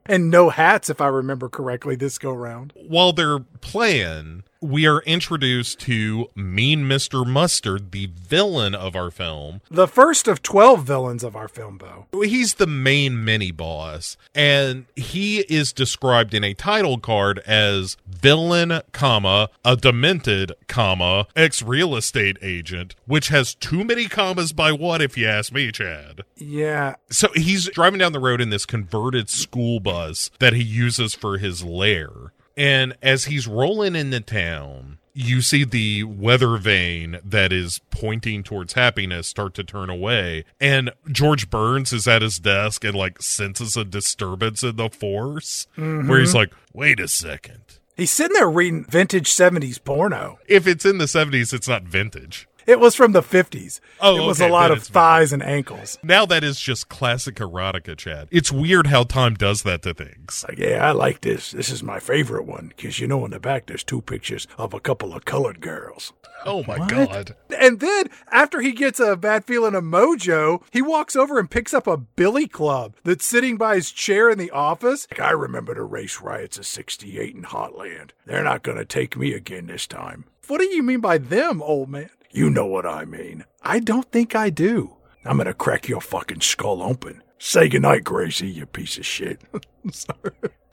And 0.06 0.30
no 0.30 0.50
hats, 0.50 0.88
if 0.90 1.00
I 1.00 1.08
remember 1.08 1.48
correctly, 1.48 1.96
this 1.96 2.18
go 2.18 2.32
round. 2.32 2.72
While 2.76 3.12
they're 3.12 3.40
playing, 3.40 4.44
we 4.62 4.86
are 4.86 5.00
introduced 5.00 5.80
to 5.80 6.28
Mean 6.36 6.84
Mr. 6.84 7.26
Mustard, 7.26 7.90
the 7.90 8.06
villain 8.06 8.74
of 8.74 8.94
our 8.94 9.10
film. 9.10 9.60
The 9.70 9.88
first 9.88 10.28
of 10.28 10.40
12 10.40 10.84
villains 10.84 11.24
of 11.24 11.34
our 11.34 11.48
film, 11.48 11.78
Bo. 11.78 12.06
He's 12.22 12.54
the 12.54 12.66
main 12.66 13.24
mini 13.24 13.50
boss, 13.50 14.16
and 14.34 14.86
he 14.94 15.40
is 15.40 15.72
described 15.72 16.32
in 16.32 16.44
a 16.44 16.54
title 16.54 16.98
card 16.98 17.40
as 17.40 17.96
villain, 18.06 18.80
comma, 18.92 19.50
a 19.64 19.76
demented, 19.76 20.52
comma, 20.68 21.26
ex 21.34 21.60
real 21.62 21.96
estate 21.96 22.38
agent, 22.40 22.94
which 23.06 23.28
has 23.28 23.56
too 23.56 23.84
many 23.84 24.06
commas 24.06 24.52
by 24.52 24.70
what, 24.70 25.02
if 25.02 25.18
you 25.18 25.26
ask 25.26 25.52
me, 25.52 25.72
Chad. 25.72 26.22
Yeah, 26.36 26.94
So 27.10 27.28
he's 27.34 27.68
driving 27.70 27.98
down 27.98 28.12
the 28.12 28.20
road 28.20 28.40
in 28.40 28.50
this 28.50 28.66
converted 28.66 29.28
school 29.28 29.80
bus 29.80 30.30
that 30.38 30.52
he 30.52 30.62
uses 30.62 31.14
for 31.14 31.38
his 31.38 31.64
lair. 31.64 32.32
And 32.56 32.96
as 33.02 33.24
he's 33.24 33.46
rolling 33.46 33.94
into 33.94 34.20
town, 34.20 34.98
you 35.14 35.42
see 35.42 35.64
the 35.64 36.04
weather 36.04 36.56
vane 36.56 37.18
that 37.24 37.52
is 37.52 37.80
pointing 37.90 38.42
towards 38.42 38.72
happiness 38.72 39.28
start 39.28 39.54
to 39.54 39.64
turn 39.64 39.90
away. 39.90 40.44
And 40.60 40.92
George 41.10 41.50
Burns 41.50 41.92
is 41.92 42.08
at 42.08 42.22
his 42.22 42.38
desk 42.38 42.84
and 42.84 42.94
like 42.94 43.20
senses 43.20 43.76
a 43.76 43.84
disturbance 43.84 44.62
in 44.62 44.76
the 44.76 44.88
force 44.88 45.66
where 45.76 46.20
he's 46.20 46.30
mm-hmm. 46.30 46.36
like, 46.36 46.52
wait 46.72 47.00
a 47.00 47.08
second. 47.08 47.62
he's 47.96 48.10
sitting 48.10 48.34
there 48.34 48.50
reading 48.50 48.84
vintage 48.84 49.28
70s 49.28 49.82
porno. 49.82 50.38
If 50.46 50.66
it's 50.66 50.84
in 50.84 50.98
the 50.98 51.04
70s, 51.04 51.52
it's 51.52 51.68
not 51.68 51.84
vintage. 51.84 52.48
It 52.66 52.80
was 52.80 52.94
from 52.94 53.12
the 53.12 53.22
50s. 53.22 53.80
Oh, 54.00 54.16
it 54.16 54.26
was 54.26 54.40
okay, 54.40 54.48
a 54.48 54.52
lot 54.52 54.68
then 54.68 54.72
of 54.72 54.78
it's 54.78 54.88
thighs 54.88 55.32
and 55.32 55.42
ankles. 55.42 55.98
Now 56.02 56.26
that 56.26 56.44
is 56.44 56.60
just 56.60 56.88
classic 56.88 57.36
erotica, 57.36 57.96
Chad. 57.96 58.28
It's 58.30 58.52
weird 58.52 58.88
how 58.88 59.04
time 59.04 59.34
does 59.34 59.62
that 59.62 59.82
to 59.82 59.94
things. 59.94 60.44
Like, 60.48 60.58
yeah, 60.58 60.86
I 60.86 60.92
like 60.92 61.20
this. 61.20 61.52
This 61.52 61.70
is 61.70 61.82
my 61.82 61.98
favorite 61.98 62.44
one 62.44 62.68
because 62.68 63.00
you 63.00 63.06
know 63.06 63.24
in 63.24 63.30
the 63.30 63.40
back 63.40 63.66
there's 63.66 63.84
two 63.84 64.00
pictures 64.00 64.46
of 64.58 64.74
a 64.74 64.80
couple 64.80 65.14
of 65.14 65.24
colored 65.24 65.60
girls. 65.60 66.12
Oh 66.44 66.64
my 66.66 66.86
god. 66.88 67.36
And 67.56 67.80
then 67.80 68.06
after 68.30 68.60
he 68.60 68.72
gets 68.72 68.98
a 68.98 69.16
bad 69.16 69.44
feeling 69.44 69.74
of 69.74 69.84
mojo, 69.84 70.62
he 70.70 70.82
walks 70.82 71.14
over 71.14 71.38
and 71.38 71.50
picks 71.50 71.72
up 71.74 71.86
a 71.86 71.96
billy 71.96 72.48
club 72.48 72.96
that's 73.04 73.24
sitting 73.24 73.56
by 73.56 73.76
his 73.76 73.92
chair 73.92 74.28
in 74.28 74.38
the 74.38 74.50
office. 74.50 75.06
Like, 75.10 75.20
I 75.20 75.30
remember 75.30 75.74
the 75.74 75.82
race 75.82 76.20
riots 76.20 76.58
of 76.58 76.66
68 76.66 77.34
in 77.34 77.42
Heartland. 77.44 78.10
They're 78.26 78.42
not 78.42 78.62
going 78.62 78.78
to 78.78 78.84
take 78.84 79.16
me 79.16 79.32
again 79.32 79.66
this 79.66 79.86
time. 79.86 80.24
What 80.48 80.58
do 80.58 80.66
you 80.66 80.82
mean 80.82 81.00
by 81.00 81.18
them, 81.18 81.62
old 81.62 81.88
man? 81.88 82.10
You 82.32 82.48
know 82.48 82.66
what 82.66 82.86
I 82.86 83.04
mean. 83.04 83.44
I 83.62 83.78
don't 83.78 84.10
think 84.10 84.34
I 84.34 84.48
do. 84.50 84.96
I'm 85.24 85.36
to 85.36 85.54
crack 85.54 85.88
your 85.88 86.00
fucking 86.00 86.40
skull 86.40 86.82
open. 86.82 87.22
Say 87.38 87.68
goodnight, 87.68 88.04
Gracie, 88.04 88.48
you 88.48 88.66
piece 88.66 88.98
of 88.98 89.06
shit. 89.06 89.40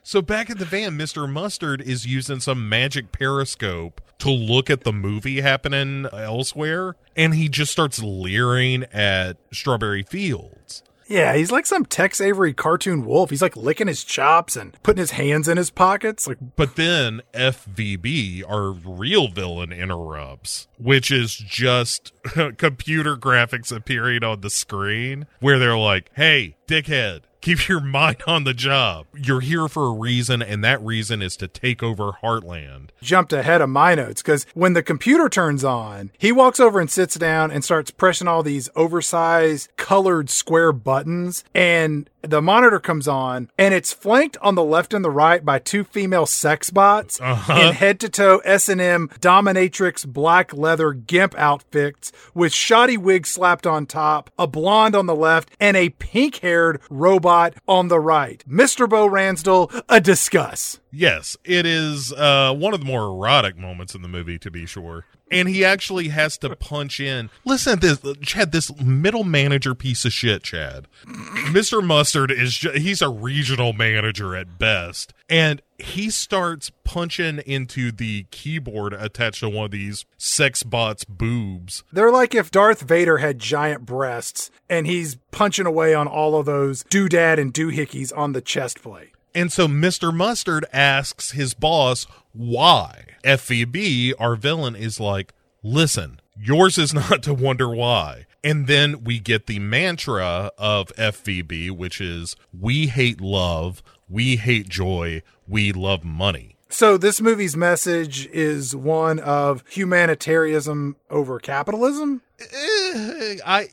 So 0.01 0.23
back 0.23 0.49
in 0.49 0.57
the 0.57 0.65
van, 0.65 0.97
Mr. 0.97 1.29
Mustard 1.31 1.81
is 1.81 2.07
using 2.07 2.39
some 2.39 2.67
magic 2.67 3.11
periscope 3.11 4.01
to 4.17 4.31
look 4.31 4.71
at 4.71 4.83
the 4.83 4.91
movie 4.91 5.41
happening 5.41 6.07
elsewhere, 6.11 6.95
and 7.15 7.35
he 7.35 7.47
just 7.47 7.71
starts 7.71 8.01
leering 8.01 8.85
at 8.85 9.37
Strawberry 9.53 10.01
Fields. 10.01 10.81
Yeah, 11.09 11.35
he's 11.35 11.51
like 11.51 11.65
some 11.65 11.85
Tex 11.85 12.21
Avery 12.21 12.53
cartoon 12.53 13.03
wolf. 13.03 13.31
He's 13.31 13.41
like 13.41 13.57
licking 13.57 13.87
his 13.87 14.03
chops 14.03 14.55
and 14.55 14.77
putting 14.83 14.99
his 14.99 15.11
hands 15.11 15.47
in 15.47 15.57
his 15.57 15.71
pockets. 15.71 16.27
Like, 16.27 16.37
But 16.55 16.75
then 16.75 17.21
FVB, 17.33 18.43
our 18.47 18.71
real 18.71 19.27
villain, 19.27 19.73
interrupts, 19.73 20.67
which 20.77 21.09
is 21.09 21.35
just 21.35 22.13
computer 22.57 23.17
graphics 23.17 23.75
appearing 23.75 24.23
on 24.23 24.41
the 24.41 24.51
screen 24.51 25.25
where 25.39 25.57
they're 25.57 25.77
like, 25.77 26.11
hey, 26.15 26.55
dickhead, 26.69 27.21
keep 27.41 27.67
your 27.67 27.79
mind 27.81 28.21
on 28.27 28.43
the 28.43 28.53
job. 28.53 29.07
You're 29.15 29.39
here 29.41 29.67
for 29.67 29.87
a 29.87 29.91
reason, 29.91 30.41
and 30.43 30.63
that 30.63 30.79
reason 30.81 31.21
is 31.21 31.35
to 31.37 31.47
take 31.47 31.81
over 31.81 32.11
Heartland. 32.23 32.89
jumped 33.01 33.33
ahead 33.33 33.61
of 33.61 33.69
my 33.69 33.95
notes 33.95 34.21
because 34.21 34.45
when 34.53 34.73
the 34.73 34.83
computer 34.83 35.29
turns 35.29 35.63
on, 35.63 36.11
he 36.19 36.31
walks 36.31 36.59
over 36.59 36.79
and 36.79 36.89
sits 36.89 37.15
down 37.15 37.49
and 37.49 37.63
starts 37.65 37.89
pressing 37.89 38.27
all 38.27 38.43
these 38.43 38.69
oversized 38.75 39.75
colored 39.77 40.29
square 40.29 40.71
buttons. 40.71 41.43
And 41.55 42.07
the 42.21 42.41
monitor 42.41 42.79
comes 42.79 43.07
on 43.07 43.49
and 43.57 43.73
it's 43.73 43.93
flanked 43.93 44.37
on 44.41 44.55
the 44.55 44.63
left 44.63 44.93
and 44.93 45.03
the 45.03 45.11
right 45.11 45.43
by 45.43 45.59
two 45.59 45.83
female 45.83 46.25
sex 46.25 46.69
bots 46.69 47.19
in 47.19 47.73
head 47.73 47.99
to 47.99 48.09
toe 48.09 48.39
S&M 48.45 49.09
dominatrix 49.19 50.05
black 50.05 50.53
leather 50.53 50.93
gimp 50.93 51.35
outfits 51.37 52.11
with 52.33 52.53
shoddy 52.53 52.97
wigs 52.97 53.29
slapped 53.29 53.65
on 53.65 53.85
top, 53.85 54.29
a 54.37 54.47
blonde 54.47 54.95
on 54.95 55.05
the 55.05 55.15
left, 55.15 55.49
and 55.59 55.77
a 55.77 55.89
pink 55.89 56.37
haired 56.37 56.81
robot 56.89 57.53
on 57.67 57.87
the 57.87 57.99
right. 57.99 58.43
Mr. 58.47 58.89
Bo 58.89 59.07
Ransdell, 59.07 59.83
a 59.87 60.01
discuss. 60.01 60.79
Yes, 60.91 61.37
it 61.43 61.65
is 61.65 62.11
uh, 62.13 62.53
one 62.53 62.73
of 62.73 62.79
the 62.79 62.85
more 62.85 63.03
erotic 63.03 63.57
moments 63.57 63.93
in 63.93 64.01
the 64.01 64.07
movie, 64.07 64.39
to 64.39 64.49
be 64.49 64.65
sure. 64.65 65.05
And 65.31 65.47
he 65.47 65.63
actually 65.63 66.09
has 66.09 66.37
to 66.39 66.55
punch 66.55 66.99
in. 66.99 67.29
Listen 67.45 67.79
to 67.79 67.95
this, 67.95 68.17
Chad, 68.21 68.51
this 68.51 68.75
middle 68.81 69.23
manager 69.23 69.75
piece 69.75 70.05
of 70.05 70.13
shit, 70.13 70.43
Chad. 70.43 70.87
Mr. 71.05 71.83
Mustard 71.83 72.31
is, 72.31 72.55
ju- 72.55 72.71
he's 72.71 73.01
a 73.01 73.09
regional 73.09 73.73
manager 73.73 74.35
at 74.35 74.57
best. 74.57 75.13
And 75.29 75.61
he 75.77 76.09
starts 76.09 76.71
punching 76.83 77.39
into 77.45 77.91
the 77.91 78.25
keyboard 78.31 78.93
attached 78.93 79.41
to 79.41 79.49
one 79.49 79.65
of 79.65 79.71
these 79.71 80.05
sex 80.17 80.63
bots' 80.63 81.05
boobs. 81.05 81.83
They're 81.91 82.11
like 82.11 82.33
if 82.33 82.51
Darth 82.51 82.81
Vader 82.81 83.19
had 83.19 83.39
giant 83.39 83.85
breasts 83.85 84.49
and 84.69 84.87
he's 84.87 85.17
punching 85.31 85.65
away 85.65 85.93
on 85.93 86.07
all 86.07 86.39
of 86.39 86.45
those 86.45 86.83
doodad 86.85 87.39
and 87.39 87.53
doohickeys 87.53 88.11
on 88.17 88.33
the 88.33 88.41
chest 88.41 88.81
plate. 88.81 89.11
And 89.35 89.51
so 89.51 89.67
Mr. 89.67 90.13
Mustard 90.13 90.65
asks 90.73 91.31
his 91.31 91.53
boss 91.53 92.07
why. 92.33 93.05
FVB, 93.23 94.13
our 94.19 94.35
villain, 94.35 94.75
is 94.75 94.99
like, 94.99 95.33
listen, 95.63 96.19
yours 96.37 96.77
is 96.77 96.93
not 96.93 97.23
to 97.23 97.33
wonder 97.33 97.69
why. 97.69 98.25
And 98.43 98.67
then 98.67 99.03
we 99.03 99.19
get 99.19 99.47
the 99.47 99.59
mantra 99.59 100.51
of 100.57 100.95
FVB, 100.95 101.71
which 101.71 101.99
is, 101.99 102.35
we 102.57 102.87
hate 102.87 103.19
love, 103.19 103.83
we 104.07 104.37
hate 104.37 104.69
joy, 104.69 105.21
we 105.47 105.73
love 105.73 106.03
money. 106.05 106.55
So 106.69 106.97
this 106.97 107.19
movie's 107.19 107.57
message 107.57 108.27
is 108.27 108.75
one 108.75 109.19
of 109.19 109.63
humanitarianism 109.67 110.95
over 111.09 111.39
capitalism. 111.39 112.21
Eh, 112.39 113.37
I 113.45 113.67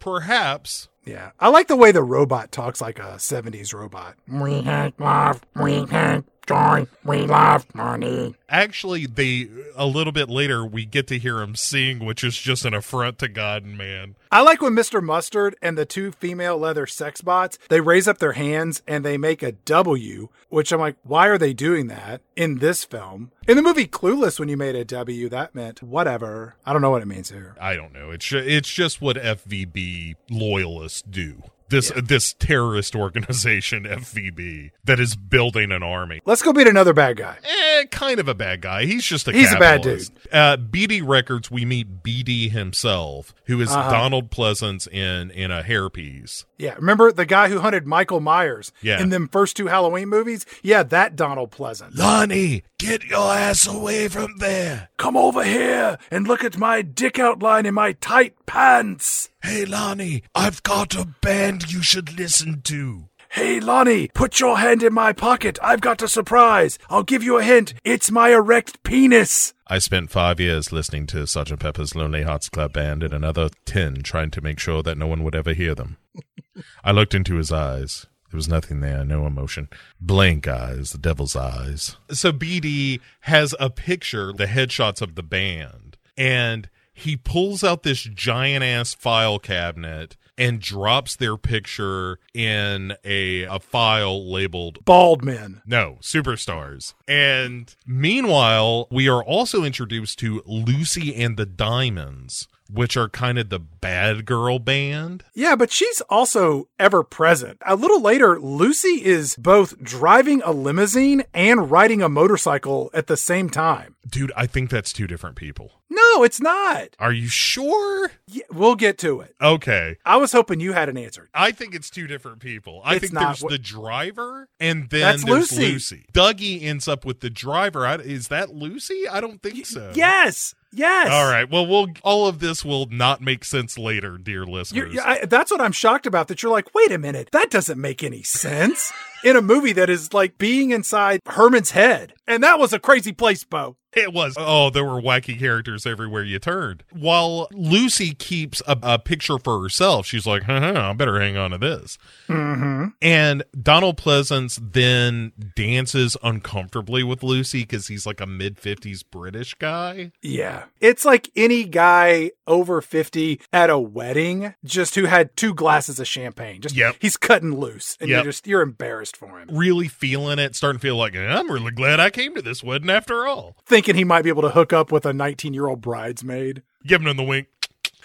perhaps 0.00 0.88
Yeah. 1.04 1.30
I 1.40 1.48
like 1.48 1.68
the 1.68 1.76
way 1.76 1.92
the 1.92 2.02
robot 2.02 2.52
talks 2.52 2.80
like 2.80 2.98
a 2.98 3.14
70s 3.18 3.72
robot. 3.72 4.16
We 4.28 4.60
hate 4.62 4.98
love, 5.00 5.40
we 5.56 5.84
hate 5.86 6.24
joy, 6.48 6.86
we 7.04 7.22
love 7.26 7.66
money. 7.74 8.34
actually 8.48 9.06
they 9.06 9.48
a 9.76 9.86
little 9.86 10.12
bit 10.12 10.28
later 10.30 10.64
we 10.64 10.84
get 10.84 11.06
to 11.08 11.18
hear 11.18 11.40
him 11.40 11.54
sing, 11.54 12.04
which 12.04 12.24
is 12.24 12.36
just 12.36 12.64
an 12.64 12.74
affront 12.74 13.18
to 13.18 13.28
God 13.28 13.64
and 13.64 13.76
man. 13.76 14.16
I 14.32 14.40
like 14.42 14.60
when 14.60 14.74
Mr. 14.74 15.02
Mustard 15.02 15.56
and 15.62 15.76
the 15.78 15.84
two 15.86 16.12
female 16.12 16.58
leather 16.58 16.86
sex 16.86 17.20
bots, 17.20 17.58
they 17.68 17.80
raise 17.80 18.08
up 18.08 18.18
their 18.18 18.32
hands 18.32 18.82
and 18.86 19.04
they 19.04 19.16
make 19.18 19.42
a 19.42 19.52
W, 19.52 20.28
which 20.48 20.72
I'm 20.72 20.80
like, 20.80 20.96
why 21.02 21.28
are 21.28 21.38
they 21.38 21.52
doing 21.52 21.86
that 21.88 22.22
in 22.36 22.58
this 22.58 22.84
film? 22.84 23.30
In 23.46 23.56
the 23.56 23.62
movie 23.62 23.86
Clueless, 23.86 24.38
when 24.40 24.48
you 24.48 24.56
made 24.56 24.74
a 24.74 24.84
W, 24.84 25.28
that 25.28 25.54
meant 25.54 25.82
whatever. 25.82 26.56
I 26.66 26.72
don't 26.72 26.82
know 26.82 26.90
what 26.90 27.02
it 27.02 27.08
means 27.08 27.30
here. 27.30 27.54
I 27.60 27.76
don't 27.76 27.92
know. 27.92 28.10
It's 28.10 28.30
it's 28.32 28.72
just 28.72 29.00
what 29.00 29.16
FVB 29.16 30.16
loyalists 30.30 31.02
do. 31.02 31.42
This 31.70 31.92
this 31.96 32.32
terrorist 32.34 32.94
organization 32.96 33.84
FVB 33.88 34.70
that 34.84 34.98
is 34.98 35.16
building 35.16 35.70
an 35.70 35.82
army. 35.82 36.20
Let's 36.24 36.40
go 36.42 36.52
beat 36.52 36.66
another 36.66 36.94
bad 36.94 37.16
guy. 37.18 37.36
Eh, 37.44 37.84
kind 37.90 38.18
of 38.18 38.26
a 38.28 38.34
bad 38.34 38.62
guy. 38.62 38.86
He's 38.86 39.04
just 39.04 39.28
a 39.28 39.32
He's 39.32 39.52
a 39.52 39.58
bad 39.58 39.82
dude. 39.82 40.08
Uh, 40.32 40.56
BD 40.56 41.02
Records, 41.06 41.50
we 41.50 41.64
meet 41.64 42.02
BD 42.02 42.50
himself, 42.50 43.34
who 43.44 43.60
is 43.60 43.70
Uh-huh. 43.70 43.90
Donald 43.90 44.30
Pleasence 44.30 44.88
in 44.88 45.30
in 45.30 45.50
a 45.50 45.62
hairpiece. 45.62 46.44
Yeah, 46.56 46.74
remember 46.74 47.12
the 47.12 47.26
guy 47.26 47.48
who 47.50 47.60
hunted 47.60 47.86
Michael 47.86 48.20
Myers 48.20 48.72
Yeah. 48.82 49.00
in 49.00 49.10
them 49.10 49.28
first 49.28 49.56
two 49.56 49.66
Halloween 49.66 50.08
movies? 50.08 50.44
Yeah, 50.62 50.82
that 50.84 51.16
Donald 51.16 51.50
Pleasence. 51.52 51.96
Lonnie, 51.96 52.64
get 52.78 53.04
your 53.04 53.32
ass 53.32 53.66
away 53.66 54.08
from 54.08 54.38
there. 54.38 54.88
Come 54.96 55.16
over 55.16 55.44
here 55.44 55.98
and 56.10 56.26
look 56.26 56.42
at 56.42 56.56
my 56.58 56.82
dick 56.82 57.18
outline 57.18 57.66
in 57.66 57.74
my 57.74 57.92
tight 57.92 58.34
pants. 58.46 59.28
Hey, 59.42 59.64
Lonnie, 59.64 60.22
I've 60.34 60.62
got 60.62 60.94
a 60.94 61.06
band 61.22 61.72
you 61.72 61.82
should 61.82 62.18
listen 62.18 62.60
to. 62.62 63.08
Hey, 63.30 63.60
Lonnie, 63.60 64.08
put 64.08 64.40
your 64.40 64.58
hand 64.58 64.82
in 64.82 64.92
my 64.92 65.12
pocket. 65.12 65.58
I've 65.62 65.80
got 65.80 66.02
a 66.02 66.08
surprise. 66.08 66.78
I'll 66.88 67.02
give 67.02 67.22
you 67.22 67.38
a 67.38 67.44
hint. 67.44 67.74
It's 67.84 68.10
my 68.10 68.30
erect 68.30 68.82
penis. 68.82 69.54
I 69.66 69.78
spent 69.78 70.10
five 70.10 70.40
years 70.40 70.72
listening 70.72 71.06
to 71.08 71.18
Sgt. 71.18 71.60
Pepper's 71.60 71.94
Lonely 71.94 72.22
Hearts 72.22 72.48
Club 72.48 72.72
Band 72.72 73.02
and 73.02 73.12
another 73.14 73.50
ten 73.64 74.02
trying 74.02 74.30
to 74.32 74.40
make 74.40 74.58
sure 74.58 74.82
that 74.82 74.98
no 74.98 75.06
one 75.06 75.22
would 75.22 75.34
ever 75.34 75.52
hear 75.52 75.74
them. 75.74 75.98
I 76.84 76.90
looked 76.90 77.14
into 77.14 77.36
his 77.36 77.52
eyes. 77.52 78.06
There 78.30 78.38
was 78.38 78.48
nothing 78.48 78.80
there, 78.80 79.04
no 79.04 79.26
emotion. 79.26 79.68
Blank 80.00 80.48
eyes, 80.48 80.92
the 80.92 80.98
devil's 80.98 81.36
eyes. 81.36 81.96
So 82.10 82.32
BD 82.32 83.00
has 83.20 83.54
a 83.60 83.70
picture, 83.70 84.32
the 84.32 84.46
headshots 84.46 85.00
of 85.00 85.14
the 85.14 85.22
band, 85.22 85.96
and 86.16 86.68
he 86.98 87.16
pulls 87.16 87.62
out 87.62 87.84
this 87.84 88.02
giant 88.02 88.64
ass 88.64 88.92
file 88.92 89.38
cabinet 89.38 90.16
and 90.36 90.60
drops 90.60 91.16
their 91.16 91.36
picture 91.36 92.18
in 92.34 92.94
a, 93.04 93.42
a 93.44 93.60
file 93.60 94.30
labeled 94.30 94.84
Bald 94.84 95.24
men. 95.24 95.62
no, 95.66 95.98
superstars. 96.00 96.94
And 97.06 97.74
meanwhile, 97.86 98.88
we 98.90 99.08
are 99.08 99.22
also 99.22 99.64
introduced 99.64 100.18
to 100.20 100.42
Lucy 100.44 101.14
and 101.14 101.36
the 101.36 101.46
Diamonds, 101.46 102.48
which 102.70 102.96
are 102.96 103.08
kind 103.08 103.38
of 103.38 103.48
the 103.48 103.58
bad 103.58 104.24
girl 104.26 104.58
band. 104.58 105.24
Yeah, 105.34 105.56
but 105.56 105.70
she's 105.72 106.00
also 106.10 106.68
ever 106.78 107.02
present. 107.02 107.58
A 107.66 107.76
little 107.76 108.00
later, 108.00 108.38
Lucy 108.40 109.04
is 109.04 109.36
both 109.36 109.78
driving 109.82 110.42
a 110.44 110.52
limousine 110.52 111.24
and 111.32 111.70
riding 111.70 112.02
a 112.02 112.08
motorcycle 112.08 112.90
at 112.92 113.06
the 113.06 113.16
same 113.16 113.48
time. 113.50 113.94
Dude, 114.06 114.32
I 114.36 114.46
think 114.46 114.70
that's 114.70 114.92
two 114.92 115.06
different 115.06 115.36
people. 115.36 115.72
No, 115.90 116.22
it's 116.22 116.40
not. 116.40 116.88
Are 116.98 117.12
you 117.12 117.28
sure? 117.28 118.10
Yeah, 118.26 118.44
we'll 118.52 118.74
get 118.74 118.98
to 118.98 119.20
it. 119.20 119.34
Okay. 119.40 119.96
I 120.04 120.16
was 120.16 120.32
hoping 120.32 120.60
you 120.60 120.72
had 120.72 120.88
an 120.88 120.96
answer. 120.98 121.28
I 121.34 121.50
think 121.52 121.74
it's 121.74 121.88
two 121.90 122.06
different 122.06 122.40
people. 122.40 122.80
I 122.84 122.96
It's 122.96 123.00
think 123.08 123.14
there's 123.18 123.42
what- 123.42 123.50
the 123.50 123.58
driver 123.58 124.48
and 124.60 124.88
then 124.90 125.00
That's 125.00 125.24
there's 125.24 125.52
Lucy. 125.52 125.72
Lucy. 125.72 126.06
Dougie 126.12 126.62
ends 126.62 126.88
up 126.88 127.04
with 127.04 127.20
the 127.20 127.30
driver. 127.30 127.86
I, 127.86 127.96
is 127.96 128.28
that 128.28 128.50
Lucy? 128.54 129.08
I 129.08 129.20
don't 129.20 129.42
think 129.42 129.64
so. 129.66 129.92
Yes. 129.94 130.54
Yes. 130.72 131.10
All 131.10 131.30
right. 131.30 131.50
Well, 131.50 131.66
we'll 131.66 131.88
all 132.02 132.26
of 132.26 132.40
this 132.40 132.64
will 132.64 132.86
not 132.90 133.20
make 133.20 133.44
sense 133.44 133.78
later, 133.78 134.18
dear 134.18 134.44
You're, 134.44 134.46
listeners. 134.46 134.98
I, 135.02 135.24
that's 135.24 135.50
what 135.50 135.60
I'm 135.60 135.72
shocked 135.72 136.06
about. 136.06 136.28
That 136.28 136.42
you're 136.42 136.52
like, 136.52 136.74
wait 136.74 136.92
a 136.92 136.98
minute, 136.98 137.30
that 137.32 137.50
doesn't 137.50 137.80
make 137.80 138.02
any 138.04 138.22
sense 138.22 138.92
in 139.24 139.36
a 139.36 139.42
movie 139.42 139.72
that 139.72 139.88
is 139.88 140.12
like 140.12 140.36
being 140.38 140.70
inside 140.70 141.20
Herman's 141.26 141.70
head, 141.70 142.12
and 142.26 142.42
that 142.42 142.58
was 142.58 142.72
a 142.72 142.78
crazy 142.78 143.12
place, 143.12 143.44
Bo. 143.44 143.76
It 143.94 144.12
was. 144.12 144.34
Oh, 144.38 144.70
there 144.70 144.84
were 144.84 145.00
wacky 145.00 145.38
characters 145.38 145.86
everywhere 145.86 146.22
you 146.22 146.38
turned. 146.38 146.84
While 146.92 147.48
Lucy 147.52 148.12
keeps 148.14 148.60
a, 148.66 148.78
a 148.82 148.98
picture 148.98 149.38
for 149.38 149.60
herself, 149.62 150.06
she's 150.06 150.26
like, 150.26 150.42
huh, 150.44 150.72
I 150.76 150.92
better 150.92 151.18
hang 151.20 151.36
on 151.36 151.50
to 151.52 151.58
this. 151.58 151.96
Mm-hmm. 152.28 152.86
And 153.02 153.42
Donald 153.60 153.96
Pleasence 153.96 154.58
then 154.72 155.32
dances 155.56 156.16
uncomfortably 156.22 157.02
with 157.02 157.22
Lucy 157.22 157.60
because 157.62 157.88
he's 157.88 158.06
like 158.06 158.20
a 158.20 158.26
mid 158.26 158.56
50s 158.60 159.02
British 159.10 159.54
guy. 159.54 160.12
Yeah. 160.22 160.64
It's 160.80 161.04
like 161.04 161.30
any 161.34 161.64
guy 161.64 162.32
over 162.46 162.80
50 162.80 163.40
at 163.52 163.70
a 163.70 163.78
wedding 163.78 164.54
just 164.64 164.94
who 164.94 165.04
had 165.06 165.36
two 165.36 165.54
glasses 165.54 165.98
of 165.98 166.06
champagne. 166.06 166.60
Just 166.60 166.76
Yep. 166.76 166.96
he's 167.00 167.16
cutting 167.16 167.58
loose 167.58 167.96
and 168.00 168.08
Yep. 168.10 168.16
you're 168.24 168.32
just 168.32 168.46
you're 168.46 168.62
embarrassed 168.62 169.16
for 169.16 169.38
him. 169.40 169.48
Really 169.50 169.88
feeling 169.88 170.38
it, 170.38 170.54
starting 170.54 170.78
to 170.78 170.82
feel 170.82 170.96
like, 170.96 171.16
I'm 171.16 171.50
really 171.50 171.72
glad 171.72 172.00
I 172.00 172.10
came 172.10 172.34
to 172.34 172.42
this 172.42 172.62
wedding 172.62 172.90
after 172.90 173.26
all. 173.26 173.56
Thinking 173.66 173.87
he 173.96 174.04
might 174.04 174.22
be 174.22 174.28
able 174.28 174.42
to 174.42 174.50
hook 174.50 174.72
up 174.72 174.92
with 174.92 175.06
a 175.06 175.12
19-year-old 175.12 175.80
bridesmaid. 175.80 176.62
Giving 176.86 177.08
him 177.08 177.16
the 177.16 177.22
wink. 177.22 177.48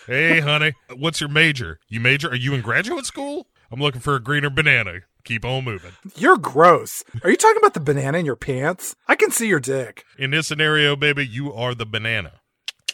Hey, 0.05 0.41
honey, 0.41 0.73
what's 0.95 1.21
your 1.21 1.29
major? 1.29 1.79
You 1.88 1.99
major? 1.99 2.29
Are 2.29 2.36
you 2.36 2.53
in 2.53 2.61
graduate 2.61 3.05
school? 3.05 3.47
I'm 3.71 3.79
looking 3.79 4.01
for 4.01 4.15
a 4.15 4.19
greener 4.19 4.49
banana. 4.49 4.99
Keep 5.23 5.45
on 5.45 5.63
moving. 5.63 5.91
You're 6.17 6.38
gross. 6.38 7.03
Are 7.23 7.29
you 7.29 7.38
talking 7.38 7.57
about 7.57 7.73
the 7.73 7.79
banana 7.79 8.17
in 8.17 8.25
your 8.25 8.36
pants? 8.36 8.95
I 9.07 9.15
can 9.15 9.31
see 9.31 9.47
your 9.47 9.61
dick. 9.61 10.03
In 10.17 10.31
this 10.31 10.47
scenario, 10.47 10.97
baby, 10.97 11.25
you 11.25 11.53
are 11.53 11.73
the 11.73 11.86
banana. 11.86 12.41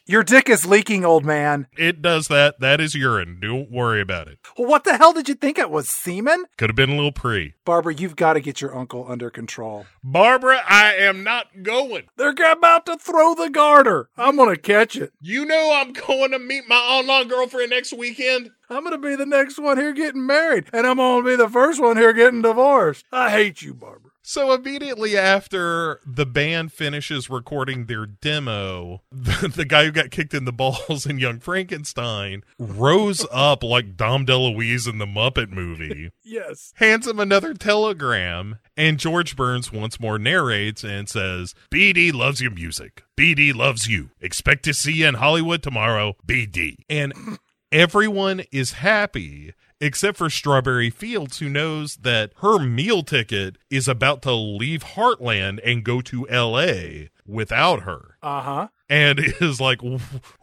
Your 0.10 0.24
dick 0.24 0.50
is 0.50 0.66
leaking, 0.66 1.06
old 1.06 1.24
man. 1.24 1.68
It 1.78 2.02
does 2.02 2.30
that. 2.30 2.60
That 2.60 2.82
is 2.82 2.96
urine. 2.96 3.38
Don't 3.40 3.70
worry 3.70 4.02
about 4.02 4.28
it. 4.28 4.40
Well, 4.58 4.68
what 4.68 4.84
the 4.84 4.98
hell 4.98 5.14
did 5.14 5.30
you 5.30 5.36
think 5.36 5.60
it 5.60 5.70
was, 5.70 5.88
semen? 5.88 6.46
Could 6.58 6.72
have 6.72 6.76
been 6.76 6.90
a 6.90 6.96
little 6.96 7.12
pre. 7.12 7.54
Barbara, 7.64 7.94
you've 7.94 8.16
got 8.16 8.34
to 8.34 8.40
get 8.40 8.60
your 8.60 8.76
uncle 8.76 9.06
under 9.08 9.30
control. 9.30 9.86
Barbara, 10.04 10.64
I 10.68 10.96
am 10.96 11.24
not 11.24 11.62
going. 11.62 12.06
They're 12.18 12.34
about 12.52 12.88
to 12.88 12.98
throw 12.98 13.36
the 13.36 13.52
garter. 13.52 14.10
I'm 14.18 14.36
going 14.36 14.50
to 14.50 14.60
catch 14.60 14.96
it. 14.96 15.14
You 15.22 15.46
know 15.46 15.74
I'm 15.76 15.94
going 15.94 16.32
to 16.32 16.40
meet 16.40 16.64
my 16.68 16.78
online 16.78 17.28
girlfriend 17.28 17.70
next 17.70 17.94
weekend. 17.94 18.50
I'm 18.68 18.84
going 18.84 19.00
to 19.00 19.08
be 19.10 19.16
the 19.16 19.28
next 19.28 19.60
one 19.60 19.78
here 19.78 19.94
getting 19.94 20.26
married, 20.26 20.70
and 20.74 20.88
I'm 20.88 20.98
going 20.98 21.24
to 21.24 21.30
be 21.30 21.36
the 21.36 21.50
first 21.50 21.80
one 21.80 21.98
here 21.98 22.14
getting 22.14 22.42
divorced. 22.42 23.06
I 23.12 23.30
hate 23.30 23.62
you, 23.62 23.76
Barbara. 23.76 24.09
So 24.30 24.54
immediately 24.54 25.18
after 25.18 26.00
the 26.06 26.28
band 26.28 26.72
finishes 26.72 27.32
recording 27.32 27.88
their 27.88 28.06
demo, 28.06 29.02
the, 29.12 29.48
the 29.48 29.66
guy 29.66 29.86
who 29.86 29.92
got 29.92 30.12
kicked 30.12 30.36
in 30.36 30.46
the 30.46 30.54
balls 30.54 31.08
in 31.08 31.18
Young 31.18 31.40
Frankenstein 31.40 32.44
rose 32.60 33.26
up 33.32 33.64
like 33.64 33.98
Dom 33.98 34.28
DeLuise 34.28 34.88
in 34.88 35.00
the 35.00 35.08
Muppet 35.08 35.50
movie, 35.50 36.12
Yes. 36.24 36.74
hands 36.76 37.08
him 37.08 37.20
another 37.20 37.56
telegram, 37.56 38.60
and 38.78 39.00
George 39.00 39.36
Burns 39.36 39.72
once 39.74 40.00
more 40.00 40.20
narrates 40.20 40.84
and 40.84 41.10
says, 41.10 41.56
BD 41.72 42.14
loves 42.14 42.40
your 42.40 42.52
music. 42.52 43.02
BD 43.18 43.56
loves 43.56 43.88
you. 43.88 44.12
Expect 44.22 44.62
to 44.66 44.76
see 44.76 44.94
you 44.94 45.08
in 45.08 45.16
Hollywood 45.16 45.64
tomorrow. 45.64 46.16
BD. 46.28 46.76
And 46.88 47.14
everyone 47.72 48.44
is 48.52 48.74
happy 48.74 49.56
except 49.80 50.18
for 50.18 50.30
Strawberry 50.30 50.90
Fields, 50.90 51.40
who 51.40 51.50
knows 51.50 51.98
that 51.98 52.32
her 52.38 52.60
meal 52.60 53.04
ticket 53.04 53.58
is 53.70 53.88
about 53.88 54.22
to 54.24 54.34
leave 54.34 54.84
Heartland 54.84 55.60
and 55.64 55.84
go 55.84 56.02
to 56.02 56.26
LA 56.30 57.08
without 57.26 57.84
her. 57.84 58.18
Uh 58.22 58.42
huh. 58.42 58.68
And 58.90 59.20
is 59.42 59.62
like, 59.62 59.80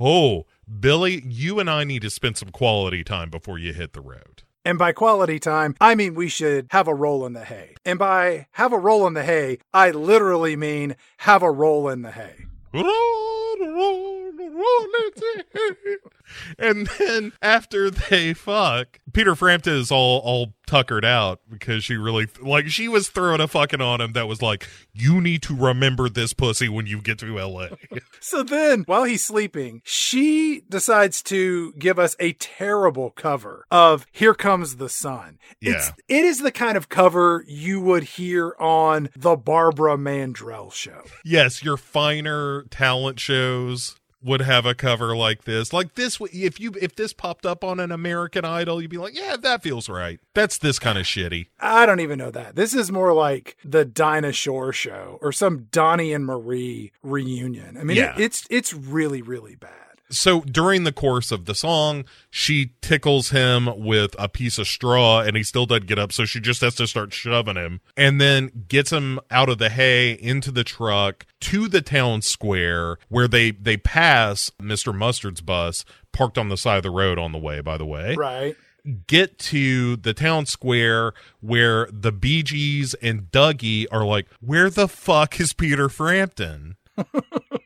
oh, 0.00 0.46
Billy, 0.80 1.22
you 1.26 1.60
and 1.60 1.70
I 1.70 1.84
need 1.84 2.02
to 2.02 2.10
spend 2.10 2.36
some 2.36 2.50
quality 2.50 3.04
time 3.04 3.30
before 3.30 3.58
you 3.58 3.72
hit 3.72 3.92
the 3.92 4.00
road. 4.00 4.42
And 4.64 4.78
by 4.80 4.90
quality 4.90 5.38
time, 5.38 5.76
I 5.80 5.94
mean 5.94 6.14
we 6.14 6.28
should 6.28 6.66
have 6.70 6.88
a 6.88 6.94
roll 6.94 7.24
in 7.24 7.34
the 7.34 7.44
hay. 7.44 7.76
And 7.84 8.00
by 8.00 8.48
have 8.52 8.72
a 8.72 8.78
roll 8.78 9.06
in 9.06 9.14
the 9.14 9.22
hay, 9.22 9.58
I 9.72 9.92
literally 9.92 10.56
mean 10.56 10.96
have 11.18 11.44
a 11.44 11.50
roll 11.52 11.88
in 11.88 12.02
the 12.02 12.10
hay. 12.10 12.46
And 16.58 16.88
then 16.98 17.32
after 17.40 17.88
they 17.90 18.34
fuck, 18.34 18.98
Peter 19.12 19.36
Frampton 19.36 19.74
is 19.74 19.92
all 19.92 20.18
all 20.18 20.54
tuckered 20.66 21.04
out 21.04 21.40
because 21.48 21.84
she 21.84 21.94
really 21.94 22.26
like 22.40 22.68
she 22.68 22.88
was 22.88 23.08
throwing 23.08 23.40
a 23.40 23.46
fucking 23.46 23.80
on 23.80 24.00
him 24.00 24.12
that 24.14 24.26
was 24.26 24.42
like, 24.42 24.66
you 24.92 25.20
need 25.20 25.42
to 25.42 25.54
remember 25.54 26.08
this 26.08 26.32
pussy 26.32 26.68
when 26.68 26.86
you 26.86 27.00
get 27.00 27.18
to 27.20 27.38
LA. 27.38 27.68
So 28.18 28.42
then, 28.42 28.82
while 28.86 29.04
he's 29.04 29.24
sleeping, 29.24 29.82
she 29.84 30.62
decides 30.68 31.22
to 31.24 31.72
give 31.74 31.96
us 31.96 32.16
a 32.18 32.32
terrible 32.32 33.10
cover 33.10 33.64
of 33.70 34.04
Here 34.10 34.34
Comes 34.34 34.76
the 34.76 34.88
Sun. 34.88 35.38
It's, 35.60 35.92
it 36.08 36.24
is 36.24 36.40
the 36.40 36.50
kind 36.50 36.76
of 36.76 36.88
cover 36.88 37.44
you 37.46 37.80
would 37.80 38.02
hear 38.02 38.56
on 38.58 39.10
the 39.14 39.36
Barbara 39.36 39.96
Mandrell 39.96 40.72
show. 40.72 41.02
yes, 41.24 41.62
your 41.62 41.76
finer 41.76 42.64
talent 42.64 43.20
shows 43.20 43.94
would 44.26 44.42
have 44.42 44.66
a 44.66 44.74
cover 44.74 45.16
like 45.16 45.44
this. 45.44 45.72
Like 45.72 45.94
this 45.94 46.18
if 46.32 46.58
you 46.60 46.72
if 46.80 46.96
this 46.96 47.12
popped 47.12 47.46
up 47.46 47.62
on 47.64 47.80
an 47.80 47.92
American 47.92 48.44
Idol, 48.44 48.82
you'd 48.82 48.90
be 48.90 48.98
like, 48.98 49.16
"Yeah, 49.16 49.36
that 49.36 49.62
feels 49.62 49.88
right." 49.88 50.18
That's 50.34 50.58
this 50.58 50.78
kind 50.78 50.98
of 50.98 51.04
shitty. 51.04 51.46
I 51.60 51.86
don't 51.86 52.00
even 52.00 52.18
know 52.18 52.30
that. 52.32 52.56
This 52.56 52.74
is 52.74 52.90
more 52.92 53.14
like 53.14 53.56
the 53.64 53.84
Dinah 53.84 54.32
Shore 54.32 54.72
show 54.72 55.18
or 55.22 55.32
some 55.32 55.68
Donnie 55.70 56.12
and 56.12 56.26
Marie 56.26 56.92
reunion. 57.02 57.76
I 57.78 57.84
mean, 57.84 57.96
Yeah. 57.96 58.14
it, 58.16 58.20
it's 58.20 58.46
it's 58.50 58.74
really 58.74 59.22
really 59.22 59.54
bad. 59.54 59.70
So 60.08 60.40
during 60.42 60.84
the 60.84 60.92
course 60.92 61.32
of 61.32 61.46
the 61.46 61.54
song, 61.54 62.04
she 62.30 62.72
tickles 62.80 63.30
him 63.30 63.68
with 63.84 64.14
a 64.18 64.28
piece 64.28 64.56
of 64.58 64.68
straw 64.68 65.20
and 65.20 65.36
he 65.36 65.42
still 65.42 65.66
doesn't 65.66 65.86
get 65.86 65.98
up. 65.98 66.12
So 66.12 66.24
she 66.24 66.38
just 66.40 66.60
has 66.60 66.74
to 66.76 66.86
start 66.86 67.12
shoving 67.12 67.56
him 67.56 67.80
and 67.96 68.20
then 68.20 68.66
gets 68.68 68.92
him 68.92 69.18
out 69.30 69.48
of 69.48 69.58
the 69.58 69.68
hay 69.70 70.12
into 70.12 70.50
the 70.52 70.62
truck 70.64 71.26
to 71.40 71.66
the 71.68 71.82
town 71.82 72.22
square 72.22 72.98
where 73.08 73.26
they, 73.26 73.50
they 73.50 73.76
pass 73.76 74.50
Mr. 74.62 74.94
Mustard's 74.94 75.40
bus 75.40 75.84
parked 76.12 76.38
on 76.38 76.48
the 76.48 76.56
side 76.56 76.76
of 76.78 76.82
the 76.84 76.90
road 76.90 77.18
on 77.18 77.32
the 77.32 77.38
way, 77.38 77.60
by 77.60 77.76
the 77.76 77.84
way 77.86 78.14
Right. 78.14 78.56
get 79.08 79.38
to 79.40 79.96
the 79.96 80.14
town 80.14 80.46
square 80.46 81.12
where 81.40 81.88
the 81.92 82.12
Bee 82.12 82.42
Gees 82.44 82.94
and 83.02 83.30
Dougie 83.32 83.86
are 83.90 84.04
like, 84.04 84.26
where 84.40 84.70
the 84.70 84.86
fuck 84.88 85.40
is 85.40 85.52
Peter 85.52 85.88
Frampton? 85.88 86.76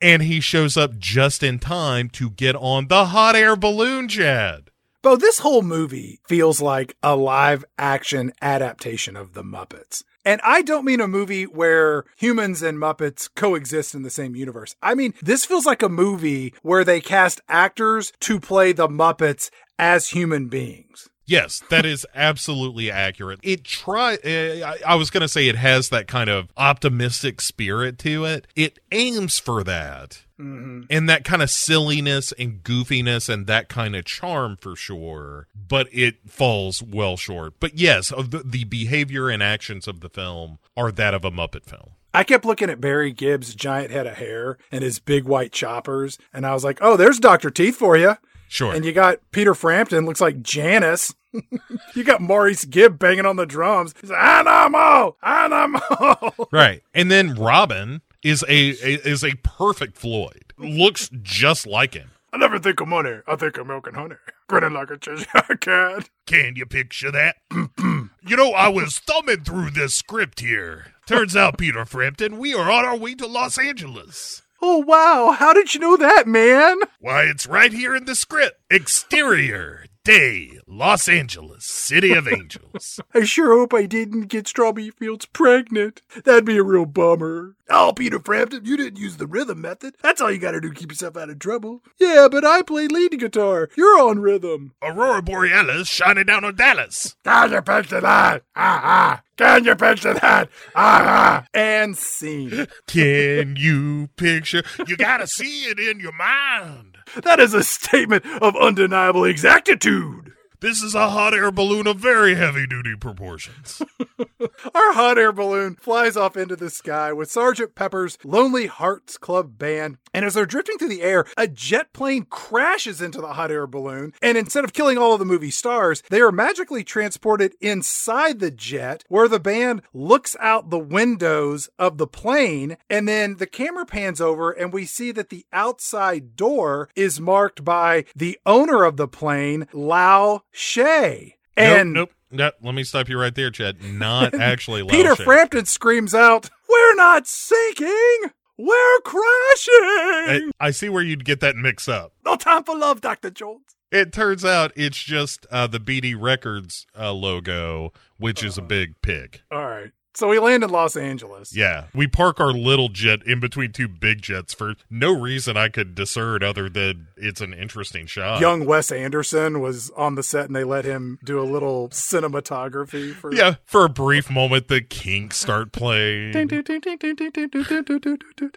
and 0.00 0.22
he 0.22 0.40
shows 0.40 0.76
up 0.76 0.98
just 0.98 1.42
in 1.42 1.58
time 1.58 2.08
to 2.10 2.30
get 2.30 2.56
on 2.56 2.88
the 2.88 3.06
hot 3.06 3.36
air 3.36 3.56
balloon 3.56 4.08
jet. 4.08 4.70
Bo, 5.02 5.16
this 5.16 5.38
whole 5.38 5.62
movie 5.62 6.20
feels 6.28 6.60
like 6.60 6.94
a 7.02 7.16
live 7.16 7.64
action 7.78 8.32
adaptation 8.42 9.16
of 9.16 9.32
The 9.32 9.42
Muppets. 9.42 10.02
And 10.24 10.40
I 10.44 10.60
don't 10.60 10.84
mean 10.84 11.00
a 11.00 11.08
movie 11.08 11.44
where 11.44 12.04
humans 12.16 12.62
and 12.62 12.76
Muppets 12.76 13.28
coexist 13.34 13.94
in 13.94 14.02
the 14.02 14.10
same 14.10 14.36
universe. 14.36 14.76
I 14.82 14.94
mean, 14.94 15.14
this 15.22 15.46
feels 15.46 15.64
like 15.64 15.82
a 15.82 15.88
movie 15.88 16.52
where 16.62 16.84
they 16.84 17.00
cast 17.00 17.40
actors 17.48 18.12
to 18.20 18.38
play 18.38 18.72
the 18.72 18.88
Muppets 18.88 19.50
as 19.78 20.10
human 20.10 20.48
beings. 20.48 21.08
Yes, 21.30 21.62
that 21.70 21.86
is 21.86 22.04
absolutely 22.12 22.90
accurate. 22.90 23.38
It 23.44 23.62
try 23.62 24.14
uh, 24.16 24.74
I, 24.84 24.96
was 24.96 25.10
going 25.10 25.20
to 25.20 25.28
say 25.28 25.46
it 25.46 25.54
has 25.54 25.88
that 25.90 26.08
kind 26.08 26.28
of 26.28 26.48
optimistic 26.56 27.40
spirit 27.40 27.98
to 28.00 28.24
it. 28.24 28.48
It 28.56 28.80
aims 28.90 29.38
for 29.38 29.62
that. 29.62 30.22
And 30.38 31.08
that 31.08 31.22
kind 31.22 31.40
of 31.42 31.50
silliness 31.50 32.32
and 32.32 32.64
goofiness 32.64 33.28
and 33.28 33.46
that 33.46 33.68
kind 33.68 33.94
of 33.94 34.06
charm 34.06 34.56
for 34.56 34.74
sure, 34.74 35.46
but 35.54 35.86
it 35.92 36.16
falls 36.26 36.82
well 36.82 37.18
short. 37.18 37.60
But 37.60 37.78
yes, 37.78 38.08
the, 38.08 38.42
the 38.44 38.64
behavior 38.64 39.28
and 39.28 39.42
actions 39.42 39.86
of 39.86 40.00
the 40.00 40.08
film 40.08 40.58
are 40.76 40.90
that 40.90 41.14
of 41.14 41.26
a 41.26 41.30
Muppet 41.30 41.64
film. 41.64 41.90
I 42.12 42.24
kept 42.24 42.46
looking 42.46 42.70
at 42.70 42.80
Barry 42.80 43.12
Gibbs' 43.12 43.54
giant 43.54 43.92
head 43.92 44.06
of 44.06 44.16
hair 44.16 44.56
and 44.72 44.82
his 44.82 44.98
big 44.98 45.24
white 45.24 45.52
choppers, 45.52 46.18
and 46.32 46.44
I 46.44 46.54
was 46.54 46.64
like, 46.64 46.78
oh, 46.80 46.96
there's 46.96 47.20
Dr. 47.20 47.50
Teeth 47.50 47.76
for 47.76 47.96
you. 47.96 48.16
Sure. 48.48 48.74
And 48.74 48.84
you 48.84 48.92
got 48.92 49.18
Peter 49.30 49.54
Frampton, 49.54 50.06
looks 50.06 50.20
like 50.20 50.42
Janice. 50.42 51.14
you 51.94 52.04
got 52.04 52.20
Maurice 52.20 52.64
Gibb 52.64 52.98
banging 52.98 53.26
on 53.26 53.36
the 53.36 53.46
drums. 53.46 53.94
He's 54.00 54.10
like, 54.10 54.22
Animo! 54.22 55.16
Animo! 55.22 56.48
right. 56.52 56.82
And 56.94 57.10
then 57.10 57.34
Robin 57.34 58.02
is 58.22 58.42
a, 58.48 58.70
a 58.70 59.08
is 59.08 59.24
a 59.24 59.34
perfect 59.42 59.96
Floyd. 59.96 60.52
Looks 60.58 61.10
just 61.22 61.66
like 61.66 61.94
him. 61.94 62.10
I 62.32 62.36
never 62.36 62.58
think 62.58 62.80
of 62.80 62.88
money. 62.88 63.18
I 63.26 63.36
think 63.36 63.56
of 63.58 63.66
milk 63.66 63.86
and 63.86 63.96
honey. 63.96 64.14
Grinning 64.48 64.72
like 64.72 64.90
a 64.90 64.98
Cheshire 64.98 65.56
cat. 65.60 66.10
Can 66.26 66.54
you 66.56 66.66
picture 66.66 67.10
that? 67.10 67.36
you 67.78 68.36
know, 68.36 68.52
I 68.52 68.68
was 68.68 68.98
thumbing 69.00 69.44
through 69.44 69.70
this 69.70 69.94
script 69.94 70.40
here. 70.40 70.86
Turns 71.06 71.34
out, 71.34 71.58
Peter 71.58 71.84
Frampton, 71.84 72.38
we 72.38 72.54
are 72.54 72.70
on 72.70 72.84
our 72.84 72.96
way 72.96 73.14
to 73.16 73.26
Los 73.26 73.58
Angeles. 73.58 74.42
Oh, 74.62 74.78
wow. 74.78 75.34
How 75.36 75.52
did 75.52 75.74
you 75.74 75.80
know 75.80 75.96
that, 75.96 76.26
man? 76.28 76.78
Why, 77.00 77.22
it's 77.22 77.46
right 77.46 77.72
here 77.72 77.96
in 77.96 78.04
the 78.04 78.14
script. 78.14 78.60
Exterior, 78.70 79.86
day, 80.10 80.58
Los 80.66 81.08
Angeles, 81.08 81.64
City 81.64 82.12
of 82.12 82.26
Angels. 82.32 82.98
I 83.14 83.22
sure 83.22 83.56
hope 83.56 83.72
I 83.72 83.86
didn't 83.86 84.22
get 84.22 84.48
Strawberry 84.48 84.90
Fields 84.90 85.24
pregnant. 85.26 86.02
That'd 86.24 86.44
be 86.44 86.56
a 86.56 86.64
real 86.64 86.84
bummer. 86.84 87.54
Oh, 87.68 87.92
Peter 87.94 88.18
Frampton, 88.18 88.64
you 88.64 88.76
didn't 88.76 88.98
use 88.98 89.18
the 89.18 89.28
rhythm 89.28 89.60
method. 89.60 89.94
That's 90.02 90.20
all 90.20 90.32
you 90.32 90.38
gotta 90.38 90.60
do 90.60 90.70
to 90.70 90.74
keep 90.74 90.90
yourself 90.90 91.16
out 91.16 91.30
of 91.30 91.38
trouble. 91.38 91.82
Yeah, 92.00 92.26
but 92.28 92.44
I 92.44 92.62
play 92.62 92.88
lead 92.88 93.20
guitar. 93.20 93.68
You're 93.76 94.00
on 94.00 94.18
rhythm. 94.18 94.72
Aurora 94.82 95.22
Borealis 95.22 95.86
shining 95.86 96.26
down 96.26 96.44
on 96.44 96.56
Dallas. 96.56 97.14
Can 97.22 97.52
you 97.52 97.62
picture 97.62 98.00
that? 98.00 98.42
Ah, 98.56 98.80
ah. 98.82 99.22
Can 99.36 99.64
you 99.64 99.76
picture 99.76 100.14
that? 100.14 100.48
Ah, 100.74 101.44
ah. 101.44 101.46
And 101.54 101.96
scene. 101.96 102.66
Can 102.88 103.54
you 103.56 104.08
picture? 104.16 104.64
You 104.88 104.96
gotta 104.96 105.28
see 105.28 105.66
it 105.66 105.78
in 105.78 106.00
your 106.00 106.12
mind. 106.12 106.89
That 107.16 107.40
is 107.40 107.54
a 107.54 107.62
statement 107.62 108.24
of 108.40 108.56
undeniable 108.56 109.24
exactitude. 109.24 110.32
This 110.60 110.82
is 110.82 110.94
a 110.94 111.08
hot 111.08 111.32
air 111.32 111.50
balloon 111.50 111.86
of 111.86 111.96
very 111.96 112.34
heavy 112.34 112.66
duty 112.66 112.94
proportions. 112.94 113.80
Our 114.74 114.92
hot 114.92 115.16
air 115.16 115.32
balloon 115.32 115.76
flies 115.76 116.18
off 116.18 116.36
into 116.36 116.54
the 116.54 116.68
sky 116.68 117.14
with 117.14 117.30
Sergeant 117.30 117.74
Pepper's 117.74 118.18
Lonely 118.24 118.66
Hearts 118.66 119.16
Club 119.16 119.56
Band. 119.56 119.96
And 120.12 120.24
as 120.24 120.34
they're 120.34 120.44
drifting 120.44 120.76
through 120.76 120.88
the 120.88 121.02
air, 121.02 121.24
a 121.38 121.48
jet 121.48 121.94
plane 121.94 122.26
crashes 122.28 123.00
into 123.00 123.22
the 123.22 123.32
hot 123.34 123.50
air 123.50 123.66
balloon. 123.66 124.12
And 124.20 124.36
instead 124.36 124.64
of 124.64 124.74
killing 124.74 124.98
all 124.98 125.14
of 125.14 125.18
the 125.18 125.24
movie 125.24 125.50
stars, 125.50 126.02
they 126.10 126.20
are 126.20 126.32
magically 126.32 126.84
transported 126.84 127.54
inside 127.62 128.38
the 128.40 128.50
jet 128.50 129.04
where 129.08 129.28
the 129.28 129.40
band 129.40 129.80
looks 129.94 130.36
out 130.40 130.68
the 130.68 130.78
windows 130.78 131.70
of 131.78 131.96
the 131.96 132.06
plane. 132.06 132.76
And 132.90 133.08
then 133.08 133.36
the 133.36 133.46
camera 133.46 133.86
pans 133.86 134.20
over 134.20 134.50
and 134.50 134.74
we 134.74 134.84
see 134.84 135.10
that 135.12 135.30
the 135.30 135.46
outside 135.54 136.36
door 136.36 136.90
is 136.94 137.18
marked 137.18 137.64
by 137.64 138.04
the 138.14 138.38
owner 138.44 138.84
of 138.84 138.98
the 138.98 139.08
plane, 139.08 139.66
Lao 139.72 140.42
Che. 140.52 141.36
And 141.56 141.92
nope, 141.92 142.10
nope. 142.30 142.54
No, 142.62 142.68
let 142.68 142.74
me 142.74 142.84
stop 142.84 143.08
you 143.08 143.18
right 143.18 143.34
there, 143.34 143.50
Chad. 143.50 143.82
Not 143.82 144.34
actually 144.40 144.84
Peter 144.84 145.16
She. 145.16 145.24
Frampton 145.24 145.66
screams 145.66 146.14
out, 146.14 146.48
We're 146.68 146.94
not 146.94 147.26
sinking! 147.26 148.30
We're 148.56 149.00
crashing! 149.04 149.72
I, 149.82 150.50
I 150.60 150.70
see 150.70 150.88
where 150.88 151.02
you'd 151.02 151.24
get 151.24 151.40
that 151.40 151.56
mix 151.56 151.88
up. 151.88 152.12
No 152.24 152.36
time 152.36 152.62
for 152.62 152.76
love, 152.76 153.00
Dr. 153.00 153.30
Jones. 153.30 153.64
It 153.90 154.12
turns 154.12 154.44
out 154.44 154.72
it's 154.76 155.02
just 155.02 155.46
uh, 155.50 155.66
the 155.66 155.80
BD 155.80 156.14
Records 156.16 156.86
uh, 156.96 157.12
logo, 157.12 157.92
which 158.18 158.44
is 158.44 158.56
a 158.56 158.62
big 158.62 158.94
pig. 159.02 159.40
All 159.50 159.66
right. 159.66 159.90
So 160.20 160.28
we 160.28 160.38
land 160.38 160.62
in 160.62 160.68
Los 160.68 160.96
Angeles. 160.96 161.56
Yeah, 161.56 161.86
we 161.94 162.06
park 162.06 162.40
our 162.40 162.52
little 162.52 162.90
jet 162.90 163.20
in 163.26 163.40
between 163.40 163.72
two 163.72 163.88
big 163.88 164.20
jets 164.20 164.52
for 164.52 164.74
no 164.90 165.18
reason 165.18 165.56
I 165.56 165.70
could 165.70 165.94
discern 165.94 166.42
other 166.42 166.68
than 166.68 167.06
it's 167.16 167.40
an 167.40 167.54
interesting 167.54 168.04
shot. 168.04 168.38
Young 168.38 168.66
Wes 168.66 168.92
Anderson 168.92 169.60
was 169.60 169.88
on 169.96 170.16
the 170.16 170.22
set 170.22 170.44
and 170.44 170.54
they 170.54 170.62
let 170.62 170.84
him 170.84 171.18
do 171.24 171.40
a 171.40 171.48
little 171.48 171.88
cinematography 171.88 173.14
for 173.14 173.32
Yeah, 173.32 173.54
for 173.64 173.86
a 173.86 173.88
brief 173.88 174.30
moment, 174.30 174.68
the 174.68 174.82
kinks 174.82 175.38
start 175.38 175.72
playing. 175.72 176.32
Ding 176.32 176.48
ding 176.48 176.64
ding 176.64 176.80
ding 176.80 176.98
ding 176.98 177.14
ding 177.14 177.30
ding 177.30 177.48
ding 177.48 177.82
ding 177.82 177.82
ding 177.82 178.18
ding 178.36 178.50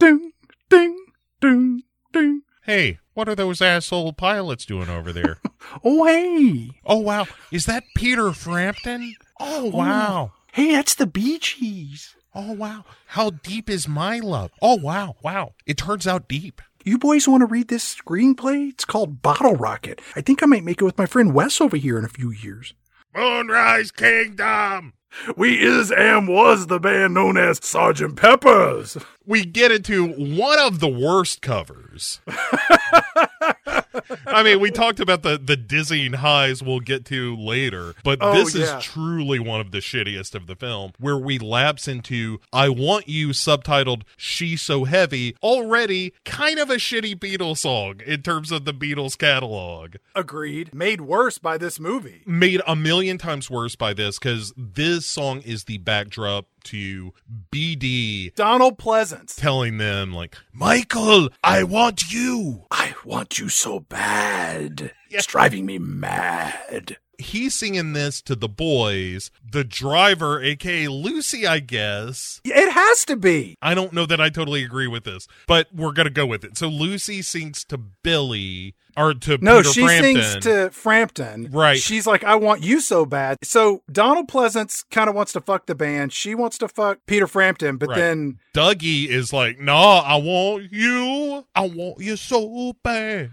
ding 0.00 0.32
ding 0.68 1.06
ding 1.40 1.82
ding. 2.12 2.42
Hey, 2.64 2.98
what 3.12 3.28
are 3.28 3.36
those 3.36 3.62
asshole 3.62 4.14
pilots 4.14 4.66
doing 4.66 4.88
over 4.88 5.12
there? 5.12 5.38
Oh 5.84 6.04
hey. 6.06 6.70
oh 6.84 6.98
wow, 6.98 7.26
is 7.52 7.66
that 7.66 7.84
Peter 7.94 8.32
Frampton? 8.32 9.14
Oh 9.38 9.66
wow. 9.66 10.32
Hey, 10.54 10.70
that's 10.70 10.94
the 10.94 11.08
Bee 11.08 11.40
Gees. 11.40 12.14
Oh 12.32 12.52
wow. 12.52 12.84
How 13.06 13.30
deep 13.30 13.68
is 13.68 13.88
my 13.88 14.20
love? 14.20 14.52
Oh 14.62 14.76
wow, 14.76 15.16
wow. 15.20 15.54
It 15.66 15.76
turns 15.76 16.06
out 16.06 16.28
deep. 16.28 16.62
You 16.84 16.96
boys 16.96 17.26
want 17.26 17.40
to 17.40 17.46
read 17.46 17.66
this 17.66 17.92
screenplay? 17.96 18.68
It's 18.68 18.84
called 18.84 19.20
Bottle 19.20 19.56
Rocket. 19.56 20.00
I 20.14 20.20
think 20.20 20.44
I 20.44 20.46
might 20.46 20.62
make 20.62 20.80
it 20.80 20.84
with 20.84 20.96
my 20.96 21.06
friend 21.06 21.34
Wes 21.34 21.60
over 21.60 21.76
here 21.76 21.98
in 21.98 22.04
a 22.04 22.08
few 22.08 22.30
years. 22.30 22.72
Moonrise 23.16 23.90
Kingdom. 23.90 24.92
We 25.36 25.60
is 25.60 25.90
and 25.90 26.28
was 26.28 26.68
the 26.68 26.78
band 26.78 27.14
known 27.14 27.36
as 27.36 27.58
Sergeant 27.60 28.14
Peppers. 28.14 28.96
we 29.26 29.44
get 29.44 29.72
into 29.72 30.06
one 30.06 30.60
of 30.60 30.78
the 30.78 30.86
worst 30.86 31.42
covers. 31.42 32.20
I 34.26 34.42
mean, 34.42 34.60
we 34.60 34.70
talked 34.70 35.00
about 35.00 35.22
the 35.22 35.38
the 35.38 35.56
dizzying 35.56 36.14
highs 36.14 36.62
we'll 36.62 36.80
get 36.80 37.04
to 37.06 37.36
later, 37.36 37.94
but 38.02 38.18
Oh, 38.20 38.32
this 38.32 38.54
yeah. 38.54 38.78
is 38.78 38.84
truly 38.84 39.38
one 39.38 39.60
of 39.60 39.70
the 39.70 39.78
shittiest 39.78 40.34
of 40.34 40.46
the 40.46 40.56
film 40.56 40.92
where 40.98 41.16
we 41.18 41.38
lapse 41.38 41.86
into 41.88 42.40
I 42.52 42.68
Want 42.68 43.08
You 43.08 43.28
subtitled 43.28 44.02
She's 44.16 44.62
So 44.62 44.84
Heavy, 44.84 45.36
already 45.42 46.12
kind 46.24 46.58
of 46.58 46.70
a 46.70 46.76
shitty 46.76 47.16
Beatles 47.18 47.58
song 47.58 48.00
in 48.06 48.22
terms 48.22 48.50
of 48.52 48.64
the 48.64 48.74
Beatles 48.74 49.16
catalog. 49.18 49.96
Agreed. 50.14 50.74
Made 50.74 51.00
worse 51.02 51.38
by 51.38 51.58
this 51.58 51.78
movie. 51.80 52.22
Made 52.26 52.60
a 52.66 52.74
million 52.76 53.18
times 53.18 53.50
worse 53.50 53.76
by 53.76 53.92
this 53.94 54.18
cuz 54.18 54.52
this 54.56 55.06
song 55.06 55.40
is 55.42 55.64
the 55.64 55.78
backdrop 55.78 56.46
to 56.64 57.12
BD 57.52 58.34
Donald 58.34 58.78
Pleasence. 58.78 59.34
telling 59.36 59.76
them 59.78 60.12
like, 60.12 60.36
"Michael, 60.52 61.28
I 61.42 61.62
want 61.62 62.10
you." 62.12 62.64
I 62.70 62.94
want 63.04 63.38
you 63.38 63.48
so 63.48 63.80
bad. 63.88 64.92
Yeah. 65.10 65.18
It's 65.18 65.26
driving 65.26 65.66
me 65.66 65.78
mad. 65.78 66.96
he's 67.18 67.54
singing 67.54 67.92
this 67.92 68.20
to 68.22 68.34
the 68.34 68.48
boys. 68.48 69.30
The 69.48 69.64
driver, 69.64 70.42
aka 70.42 70.88
Lucy, 70.88 71.46
I 71.46 71.60
guess. 71.60 72.40
It 72.44 72.72
has 72.72 73.04
to 73.06 73.16
be. 73.16 73.56
I 73.62 73.74
don't 73.74 73.92
know 73.92 74.06
that 74.06 74.20
I 74.20 74.30
totally 74.30 74.64
agree 74.64 74.88
with 74.88 75.04
this, 75.04 75.28
but 75.46 75.68
we're 75.72 75.92
gonna 75.92 76.10
go 76.10 76.26
with 76.26 76.44
it. 76.44 76.58
So 76.58 76.68
Lucy 76.68 77.22
sings 77.22 77.64
to 77.66 77.78
Billy 77.78 78.74
or 78.96 79.14
to 79.14 79.38
No, 79.40 79.58
Peter 79.58 79.68
she 79.72 79.82
Frampton. 79.82 80.14
sings 80.22 80.44
to 80.44 80.70
Frampton. 80.70 81.48
Right. 81.50 81.78
She's 81.78 82.06
like, 82.06 82.24
I 82.24 82.36
want 82.36 82.62
you 82.62 82.80
so 82.80 83.04
bad. 83.06 83.38
So 83.42 83.82
Donald 83.90 84.28
Pleasence 84.28 84.84
kind 84.90 85.08
of 85.08 85.14
wants 85.14 85.32
to 85.32 85.40
fuck 85.40 85.66
the 85.66 85.74
band. 85.74 86.12
She 86.12 86.34
wants 86.34 86.58
to 86.58 86.68
fuck 86.68 86.98
Peter 87.06 87.26
Frampton, 87.26 87.76
but 87.76 87.88
Right. 87.90 87.98
then 87.98 88.38
Dougie 88.54 89.08
is 89.08 89.32
like, 89.32 89.58
"Nah, 89.58 89.98
I 90.00 90.14
want 90.16 90.70
you. 90.72 91.44
I 91.56 91.62
want 91.62 92.00
you 92.00 92.16
so 92.16 92.74
bad, 92.84 93.32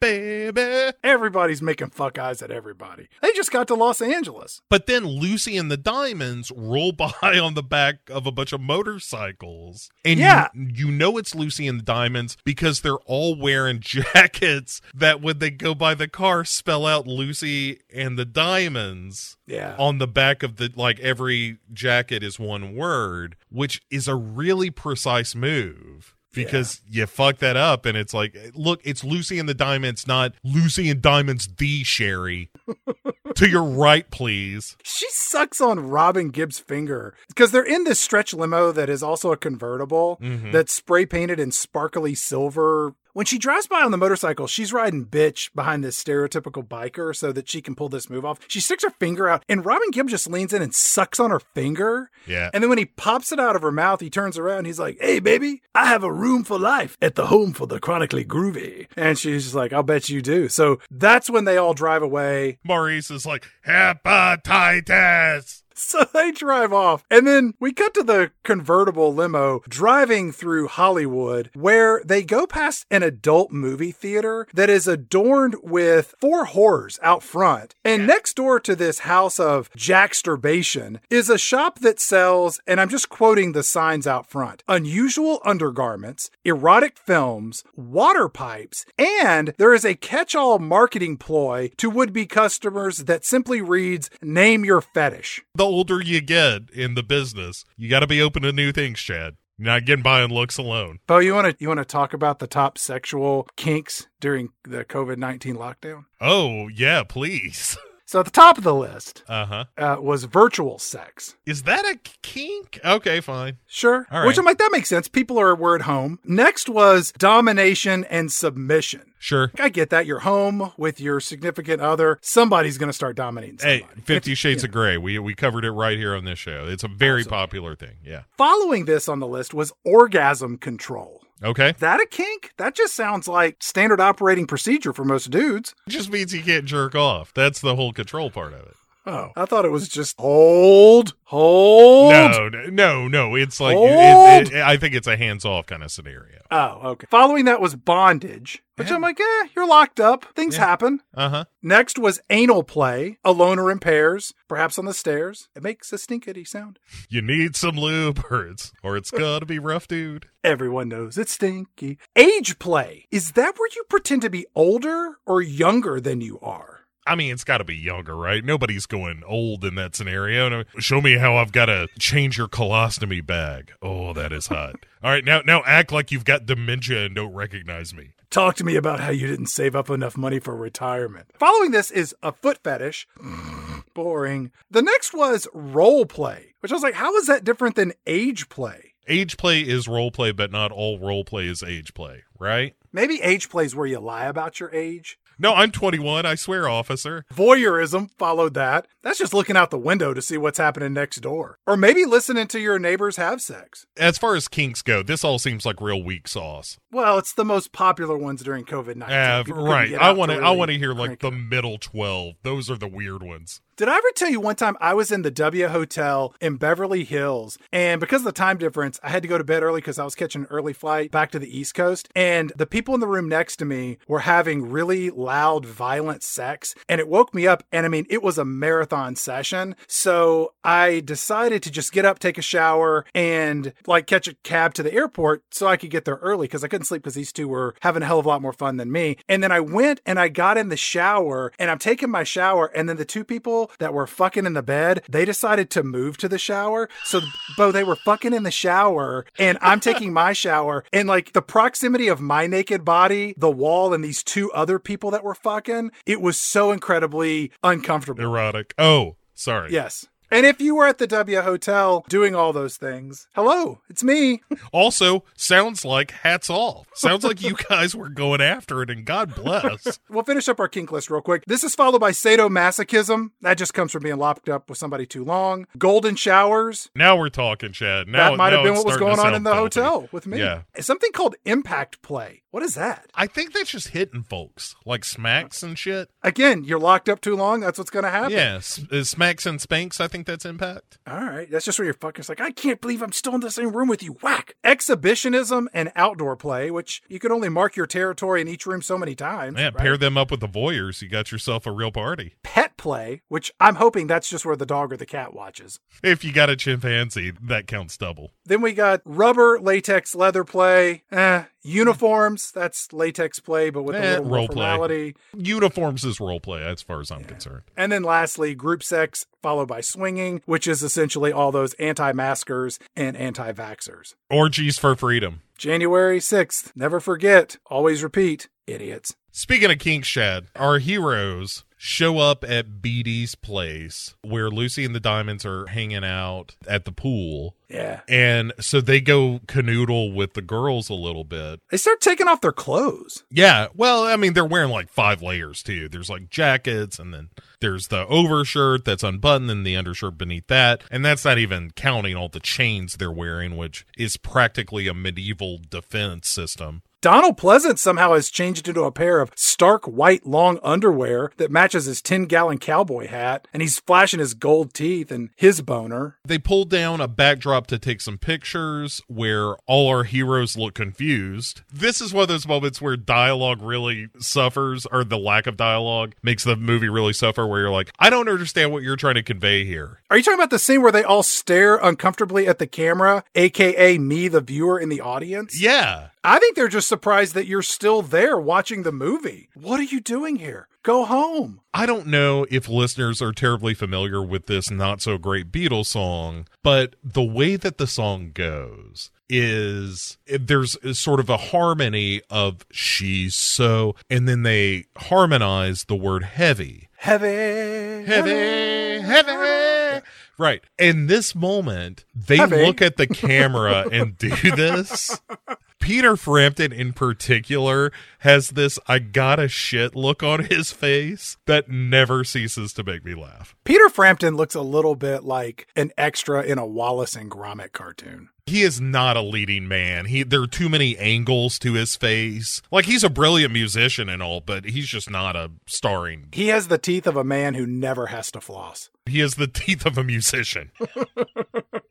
baby." 0.00 0.92
everybody's 1.04 1.60
making 1.62 1.90
fuck 1.90 2.18
eyes 2.18 2.40
at 2.42 2.50
everybody. 2.50 3.08
They 3.22 3.32
just 3.32 3.50
got 3.52 3.68
to 3.68 3.74
Los 3.74 4.00
Angeles. 4.00 4.62
But 4.70 4.86
then 4.86 5.04
Lucy 5.06 5.56
and 5.56 5.70
the 5.70 5.76
Diamonds 5.76 6.50
roll 6.56 6.92
by 6.92 7.12
on 7.22 7.54
the 7.54 7.62
back 7.62 7.96
of 8.10 8.26
a 8.26 8.32
bunch 8.32 8.52
of 8.52 8.60
motorcycles. 8.60 9.90
And 10.04 10.18
Yeah. 10.18 10.48
you, 10.54 10.86
you 10.86 10.90
know 10.90 11.16
it's 11.18 11.34
Lucy 11.34 11.66
and 11.68 11.78
the 11.78 11.84
Diamonds 11.84 12.36
because 12.44 12.80
they're 12.80 12.96
all 13.06 13.38
wearing 13.38 13.80
jackets 14.14 14.80
that 14.96 15.20
when 15.20 15.38
they 15.38 15.50
go 15.50 15.74
by 15.74 15.94
the 15.94 16.06
car 16.08 16.44
spell 16.44 16.86
out 16.86 17.06
Lucy 17.06 17.80
and 17.92 18.16
the 18.18 18.24
Diamonds 18.24 19.36
Yeah. 19.46 19.74
on 19.78 19.98
the 19.98 20.06
back 20.06 20.42
of 20.42 20.56
the 20.56 20.70
like 20.76 21.00
every 21.00 21.58
jacket 21.72 22.22
is 22.22 22.38
one 22.38 22.74
word, 22.74 23.36
which 23.50 23.82
is 23.90 24.06
a 24.08 24.14
really 24.14 24.70
precise 24.70 25.34
move. 25.34 26.14
Because 26.32 26.80
you 26.90 27.06
fuck 27.06 27.38
that 27.38 27.56
up 27.56 27.86
and 27.86 27.96
it's 27.96 28.12
like, 28.12 28.36
look, 28.56 28.80
it's 28.82 29.04
Lucy 29.04 29.38
and 29.38 29.48
the 29.48 29.54
Diamonds, 29.54 30.04
not 30.08 30.32
Lucy 30.42 30.90
and 30.90 31.00
Diamonds 31.00 31.48
the 31.58 31.84
Sherry. 31.84 32.50
to 33.36 33.48
your 33.48 33.62
right, 33.62 34.10
please. 34.10 34.76
She 34.82 35.06
sucks 35.10 35.60
on 35.60 35.88
Robin 35.90 36.30
Gibb's 36.30 36.58
finger 36.58 37.14
because 37.28 37.52
they're 37.52 37.62
in 37.62 37.84
this 37.84 38.00
stretch 38.00 38.34
limo 38.34 38.72
that 38.72 38.88
is 38.88 39.00
also 39.00 39.30
a 39.30 39.36
convertible 39.36 40.18
Mhm. 40.20 40.50
that's 40.50 40.72
spray 40.72 41.06
painted 41.06 41.38
in 41.38 41.52
sparkly 41.52 42.16
silver. 42.16 42.94
When 43.14 43.26
she 43.26 43.38
drives 43.38 43.68
by 43.68 43.80
on 43.80 43.92
the 43.92 43.96
motorcycle, 43.96 44.48
she's 44.48 44.72
riding 44.72 45.06
bitch 45.06 45.54
behind 45.54 45.84
this 45.84 46.02
stereotypical 46.02 46.66
biker 46.66 47.14
so 47.14 47.30
that 47.30 47.48
she 47.48 47.62
can 47.62 47.76
pull 47.76 47.88
this 47.88 48.10
move 48.10 48.24
off. 48.24 48.40
She 48.48 48.58
sticks 48.58 48.82
her 48.82 48.90
finger 48.90 49.28
out, 49.28 49.44
and 49.48 49.64
Robin 49.64 49.92
Gibbs 49.92 50.10
just 50.10 50.28
leans 50.28 50.52
in 50.52 50.62
and 50.62 50.74
sucks 50.74 51.20
on 51.20 51.30
her 51.30 51.38
finger. 51.38 52.10
Yeah. 52.26 52.50
And 52.52 52.60
then 52.60 52.68
when 52.68 52.78
he 52.78 52.86
pops 52.86 53.30
it 53.30 53.38
out 53.38 53.54
of 53.54 53.62
her 53.62 53.70
mouth, 53.70 54.00
he 54.00 54.10
turns 54.10 54.36
around 54.36 54.64
he's 54.64 54.80
like, 54.80 54.98
Hey, 55.00 55.20
baby, 55.20 55.62
I 55.76 55.86
have 55.86 56.02
a 56.02 56.12
room 56.12 56.42
for 56.42 56.58
life 56.58 56.96
at 57.00 57.14
the 57.14 57.26
home 57.26 57.52
for 57.52 57.68
the 57.68 57.78
chronically 57.78 58.24
groovy. 58.24 58.88
And 58.96 59.16
she's 59.16 59.44
just 59.44 59.54
like, 59.54 59.72
I'll 59.72 59.84
bet 59.84 60.08
you 60.08 60.20
do. 60.20 60.48
So 60.48 60.80
that's 60.90 61.30
when 61.30 61.44
they 61.44 61.56
all 61.56 61.72
drive 61.72 62.02
away. 62.02 62.58
Maurice 62.64 63.12
is 63.12 63.24
like, 63.24 63.46
hepatitis. 63.64 65.62
So 65.94 66.04
they 66.12 66.32
drive 66.32 66.72
off. 66.72 67.04
And 67.10 67.26
then 67.26 67.54
we 67.60 67.72
cut 67.72 67.94
to 67.94 68.02
the 68.02 68.32
convertible 68.42 69.14
limo 69.14 69.62
driving 69.68 70.32
through 70.32 70.68
Hollywood, 70.68 71.50
where 71.54 72.02
they 72.04 72.22
go 72.22 72.46
past 72.46 72.86
an 72.90 73.02
adult 73.02 73.52
movie 73.52 73.92
theater 73.92 74.46
that 74.54 74.70
is 74.70 74.88
adorned 74.88 75.56
with 75.62 76.14
four 76.20 76.46
horrors 76.46 76.98
out 77.02 77.22
front. 77.22 77.74
And 77.84 78.06
next 78.06 78.34
door 78.34 78.58
to 78.60 78.74
this 78.74 79.00
house 79.00 79.38
of 79.38 79.70
jacksturbation 79.76 81.00
is 81.10 81.28
a 81.28 81.38
shop 81.38 81.80
that 81.80 82.00
sells, 82.00 82.60
and 82.66 82.80
I'm 82.80 82.88
just 82.88 83.08
quoting 83.08 83.52
the 83.52 83.62
signs 83.62 84.06
out 84.06 84.26
front 84.28 84.62
unusual 84.68 85.40
undergarments, 85.44 86.30
erotic 86.44 86.98
films, 86.98 87.64
water 87.76 88.28
pipes, 88.28 88.86
and 88.98 89.54
there 89.58 89.74
is 89.74 89.84
a 89.84 89.94
catch 89.94 90.34
all 90.34 90.58
marketing 90.58 91.16
ploy 91.16 91.70
to 91.76 91.90
would 91.90 92.12
be 92.12 92.26
customers 92.26 93.04
that 93.04 93.24
simply 93.24 93.60
reads, 93.60 94.10
Name 94.22 94.64
your 94.64 94.80
fetish. 94.80 95.42
The 95.54 95.63
older 95.64 96.02
you 96.02 96.20
get 96.20 96.70
in 96.70 96.94
the 96.94 97.02
business, 97.02 97.64
you 97.76 97.88
got 97.88 98.00
to 98.00 98.06
be 98.06 98.20
open 98.20 98.42
to 98.42 98.52
new 98.52 98.72
things, 98.72 99.00
Chad. 99.00 99.36
You're 99.58 99.66
not 99.66 99.84
getting 99.84 100.02
by 100.02 100.22
on 100.22 100.30
looks 100.30 100.58
alone. 100.58 100.98
Bo, 101.06 101.18
you 101.18 101.32
want 101.34 101.46
to 101.46 101.56
you 101.62 101.68
want 101.68 101.78
to 101.78 101.84
talk 101.84 102.12
about 102.12 102.40
the 102.40 102.48
top 102.48 102.76
sexual 102.76 103.46
kinks 103.56 104.08
during 104.18 104.50
the 104.64 104.84
COVID 104.84 105.16
nineteen 105.16 105.56
lockdown? 105.56 106.06
Oh, 106.20 106.68
yeah, 106.68 107.04
please. 107.04 107.76
So 108.14 108.20
at 108.20 108.26
the 108.26 108.30
top 108.30 108.58
of 108.58 108.62
the 108.62 108.76
list 108.76 109.24
Uh 109.28 109.44
huh. 109.44 109.64
uh, 109.76 109.96
was 109.98 110.22
virtual 110.22 110.78
sex. 110.78 111.34
Is 111.46 111.64
that 111.64 111.84
a 111.84 111.98
kink? 112.22 112.78
Okay, 112.84 113.20
fine. 113.20 113.56
Sure. 113.66 114.06
All 114.08 114.24
Which. 114.24 114.38
I'm 114.38 114.44
like, 114.44 114.58
that 114.58 114.70
makes 114.70 114.88
sense. 114.88 115.08
People 115.08 115.36
are 115.36 115.52
were 115.52 115.74
at 115.74 115.80
home. 115.82 116.20
Next 116.22 116.68
was 116.68 117.10
domination 117.18 118.04
and 118.04 118.30
submission. 118.30 119.14
Sure. 119.18 119.50
I 119.58 119.68
get 119.68 119.90
that. 119.90 120.06
You're 120.06 120.20
home 120.20 120.70
with 120.76 121.00
your 121.00 121.18
significant 121.18 121.82
other. 121.82 122.20
Somebody's 122.22 122.78
going 122.78 122.88
to 122.88 122.92
start 122.92 123.16
dominating 123.16 123.58
somebody. 123.58 123.82
Hey, 123.96 124.02
Fifty 124.04 124.36
Shades 124.36 124.62
of 124.62 124.70
Grey. 124.70 124.96
We 124.96 125.18
we 125.18 125.34
covered 125.34 125.64
it 125.64 125.72
right 125.72 125.98
here 125.98 126.14
on 126.14 126.24
this 126.24 126.38
show. 126.38 126.66
It's 126.68 126.84
a 126.84 126.88
very 126.88 127.24
popular 127.24 127.74
thing. 127.74 127.96
Yeah. 128.04 128.22
Following 128.36 128.84
this 128.84 129.08
on 129.08 129.18
the 129.18 129.26
list 129.26 129.54
was 129.54 129.72
orgasm 129.84 130.56
control. 130.58 131.23
Okay. 131.42 131.74
That 131.78 132.00
a 132.00 132.06
kink? 132.06 132.52
That 132.56 132.74
just 132.74 132.94
sounds 132.94 133.26
like 133.28 133.56
standard 133.62 134.00
operating 134.00 134.46
procedure 134.46 134.92
for 134.92 135.04
most 135.04 135.30
dudes. 135.30 135.74
It 135.86 135.90
just 135.90 136.10
means 136.10 136.34
you 136.34 136.42
can't 136.42 136.64
jerk 136.64 136.94
off. 136.94 137.34
That's 137.34 137.60
the 137.60 137.76
whole 137.76 137.92
control 137.92 138.30
part 138.30 138.52
of 138.52 138.60
it. 138.60 138.76
Oh, 139.06 139.30
I 139.36 139.44
thought 139.44 139.64
it 139.66 139.70
was 139.70 139.88
just 139.88 140.18
hold, 140.18 141.14
hold. 141.24 142.10
No, 142.12 142.48
no, 142.48 142.66
no, 142.70 143.08
no. 143.08 143.34
It's 143.34 143.60
like 143.60 143.76
Hold. 143.76 143.90
it, 143.90 144.52
it, 144.54 144.62
I 144.62 144.78
think 144.78 144.94
it's 144.94 145.06
a 145.06 145.16
hands 145.16 145.44
off 145.44 145.66
kind 145.66 145.82
of 145.82 145.90
scenario. 145.90 146.40
Oh, 146.50 146.80
okay. 146.92 147.06
Following 147.10 147.44
that 147.44 147.60
was 147.60 147.74
bondage, 147.74 148.62
which 148.76 148.88
Yeah. 148.88 148.94
I'm 148.96 149.02
like, 149.02 149.20
eh, 149.20 149.48
you're 149.54 149.66
locked 149.68 150.00
up. 150.00 150.24
Things 150.34 150.54
Yeah. 150.56 150.66
happen. 150.66 151.00
Uh 151.14 151.28
huh. 151.28 151.44
Next 151.62 151.98
was 151.98 152.20
anal 152.30 152.62
play, 152.62 153.18
alone 153.24 153.58
or 153.58 153.70
in 153.70 153.78
pairs, 153.78 154.32
perhaps 154.48 154.78
on 154.78 154.86
the 154.86 154.94
stairs. 154.94 155.48
It 155.54 155.62
makes 155.62 155.92
a 155.92 155.96
stinkity 155.96 156.46
sound. 156.48 156.78
You 157.10 157.20
need 157.20 157.56
some 157.56 157.76
lube, 157.76 158.24
or 158.30 158.46
it's 158.46 158.72
or 158.82 158.96
it's 158.96 159.10
gonna 159.10 159.44
be 159.44 159.58
rough, 159.58 159.86
dude. 159.86 160.28
Everyone 160.42 160.88
knows 160.88 161.18
it's 161.18 161.32
stinky. 161.32 161.98
Age 162.16 162.58
play. 162.58 163.04
Is 163.10 163.32
that 163.32 163.58
where 163.58 163.68
you 163.74 163.84
pretend 163.90 164.22
to 164.22 164.30
be 164.30 164.46
older 164.54 165.18
or 165.26 165.42
younger 165.42 166.00
than 166.00 166.20
you 166.22 166.38
are? 166.40 166.73
I 167.06 167.14
mean, 167.16 167.32
it's 167.32 167.44
got 167.44 167.58
to 167.58 167.64
be 167.64 167.76
younger, 167.76 168.16
right? 168.16 168.42
Nobody's 168.42 168.86
going 168.86 169.22
old 169.26 169.64
in 169.64 169.74
that 169.74 169.94
scenario. 169.94 170.48
No, 170.48 170.64
Show 170.78 171.00
me 171.02 171.18
how 171.18 171.36
I've 171.36 171.52
got 171.52 171.66
to 171.66 171.88
change 171.98 172.38
your 172.38 172.48
colostomy 172.48 173.24
bag. 173.24 173.72
Oh, 173.82 174.14
that 174.14 174.32
is 174.32 174.46
hot. 174.46 174.76
All 175.02 175.10
right, 175.10 175.24
now 175.24 175.42
now 175.44 175.62
act 175.66 175.92
like 175.92 176.10
you've 176.10 176.24
got 176.24 176.46
dementia 176.46 177.04
and 177.04 177.14
don't 177.14 177.34
recognize 177.34 177.92
me. 177.92 178.14
Talk 178.30 178.56
to 178.56 178.64
me 178.64 178.74
about 178.76 179.00
how 179.00 179.10
you 179.10 179.26
didn't 179.26 179.46
save 179.46 179.76
up 179.76 179.90
enough 179.90 180.16
money 180.16 180.38
for 180.38 180.56
retirement. 180.56 181.26
Following 181.38 181.72
this 181.72 181.90
is 181.90 182.14
a 182.22 182.32
foot 182.32 182.58
fetish. 182.64 183.06
Boring. 183.94 184.50
The 184.70 184.82
next 184.82 185.12
was 185.14 185.46
role 185.52 186.06
play, 186.06 186.54
which 186.60 186.72
I 186.72 186.74
was 186.74 186.82
like, 186.82 186.94
how 186.94 187.14
is 187.16 187.26
that 187.26 187.44
different 187.44 187.76
than 187.76 187.92
age 188.06 188.48
play? 188.48 188.94
Age 189.06 189.36
play 189.36 189.60
is 189.60 189.86
role 189.86 190.10
play, 190.10 190.32
but 190.32 190.50
not 190.50 190.72
all 190.72 190.98
role 190.98 191.24
play 191.24 191.46
is 191.46 191.62
age 191.62 191.92
play, 191.92 192.22
right? 192.38 192.74
Maybe 192.90 193.20
age 193.20 193.50
play 193.50 193.66
is 193.66 193.76
where 193.76 193.86
you 193.86 194.00
lie 194.00 194.24
about 194.24 194.58
your 194.58 194.72
age. 194.74 195.18
No, 195.38 195.54
I'm 195.54 195.70
21. 195.70 196.26
I 196.26 196.34
swear, 196.34 196.68
officer. 196.68 197.24
Voyeurism 197.32 198.10
followed 198.18 198.54
that. 198.54 198.86
That's 199.02 199.18
just 199.18 199.34
looking 199.34 199.56
out 199.56 199.70
the 199.70 199.78
window 199.78 200.14
to 200.14 200.22
see 200.22 200.36
what's 200.36 200.58
happening 200.58 200.92
next 200.92 201.16
door. 201.16 201.58
Or 201.66 201.76
maybe 201.76 202.04
listening 202.04 202.46
to 202.48 202.60
your 202.60 202.78
neighbors 202.78 203.16
have 203.16 203.40
sex. 203.40 203.86
As 203.96 204.18
far 204.18 204.36
as 204.36 204.48
kinks 204.48 204.82
go, 204.82 205.02
this 205.02 205.24
all 205.24 205.38
seems 205.38 205.66
like 205.66 205.80
real 205.80 206.02
weak 206.02 206.28
sauce. 206.28 206.78
Well, 206.92 207.18
it's 207.18 207.32
the 207.32 207.44
most 207.44 207.72
popular 207.72 208.16
ones 208.16 208.42
during 208.42 208.64
COVID 208.64 208.96
19. 208.96 209.56
Uh, 209.56 209.62
right. 209.62 209.94
I 209.94 210.12
want 210.12 210.30
to. 210.30 210.38
I 210.38 210.50
want 210.50 210.70
to 210.70 210.78
hear 210.78 210.92
like 210.92 211.20
the 211.20 211.30
middle 211.30 211.78
12. 211.78 212.34
Those 212.42 212.70
are 212.70 212.76
the 212.76 212.88
weird 212.88 213.22
ones. 213.22 213.60
Did 213.76 213.88
I 213.88 213.96
ever 213.96 214.12
tell 214.14 214.30
you 214.30 214.38
one 214.38 214.54
time 214.54 214.76
I 214.80 214.94
was 214.94 215.10
in 215.10 215.22
the 215.22 215.32
W 215.32 215.66
Hotel 215.66 216.32
in 216.40 216.58
Beverly 216.58 217.02
Hills, 217.02 217.58
and 217.72 218.00
because 218.00 218.20
of 218.20 218.26
the 218.26 218.30
time 218.30 218.56
difference, 218.56 219.00
I 219.02 219.10
had 219.10 219.22
to 219.22 219.28
go 219.28 219.36
to 219.36 219.42
bed 219.42 219.64
early 219.64 219.80
because 219.80 219.98
I 219.98 220.04
was 220.04 220.14
catching 220.14 220.42
an 220.42 220.48
early 220.48 220.72
flight 220.72 221.10
back 221.10 221.32
to 221.32 221.40
the 221.40 221.58
East 221.58 221.74
Coast. 221.74 222.08
And 222.14 222.52
the 222.54 222.66
people 222.66 222.94
in 222.94 223.00
the 223.00 223.08
room 223.08 223.28
next 223.28 223.56
to 223.56 223.64
me 223.64 223.98
were 224.06 224.20
having 224.20 224.70
really 224.70 225.10
loud, 225.10 225.66
violent 225.66 226.22
sex, 226.22 226.76
and 226.88 227.00
it 227.00 227.08
woke 227.08 227.34
me 227.34 227.48
up. 227.48 227.64
And 227.72 227.84
I 227.84 227.88
mean, 227.88 228.06
it 228.08 228.22
was 228.22 228.38
a 228.38 228.44
marathon 228.44 229.16
session. 229.16 229.74
So 229.88 230.52
I 230.62 231.00
decided 231.00 231.60
to 231.64 231.70
just 231.72 231.90
get 231.90 232.04
up, 232.04 232.20
take 232.20 232.38
a 232.38 232.42
shower, 232.42 233.04
and 233.12 233.72
like 233.88 234.06
catch 234.06 234.28
a 234.28 234.34
cab 234.44 234.74
to 234.74 234.84
the 234.84 234.94
airport 234.94 235.42
so 235.50 235.66
I 235.66 235.76
could 235.76 235.90
get 235.90 236.04
there 236.04 236.20
early 236.22 236.46
because 236.46 236.62
I 236.62 236.68
couldn't 236.68 236.84
sleep 236.84 237.02
because 237.02 237.14
these 237.14 237.32
two 237.32 237.48
were 237.48 237.74
having 237.80 238.04
a 238.04 238.06
hell 238.06 238.20
of 238.20 238.26
a 238.26 238.28
lot 238.28 238.40
more 238.40 238.52
fun 238.52 238.76
than 238.76 238.92
me. 238.92 239.16
And 239.28 239.42
then 239.42 239.50
I 239.50 239.58
went 239.58 240.00
and 240.06 240.20
I 240.20 240.28
got 240.28 240.58
in 240.58 240.68
the 240.68 240.76
shower, 240.76 241.52
and 241.58 241.72
I'm 241.72 241.80
taking 241.80 242.08
my 242.08 242.22
shower, 242.22 242.66
and 242.66 242.88
then 242.88 242.98
the 242.98 243.04
two 243.04 243.24
people 243.24 243.63
that 243.78 243.94
were 243.94 244.06
fucking 244.06 244.46
in 244.46 244.54
the 244.54 244.62
bed, 244.62 245.02
they 245.08 245.24
decided 245.24 245.70
to 245.70 245.82
move 245.82 246.16
to 246.18 246.28
the 246.28 246.38
shower. 246.38 246.88
So, 247.04 247.20
Bo, 247.56 247.72
they 247.72 247.84
were 247.84 247.96
fucking 247.96 248.32
in 248.32 248.42
the 248.42 248.50
shower, 248.50 249.26
and 249.38 249.58
I'm 249.60 249.80
taking 249.80 250.12
my 250.12 250.32
shower, 250.44 250.84
and 250.92 251.08
like 251.08 251.32
the 251.32 251.42
proximity 251.42 252.08
of 252.08 252.20
my 252.20 252.46
naked 252.46 252.84
body, 252.84 253.34
the 253.36 253.50
wall, 253.50 253.92
and 253.92 254.04
these 254.04 254.22
two 254.22 254.50
other 254.52 254.78
people 254.78 255.10
that 255.10 255.24
were 255.24 255.34
fucking, 255.34 255.90
it 256.06 256.20
was 256.20 256.38
so 256.38 256.72
incredibly 256.72 257.52
uncomfortable. 257.62 258.22
Erotic. 258.22 258.74
Oh, 258.78 259.16
sorry. 259.34 259.72
Yes. 259.72 260.06
And 260.30 260.46
if 260.46 260.60
you 260.60 260.74
were 260.74 260.86
at 260.86 260.98
the 260.98 261.06
W 261.06 261.40
Hotel 261.40 262.04
doing 262.08 262.34
all 262.34 262.52
those 262.52 262.76
things, 262.76 263.28
hello, 263.34 263.80
it's 263.88 264.02
me. 264.02 264.42
Also, 264.72 265.24
sounds 265.36 265.84
like 265.84 266.10
hats 266.10 266.50
off. 266.50 266.88
Sounds 266.94 267.24
like 267.24 267.42
you 267.42 267.54
guys 267.68 267.94
were 267.94 268.08
going 268.08 268.40
after 268.40 268.82
it, 268.82 268.90
and 268.90 269.04
God 269.04 269.34
bless. 269.34 269.98
We'll 270.08 270.24
finish 270.24 270.48
up 270.48 270.60
our 270.60 270.68
kink 270.68 270.90
list 270.92 271.10
real 271.10 271.20
quick. 271.20 271.44
This 271.46 271.64
is 271.64 271.74
followed 271.74 272.00
by 272.00 272.10
sadomasochism. 272.10 273.30
That 273.42 273.58
just 273.58 273.74
comes 273.74 273.92
from 273.92 274.02
being 274.02 274.16
locked 274.16 274.48
up 274.48 274.68
with 274.68 274.78
somebody 274.78 275.06
too 275.06 275.24
long. 275.24 275.66
Golden 275.78 276.16
showers. 276.16 276.90
Now 276.94 277.16
we're 277.16 277.28
talking, 277.28 277.72
Chad. 277.72 278.08
Now 278.08 278.30
that 278.30 278.36
might 278.36 278.52
have 278.52 278.64
been 278.64 278.74
what 278.74 278.86
was 278.86 278.96
going 278.96 279.18
on 279.18 279.34
in 279.34 279.42
the 279.42 279.52
filthy. 279.52 279.80
hotel 279.80 280.08
with 280.12 280.26
me. 280.26 280.38
Yeah. 280.38 280.62
Something 280.80 281.12
called 281.12 281.36
impact 281.44 282.02
play. 282.02 282.42
What 282.54 282.62
is 282.62 282.76
that? 282.76 283.10
I 283.16 283.26
think 283.26 283.52
that's 283.52 283.72
just 283.72 283.88
hitting 283.88 284.22
folks, 284.22 284.76
like 284.86 285.04
smacks 285.04 285.64
and 285.64 285.76
shit. 285.76 286.08
Again, 286.22 286.62
you're 286.62 286.78
locked 286.78 287.08
up 287.08 287.20
too 287.20 287.34
long. 287.34 287.58
That's 287.58 287.78
what's 287.78 287.90
going 287.90 288.04
to 288.04 288.10
happen. 288.10 288.30
Yeah, 288.30 288.58
s- 288.58 288.80
smacks 289.08 289.44
and 289.44 289.60
spanks. 289.60 290.00
I 290.00 290.06
think 290.06 290.24
that's 290.24 290.44
impact. 290.44 290.98
All 291.04 291.18
right. 291.18 291.50
That's 291.50 291.64
just 291.64 291.80
where 291.80 291.84
you're 291.86 291.94
fucking 291.94 292.20
it's 292.20 292.28
like, 292.28 292.40
I 292.40 292.52
can't 292.52 292.80
believe 292.80 293.02
I'm 293.02 293.10
still 293.10 293.34
in 293.34 293.40
the 293.40 293.50
same 293.50 293.72
room 293.72 293.88
with 293.88 294.04
you. 294.04 294.12
Whack. 294.22 294.54
Exhibitionism 294.62 295.68
and 295.74 295.90
outdoor 295.96 296.36
play, 296.36 296.70
which 296.70 297.02
you 297.08 297.18
can 297.18 297.32
only 297.32 297.48
mark 297.48 297.74
your 297.74 297.88
territory 297.88 298.40
in 298.40 298.46
each 298.46 298.66
room 298.66 298.82
so 298.82 298.96
many 298.96 299.16
times. 299.16 299.58
Yeah, 299.58 299.64
right? 299.64 299.76
pair 299.76 299.96
them 299.96 300.16
up 300.16 300.30
with 300.30 300.38
the 300.38 300.46
voyeurs. 300.46 301.02
You 301.02 301.08
got 301.08 301.32
yourself 301.32 301.66
a 301.66 301.72
real 301.72 301.90
party. 301.90 302.34
Pet 302.44 302.76
play, 302.76 303.22
which 303.26 303.52
I'm 303.58 303.74
hoping 303.74 304.06
that's 304.06 304.28
just 304.28 304.46
where 304.46 304.54
the 304.54 304.64
dog 304.64 304.92
or 304.92 304.96
the 304.96 305.06
cat 305.06 305.34
watches. 305.34 305.80
If 306.04 306.22
you 306.22 306.32
got 306.32 306.50
a 306.50 306.54
chimpanzee, 306.54 307.32
that 307.42 307.66
counts 307.66 307.96
double. 307.96 308.30
Then 308.44 308.60
we 308.60 308.74
got 308.74 309.00
rubber, 309.04 309.58
latex, 309.58 310.14
leather 310.14 310.44
play. 310.44 311.02
Eh, 311.10 311.44
uniforms. 311.64 312.52
That's 312.52 312.92
latex 312.92 313.40
play, 313.40 313.70
but 313.70 313.82
with 313.82 313.96
a 313.96 313.98
Eh, 313.98 314.10
little 314.10 314.24
more 314.26 314.36
role 314.36 314.46
play. 314.48 314.54
formality. 314.54 315.16
Uniforms 315.36 316.04
is 316.04 316.20
role 316.20 316.40
play, 316.40 316.62
as 316.64 316.82
far 316.82 317.00
as 317.00 317.10
I'm 317.10 317.24
concerned. 317.24 317.62
And 317.76 317.90
then 317.90 318.02
lastly, 318.02 318.54
group 318.54 318.82
sex, 318.82 319.26
followed 319.42 319.66
by 319.68 319.80
swinging, 319.80 320.42
which 320.46 320.66
is 320.68 320.82
essentially 320.82 321.32
all 321.32 321.50
those 321.52 321.74
anti-maskers 321.74 322.78
and 322.94 323.16
anti-vaxxers. 323.16 324.14
Orgies 324.30 324.78
for 324.78 324.94
freedom. 324.94 325.40
January 325.58 326.20
6th. 326.20 326.72
Never 326.76 327.00
forget. 327.00 327.56
Always 327.66 328.02
repeat. 328.02 328.48
Idiots. 328.66 329.14
Speaking 329.30 329.70
of 329.70 329.78
kinks, 329.78 330.08
Chad, 330.08 330.46
our 330.56 330.78
heroes 330.78 331.64
show 331.84 332.16
up 332.16 332.42
at 332.48 332.80
BD's 332.80 333.34
place 333.34 334.14
where 334.22 334.48
Lucy 334.48 334.86
and 334.86 334.94
the 334.94 335.00
Diamonds 335.00 335.44
are 335.44 335.66
hanging 335.66 336.02
out 336.02 336.56
at 336.66 336.86
the 336.86 336.92
pool. 336.92 337.56
Yeah. 337.68 338.00
And 338.08 338.54
so 338.58 338.80
they 338.80 339.02
go 339.02 339.40
canoodle 339.46 340.14
with 340.14 340.32
the 340.32 340.40
girls 340.40 340.88
a 340.88 340.94
little 340.94 341.24
bit. 341.24 341.60
They 341.70 341.76
start 341.76 342.00
taking 342.00 342.26
off 342.26 342.40
their 342.40 342.52
clothes. 342.52 343.24
Yeah. 343.30 343.66
Well, 343.74 344.04
I 344.04 344.16
mean, 344.16 344.32
they're 344.32 344.46
wearing 344.46 344.70
like 344.70 344.88
five 344.88 345.20
layers 345.20 345.62
too. 345.62 345.90
There's 345.90 346.08
like 346.08 346.30
jackets, 346.30 346.98
and 346.98 347.12
then 347.12 347.28
there's 347.60 347.88
the 347.88 348.06
overshirt 348.06 348.86
that's 348.86 349.02
unbuttoned, 349.02 349.50
and 349.50 349.66
the 349.66 349.76
undershirt 349.76 350.16
beneath 350.16 350.46
that. 350.46 350.82
And 350.90 351.04
that's 351.04 351.26
not 351.26 351.36
even 351.36 351.70
counting 351.72 352.16
all 352.16 352.30
the 352.30 352.40
chains 352.40 352.94
they're 352.94 353.12
wearing, 353.12 353.58
which 353.58 353.84
is 353.98 354.16
practically 354.16 354.88
a 354.88 354.94
medieval 354.94 355.60
defense 355.68 356.30
system. 356.30 356.80
Donald 357.04 357.36
Pleasant 357.36 357.78
somehow 357.78 358.14
has 358.14 358.30
changed 358.30 358.66
into 358.66 358.84
a 358.84 358.90
pair 358.90 359.20
of 359.20 359.30
stark 359.36 359.84
white 359.84 360.26
long 360.26 360.58
underwear 360.62 361.30
that 361.36 361.50
matches 361.50 361.84
his 361.84 362.00
10 362.00 362.24
gallon 362.24 362.56
cowboy 362.56 363.08
hat, 363.08 363.46
and 363.52 363.60
he's 363.60 363.78
flashing 363.78 364.20
his 364.20 364.32
gold 364.32 364.72
teeth 364.72 365.12
and 365.12 365.28
his 365.36 365.60
boner. 365.60 366.16
They 366.24 366.38
pulled 366.38 366.70
down 366.70 367.02
a 367.02 367.06
backdrop 367.06 367.66
to 367.66 367.78
take 367.78 368.00
some 368.00 368.16
pictures 368.16 369.02
where 369.06 369.54
all 369.66 369.90
our 369.90 370.04
heroes 370.04 370.56
look 370.56 370.72
confused. 370.72 371.60
This 371.70 372.00
is 372.00 372.14
one 372.14 372.22
of 372.22 372.28
those 372.28 372.48
moments 372.48 372.80
where 372.80 372.96
dialogue 372.96 373.60
really 373.60 374.08
suffers, 374.18 374.86
or 374.86 375.04
the 375.04 375.18
lack 375.18 375.46
of 375.46 375.58
dialogue 375.58 376.14
makes 376.22 376.44
the 376.44 376.56
movie 376.56 376.88
really 376.88 377.12
suffer, 377.12 377.46
where 377.46 377.60
you're 377.60 377.70
like, 377.70 377.92
I 377.98 378.08
don't 378.08 378.30
understand 378.30 378.72
what 378.72 378.82
you're 378.82 378.96
trying 378.96 379.16
to 379.16 379.22
convey 379.22 379.66
here. 379.66 380.00
Are 380.08 380.16
you 380.16 380.22
talking 380.22 380.40
about 380.40 380.48
the 380.48 380.58
scene 380.58 380.80
where 380.80 380.90
they 380.90 381.04
all 381.04 381.22
stare 381.22 381.76
uncomfortably 381.76 382.48
at 382.48 382.58
the 382.58 382.66
camera, 382.66 383.24
aka 383.34 383.98
me, 383.98 384.28
the 384.28 384.40
viewer 384.40 384.80
in 384.80 384.88
the 384.88 385.02
audience? 385.02 385.60
Yeah. 385.60 386.08
I 386.26 386.38
think 386.38 386.56
they're 386.56 386.68
just 386.68 386.88
surprised 386.88 387.34
that 387.34 387.46
you're 387.46 387.60
still 387.62 388.00
there 388.00 388.38
watching 388.38 388.82
the 388.82 388.92
movie. 388.92 389.50
What 389.54 389.78
are 389.78 389.84
you 389.84 390.00
doing 390.00 390.36
here? 390.36 390.68
Go 390.82 391.04
home. 391.04 391.60
I 391.74 391.84
don't 391.84 392.06
know 392.06 392.46
if 392.50 392.66
listeners 392.66 393.20
are 393.20 393.32
terribly 393.32 393.74
familiar 393.74 394.22
with 394.22 394.46
this 394.46 394.70
not 394.70 395.02
so 395.02 395.18
great 395.18 395.52
Beatles 395.52 395.86
song, 395.86 396.46
but 396.62 396.96
the 397.04 397.22
way 397.22 397.56
that 397.56 397.76
the 397.76 397.86
song 397.86 398.30
goes 398.32 399.10
is 399.28 400.16
there's 400.26 400.76
sort 400.98 401.20
of 401.20 401.28
a 401.28 401.36
harmony 401.36 402.22
of 402.30 402.64
she's 402.70 403.34
so, 403.34 403.94
and 404.08 404.26
then 404.26 404.44
they 404.44 404.84
harmonize 404.96 405.84
the 405.84 405.96
word 405.96 406.24
heavy. 406.24 406.88
heavy, 406.96 408.04
heavy, 408.06 409.00
heavy. 409.02 410.04
Right. 410.38 410.62
In 410.78 411.06
this 411.06 411.34
moment, 411.34 412.04
they 412.14 412.38
Heavy. 412.38 412.64
look 412.64 412.82
at 412.82 412.96
the 412.96 413.06
camera 413.06 413.86
and 413.92 414.18
do 414.18 414.30
this. 414.30 415.20
Peter 415.84 416.16
Frampton, 416.16 416.72
in 416.72 416.94
particular, 416.94 417.92
has 418.20 418.52
this 418.52 418.78
I 418.86 418.98
gotta 419.00 419.48
shit 419.48 419.94
look 419.94 420.22
on 420.22 420.46
his 420.46 420.72
face 420.72 421.36
that 421.44 421.68
never 421.68 422.24
ceases 422.24 422.72
to 422.72 422.82
make 422.82 423.04
me 423.04 423.14
laugh. 423.14 423.54
Peter 423.64 423.90
Frampton 423.90 424.34
looks 424.34 424.54
a 424.54 424.62
little 424.62 424.96
bit 424.96 425.24
like 425.24 425.68
an 425.76 425.92
extra 425.98 426.42
in 426.42 426.56
a 426.56 426.64
Wallace 426.64 427.14
and 427.14 427.30
Gromit 427.30 427.72
cartoon. 427.72 428.30
He 428.46 428.62
is 428.62 428.80
not 428.80 429.18
a 429.18 429.20
leading 429.20 429.68
man. 429.68 430.06
He 430.06 430.22
there 430.22 430.40
are 430.40 430.46
too 430.46 430.70
many 430.70 430.96
angles 430.96 431.58
to 431.58 431.74
his 431.74 431.96
face. 431.96 432.62
Like 432.70 432.86
he's 432.86 433.04
a 433.04 433.10
brilliant 433.10 433.52
musician 433.52 434.08
and 434.08 434.22
all, 434.22 434.40
but 434.40 434.64
he's 434.64 434.88
just 434.88 435.10
not 435.10 435.36
a 435.36 435.50
starring. 435.66 436.28
He 436.32 436.48
has 436.48 436.68
the 436.68 436.78
teeth 436.78 437.06
of 437.06 437.16
a 437.16 437.24
man 437.24 437.52
who 437.52 437.66
never 437.66 438.06
has 438.06 438.30
to 438.30 438.40
floss. 438.40 438.88
He 439.06 439.20
has 439.20 439.34
the 439.34 439.46
teeth 439.52 439.86
of 439.86 439.98
a 439.98 440.04
musician. 440.04 440.70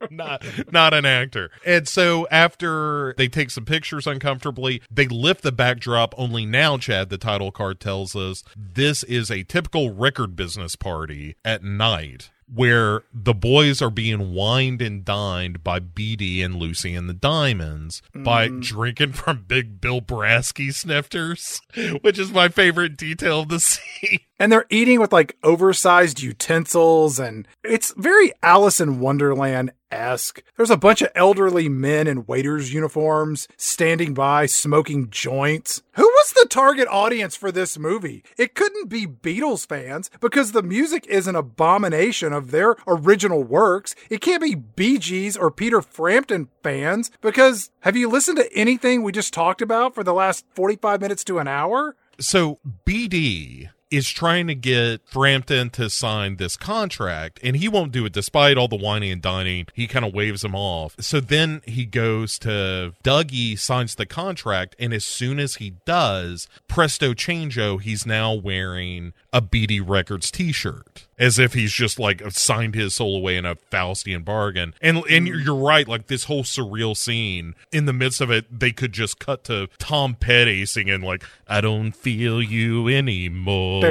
not 0.10 0.44
not 0.72 0.94
an 0.94 1.06
actor. 1.06 1.52
And 1.66 1.88
so 1.88 2.28
after 2.32 3.14
they 3.18 3.28
take 3.28 3.52
some 3.52 3.66
pictures 3.66 4.08
uncomfortably, 4.08 4.82
they 4.92 5.08
lift 5.08 5.42
the 5.42 5.52
backdrop 5.52 6.14
only 6.18 6.46
now 6.46 6.78
Chad 6.78 7.10
the 7.10 7.18
title 7.18 7.52
card 7.52 7.80
tells 7.80 8.16
us 8.16 8.44
this 8.56 9.04
is 9.04 9.30
a 9.30 9.44
typical 9.44 9.94
record 9.94 10.36
business 10.36 10.76
party 10.76 11.36
at 11.44 11.64
night 11.64 12.30
where 12.54 13.04
the 13.14 13.34
boys 13.34 13.82
are 13.82 13.90
being 13.90 14.34
wined 14.34 14.82
and 14.82 15.04
dined 15.04 15.64
by 15.64 15.80
BD 15.80 16.44
and 16.44 16.56
Lucy 16.56 16.94
and 16.94 17.10
the 17.10 17.14
Diamonds 17.14 18.02
by 18.14 18.48
mm. 18.48 18.62
drinking 18.62 19.14
from 19.14 19.46
Big 19.48 19.82
Bill 19.82 20.02
Brasky 20.02 20.74
snifters, 20.74 21.62
which 22.02 22.20
is 22.20 22.32
my 22.32 22.50
favorite 22.50 22.98
detail 22.98 23.42
of 23.42 23.50
the 23.50 23.60
scene. 23.60 24.20
And 24.44 24.52
they're 24.52 24.66
eating 24.70 25.00
with 25.00 25.14
like 25.14 25.38
oversized 25.42 26.22
utensils, 26.22 27.18
and 27.18 27.48
it's 27.64 27.94
very 27.96 28.34
Alice 28.44 28.82
in 28.82 29.00
Wonderland 29.00 29.72
esque. 29.90 30.44
There's 30.58 30.70
a 30.70 30.76
bunch 30.76 31.02
of 31.02 31.12
elderly 31.16 31.70
men 31.70 32.08
in 32.08 32.26
waiters' 32.26 32.74
uniforms 32.74 33.48
standing 33.56 34.14
by 34.14 34.48
smoking 34.48 35.10
joints. 35.10 35.82
Who 35.94 36.04
was 36.04 36.34
the 36.34 36.46
target 36.50 36.90
audience 36.90 37.38
for 37.38 37.54
this 37.54 37.80
movie? 37.80 38.26
It 38.38 38.54
couldn't 38.54 38.90
be 38.90 39.08
Beatles 39.08 39.66
fans 39.66 40.12
because 40.20 40.52
the 40.52 40.62
music 40.62 41.08
is 41.08 41.26
an 41.26 41.38
abomination 41.38 42.34
of 42.34 42.52
their 42.52 42.76
original 42.86 43.46
works. 43.46 43.96
It 44.10 44.20
can't 44.20 44.44
be 44.44 44.56
Bee 44.56 44.98
Gees 44.98 45.38
or 45.38 45.52
Peter 45.52 45.82
Frampton 45.82 46.50
fans 46.62 47.12
because 47.22 47.72
have 47.80 47.96
you 47.96 48.10
listened 48.10 48.40
to 48.40 48.54
anything 48.54 49.04
we 49.04 49.14
just 49.14 49.34
talked 49.34 49.62
about 49.62 49.96
for 49.96 50.04
the 50.04 50.14
last 50.14 50.44
45 50.54 51.00
minutes 51.00 51.24
to 51.24 51.40
an 51.40 51.48
hour? 51.48 51.96
so 52.20 52.60
BD 52.86 53.70
is 53.94 54.10
trying 54.10 54.48
to 54.48 54.56
get 54.56 55.08
Frampton 55.08 55.70
to 55.70 55.88
sign 55.88 56.38
this 56.38 56.58
contract, 56.58 57.40
and 57.44 57.56
he 57.56 57.68
won't 57.68 57.92
do 57.92 58.06
it 58.06 58.14
despite 58.14 58.58
all 58.58 58.68
the 58.68 58.76
wining 58.76 59.12
and 59.12 59.22
dining. 59.22 59.68
He 59.76 59.86
kind 59.86 60.04
of 60.04 60.14
waves 60.14 60.44
him 60.44 60.56
off. 60.56 60.96
So 61.00 61.20
then 61.20 61.62
he 61.66 61.86
goes 61.86 62.40
to 62.40 62.94
Dougie, 63.04 63.58
signs 63.58 63.94
the 63.94 64.08
contract, 64.08 64.76
and 64.80 64.94
as 64.94 65.06
soon 65.06 65.40
as 65.40 65.56
he 65.56 65.76
does, 65.86 66.48
presto 66.68 67.14
changeo, 67.14 67.80
he's 67.80 68.04
now 68.04 68.34
wearing 68.34 69.14
a 69.32 69.42
BD 69.42 69.80
Records 69.86 70.32
t-shirt. 70.32 71.08
As 71.20 71.38
if 71.38 71.54
he's 71.54 71.72
just 71.72 72.00
like 72.00 72.24
signed 72.32 72.74
his 72.74 72.96
soul 72.96 73.18
away 73.18 73.38
in 73.38 73.46
a 73.46 73.56
Faustian 73.56 74.26
bargain. 74.26 74.74
And 74.82 75.04
and 75.10 75.28
you're 75.28 75.40
you're 75.40 75.56
right, 75.56 75.88
like 75.88 76.08
this 76.08 76.24
whole 76.26 76.44
surreal 76.44 76.98
scene, 76.98 77.54
in 77.72 77.86
the 77.86 77.94
midst 77.94 78.20
of 78.22 78.32
it, 78.32 78.60
they 78.60 78.72
could 78.72 78.94
just 78.94 79.20
cut 79.20 79.44
to 79.46 79.68
Tom 79.78 80.16
Petty 80.16 80.66
singing 80.66 81.02
like, 81.02 81.24
I 81.48 81.62
don't 81.62 81.92
feel 81.92 82.42
you 82.42 82.88
anymore. 82.88 83.84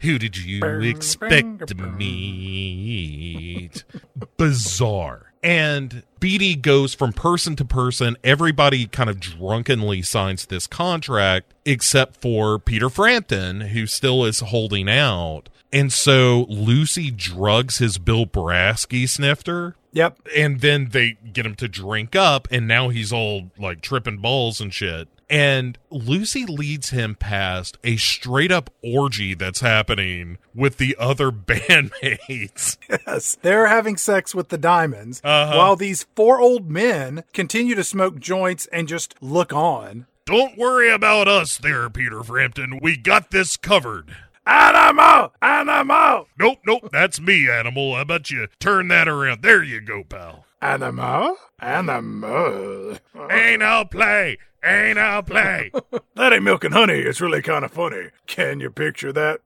Who 0.00 0.18
did 0.18 0.36
you 0.36 0.64
expect 0.82 1.68
to 1.68 1.74
meet? 1.74 3.04
Bizarre. 4.36 5.25
And 5.42 6.02
BD 6.20 6.60
goes 6.60 6.94
from 6.94 7.12
person 7.12 7.56
to 7.56 7.64
person. 7.64 8.16
Everybody 8.24 8.86
kind 8.86 9.08
of 9.08 9.20
drunkenly 9.20 10.02
signs 10.02 10.46
this 10.46 10.66
contract, 10.66 11.52
except 11.64 12.20
for 12.20 12.58
Peter 12.58 12.88
Frampton, 12.90 13.60
who 13.60 13.86
still 13.86 14.24
is 14.24 14.40
holding 14.40 14.88
out. 14.88 15.48
And 15.72 15.92
so 15.92 16.46
Lucy 16.48 17.10
drugs 17.10 17.78
his 17.78 17.98
Bill 17.98 18.26
Brasky 18.26 19.08
snifter 19.08 19.76
Yep. 19.92 20.20
and 20.36 20.60
then 20.60 20.88
they 20.90 21.16
get 21.32 21.44
him 21.46 21.54
to 21.56 21.68
drink 21.68 22.14
up 22.14 22.46
and 22.50 22.68
now 22.68 22.88
he's 22.90 23.12
all 23.12 23.50
like 23.58 23.80
tripping 23.80 24.18
balls 24.18 24.60
and 24.60 24.72
shit 24.72 25.08
and 25.28 25.78
lucy 25.90 26.46
leads 26.46 26.90
him 26.90 27.14
past 27.14 27.76
a 27.82 27.96
straight 27.96 28.52
up 28.52 28.70
orgy 28.82 29.34
that's 29.34 29.60
happening 29.60 30.38
with 30.54 30.76
the 30.78 30.94
other 30.98 31.30
bandmates 32.00 32.76
Yes, 32.88 33.36
they're 33.42 33.66
having 33.66 33.96
sex 33.96 34.34
with 34.34 34.48
the 34.50 34.58
diamonds 34.58 35.20
Uh-huh. 35.24 35.56
while 35.56 35.76
these 35.76 36.06
four 36.14 36.40
old 36.40 36.70
men 36.70 37.24
continue 37.32 37.74
to 37.74 37.84
smoke 37.84 38.18
joints 38.20 38.66
and 38.72 38.86
just 38.88 39.14
look 39.20 39.52
on. 39.52 40.06
Don't 40.24 40.58
worry 40.58 40.90
about 40.90 41.28
us 41.28 41.56
there, 41.58 41.88
Peter 41.88 42.22
Frampton. 42.22 42.80
We 42.82 42.96
got 42.96 43.30
this 43.30 43.56
covered. 43.56 44.14
Animal! 44.44 45.32
Animal! 45.42 46.26
Nope, 46.38 46.58
nope, 46.66 46.88
that's 46.92 47.20
me, 47.20 47.48
animal. 47.50 47.94
How 47.94 48.02
about 48.02 48.30
you 48.30 48.48
turn 48.60 48.88
that 48.88 49.06
around? 49.08 49.42
There 49.42 49.62
you 49.62 49.80
go, 49.80 50.02
pal. 50.04 50.44
Animal? 50.62 51.36
Animal. 51.60 52.98
Ain't 53.30 53.62
I'll 53.62 53.84
play. 53.84 54.38
Ain't 54.66 54.98
I'll 54.98 55.22
play. 55.22 55.70
That 56.16 56.32
ain't 56.32 56.42
milk 56.44 56.64
and 56.64 56.72
honey. 56.72 56.94
It's 56.94 57.20
really 57.20 57.42
kind 57.42 57.62
of 57.64 57.70
funny. 57.70 58.08
Can 58.26 58.58
you 58.60 58.70
picture 58.70 59.12
that? 59.12 59.40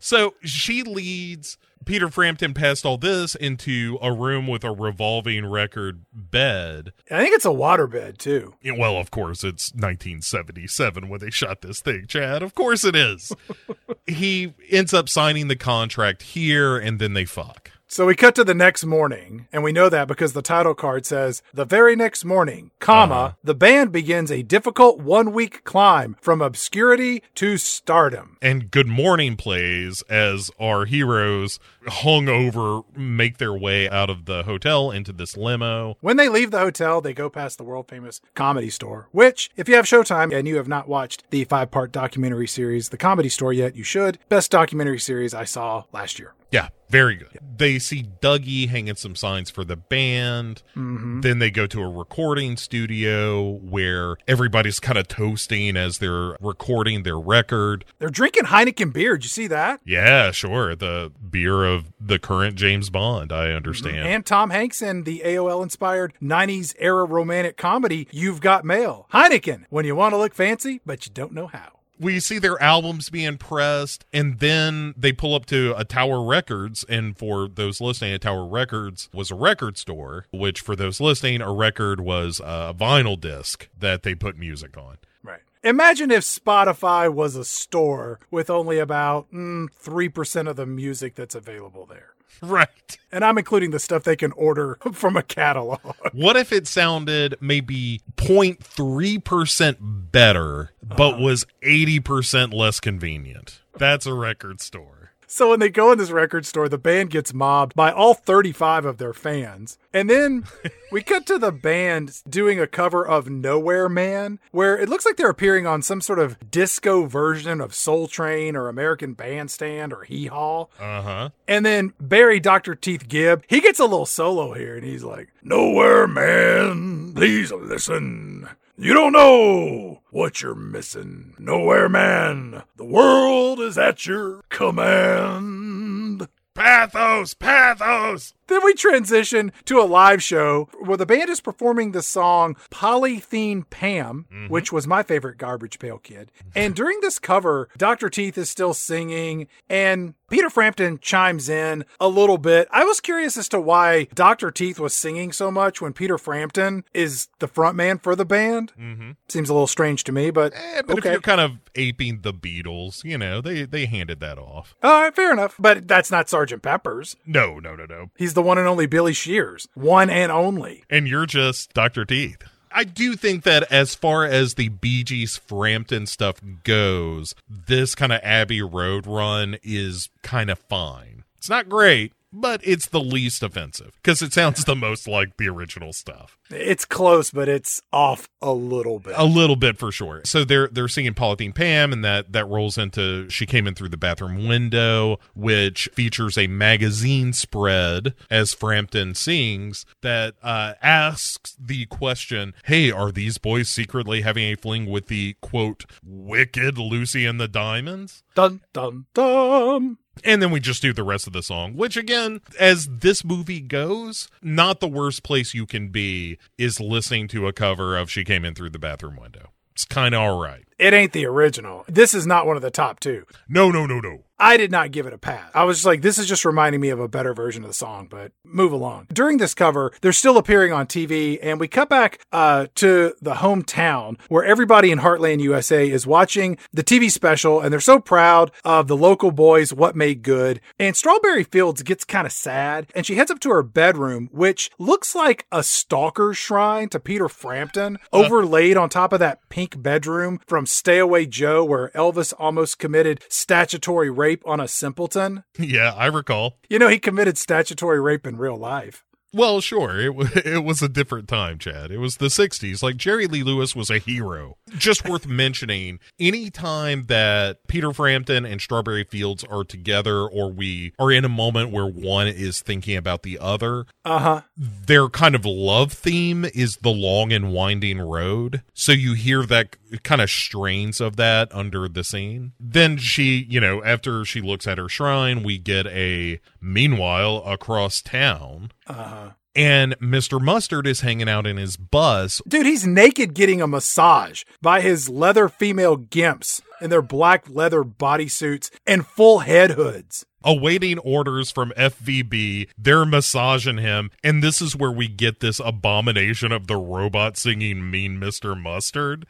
so 0.00 0.34
she 0.42 0.82
leads 0.82 1.56
peter 1.84 2.08
frampton 2.08 2.52
past 2.52 2.84
all 2.84 2.98
this 2.98 3.36
into 3.36 3.96
a 4.02 4.12
room 4.12 4.48
with 4.48 4.64
a 4.64 4.72
revolving 4.72 5.46
record 5.46 6.04
bed 6.12 6.92
I 7.12 7.18
think 7.22 7.36
it's 7.36 7.44
a 7.44 7.50
waterbed, 7.50 8.18
too. 8.18 8.54
Yeah, 8.60 8.72
Well, 8.76 8.96
of 8.96 9.10
course, 9.12 9.44
it's 9.44 9.72
1977 9.72 11.08
when 11.08 11.20
they 11.20 11.30
shot 11.30 11.60
this 11.62 11.80
thing, 11.80 12.06
Chad. 12.08 12.42
Of 12.42 12.54
course 12.56 12.84
it 12.84 12.96
is. 12.96 13.32
he 14.06 14.52
ends 14.68 14.92
up 14.92 15.08
signing 15.08 15.46
the 15.48 15.56
contract 15.56 16.22
here, 16.22 16.76
and 16.76 16.98
then 16.98 17.14
they 17.14 17.24
fuck. 17.24 17.70
So 17.92 18.06
we 18.06 18.14
cut 18.14 18.36
to 18.36 18.44
the 18.44 18.54
next 18.54 18.84
morning, 18.84 19.48
and 19.52 19.64
we 19.64 19.72
know 19.72 19.88
that 19.88 20.06
because 20.06 20.32
the 20.32 20.42
title 20.42 20.74
card 20.76 21.04
says, 21.04 21.42
the 21.52 21.64
very 21.64 21.96
next 21.96 22.24
morning, 22.24 22.70
comma, 22.78 23.14
Uh-huh. 23.14 23.32
the 23.42 23.52
band 23.52 23.90
begins 23.90 24.30
a 24.30 24.44
difficult 24.44 25.00
one 25.00 25.32
week 25.32 25.64
climb 25.64 26.16
from 26.20 26.40
obscurity 26.40 27.20
to 27.34 27.56
stardom. 27.56 28.36
And 28.40 28.70
Good 28.70 28.86
Morning 28.86 29.34
plays 29.36 30.02
as 30.02 30.52
our 30.60 30.84
heroes, 30.84 31.58
hung 31.88 32.28
over, 32.28 32.82
make 32.94 33.38
their 33.38 33.54
way 33.54 33.90
out 33.90 34.08
of 34.08 34.24
the 34.24 34.44
hotel 34.44 34.92
into 34.92 35.12
this 35.12 35.36
limo. 35.36 35.96
When 36.00 36.16
they 36.16 36.28
leave 36.28 36.52
the 36.52 36.60
hotel, 36.60 37.00
they 37.00 37.12
go 37.12 37.28
past 37.28 37.58
the 37.58 37.64
world 37.64 37.88
famous 37.88 38.20
comedy 38.36 38.70
store, 38.70 39.08
which, 39.10 39.50
if 39.56 39.68
you 39.68 39.74
have 39.74 39.84
Showtime 39.84 40.32
and 40.32 40.46
you 40.46 40.58
have 40.58 40.68
not 40.68 40.86
watched 40.88 41.24
the 41.30 41.42
five 41.42 41.72
part 41.72 41.90
documentary 41.90 42.46
series, 42.46 42.90
The 42.90 42.96
Comedy 42.96 43.28
Store, 43.28 43.52
yet, 43.52 43.74
you 43.74 43.82
should. 43.82 44.20
Best 44.28 44.52
documentary 44.52 45.00
series 45.00 45.34
I 45.34 45.42
saw 45.42 45.82
last 45.92 46.20
year. 46.20 46.34
Yeah, 46.52 46.68
very 46.90 47.16
good. 47.16 47.38
They 47.56 47.78
see 47.78 48.02
Dougie 48.20 48.68
hanging 48.68 48.96
some 48.96 49.14
signs 49.14 49.50
for 49.50 49.64
the 49.64 49.76
band. 49.76 50.62
Mm-hmm. 50.76 51.20
Then 51.20 51.38
they 51.38 51.50
go 51.50 51.66
to 51.66 51.80
a 51.80 51.88
recording 51.88 52.56
studio 52.56 53.42
where 53.42 54.16
everybody's 54.26 54.80
kind 54.80 54.98
of 54.98 55.06
toasting 55.08 55.76
as 55.76 55.98
they're 55.98 56.36
recording 56.40 57.02
their 57.02 57.18
record. 57.18 57.84
They're 57.98 58.08
drinking 58.08 58.44
Heineken 58.44 58.92
beer. 58.92 59.16
Did 59.16 59.24
you 59.24 59.28
see 59.28 59.46
that? 59.46 59.80
Yeah, 59.84 60.30
sure. 60.32 60.74
The 60.74 61.12
beer 61.30 61.64
of 61.64 61.92
the 62.00 62.18
current 62.18 62.56
James 62.56 62.90
Bond, 62.90 63.32
I 63.32 63.46
mm-hmm. 63.46 63.56
understand. 63.56 64.08
And 64.08 64.26
Tom 64.26 64.50
Hanks 64.50 64.82
in 64.82 65.04
the 65.04 65.22
AOL 65.24 65.62
inspired 65.62 66.14
90s 66.20 66.74
era 66.78 67.04
romantic 67.04 67.56
comedy, 67.56 68.08
You've 68.10 68.40
Got 68.40 68.64
Mail. 68.64 69.06
Heineken, 69.12 69.64
when 69.70 69.84
you 69.84 69.94
want 69.94 70.12
to 70.12 70.18
look 70.18 70.34
fancy, 70.34 70.80
but 70.84 71.06
you 71.06 71.12
don't 71.12 71.32
know 71.32 71.46
how. 71.46 71.79
We 72.00 72.18
see 72.18 72.38
their 72.38 72.60
albums 72.62 73.10
being 73.10 73.36
pressed, 73.36 74.04
and 74.12 74.38
then 74.40 74.94
they 74.96 75.12
pull 75.12 75.34
up 75.34 75.46
to 75.46 75.74
a 75.76 75.84
Tower 75.84 76.24
Records. 76.24 76.84
And 76.88 77.16
for 77.16 77.46
those 77.46 77.80
listening, 77.80 78.12
a 78.12 78.18
Tower 78.18 78.46
Records 78.46 79.08
was 79.12 79.30
a 79.30 79.34
record 79.34 79.76
store, 79.76 80.26
which 80.32 80.60
for 80.60 80.74
those 80.74 81.00
listening, 81.00 81.42
a 81.42 81.52
record 81.52 82.00
was 82.00 82.40
a 82.40 82.74
vinyl 82.76 83.20
disc 83.20 83.68
that 83.78 84.02
they 84.02 84.14
put 84.14 84.38
music 84.38 84.76
on. 84.78 84.96
Right. 85.22 85.40
Imagine 85.62 86.10
if 86.10 86.22
Spotify 86.22 87.12
was 87.12 87.36
a 87.36 87.44
store 87.44 88.18
with 88.30 88.48
only 88.48 88.78
about 88.78 89.30
mm, 89.30 89.68
3% 89.70 90.48
of 90.48 90.56
the 90.56 90.66
music 90.66 91.14
that's 91.14 91.34
available 91.34 91.84
there. 91.84 92.14
Right. 92.42 92.98
And 93.12 93.24
I'm 93.24 93.38
including 93.38 93.70
the 93.70 93.78
stuff 93.78 94.04
they 94.04 94.16
can 94.16 94.32
order 94.32 94.78
from 94.92 95.16
a 95.16 95.22
catalog. 95.22 95.80
What 96.12 96.36
if 96.36 96.52
it 96.52 96.66
sounded 96.66 97.36
maybe 97.40 98.00
0.3% 98.16 99.76
better, 100.10 100.72
but 100.82 101.14
uh-huh. 101.14 101.22
was 101.22 101.46
80% 101.62 102.54
less 102.54 102.80
convenient? 102.80 103.60
That's 103.76 104.06
a 104.06 104.14
record 104.14 104.60
store. 104.60 104.99
So 105.32 105.50
when 105.50 105.60
they 105.60 105.70
go 105.70 105.92
in 105.92 105.98
this 105.98 106.10
record 106.10 106.44
store, 106.44 106.68
the 106.68 106.76
band 106.76 107.10
gets 107.10 107.32
mobbed 107.32 107.76
by 107.76 107.92
all 107.92 108.14
35 108.14 108.84
of 108.84 108.98
their 108.98 109.12
fans. 109.12 109.78
And 109.94 110.10
then 110.10 110.44
we 110.90 111.02
cut 111.02 111.24
to 111.28 111.38
the 111.38 111.52
band 111.52 112.20
doing 112.28 112.58
a 112.58 112.66
cover 112.66 113.06
of 113.06 113.30
Nowhere 113.30 113.88
Man, 113.88 114.40
where 114.50 114.76
it 114.76 114.88
looks 114.88 115.06
like 115.06 115.14
they're 115.16 115.30
appearing 115.30 115.68
on 115.68 115.82
some 115.82 116.00
sort 116.00 116.18
of 116.18 116.50
disco 116.50 117.06
version 117.06 117.60
of 117.60 117.76
Soul 117.76 118.08
Train 118.08 118.56
or 118.56 118.68
American 118.68 119.12
Bandstand 119.14 119.92
or 119.92 120.02
Hee 120.02 120.26
Haw. 120.26 120.66
Uh 120.80 121.02
huh. 121.02 121.30
And 121.46 121.64
then 121.64 121.94
Barry, 122.00 122.40
Dr. 122.40 122.74
Teeth 122.74 123.06
Gibb, 123.06 123.44
he 123.46 123.60
gets 123.60 123.78
a 123.78 123.84
little 123.84 124.06
solo 124.06 124.52
here 124.54 124.74
and 124.74 124.84
he's 124.84 125.04
like, 125.04 125.28
Nowhere 125.44 126.08
Man, 126.08 127.12
please 127.14 127.52
listen. 127.52 128.48
You 128.82 128.94
don't 128.94 129.12
know 129.12 130.00
what 130.08 130.40
you're 130.40 130.54
missing. 130.54 131.34
Nowhere 131.38 131.86
Man, 131.86 132.62
the 132.76 132.84
world 132.86 133.60
is 133.60 133.76
at 133.76 134.06
your 134.06 134.40
command. 134.48 136.26
Pathos, 136.54 137.34
pathos. 137.34 138.32
Then 138.50 138.64
we 138.64 138.74
transition 138.74 139.52
to 139.66 139.80
a 139.80 139.86
live 139.86 140.22
show 140.22 140.68
where 140.80 140.96
the 140.96 141.06
band 141.06 141.30
is 141.30 141.40
performing 141.40 141.92
the 141.92 142.02
song 142.02 142.56
Polythene 142.70 143.68
Pam, 143.70 144.26
which 144.48 144.72
was 144.72 144.86
my 144.86 145.02
favorite 145.04 145.38
Garbage 145.38 145.78
Pail 145.78 145.98
Kid. 145.98 146.32
And 146.54 146.74
during 146.74 147.00
this 147.00 147.18
cover, 147.20 147.68
Dr. 147.78 148.10
Teeth 148.10 148.36
is 148.36 148.50
still 148.50 148.74
singing 148.74 149.46
and 149.68 150.14
Peter 150.28 150.48
Frampton 150.48 150.98
chimes 151.00 151.48
in 151.48 151.84
a 151.98 152.06
little 152.08 152.38
bit. 152.38 152.68
I 152.70 152.84
was 152.84 153.00
curious 153.00 153.36
as 153.36 153.48
to 153.48 153.60
why 153.60 154.04
Dr. 154.14 154.52
Teeth 154.52 154.78
was 154.78 154.94
singing 154.94 155.32
so 155.32 155.50
much 155.50 155.80
when 155.80 155.92
Peter 155.92 156.18
Frampton 156.18 156.84
is 156.94 157.28
the 157.40 157.48
frontman 157.48 158.00
for 158.00 158.14
the 158.14 158.24
band. 158.24 158.72
Mm-hmm. 158.80 159.10
Seems 159.28 159.50
a 159.50 159.52
little 159.52 159.66
strange 159.66 160.04
to 160.04 160.12
me, 160.12 160.30
but, 160.30 160.52
Eh, 160.54 160.82
but 160.86 160.98
okay. 160.98 161.08
if 161.08 161.12
you're 161.14 161.20
kind 161.20 161.40
of 161.40 161.52
aping 161.74 162.20
the 162.22 162.32
Beatles, 162.32 163.02
you 163.02 163.18
know, 163.18 163.40
they 163.40 163.64
they 163.64 163.86
handed 163.86 164.20
that 164.20 164.38
off. 164.38 164.74
All 164.84 165.02
right, 165.02 165.14
fair 165.14 165.32
enough. 165.32 165.56
But 165.58 165.88
that's 165.88 166.10
not 166.12 166.28
Sergeant 166.28 166.62
Pepper's. 166.62 167.16
No, 167.26 167.58
no, 167.58 167.74
no, 167.74 167.86
no. 167.86 168.10
He's 168.16 168.34
the 168.34 168.39
one 168.42 168.58
and 168.58 168.66
only 168.68 168.86
Billy 168.86 169.12
Shears. 169.12 169.68
One 169.74 170.10
and 170.10 170.30
only. 170.30 170.84
And 170.90 171.08
you're 171.08 171.26
just 171.26 171.72
Dr. 171.72 172.04
Teeth. 172.04 172.42
I 172.72 172.84
do 172.84 173.16
think 173.16 173.42
that 173.44 173.70
as 173.72 173.94
far 173.94 174.24
as 174.24 174.54
the 174.54 174.68
Bee 174.68 175.02
Gees 175.02 175.36
Frampton 175.36 176.06
stuff 176.06 176.36
goes, 176.62 177.34
this 177.48 177.94
kind 177.94 178.12
of 178.12 178.20
Abbey 178.22 178.62
Road 178.62 179.06
run 179.06 179.56
is 179.62 180.08
kind 180.22 180.50
of 180.50 180.58
fine. 180.58 181.24
It's 181.38 181.48
not 181.48 181.68
great, 181.68 182.12
but 182.32 182.60
it's 182.64 182.86
the 182.86 183.00
least 183.00 183.42
offensive 183.42 183.92
because 184.02 184.22
it 184.22 184.32
sounds 184.32 184.64
the 184.64 184.76
most 184.76 185.08
like 185.08 185.36
the 185.36 185.48
original 185.48 185.92
stuff. 185.92 186.38
It's 186.50 186.84
close, 186.84 187.30
but 187.30 187.48
it's 187.48 187.80
off 187.92 188.28
a 188.42 188.52
little 188.52 188.98
bit. 188.98 189.14
A 189.16 189.24
little 189.24 189.56
bit 189.56 189.78
for 189.78 189.92
sure. 189.92 190.22
So 190.24 190.44
they're 190.44 190.68
they're 190.68 190.88
singing 190.88 191.14
Polythene 191.14 191.54
Pam, 191.54 191.92
and 191.92 192.04
that 192.04 192.32
that 192.32 192.46
rolls 192.46 192.78
into 192.78 193.28
she 193.28 193.46
came 193.46 193.66
in 193.66 193.74
through 193.74 193.90
the 193.90 193.96
bathroom 193.96 194.48
window, 194.48 195.18
which 195.34 195.88
features 195.92 196.36
a 196.36 196.46
magazine 196.46 197.32
spread 197.32 198.14
as 198.30 198.54
Frampton 198.54 199.14
sings 199.14 199.86
that 200.02 200.34
uh, 200.42 200.74
asks 200.82 201.56
the 201.58 201.86
question, 201.86 202.54
"Hey, 202.64 202.90
are 202.90 203.12
these 203.12 203.38
boys 203.38 203.68
secretly 203.68 204.22
having 204.22 204.44
a 204.44 204.56
fling 204.56 204.86
with 204.86 205.06
the 205.06 205.36
quote 205.40 205.84
wicked 206.04 206.78
Lucy 206.78 207.26
and 207.26 207.40
the 207.40 207.48
Diamonds?" 207.48 208.22
Dun 208.34 208.60
dun 208.72 209.06
dun. 209.14 209.98
And 210.24 210.42
then 210.42 210.50
we 210.50 210.60
just 210.60 210.82
do 210.82 210.92
the 210.92 211.02
rest 211.02 211.26
of 211.26 211.32
the 211.32 211.42
song, 211.42 211.74
which 211.74 211.96
again, 211.96 212.40
as 212.58 212.86
this 212.88 213.24
movie 213.24 213.60
goes, 213.60 214.28
not 214.42 214.80
the 214.80 214.88
worst 214.88 215.22
place 215.22 215.54
you 215.54 215.66
can 215.66 215.88
be 215.88 216.38
is 216.58 216.80
listening 216.80 217.28
to 217.28 217.46
a 217.46 217.52
cover 217.52 217.96
of 217.96 218.10
She 218.10 218.24
Came 218.24 218.44
In 218.44 218.54
Through 218.54 218.70
the 218.70 218.78
Bathroom 218.78 219.16
Window. 219.16 219.50
It's 219.72 219.84
kind 219.84 220.14
of 220.14 220.20
all 220.20 220.40
right. 220.40 220.64
It 220.80 220.94
ain't 220.94 221.12
the 221.12 221.26
original. 221.26 221.84
This 221.88 222.14
is 222.14 222.26
not 222.26 222.46
one 222.46 222.56
of 222.56 222.62
the 222.62 222.70
top 222.70 223.00
two. 223.00 223.26
No, 223.46 223.70
no, 223.70 223.84
no, 223.84 224.00
no. 224.00 224.24
I 224.40 224.56
did 224.56 224.70
not 224.70 224.90
give 224.90 225.06
it 225.06 225.12
a 225.12 225.18
pass. 225.18 225.50
I 225.54 225.64
was 225.64 225.76
just 225.76 225.86
like, 225.86 226.00
this 226.00 226.16
is 226.16 226.26
just 226.26 226.46
reminding 226.46 226.80
me 226.80 226.88
of 226.88 226.98
a 226.98 227.08
better 227.08 227.34
version 227.34 227.62
of 227.62 227.68
the 227.68 227.74
song, 227.74 228.08
but 228.10 228.32
move 228.42 228.72
along. 228.72 229.08
During 229.12 229.36
this 229.36 229.52
cover, 229.52 229.92
they're 230.00 230.14
still 230.14 230.38
appearing 230.38 230.72
on 230.72 230.86
TV, 230.86 231.38
and 231.42 231.60
we 231.60 231.68
cut 231.68 231.90
back 231.90 232.24
uh, 232.32 232.68
to 232.76 233.14
the 233.20 233.34
hometown 233.34 234.18
where 234.28 234.42
everybody 234.42 234.90
in 234.90 235.00
Heartland, 235.00 235.42
USA 235.42 235.88
is 235.88 236.06
watching 236.06 236.56
the 236.72 236.82
TV 236.82 237.10
special, 237.10 237.60
and 237.60 237.70
they're 237.70 237.80
so 237.80 238.00
proud 238.00 238.50
of 238.64 238.88
the 238.88 238.96
local 238.96 239.30
boys, 239.30 239.74
What 239.74 239.94
Made 239.94 240.22
Good. 240.22 240.62
And 240.78 240.96
Strawberry 240.96 241.44
Fields 241.44 241.82
gets 241.82 242.06
kind 242.06 242.26
of 242.26 242.32
sad, 242.32 242.86
and 242.94 243.04
she 243.04 243.16
heads 243.16 243.30
up 243.30 243.40
to 243.40 243.50
her 243.50 243.62
bedroom, 243.62 244.30
which 244.32 244.70
looks 244.78 245.14
like 245.14 245.44
a 245.52 245.62
stalker 245.62 246.32
shrine 246.32 246.88
to 246.88 246.98
Peter 246.98 247.28
Frampton, 247.28 247.98
overlaid 248.10 248.78
on 248.78 248.88
top 248.88 249.12
of 249.12 249.20
that 249.20 249.46
pink 249.50 249.82
bedroom 249.82 250.40
from 250.46 250.64
Stay 250.70 250.98
Away 250.98 251.26
Joe, 251.26 251.64
where 251.64 251.90
Elvis 251.90 252.32
almost 252.38 252.78
committed 252.78 253.24
statutory 253.28 254.10
rape 254.10 254.42
on 254.46 254.60
a 254.60 254.68
simpleton. 254.68 255.44
Yeah, 255.58 255.92
I 255.96 256.06
recall. 256.06 256.58
You 256.68 256.78
know, 256.78 256.88
he 256.88 256.98
committed 256.98 257.38
statutory 257.38 258.00
rape 258.00 258.26
in 258.26 258.38
real 258.38 258.56
life. 258.56 259.04
Well, 259.32 259.60
sure, 259.60 259.98
it, 260.00 260.06
w- 260.06 260.28
it 260.44 260.64
was 260.64 260.82
a 260.82 260.88
different 260.88 261.28
time, 261.28 261.58
Chad. 261.58 261.90
It 261.92 261.98
was 261.98 262.16
the 262.16 262.26
60s. 262.26 262.82
Like, 262.82 262.96
Jerry 262.96 263.26
Lee 263.26 263.42
Lewis 263.44 263.76
was 263.76 263.88
a 263.90 263.98
hero. 263.98 264.56
Just 264.76 265.08
worth 265.08 265.26
mentioning, 265.28 266.00
anytime 266.18 267.04
that 267.06 267.66
Peter 267.68 267.92
Frampton 267.92 268.44
and 268.44 268.60
Strawberry 268.60 269.04
Fields 269.04 269.44
are 269.44 269.62
together 269.64 270.22
or 270.26 270.50
we 270.50 270.92
are 270.98 271.12
in 271.12 271.24
a 271.24 271.28
moment 271.28 271.70
where 271.70 271.86
one 271.86 272.26
is 272.26 272.60
thinking 272.60 272.96
about 272.96 273.22
the 273.22 273.38
other, 273.38 273.86
Uh 274.04 274.18
huh. 274.18 274.40
their 274.56 275.08
kind 275.08 275.34
of 275.34 275.44
love 275.44 275.92
theme 275.92 276.44
is 276.54 276.76
the 276.82 276.90
long 276.90 277.32
and 277.32 277.52
winding 277.52 278.00
road. 278.00 278.62
So 278.74 278.92
you 278.92 279.14
hear 279.14 279.44
that 279.46 279.76
kind 280.02 280.20
of 280.20 280.30
strains 280.30 281.00
of 281.00 281.16
that 281.16 281.54
under 281.54 281.88
the 281.88 282.02
scene. 282.04 282.52
Then 282.58 282.96
she, 282.96 283.46
you 283.48 283.60
know, 283.60 283.82
after 283.84 284.24
she 284.24 284.40
looks 284.40 284.66
at 284.66 284.78
her 284.78 284.88
shrine, 284.88 285.42
we 285.42 285.58
get 285.58 285.86
a 285.86 286.40
meanwhile 286.60 287.42
across 287.46 288.00
town. 288.02 288.70
Uh 288.90 288.92
huh. 288.92 289.30
And 289.54 289.96
Mr. 289.98 290.40
Mustard 290.40 290.86
is 290.86 291.00
hanging 291.00 291.28
out 291.28 291.46
in 291.46 291.56
his 291.56 291.76
bus. 291.76 292.42
Dude, 292.46 292.66
he's 292.66 292.86
naked 292.86 293.34
getting 293.34 293.60
a 293.60 293.66
massage 293.66 294.42
by 294.60 294.80
his 294.80 295.08
leather 295.08 295.48
female 295.48 295.96
gimps 295.96 296.60
in 296.80 296.90
their 296.90 297.02
black 297.02 297.48
leather 297.48 297.84
bodysuits 297.84 298.70
and 298.86 299.06
full 299.06 299.40
head 299.40 299.72
hoods. 299.72 300.24
Awaiting 300.42 300.98
orders 301.00 301.50
from 301.50 301.72
FVB, 301.76 302.68
they're 302.78 303.04
massaging 303.04 303.78
him, 303.78 304.10
and 304.24 304.42
this 304.42 304.62
is 304.62 304.74
where 304.74 304.90
we 304.90 305.06
get 305.06 305.40
this 305.40 305.60
abomination 305.60 306.50
of 306.50 306.66
the 306.66 306.76
robot 306.76 307.36
singing 307.36 307.90
Mean 307.90 308.18
Mr. 308.18 308.60
Mustard. 308.60 309.26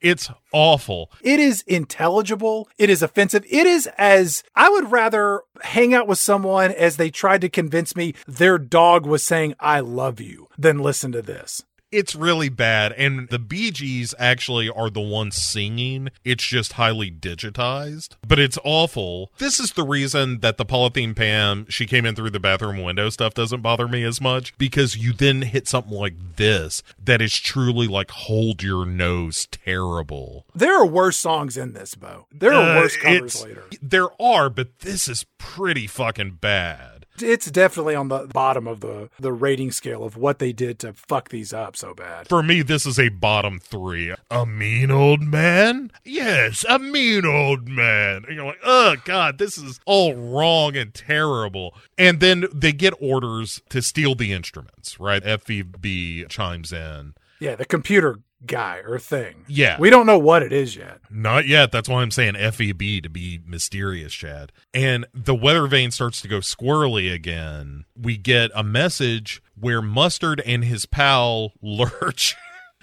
It's 0.00 0.30
awful. 0.52 1.10
It 1.22 1.40
is 1.40 1.62
intelligible. 1.66 2.68
It 2.78 2.90
is 2.90 3.02
offensive. 3.02 3.44
It 3.48 3.66
is 3.66 3.88
as 3.98 4.42
I 4.54 4.68
would 4.68 4.90
rather 4.90 5.42
hang 5.62 5.94
out 5.94 6.06
with 6.06 6.18
someone 6.18 6.70
as 6.70 6.96
they 6.96 7.10
tried 7.10 7.40
to 7.40 7.48
convince 7.48 7.96
me 7.96 8.14
their 8.26 8.58
dog 8.58 9.06
was 9.06 9.22
saying, 9.24 9.54
I 9.58 9.80
love 9.80 10.20
you, 10.20 10.48
than 10.58 10.78
listen 10.78 11.12
to 11.12 11.22
this. 11.22 11.64
It's 11.94 12.14
really 12.16 12.48
bad, 12.48 12.92
and 12.92 13.28
the 13.28 13.38
Bee 13.38 13.70
Gees 13.70 14.14
actually 14.18 14.68
are 14.68 14.90
the 14.90 15.00
ones 15.00 15.36
singing. 15.36 16.08
It's 16.24 16.44
just 16.44 16.72
highly 16.72 17.10
digitized, 17.10 18.16
but 18.26 18.38
it's 18.40 18.58
awful. 18.64 19.30
This 19.38 19.60
is 19.60 19.72
the 19.72 19.84
reason 19.84 20.40
that 20.40 20.56
the 20.56 20.64
Polythene 20.66 21.14
Pam, 21.14 21.66
she 21.68 21.86
came 21.86 22.04
in 22.04 22.16
through 22.16 22.30
the 22.30 22.40
bathroom 22.40 22.82
window 22.82 23.10
stuff 23.10 23.34
doesn't 23.34 23.60
bother 23.62 23.86
me 23.86 24.02
as 24.02 24.20
much 24.20 24.56
because 24.58 24.96
you 24.96 25.12
then 25.12 25.42
hit 25.42 25.68
something 25.68 25.92
like 25.96 26.14
this 26.36 26.82
that 27.02 27.22
is 27.22 27.38
truly 27.38 27.86
like 27.86 28.10
hold 28.10 28.62
your 28.62 28.84
nose 28.84 29.46
terrible. 29.50 30.46
There 30.54 30.76
are 30.76 30.86
worse 30.86 31.16
songs 31.16 31.56
in 31.56 31.74
this, 31.74 31.94
Bo. 31.94 32.26
There 32.32 32.52
are 32.52 32.76
Uh, 32.76 32.80
worse 32.80 32.96
covers 32.96 33.42
later. 33.44 33.64
There 33.80 34.08
are, 34.20 34.50
but 34.50 34.80
this 34.80 35.06
is 35.06 35.24
pretty 35.38 35.86
fucking 35.86 36.38
bad. 36.40 36.93
It's 37.20 37.50
definitely 37.50 37.94
on 37.94 38.08
the 38.08 38.26
bottom 38.32 38.66
of 38.66 38.80
the, 38.80 39.10
the 39.18 39.32
rating 39.32 39.70
scale 39.70 40.04
of 40.04 40.16
what 40.16 40.38
they 40.38 40.52
did 40.52 40.78
to 40.80 40.92
fuck 40.92 41.28
these 41.28 41.52
up 41.52 41.76
so 41.76 41.94
bad. 41.94 42.28
For 42.28 42.42
me, 42.42 42.62
this 42.62 42.86
is 42.86 42.98
a 42.98 43.08
bottom 43.08 43.60
three. 43.60 44.14
A 44.30 44.46
mean 44.46 44.90
old 44.90 45.22
man? 45.22 45.92
Yes, 46.04 46.64
a 46.68 46.78
mean 46.78 47.24
old 47.24 47.68
man. 47.68 48.24
And 48.26 48.36
you're 48.36 48.46
like, 48.46 48.60
oh, 48.64 48.96
God, 49.04 49.38
this 49.38 49.56
is 49.56 49.80
all 49.84 50.14
wrong 50.14 50.76
and 50.76 50.92
terrible. 50.92 51.74
And 51.96 52.20
then 52.20 52.46
they 52.52 52.72
get 52.72 52.94
orders 53.00 53.62
to 53.68 53.80
steal 53.80 54.14
the 54.14 54.32
instruments, 54.32 54.98
right? 54.98 55.22
FVB 55.22 56.28
chimes 56.28 56.72
in. 56.72 57.14
Yeah, 57.44 57.56
the 57.56 57.64
computer 57.64 58.20
guy 58.46 58.78
or 58.86 58.98
thing. 58.98 59.44
Yeah. 59.48 59.76
We 59.78 59.90
don't 59.90 60.06
know 60.06 60.18
what 60.18 60.42
it 60.42 60.52
is 60.52 60.76
yet. 60.76 60.98
Not 61.10 61.46
yet. 61.46 61.72
That's 61.72 61.88
why 61.88 62.02
I'm 62.02 62.10
saying 62.10 62.34
FVB 62.34 63.02
to 63.02 63.08
be 63.08 63.40
mysterious, 63.46 64.12
Chad. 64.12 64.52
And 64.72 65.06
the 65.14 65.34
weather 65.34 65.66
vane 65.66 65.90
starts 65.90 66.20
to 66.22 66.28
go 66.28 66.38
squirrely 66.38 67.12
again. 67.12 67.84
We 67.98 68.16
get 68.16 68.50
a 68.54 68.62
message 68.62 69.42
where 69.58 69.80
Mustard 69.82 70.40
and 70.44 70.64
his 70.64 70.84
pal 70.86 71.52
Lurch, 71.62 72.34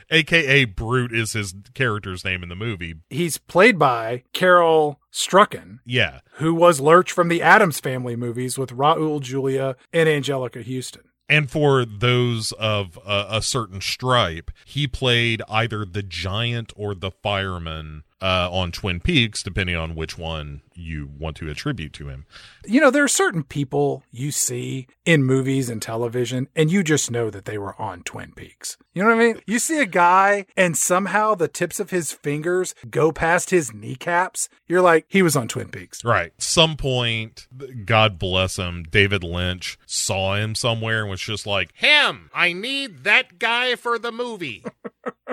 aka 0.09 0.65
Brute 0.65 1.13
is 1.13 1.33
his 1.33 1.53
character's 1.73 2.23
name 2.25 2.43
in 2.43 2.49
the 2.49 2.55
movie. 2.55 2.95
He's 3.09 3.37
played 3.37 3.77
by 3.77 4.23
Carel 4.33 4.99
Struycken, 5.13 5.79
Yeah. 5.85 6.19
who 6.33 6.53
was 6.55 6.79
Lurch 6.81 7.11
from 7.11 7.27
the 7.29 7.41
Addams 7.41 7.79
Family 7.79 8.15
movies 8.15 8.57
with 8.57 8.71
Raul 8.75 9.21
Julia 9.21 9.75
and 9.93 10.07
Anjelica 10.09 10.63
Huston. 10.65 11.03
And 11.31 11.49
for 11.49 11.85
those 11.85 12.51
of 12.51 12.99
a, 13.07 13.37
a 13.37 13.41
certain 13.41 13.79
stripe, 13.79 14.51
he 14.65 14.85
played 14.85 15.41
either 15.47 15.85
the 15.85 16.03
giant 16.03 16.73
or 16.75 16.93
the 16.93 17.09
fireman 17.09 18.03
uh, 18.21 18.49
on 18.51 18.71
Twin 18.71 18.99
Peaks, 18.99 19.41
depending 19.41 19.75
on 19.75 19.95
which 19.95 20.17
one 20.17 20.61
you 20.75 21.09
want 21.17 21.35
to 21.37 21.49
attribute 21.49 21.93
to 21.93 22.07
him. 22.07 22.25
You 22.65 22.79
know, 22.79 22.91
there 22.91 23.03
are 23.03 23.09
certain 23.09 23.43
people 23.43 24.03
you 24.11 24.31
see 24.31 24.87
in 25.05 25.23
movies 25.23 25.69
and 25.69 25.81
television, 25.81 26.47
and 26.55 26.71
you 26.71 26.83
just 26.83 27.09
know 27.09 27.29
that 27.29 27.45
they 27.45 27.57
were 27.57 27.79
on 27.81 28.03
Twin 28.03 28.33
Peaks. 28.33 28.77
You 28.93 29.03
know 29.03 29.09
what 29.09 29.15
I 29.15 29.19
mean? 29.19 29.41
You 29.47 29.57
see 29.59 29.79
a 29.79 29.85
guy, 29.85 30.45
and 30.55 30.77
somehow 30.77 31.35
the 31.35 31.47
tips 31.47 31.79
of 31.79 31.89
his 31.89 32.11
fingers 32.11 32.75
go 32.89 33.11
past 33.11 33.49
his 33.49 33.73
kneecaps. 33.73 34.49
You're 34.67 34.81
like, 34.81 35.05
he 35.07 35.21
was 35.21 35.35
on 35.35 35.47
Twin 35.47 35.69
Peaks. 35.69 36.03
Right. 36.03 36.33
Some 36.37 36.77
point, 36.77 37.47
God 37.85 38.19
bless 38.19 38.57
him, 38.57 38.83
David 38.83 39.23
Lynch 39.23 39.77
saw 39.85 40.35
him 40.35 40.55
somewhere 40.55 41.01
and 41.01 41.09
was 41.09 41.21
just 41.21 41.47
like, 41.47 41.71
Him! 41.73 42.29
I 42.33 42.53
need 42.53 43.03
that 43.03 43.39
guy 43.39 43.75
for 43.75 43.97
the 43.97 44.11
movie. 44.11 44.63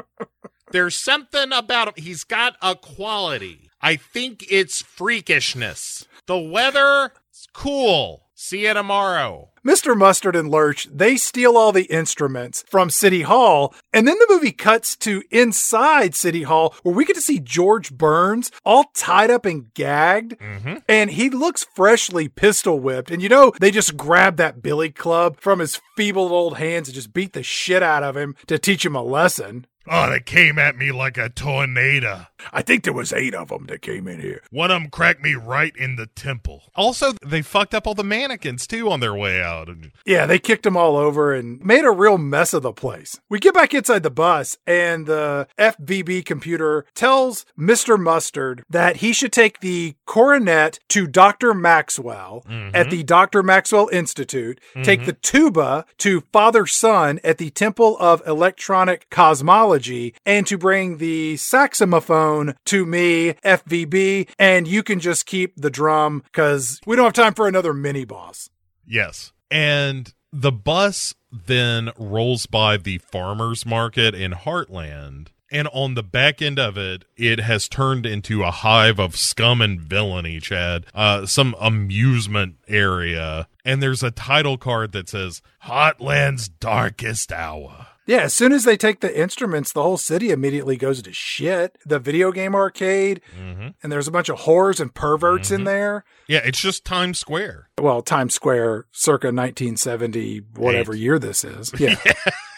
There's 0.70 0.96
something 0.96 1.52
about 1.52 1.88
him. 1.88 1.94
He's 1.96 2.24
got 2.24 2.56
a 2.62 2.74
quality. 2.74 3.70
I 3.80 3.96
think 3.96 4.44
it's 4.50 4.82
freakishness. 4.82 6.06
The 6.26 6.38
weather, 6.38 7.12
cool. 7.52 8.24
See 8.40 8.66
you 8.66 8.74
tomorrow. 8.74 9.50
Mr. 9.66 9.98
Mustard 9.98 10.36
and 10.36 10.48
Lurch, 10.48 10.88
they 10.92 11.16
steal 11.16 11.56
all 11.56 11.72
the 11.72 11.92
instruments 11.92 12.64
from 12.68 12.88
City 12.88 13.22
Hall, 13.22 13.74
and 13.92 14.06
then 14.06 14.16
the 14.18 14.26
movie 14.30 14.52
cuts 14.52 14.94
to 14.98 15.24
inside 15.32 16.14
City 16.14 16.44
Hall 16.44 16.74
where 16.84 16.94
we 16.94 17.04
get 17.04 17.16
to 17.16 17.20
see 17.20 17.40
George 17.40 17.92
Burns 17.92 18.52
all 18.64 18.84
tied 18.94 19.30
up 19.30 19.44
and 19.44 19.74
gagged, 19.74 20.38
mm-hmm. 20.38 20.76
and 20.88 21.10
he 21.10 21.28
looks 21.30 21.66
freshly 21.74 22.28
pistol 22.28 22.78
whipped. 22.78 23.10
And 23.10 23.20
you 23.20 23.28
know, 23.28 23.52
they 23.60 23.72
just 23.72 23.96
grab 23.96 24.36
that 24.36 24.62
billy 24.62 24.90
club 24.90 25.40
from 25.40 25.58
his 25.58 25.80
feeble 25.96 26.32
old 26.32 26.58
hands 26.58 26.88
and 26.88 26.94
just 26.94 27.12
beat 27.12 27.32
the 27.32 27.42
shit 27.42 27.82
out 27.82 28.04
of 28.04 28.16
him 28.16 28.36
to 28.46 28.56
teach 28.56 28.86
him 28.86 28.94
a 28.94 29.02
lesson. 29.02 29.66
Oh, 29.90 30.10
they 30.10 30.20
came 30.20 30.58
at 30.58 30.76
me 30.76 30.92
like 30.92 31.16
a 31.16 31.30
tornado. 31.30 32.26
I 32.52 32.62
think 32.62 32.84
there 32.84 32.92
was 32.92 33.12
eight 33.12 33.34
of 33.34 33.48
them 33.48 33.66
that 33.66 33.82
came 33.82 34.06
in 34.08 34.20
here. 34.20 34.42
One 34.50 34.70
of 34.70 34.80
them 34.80 34.90
cracked 34.90 35.22
me 35.22 35.34
right 35.34 35.74
in 35.76 35.96
the 35.96 36.06
temple. 36.06 36.62
Also, 36.74 37.12
they 37.24 37.42
fucked 37.42 37.74
up 37.74 37.86
all 37.86 37.94
the 37.94 38.04
mannequins 38.04 38.66
too 38.66 38.90
on 38.90 39.00
their 39.00 39.14
way 39.14 39.42
out. 39.42 39.68
Yeah, 40.06 40.26
they 40.26 40.38
kicked 40.38 40.62
them 40.62 40.76
all 40.76 40.96
over 40.96 41.34
and 41.34 41.62
made 41.64 41.84
a 41.84 41.90
real 41.90 42.16
mess 42.16 42.52
of 42.52 42.62
the 42.62 42.72
place. 42.72 43.20
We 43.28 43.38
get 43.38 43.54
back 43.54 43.74
inside 43.74 44.02
the 44.02 44.10
bus, 44.10 44.56
and 44.66 45.06
the 45.06 45.46
FVB 45.58 46.24
computer 46.24 46.86
tells 46.94 47.44
Mr. 47.58 47.98
Mustard 47.98 48.64
that 48.70 48.96
he 48.96 49.12
should 49.12 49.32
take 49.32 49.60
the 49.60 49.96
cornet 50.06 50.78
to 50.88 51.06
Dr. 51.06 51.54
Maxwell 51.54 52.42
at 52.46 52.52
mm-hmm. 52.52 52.90
the 52.90 53.02
Dr. 53.02 53.42
Maxwell 53.42 53.88
Institute, 53.92 54.60
take 54.82 55.04
the 55.04 55.12
mm-hmm. 55.12 55.20
tuba 55.20 55.84
to 55.98 56.22
Father 56.32 56.66
Sun 56.66 57.20
at 57.22 57.38
the 57.38 57.50
Temple 57.50 57.96
of 57.98 58.26
Electronic 58.26 59.10
Cosmology, 59.10 60.14
and 60.24 60.46
to 60.46 60.56
bring 60.56 60.98
the 60.98 61.36
saxophone 61.36 62.27
to 62.66 62.86
me, 62.86 63.34
FVB, 63.44 64.28
and 64.38 64.66
you 64.66 64.82
can 64.82 65.00
just 65.00 65.26
keep 65.26 65.54
the 65.56 65.70
drum 65.70 66.22
because 66.24 66.80
we 66.86 66.96
don't 66.96 67.04
have 67.04 67.24
time 67.24 67.34
for 67.34 67.48
another 67.48 67.74
mini 67.74 68.04
boss. 68.04 68.50
Yes. 68.86 69.32
And 69.50 70.12
the 70.32 70.52
bus 70.52 71.14
then 71.30 71.90
rolls 71.98 72.46
by 72.46 72.76
the 72.76 72.98
farmer's 72.98 73.66
market 73.66 74.14
in 74.14 74.32
Heartland. 74.32 75.28
And 75.50 75.66
on 75.72 75.94
the 75.94 76.02
back 76.02 76.42
end 76.42 76.58
of 76.58 76.76
it, 76.76 77.06
it 77.16 77.40
has 77.40 77.68
turned 77.68 78.04
into 78.04 78.42
a 78.42 78.50
hive 78.50 78.98
of 78.98 79.16
scum 79.16 79.62
and 79.62 79.80
villainy, 79.80 80.40
Chad. 80.40 80.84
Uh, 80.94 81.24
some 81.24 81.54
amusement 81.58 82.56
area. 82.68 83.48
And 83.64 83.82
there's 83.82 84.02
a 84.02 84.10
title 84.10 84.58
card 84.58 84.92
that 84.92 85.08
says, 85.08 85.40
Heartland's 85.64 86.48
Darkest 86.48 87.32
Hour. 87.32 87.87
Yeah, 88.08 88.22
as 88.22 88.32
soon 88.32 88.52
as 88.52 88.64
they 88.64 88.78
take 88.78 89.00
the 89.00 89.20
instruments, 89.20 89.70
the 89.70 89.82
whole 89.82 89.98
city 89.98 90.30
immediately 90.30 90.78
goes 90.78 91.02
to 91.02 91.12
shit. 91.12 91.76
The 91.84 91.98
video 91.98 92.32
game 92.32 92.54
arcade, 92.54 93.20
mm-hmm. 93.38 93.68
and 93.82 93.92
there's 93.92 94.08
a 94.08 94.10
bunch 94.10 94.30
of 94.30 94.38
whores 94.38 94.80
and 94.80 94.94
perverts 94.94 95.50
in 95.50 95.58
mm-hmm. 95.58 95.64
there. 95.66 96.04
Yeah, 96.26 96.40
it's 96.42 96.58
just 96.58 96.86
Times 96.86 97.18
Square. 97.18 97.68
Well, 97.78 98.00
Times 98.00 98.32
Square, 98.32 98.86
circa 98.92 99.26
1970, 99.26 100.40
whatever 100.56 100.96
year 100.96 101.18
this 101.18 101.44
is. 101.44 101.70
Yeah. 101.78 101.96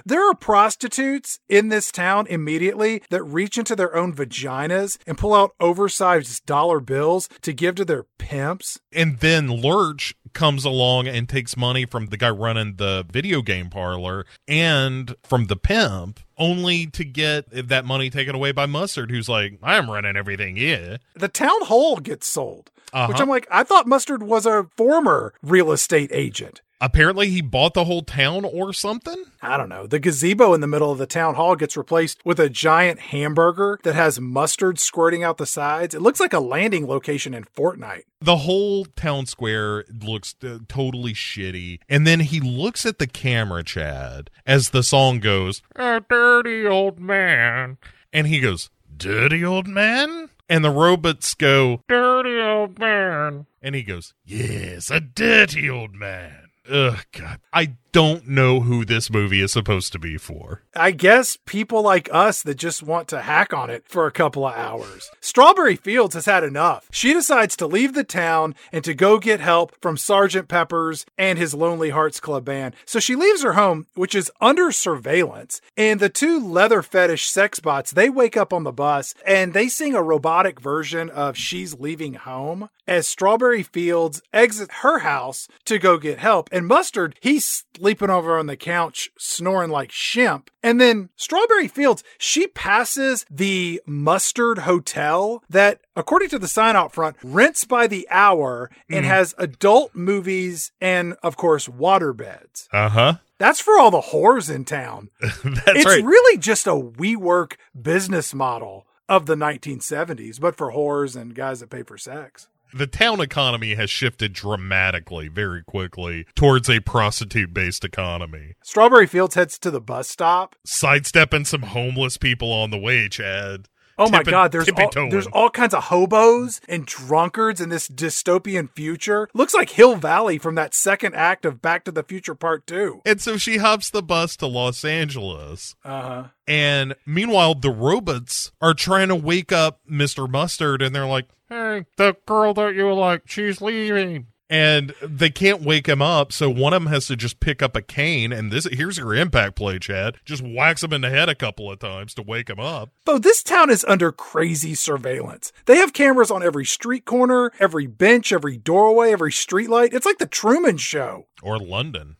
There 0.06 0.26
are 0.28 0.34
prostitutes 0.34 1.40
in 1.48 1.68
this 1.68 1.92
town 1.92 2.26
immediately 2.28 3.02
that 3.10 3.22
reach 3.22 3.58
into 3.58 3.76
their 3.76 3.94
own 3.94 4.14
vaginas 4.14 4.98
and 5.06 5.18
pull 5.18 5.34
out 5.34 5.52
oversized 5.60 6.46
dollar 6.46 6.80
bills 6.80 7.28
to 7.42 7.52
give 7.52 7.74
to 7.76 7.84
their 7.84 8.06
pimps. 8.18 8.80
And 8.92 9.18
then 9.18 9.48
Lurch 9.48 10.14
comes 10.32 10.64
along 10.64 11.08
and 11.08 11.28
takes 11.28 11.56
money 11.56 11.84
from 11.86 12.06
the 12.06 12.16
guy 12.16 12.30
running 12.30 12.76
the 12.76 13.04
video 13.10 13.42
game 13.42 13.70
parlor 13.70 14.26
and 14.48 15.14
from 15.22 15.46
the 15.46 15.56
pimp, 15.56 16.20
only 16.38 16.86
to 16.86 17.04
get 17.04 17.68
that 17.68 17.84
money 17.84 18.10
taken 18.10 18.34
away 18.34 18.52
by 18.52 18.66
Mustard, 18.66 19.10
who's 19.10 19.28
like, 19.28 19.58
I'm 19.62 19.90
running 19.90 20.16
everything 20.16 20.56
yeah 20.56 20.96
The 21.14 21.28
town 21.28 21.62
hall 21.64 21.96
gets 21.98 22.26
sold, 22.26 22.70
which 22.76 22.84
Uh-huh. 22.94 23.14
I'm 23.22 23.28
like, 23.28 23.46
I 23.50 23.62
thought 23.62 23.86
Mustard 23.86 24.22
was 24.22 24.46
a 24.46 24.66
former 24.76 25.34
real 25.42 25.72
estate 25.72 26.10
agent. 26.12 26.62
Apparently, 26.80 27.28
he 27.28 27.42
bought 27.42 27.74
the 27.74 27.84
whole 27.84 28.02
town 28.02 28.44
or 28.44 28.72
something. 28.72 29.24
I 29.42 29.56
don't 29.56 29.68
know. 29.68 29.86
The 29.86 29.98
gazebo 29.98 30.54
in 30.54 30.60
the 30.60 30.66
middle 30.66 30.90
of 30.90 30.98
the 30.98 31.06
town 31.06 31.34
hall 31.34 31.54
gets 31.56 31.76
replaced 31.76 32.20
with 32.24 32.40
a 32.40 32.48
giant 32.48 32.98
hamburger 33.00 33.78
that 33.82 33.94
has 33.94 34.18
mustard 34.20 34.78
squirting 34.78 35.22
out 35.22 35.36
the 35.36 35.46
sides. 35.46 35.94
It 35.94 36.00
looks 36.02 36.20
like 36.20 36.32
a 36.32 36.40
landing 36.40 36.86
location 36.86 37.34
in 37.34 37.44
Fortnite. 37.44 38.04
The 38.20 38.38
whole 38.38 38.84
town 38.86 39.26
square 39.26 39.84
looks 40.02 40.34
uh, 40.42 40.58
totally 40.68 41.12
shitty. 41.12 41.80
And 41.88 42.06
then 42.06 42.20
he 42.20 42.40
looks 42.40 42.86
at 42.86 42.98
the 42.98 43.06
camera, 43.06 43.62
Chad, 43.62 44.30
as 44.46 44.70
the 44.70 44.82
song 44.82 45.20
goes, 45.20 45.62
A 45.76 46.00
dirty 46.08 46.66
old 46.66 46.98
man. 46.98 47.78
and 48.12 48.26
he 48.26 48.40
goes, 48.40 48.70
Dirty 48.96 49.44
old 49.44 49.66
man? 49.66 50.28
And 50.48 50.64
the 50.64 50.70
robots 50.70 51.32
go, 51.34 51.82
Dirty 51.88 52.38
old 52.40 52.78
man. 52.78 53.46
and 53.62 53.74
he 53.74 53.82
goes, 53.82 54.12
Yes, 54.24 54.90
a 54.90 55.00
dirty 55.00 55.68
old 55.70 55.94
man. 55.94 56.48
Ugh, 56.70 57.04
God. 57.12 57.40
I 57.52 57.74
don't 57.92 58.28
know 58.28 58.60
who 58.60 58.84
this 58.84 59.10
movie 59.10 59.40
is 59.40 59.52
supposed 59.52 59.92
to 59.92 59.98
be 59.98 60.16
for. 60.16 60.62
I 60.74 60.92
guess 60.92 61.36
people 61.46 61.82
like 61.82 62.08
us 62.12 62.42
that 62.42 62.54
just 62.56 62.82
want 62.82 63.08
to 63.08 63.22
hack 63.22 63.52
on 63.52 63.70
it 63.70 63.84
for 63.86 64.06
a 64.06 64.12
couple 64.12 64.46
of 64.46 64.54
hours. 64.54 65.10
Strawberry 65.20 65.76
Fields 65.76 66.14
has 66.14 66.26
had 66.26 66.44
enough. 66.44 66.86
She 66.90 67.12
decides 67.12 67.56
to 67.56 67.66
leave 67.66 67.94
the 67.94 68.04
town 68.04 68.54
and 68.72 68.84
to 68.84 68.94
go 68.94 69.18
get 69.18 69.40
help 69.40 69.74
from 69.80 69.96
Sergeant 69.96 70.48
Pepper's 70.48 71.04
and 71.18 71.38
his 71.38 71.54
Lonely 71.54 71.90
Hearts 71.90 72.20
Club 72.20 72.44
band. 72.44 72.74
So 72.84 73.00
she 73.00 73.16
leaves 73.16 73.42
her 73.42 73.54
home, 73.54 73.86
which 73.94 74.14
is 74.14 74.30
under 74.40 74.70
surveillance. 74.72 75.60
And 75.76 76.00
the 76.00 76.08
two 76.08 76.38
leather 76.38 76.82
fetish 76.82 77.28
sex 77.28 77.60
bots, 77.60 77.90
they 77.90 78.08
wake 78.08 78.36
up 78.36 78.52
on 78.52 78.64
the 78.64 78.72
bus 78.72 79.14
and 79.26 79.52
they 79.52 79.68
sing 79.68 79.94
a 79.94 80.02
robotic 80.02 80.60
version 80.60 81.10
of 81.10 81.36
She's 81.36 81.78
Leaving 81.78 82.14
Home 82.14 82.68
as 82.86 83.06
Strawberry 83.06 83.62
Fields 83.62 84.20
exits 84.32 84.74
her 84.82 84.98
house 84.98 85.46
to 85.64 85.78
go 85.78 85.96
get 85.96 86.18
help. 86.18 86.48
And 86.52 86.66
Mustard, 86.66 87.14
he's 87.20 87.64
sleeping 87.80 88.10
over 88.10 88.38
on 88.38 88.46
the 88.46 88.56
couch, 88.56 89.10
snoring 89.16 89.70
like 89.70 89.90
Shimp. 89.90 90.50
And 90.62 90.78
then 90.78 91.08
Strawberry 91.16 91.66
Fields, 91.66 92.04
she 92.18 92.46
passes 92.46 93.24
the 93.30 93.80
Mustard 93.86 94.58
Hotel 94.58 95.42
that, 95.48 95.80
according 95.96 96.28
to 96.30 96.38
the 96.38 96.46
sign 96.46 96.76
out 96.76 96.92
front, 96.92 97.16
rents 97.22 97.64
by 97.64 97.86
the 97.86 98.06
hour 98.10 98.70
and 98.90 99.06
has 99.06 99.34
adult 99.38 99.94
movies 99.94 100.72
and, 100.80 101.14
of 101.22 101.36
course, 101.36 101.68
water 101.68 102.12
beds. 102.12 102.68
Uh 102.72 102.90
huh. 102.90 103.14
That's 103.38 103.60
for 103.60 103.78
all 103.78 103.90
the 103.90 104.02
whores 104.02 104.54
in 104.54 104.66
town. 104.66 105.08
That's 105.20 105.40
it's 105.68 105.86
right. 105.86 106.04
really 106.04 106.36
just 106.36 106.66
a 106.66 106.72
WeWork 106.72 107.54
business 107.80 108.34
model 108.34 108.86
of 109.08 109.24
the 109.24 109.34
1970s, 109.34 110.38
but 110.38 110.54
for 110.54 110.72
whores 110.72 111.18
and 111.18 111.34
guys 111.34 111.60
that 111.60 111.70
pay 111.70 111.82
for 111.82 111.96
sex. 111.96 112.48
The 112.72 112.86
town 112.86 113.20
economy 113.20 113.74
has 113.74 113.90
shifted 113.90 114.32
dramatically 114.32 115.28
very 115.28 115.62
quickly 115.62 116.26
towards 116.34 116.68
a 116.68 116.80
prostitute 116.80 117.52
based 117.52 117.84
economy. 117.84 118.54
Strawberry 118.62 119.06
Fields 119.06 119.34
heads 119.34 119.58
to 119.60 119.70
the 119.70 119.80
bus 119.80 120.08
stop. 120.08 120.56
Sidestepping 120.64 121.44
some 121.44 121.62
homeless 121.62 122.16
people 122.16 122.52
on 122.52 122.70
the 122.70 122.78
way, 122.78 123.08
Chad. 123.08 123.68
Oh 123.98 124.08
my 124.08 124.22
God! 124.22 124.52
There's 124.52 124.68
all, 124.68 124.90
there's 125.10 125.26
all 125.26 125.50
kinds 125.50 125.74
of 125.74 125.84
hobos 125.84 126.60
and 126.68 126.86
drunkards 126.86 127.60
in 127.60 127.68
this 127.68 127.88
dystopian 127.88 128.70
future. 128.74 129.28
Looks 129.34 129.54
like 129.54 129.70
Hill 129.70 129.96
Valley 129.96 130.38
from 130.38 130.54
that 130.54 130.74
second 130.74 131.14
act 131.14 131.44
of 131.44 131.60
Back 131.60 131.84
to 131.84 131.90
the 131.92 132.02
Future 132.02 132.34
Part 132.34 132.66
Two. 132.66 133.02
And 133.04 133.20
so 133.20 133.36
she 133.36 133.58
hops 133.58 133.90
the 133.90 134.02
bus 134.02 134.36
to 134.38 134.46
Los 134.46 134.84
Angeles. 134.84 135.74
Uh 135.84 136.02
huh. 136.02 136.24
And 136.46 136.94
meanwhile, 137.06 137.54
the 137.54 137.70
robots 137.70 138.52
are 138.60 138.74
trying 138.74 139.08
to 139.08 139.14
wake 139.14 139.52
up 139.52 139.80
Mr. 139.90 140.28
Mustard 140.28 140.82
and 140.82 140.94
they're 140.94 141.06
like, 141.06 141.28
Hey, 141.48 141.86
the 141.96 142.16
girl 142.26 142.54
that 142.54 142.74
you 142.74 142.92
like, 142.94 143.22
she's 143.26 143.60
leaving. 143.60 144.26
And 144.50 144.92
they 145.00 145.30
can't 145.30 145.62
wake 145.62 145.88
him 145.88 146.02
up. 146.02 146.32
So 146.32 146.50
one 146.50 146.74
of 146.74 146.82
them 146.82 146.92
has 146.92 147.06
to 147.06 147.16
just 147.16 147.38
pick 147.40 147.62
up 147.62 147.76
a 147.76 147.80
cane. 147.80 148.32
And 148.32 148.50
this 148.50 148.66
here's 148.70 148.98
your 148.98 149.14
impact 149.14 149.54
play, 149.54 149.78
Chad. 149.78 150.16
Just 150.24 150.42
whacks 150.42 150.82
him 150.82 150.92
in 150.92 151.00
the 151.00 151.08
head 151.08 151.28
a 151.28 151.34
couple 151.34 151.70
of 151.70 151.78
times 151.78 152.12
to 152.14 152.22
wake 152.22 152.50
him 152.50 152.58
up. 152.58 152.90
Bo, 153.04 153.18
this 153.18 153.42
town 153.42 153.70
is 153.70 153.84
under 153.86 154.10
crazy 154.10 154.74
surveillance. 154.74 155.52
They 155.66 155.76
have 155.76 155.92
cameras 155.92 156.30
on 156.30 156.42
every 156.42 156.64
street 156.64 157.04
corner, 157.04 157.52
every 157.60 157.86
bench, 157.86 158.32
every 158.32 158.56
doorway, 158.58 159.12
every 159.12 159.30
streetlight. 159.30 159.94
It's 159.94 160.06
like 160.06 160.18
the 160.18 160.26
Truman 160.26 160.76
Show. 160.76 161.26
Or 161.42 161.58
London. 161.58 162.16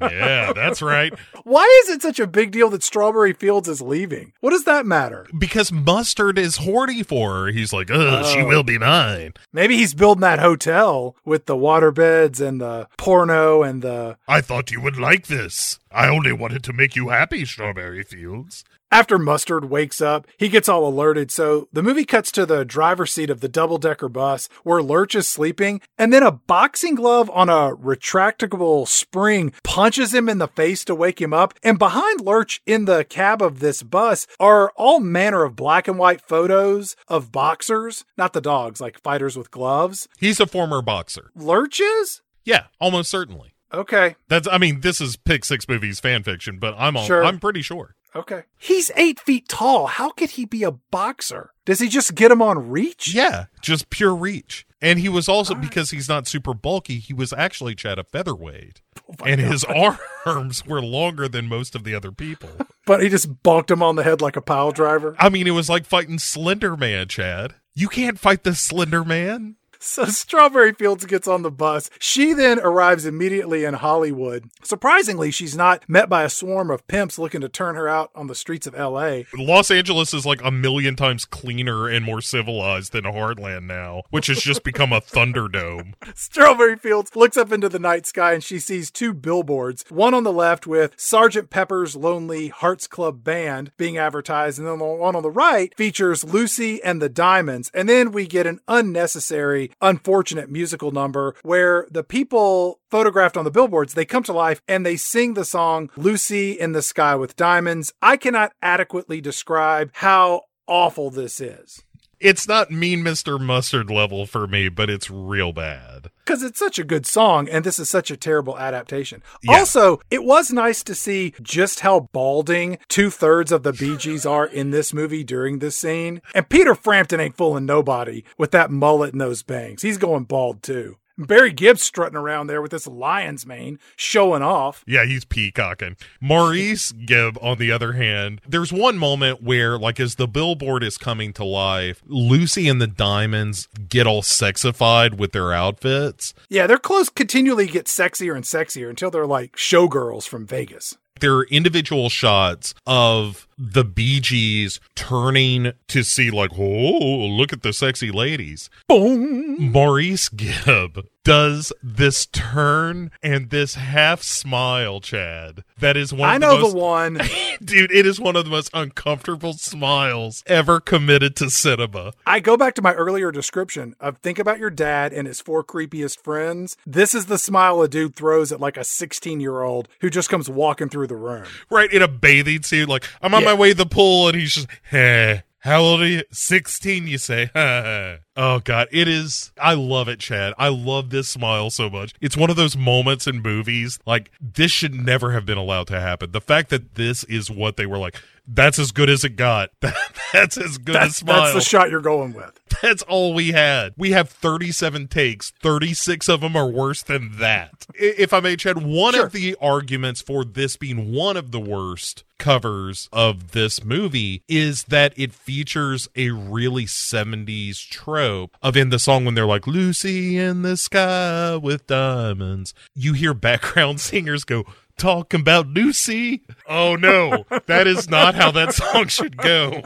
Yeah, 0.00 0.52
that's 0.52 0.82
right. 0.82 1.12
Why 1.44 1.82
is 1.84 1.90
it 1.90 2.02
such 2.02 2.20
a 2.20 2.26
big 2.26 2.50
deal 2.50 2.70
that 2.70 2.82
Strawberry 2.82 3.32
Fields 3.32 3.68
is 3.68 3.80
leaving? 3.80 4.32
What 4.40 4.50
does 4.50 4.64
that 4.64 4.86
matter? 4.86 5.26
Because 5.36 5.72
Mustard 5.72 6.38
is 6.38 6.58
horny 6.58 7.02
for 7.02 7.32
her. 7.32 7.46
He's 7.48 7.72
like, 7.72 7.90
oh, 7.90 8.22
she 8.24 8.42
will 8.42 8.62
be 8.62 8.78
mine. 8.78 9.34
Maybe 9.52 9.76
he's 9.76 9.94
building 9.94 10.22
that 10.22 10.38
hotel 10.38 11.16
with 11.24 11.46
the 11.46 11.56
water 11.56 11.90
beds 11.90 12.40
and 12.40 12.60
the 12.60 12.88
porno 12.96 13.62
and 13.62 13.82
the. 13.82 14.18
I 14.28 14.40
thought 14.40 14.70
you 14.70 14.80
would 14.80 14.98
like 14.98 15.26
this. 15.26 15.78
I 15.94 16.08
only 16.08 16.32
wanted 16.32 16.62
to 16.64 16.72
make 16.72 16.96
you 16.96 17.08
happy, 17.08 17.44
Strawberry 17.44 18.02
Fields. 18.02 18.64
After 18.90 19.18
Mustard 19.18 19.70
wakes 19.70 20.02
up, 20.02 20.26
he 20.36 20.50
gets 20.50 20.68
all 20.68 20.86
alerted. 20.86 21.30
So 21.30 21.66
the 21.72 21.82
movie 21.82 22.04
cuts 22.04 22.30
to 22.32 22.44
the 22.44 22.62
driver's 22.62 23.10
seat 23.10 23.30
of 23.30 23.40
the 23.40 23.48
double 23.48 23.78
decker 23.78 24.10
bus 24.10 24.50
where 24.64 24.82
Lurch 24.82 25.14
is 25.14 25.26
sleeping, 25.26 25.80
and 25.96 26.12
then 26.12 26.22
a 26.22 26.30
boxing 26.30 26.94
glove 26.94 27.30
on 27.30 27.48
a 27.48 27.74
retractable 27.74 28.86
spring 28.86 29.54
punches 29.64 30.12
him 30.12 30.28
in 30.28 30.36
the 30.36 30.48
face 30.48 30.84
to 30.84 30.94
wake 30.94 31.22
him 31.22 31.32
up. 31.32 31.54
And 31.62 31.78
behind 31.78 32.20
Lurch 32.20 32.60
in 32.66 32.84
the 32.84 33.04
cab 33.04 33.40
of 33.40 33.60
this 33.60 33.82
bus 33.82 34.26
are 34.38 34.72
all 34.76 35.00
manner 35.00 35.42
of 35.44 35.56
black 35.56 35.88
and 35.88 35.98
white 35.98 36.20
photos 36.20 36.94
of 37.08 37.32
boxers, 37.32 38.04
not 38.18 38.34
the 38.34 38.42
dogs, 38.42 38.78
like 38.78 39.00
fighters 39.00 39.38
with 39.38 39.50
gloves. 39.50 40.06
He's 40.18 40.38
a 40.38 40.46
former 40.46 40.82
boxer. 40.82 41.30
Lurch 41.34 41.80
is? 41.80 42.20
Yeah, 42.44 42.64
almost 42.78 43.10
certainly. 43.10 43.51
Okay. 43.72 44.16
That's 44.28 44.48
I 44.48 44.58
mean, 44.58 44.80
this 44.80 45.00
is 45.00 45.16
Pick 45.16 45.44
Six 45.44 45.68
Movies 45.68 46.00
fan 46.00 46.22
fiction, 46.22 46.58
but 46.58 46.74
I'm 46.76 46.96
all, 46.96 47.04
Sure. 47.04 47.24
I'm 47.24 47.38
pretty 47.38 47.62
sure. 47.62 47.94
Okay. 48.14 48.42
He's 48.58 48.90
eight 48.94 49.18
feet 49.18 49.48
tall. 49.48 49.86
How 49.86 50.10
could 50.10 50.30
he 50.30 50.44
be 50.44 50.64
a 50.64 50.72
boxer? 50.72 51.50
Does 51.64 51.80
he 51.80 51.88
just 51.88 52.14
get 52.14 52.30
him 52.30 52.42
on 52.42 52.70
reach? 52.70 53.14
Yeah, 53.14 53.46
just 53.62 53.88
pure 53.88 54.14
reach. 54.14 54.66
And 54.82 54.98
he 54.98 55.08
was 55.08 55.28
also 55.28 55.54
ah. 55.54 55.58
because 55.58 55.90
he's 55.90 56.08
not 56.08 56.26
super 56.26 56.52
bulky, 56.52 56.98
he 56.98 57.14
was 57.14 57.32
actually 57.32 57.74
Chad 57.74 57.98
a 57.98 58.04
featherweight. 58.04 58.82
Oh 59.08 59.24
and 59.24 59.40
his 59.40 59.64
arms 60.26 60.66
were 60.66 60.82
longer 60.82 61.28
than 61.28 61.48
most 61.48 61.74
of 61.74 61.84
the 61.84 61.94
other 61.94 62.12
people. 62.12 62.50
But 62.84 63.00
he 63.00 63.08
just 63.08 63.44
bonked 63.44 63.70
him 63.70 63.80
on 63.80 63.94
the 63.94 64.02
head 64.02 64.20
like 64.20 64.34
a 64.34 64.40
pile 64.40 64.72
driver. 64.72 65.14
I 65.16 65.28
mean, 65.28 65.46
it 65.46 65.52
was 65.52 65.68
like 65.68 65.86
fighting 65.86 66.18
Slender 66.18 66.76
Man, 66.76 67.06
Chad. 67.06 67.54
You 67.74 67.88
can't 67.88 68.18
fight 68.18 68.42
the 68.42 68.56
Slender 68.56 69.04
Man. 69.04 69.54
So 69.82 70.04
Strawberry 70.04 70.72
Fields 70.72 71.04
gets 71.06 71.26
on 71.26 71.42
the 71.42 71.50
bus. 71.50 71.90
She 71.98 72.32
then 72.32 72.60
arrives 72.60 73.04
immediately 73.04 73.64
in 73.64 73.74
Hollywood. 73.74 74.48
Surprisingly, 74.62 75.32
she's 75.32 75.56
not 75.56 75.88
met 75.88 76.08
by 76.08 76.22
a 76.22 76.30
swarm 76.30 76.70
of 76.70 76.86
pimps 76.86 77.18
looking 77.18 77.40
to 77.40 77.48
turn 77.48 77.74
her 77.74 77.88
out 77.88 78.10
on 78.14 78.28
the 78.28 78.36
streets 78.36 78.68
of 78.68 78.74
LA. 78.74 79.22
Los 79.34 79.72
Angeles 79.72 80.14
is 80.14 80.24
like 80.24 80.40
a 80.44 80.52
million 80.52 80.94
times 80.94 81.24
cleaner 81.24 81.88
and 81.88 82.04
more 82.04 82.20
civilized 82.20 82.92
than 82.92 83.04
Heartland 83.04 83.64
now, 83.64 84.02
which 84.10 84.28
has 84.28 84.40
just 84.40 84.62
become 84.62 84.92
a 84.92 85.00
Thunderdome. 85.00 85.94
Strawberry 86.14 86.76
Fields 86.76 87.16
looks 87.16 87.36
up 87.36 87.50
into 87.50 87.68
the 87.68 87.80
night 87.80 88.06
sky 88.06 88.34
and 88.34 88.44
she 88.44 88.60
sees 88.60 88.90
two 88.90 89.12
billboards. 89.12 89.84
One 89.88 90.14
on 90.14 90.22
the 90.22 90.32
left 90.32 90.64
with 90.64 90.94
Sergeant 90.96 91.50
Pepper's 91.50 91.96
Lonely 91.96 92.48
Hearts 92.48 92.86
Club 92.86 93.24
Band 93.24 93.72
being 93.76 93.98
advertised, 93.98 94.60
and 94.60 94.68
then 94.68 94.78
the 94.78 94.84
one 94.84 95.16
on 95.16 95.24
the 95.24 95.30
right 95.30 95.76
features 95.76 96.22
Lucy 96.22 96.82
and 96.84 97.02
the 97.02 97.08
Diamonds. 97.08 97.70
And 97.74 97.88
then 97.88 98.12
we 98.12 98.28
get 98.28 98.46
an 98.46 98.60
unnecessary, 98.68 99.71
unfortunate 99.80 100.50
musical 100.50 100.90
number 100.90 101.34
where 101.42 101.86
the 101.90 102.04
people 102.04 102.80
photographed 102.90 103.36
on 103.36 103.44
the 103.44 103.50
billboards, 103.50 103.94
they 103.94 104.04
come 104.04 104.22
to 104.24 104.32
life 104.32 104.60
and 104.68 104.84
they 104.84 104.96
sing 104.96 105.34
the 105.34 105.44
song 105.44 105.90
Lucy 105.96 106.52
in 106.52 106.72
the 106.72 106.82
Sky 106.82 107.14
with 107.14 107.36
Diamonds. 107.36 107.92
I 108.02 108.16
cannot 108.16 108.52
adequately 108.60 109.20
describe 109.20 109.90
how 109.94 110.42
awful 110.66 111.10
this 111.10 111.40
is. 111.40 111.82
It's 112.22 112.46
not 112.46 112.70
mean 112.70 113.00
Mr. 113.02 113.40
Mustard 113.40 113.90
level 113.90 114.26
for 114.26 114.46
me, 114.46 114.68
but 114.68 114.88
it's 114.88 115.10
real 115.10 115.52
bad. 115.52 116.08
because 116.24 116.42
it's 116.44 116.58
such 116.58 116.78
a 116.78 116.84
good 116.84 117.04
song 117.04 117.48
and 117.48 117.64
this 117.64 117.78
is 117.80 117.90
such 117.90 118.10
a 118.10 118.16
terrible 118.16 118.56
adaptation. 118.58 119.22
Yeah. 119.42 119.58
Also, 119.58 120.00
it 120.10 120.22
was 120.24 120.52
nice 120.52 120.84
to 120.84 120.94
see 120.94 121.34
just 121.42 121.80
how 121.80 122.08
balding 122.12 122.78
two 122.88 123.10
thirds 123.10 123.50
of 123.50 123.64
the 123.64 123.72
Bee 123.72 123.96
Gees 123.96 124.24
are 124.24 124.46
in 124.46 124.70
this 124.70 124.94
movie 124.94 125.24
during 125.24 125.58
this 125.58 125.76
scene. 125.76 126.22
And 126.34 126.48
Peter 126.48 126.74
Frampton 126.76 127.18
ain't 127.20 127.36
fooling 127.36 127.66
nobody 127.66 128.22
with 128.38 128.52
that 128.52 128.70
mullet 128.70 129.12
and 129.12 129.20
those 129.20 129.42
bangs. 129.42 129.82
He's 129.82 129.98
going 129.98 130.24
bald 130.24 130.62
too. 130.62 130.96
Barry 131.26 131.52
Gibb's 131.52 131.82
strutting 131.82 132.16
around 132.16 132.46
there 132.46 132.62
with 132.62 132.70
this 132.70 132.86
lion's 132.86 133.46
mane, 133.46 133.78
showing 133.96 134.42
off. 134.42 134.84
Yeah, 134.86 135.04
he's 135.04 135.24
peacocking. 135.24 135.96
Maurice 136.20 136.92
Gibb, 136.92 137.38
on 137.40 137.58
the 137.58 137.72
other 137.72 137.92
hand, 137.92 138.40
there's 138.46 138.72
one 138.72 138.98
moment 138.98 139.42
where, 139.42 139.78
like, 139.78 140.00
as 140.00 140.16
the 140.16 140.28
billboard 140.28 140.82
is 140.82 140.96
coming 140.96 141.32
to 141.34 141.44
life, 141.44 142.02
Lucy 142.06 142.68
and 142.68 142.80
the 142.80 142.86
Diamonds 142.86 143.68
get 143.88 144.06
all 144.06 144.22
sexified 144.22 145.18
with 145.18 145.32
their 145.32 145.52
outfits. 145.52 146.34
Yeah, 146.48 146.66
their 146.66 146.78
clothes 146.78 147.10
continually 147.10 147.66
get 147.66 147.86
sexier 147.86 148.34
and 148.34 148.44
sexier 148.44 148.88
until 148.88 149.10
they're 149.10 149.26
like 149.26 149.56
showgirls 149.56 150.26
from 150.28 150.46
Vegas. 150.46 150.96
There 151.20 151.36
are 151.36 151.44
individual 151.44 152.08
shots 152.08 152.74
of 152.84 153.46
the 153.64 153.84
Bee 153.84 154.18
Gees 154.18 154.80
turning 154.96 155.72
to 155.86 156.02
see, 156.02 156.30
like, 156.30 156.50
oh, 156.58 157.26
look 157.26 157.52
at 157.52 157.62
the 157.62 157.72
sexy 157.72 158.10
ladies. 158.10 158.68
Boom. 158.88 159.70
Maurice 159.70 160.28
Gibb 160.28 161.06
does 161.24 161.72
this 161.80 162.26
turn 162.26 163.12
and 163.22 163.50
this 163.50 163.76
half 163.76 164.22
smile, 164.22 165.00
Chad. 165.00 165.62
That 165.78 165.96
is 165.96 166.12
one 166.12 166.28
of 166.28 166.34
I 166.34 166.38
know 166.38 166.56
the 166.56 166.62
most 166.62 166.72
the 166.72 166.78
one. 166.80 167.20
Dude, 167.64 167.92
it 167.92 168.06
is 168.06 168.18
one 168.18 168.34
of 168.34 168.44
the 168.44 168.50
most 168.50 168.70
uncomfortable 168.74 169.52
smiles 169.52 170.42
ever 170.46 170.80
committed 170.80 171.36
to 171.36 171.48
cinema. 171.48 172.12
I 172.26 172.40
go 172.40 172.56
back 172.56 172.74
to 172.74 172.82
my 172.82 172.92
earlier 172.94 173.30
description 173.30 173.94
of 174.00 174.18
think 174.18 174.40
about 174.40 174.58
your 174.58 174.70
dad 174.70 175.12
and 175.12 175.28
his 175.28 175.40
four 175.40 175.62
creepiest 175.62 176.18
friends. 176.18 176.76
This 176.84 177.14
is 177.14 177.26
the 177.26 177.38
smile 177.38 177.80
a 177.82 177.88
dude 177.88 178.16
throws 178.16 178.50
at 178.50 178.58
like 178.58 178.76
a 178.76 178.82
16 178.82 179.38
year 179.38 179.62
old 179.62 179.88
who 180.00 180.10
just 180.10 180.28
comes 180.28 180.48
walking 180.50 180.88
through 180.88 181.06
the 181.06 181.14
room. 181.16 181.44
Right 181.70 181.92
in 181.92 182.02
a 182.02 182.08
bathing 182.08 182.62
suit, 182.62 182.88
like 182.88 183.08
I'm 183.22 183.32
on 183.32 183.42
Yeah. 183.42 183.51
My 183.52 183.58
way 183.58 183.70
to 183.70 183.74
the 183.74 183.86
pool, 183.86 184.28
and 184.28 184.36
he's 184.36 184.54
just, 184.54 184.68
hey, 184.90 185.42
how 185.58 185.82
old 185.82 186.00
are 186.00 186.06
you? 186.06 186.22
16, 186.32 187.06
you 187.06 187.18
say? 187.18 187.50
oh, 188.36 188.60
God. 188.60 188.88
It 188.90 189.08
is. 189.08 189.52
I 189.60 189.74
love 189.74 190.08
it, 190.08 190.18
Chad. 190.20 190.54
I 190.58 190.68
love 190.68 191.10
this 191.10 191.28
smile 191.28 191.70
so 191.70 191.88
much. 191.90 192.12
It's 192.20 192.36
one 192.36 192.50
of 192.50 192.56
those 192.56 192.76
moments 192.76 193.26
in 193.26 193.42
movies, 193.42 193.98
like, 194.06 194.30
this 194.40 194.70
should 194.72 194.94
never 194.94 195.32
have 195.32 195.46
been 195.46 195.58
allowed 195.58 195.86
to 195.88 196.00
happen. 196.00 196.32
The 196.32 196.40
fact 196.40 196.70
that 196.70 196.94
this 196.94 197.24
is 197.24 197.50
what 197.50 197.76
they 197.76 197.86
were 197.86 197.98
like, 197.98 198.16
that's 198.46 198.78
as 198.78 198.90
good 198.90 199.08
as 199.08 199.24
it 199.24 199.36
got. 199.36 199.70
that's 200.32 200.56
as 200.56 200.76
good 200.78 200.96
as 200.96 201.02
That's, 201.02 201.16
smile. 201.16 201.42
that's 201.42 201.54
the 201.54 201.60
shot 201.60 201.90
you're 201.90 202.00
going 202.00 202.32
with. 202.32 202.58
That's 202.82 203.02
all 203.02 203.32
we 203.34 203.52
had. 203.52 203.92
We 203.96 204.10
have 204.10 204.28
37 204.30 205.06
takes. 205.06 205.50
36 205.62 206.28
of 206.28 206.40
them 206.40 206.56
are 206.56 206.66
worse 206.68 207.02
than 207.02 207.36
that. 207.38 207.86
If 207.94 208.32
I 208.32 208.40
may, 208.40 208.56
Chad, 208.56 208.82
one 208.82 209.12
Sure. 209.14 209.26
of 209.26 209.32
the 209.32 209.54
arguments 209.60 210.20
for 210.20 210.44
this 210.44 210.76
being 210.78 211.12
one 211.12 211.36
of 211.36 211.52
the 211.52 211.60
worst 211.60 212.24
covers 212.38 213.08
of 213.12 213.52
this 213.52 213.84
movie 213.84 214.42
is 214.48 214.84
that 214.84 215.12
it 215.16 215.32
features 215.32 216.08
a 216.16 216.30
really 216.30 216.86
70s 216.86 217.86
trope 217.88 218.21
of 218.22 218.76
in 218.76 218.90
the 218.90 218.98
song 218.98 219.24
when 219.24 219.34
they're 219.34 219.46
like, 219.46 219.66
Lucy 219.66 220.38
in 220.38 220.62
the 220.62 220.76
sky 220.76 221.56
with 221.56 221.86
diamonds. 221.86 222.74
You 222.94 223.12
hear 223.12 223.34
background 223.34 224.00
singers 224.10 224.44
go, 224.44 224.64
Talking 224.98 225.40
about 225.40 225.68
Lucy. 225.68 226.42
Oh 226.68 226.96
no, 226.96 227.44
that 227.66 227.86
is 227.86 228.08
not 228.10 228.34
how 228.34 228.50
that 228.52 228.74
song 228.74 229.08
should 229.08 229.36
go. 229.36 229.82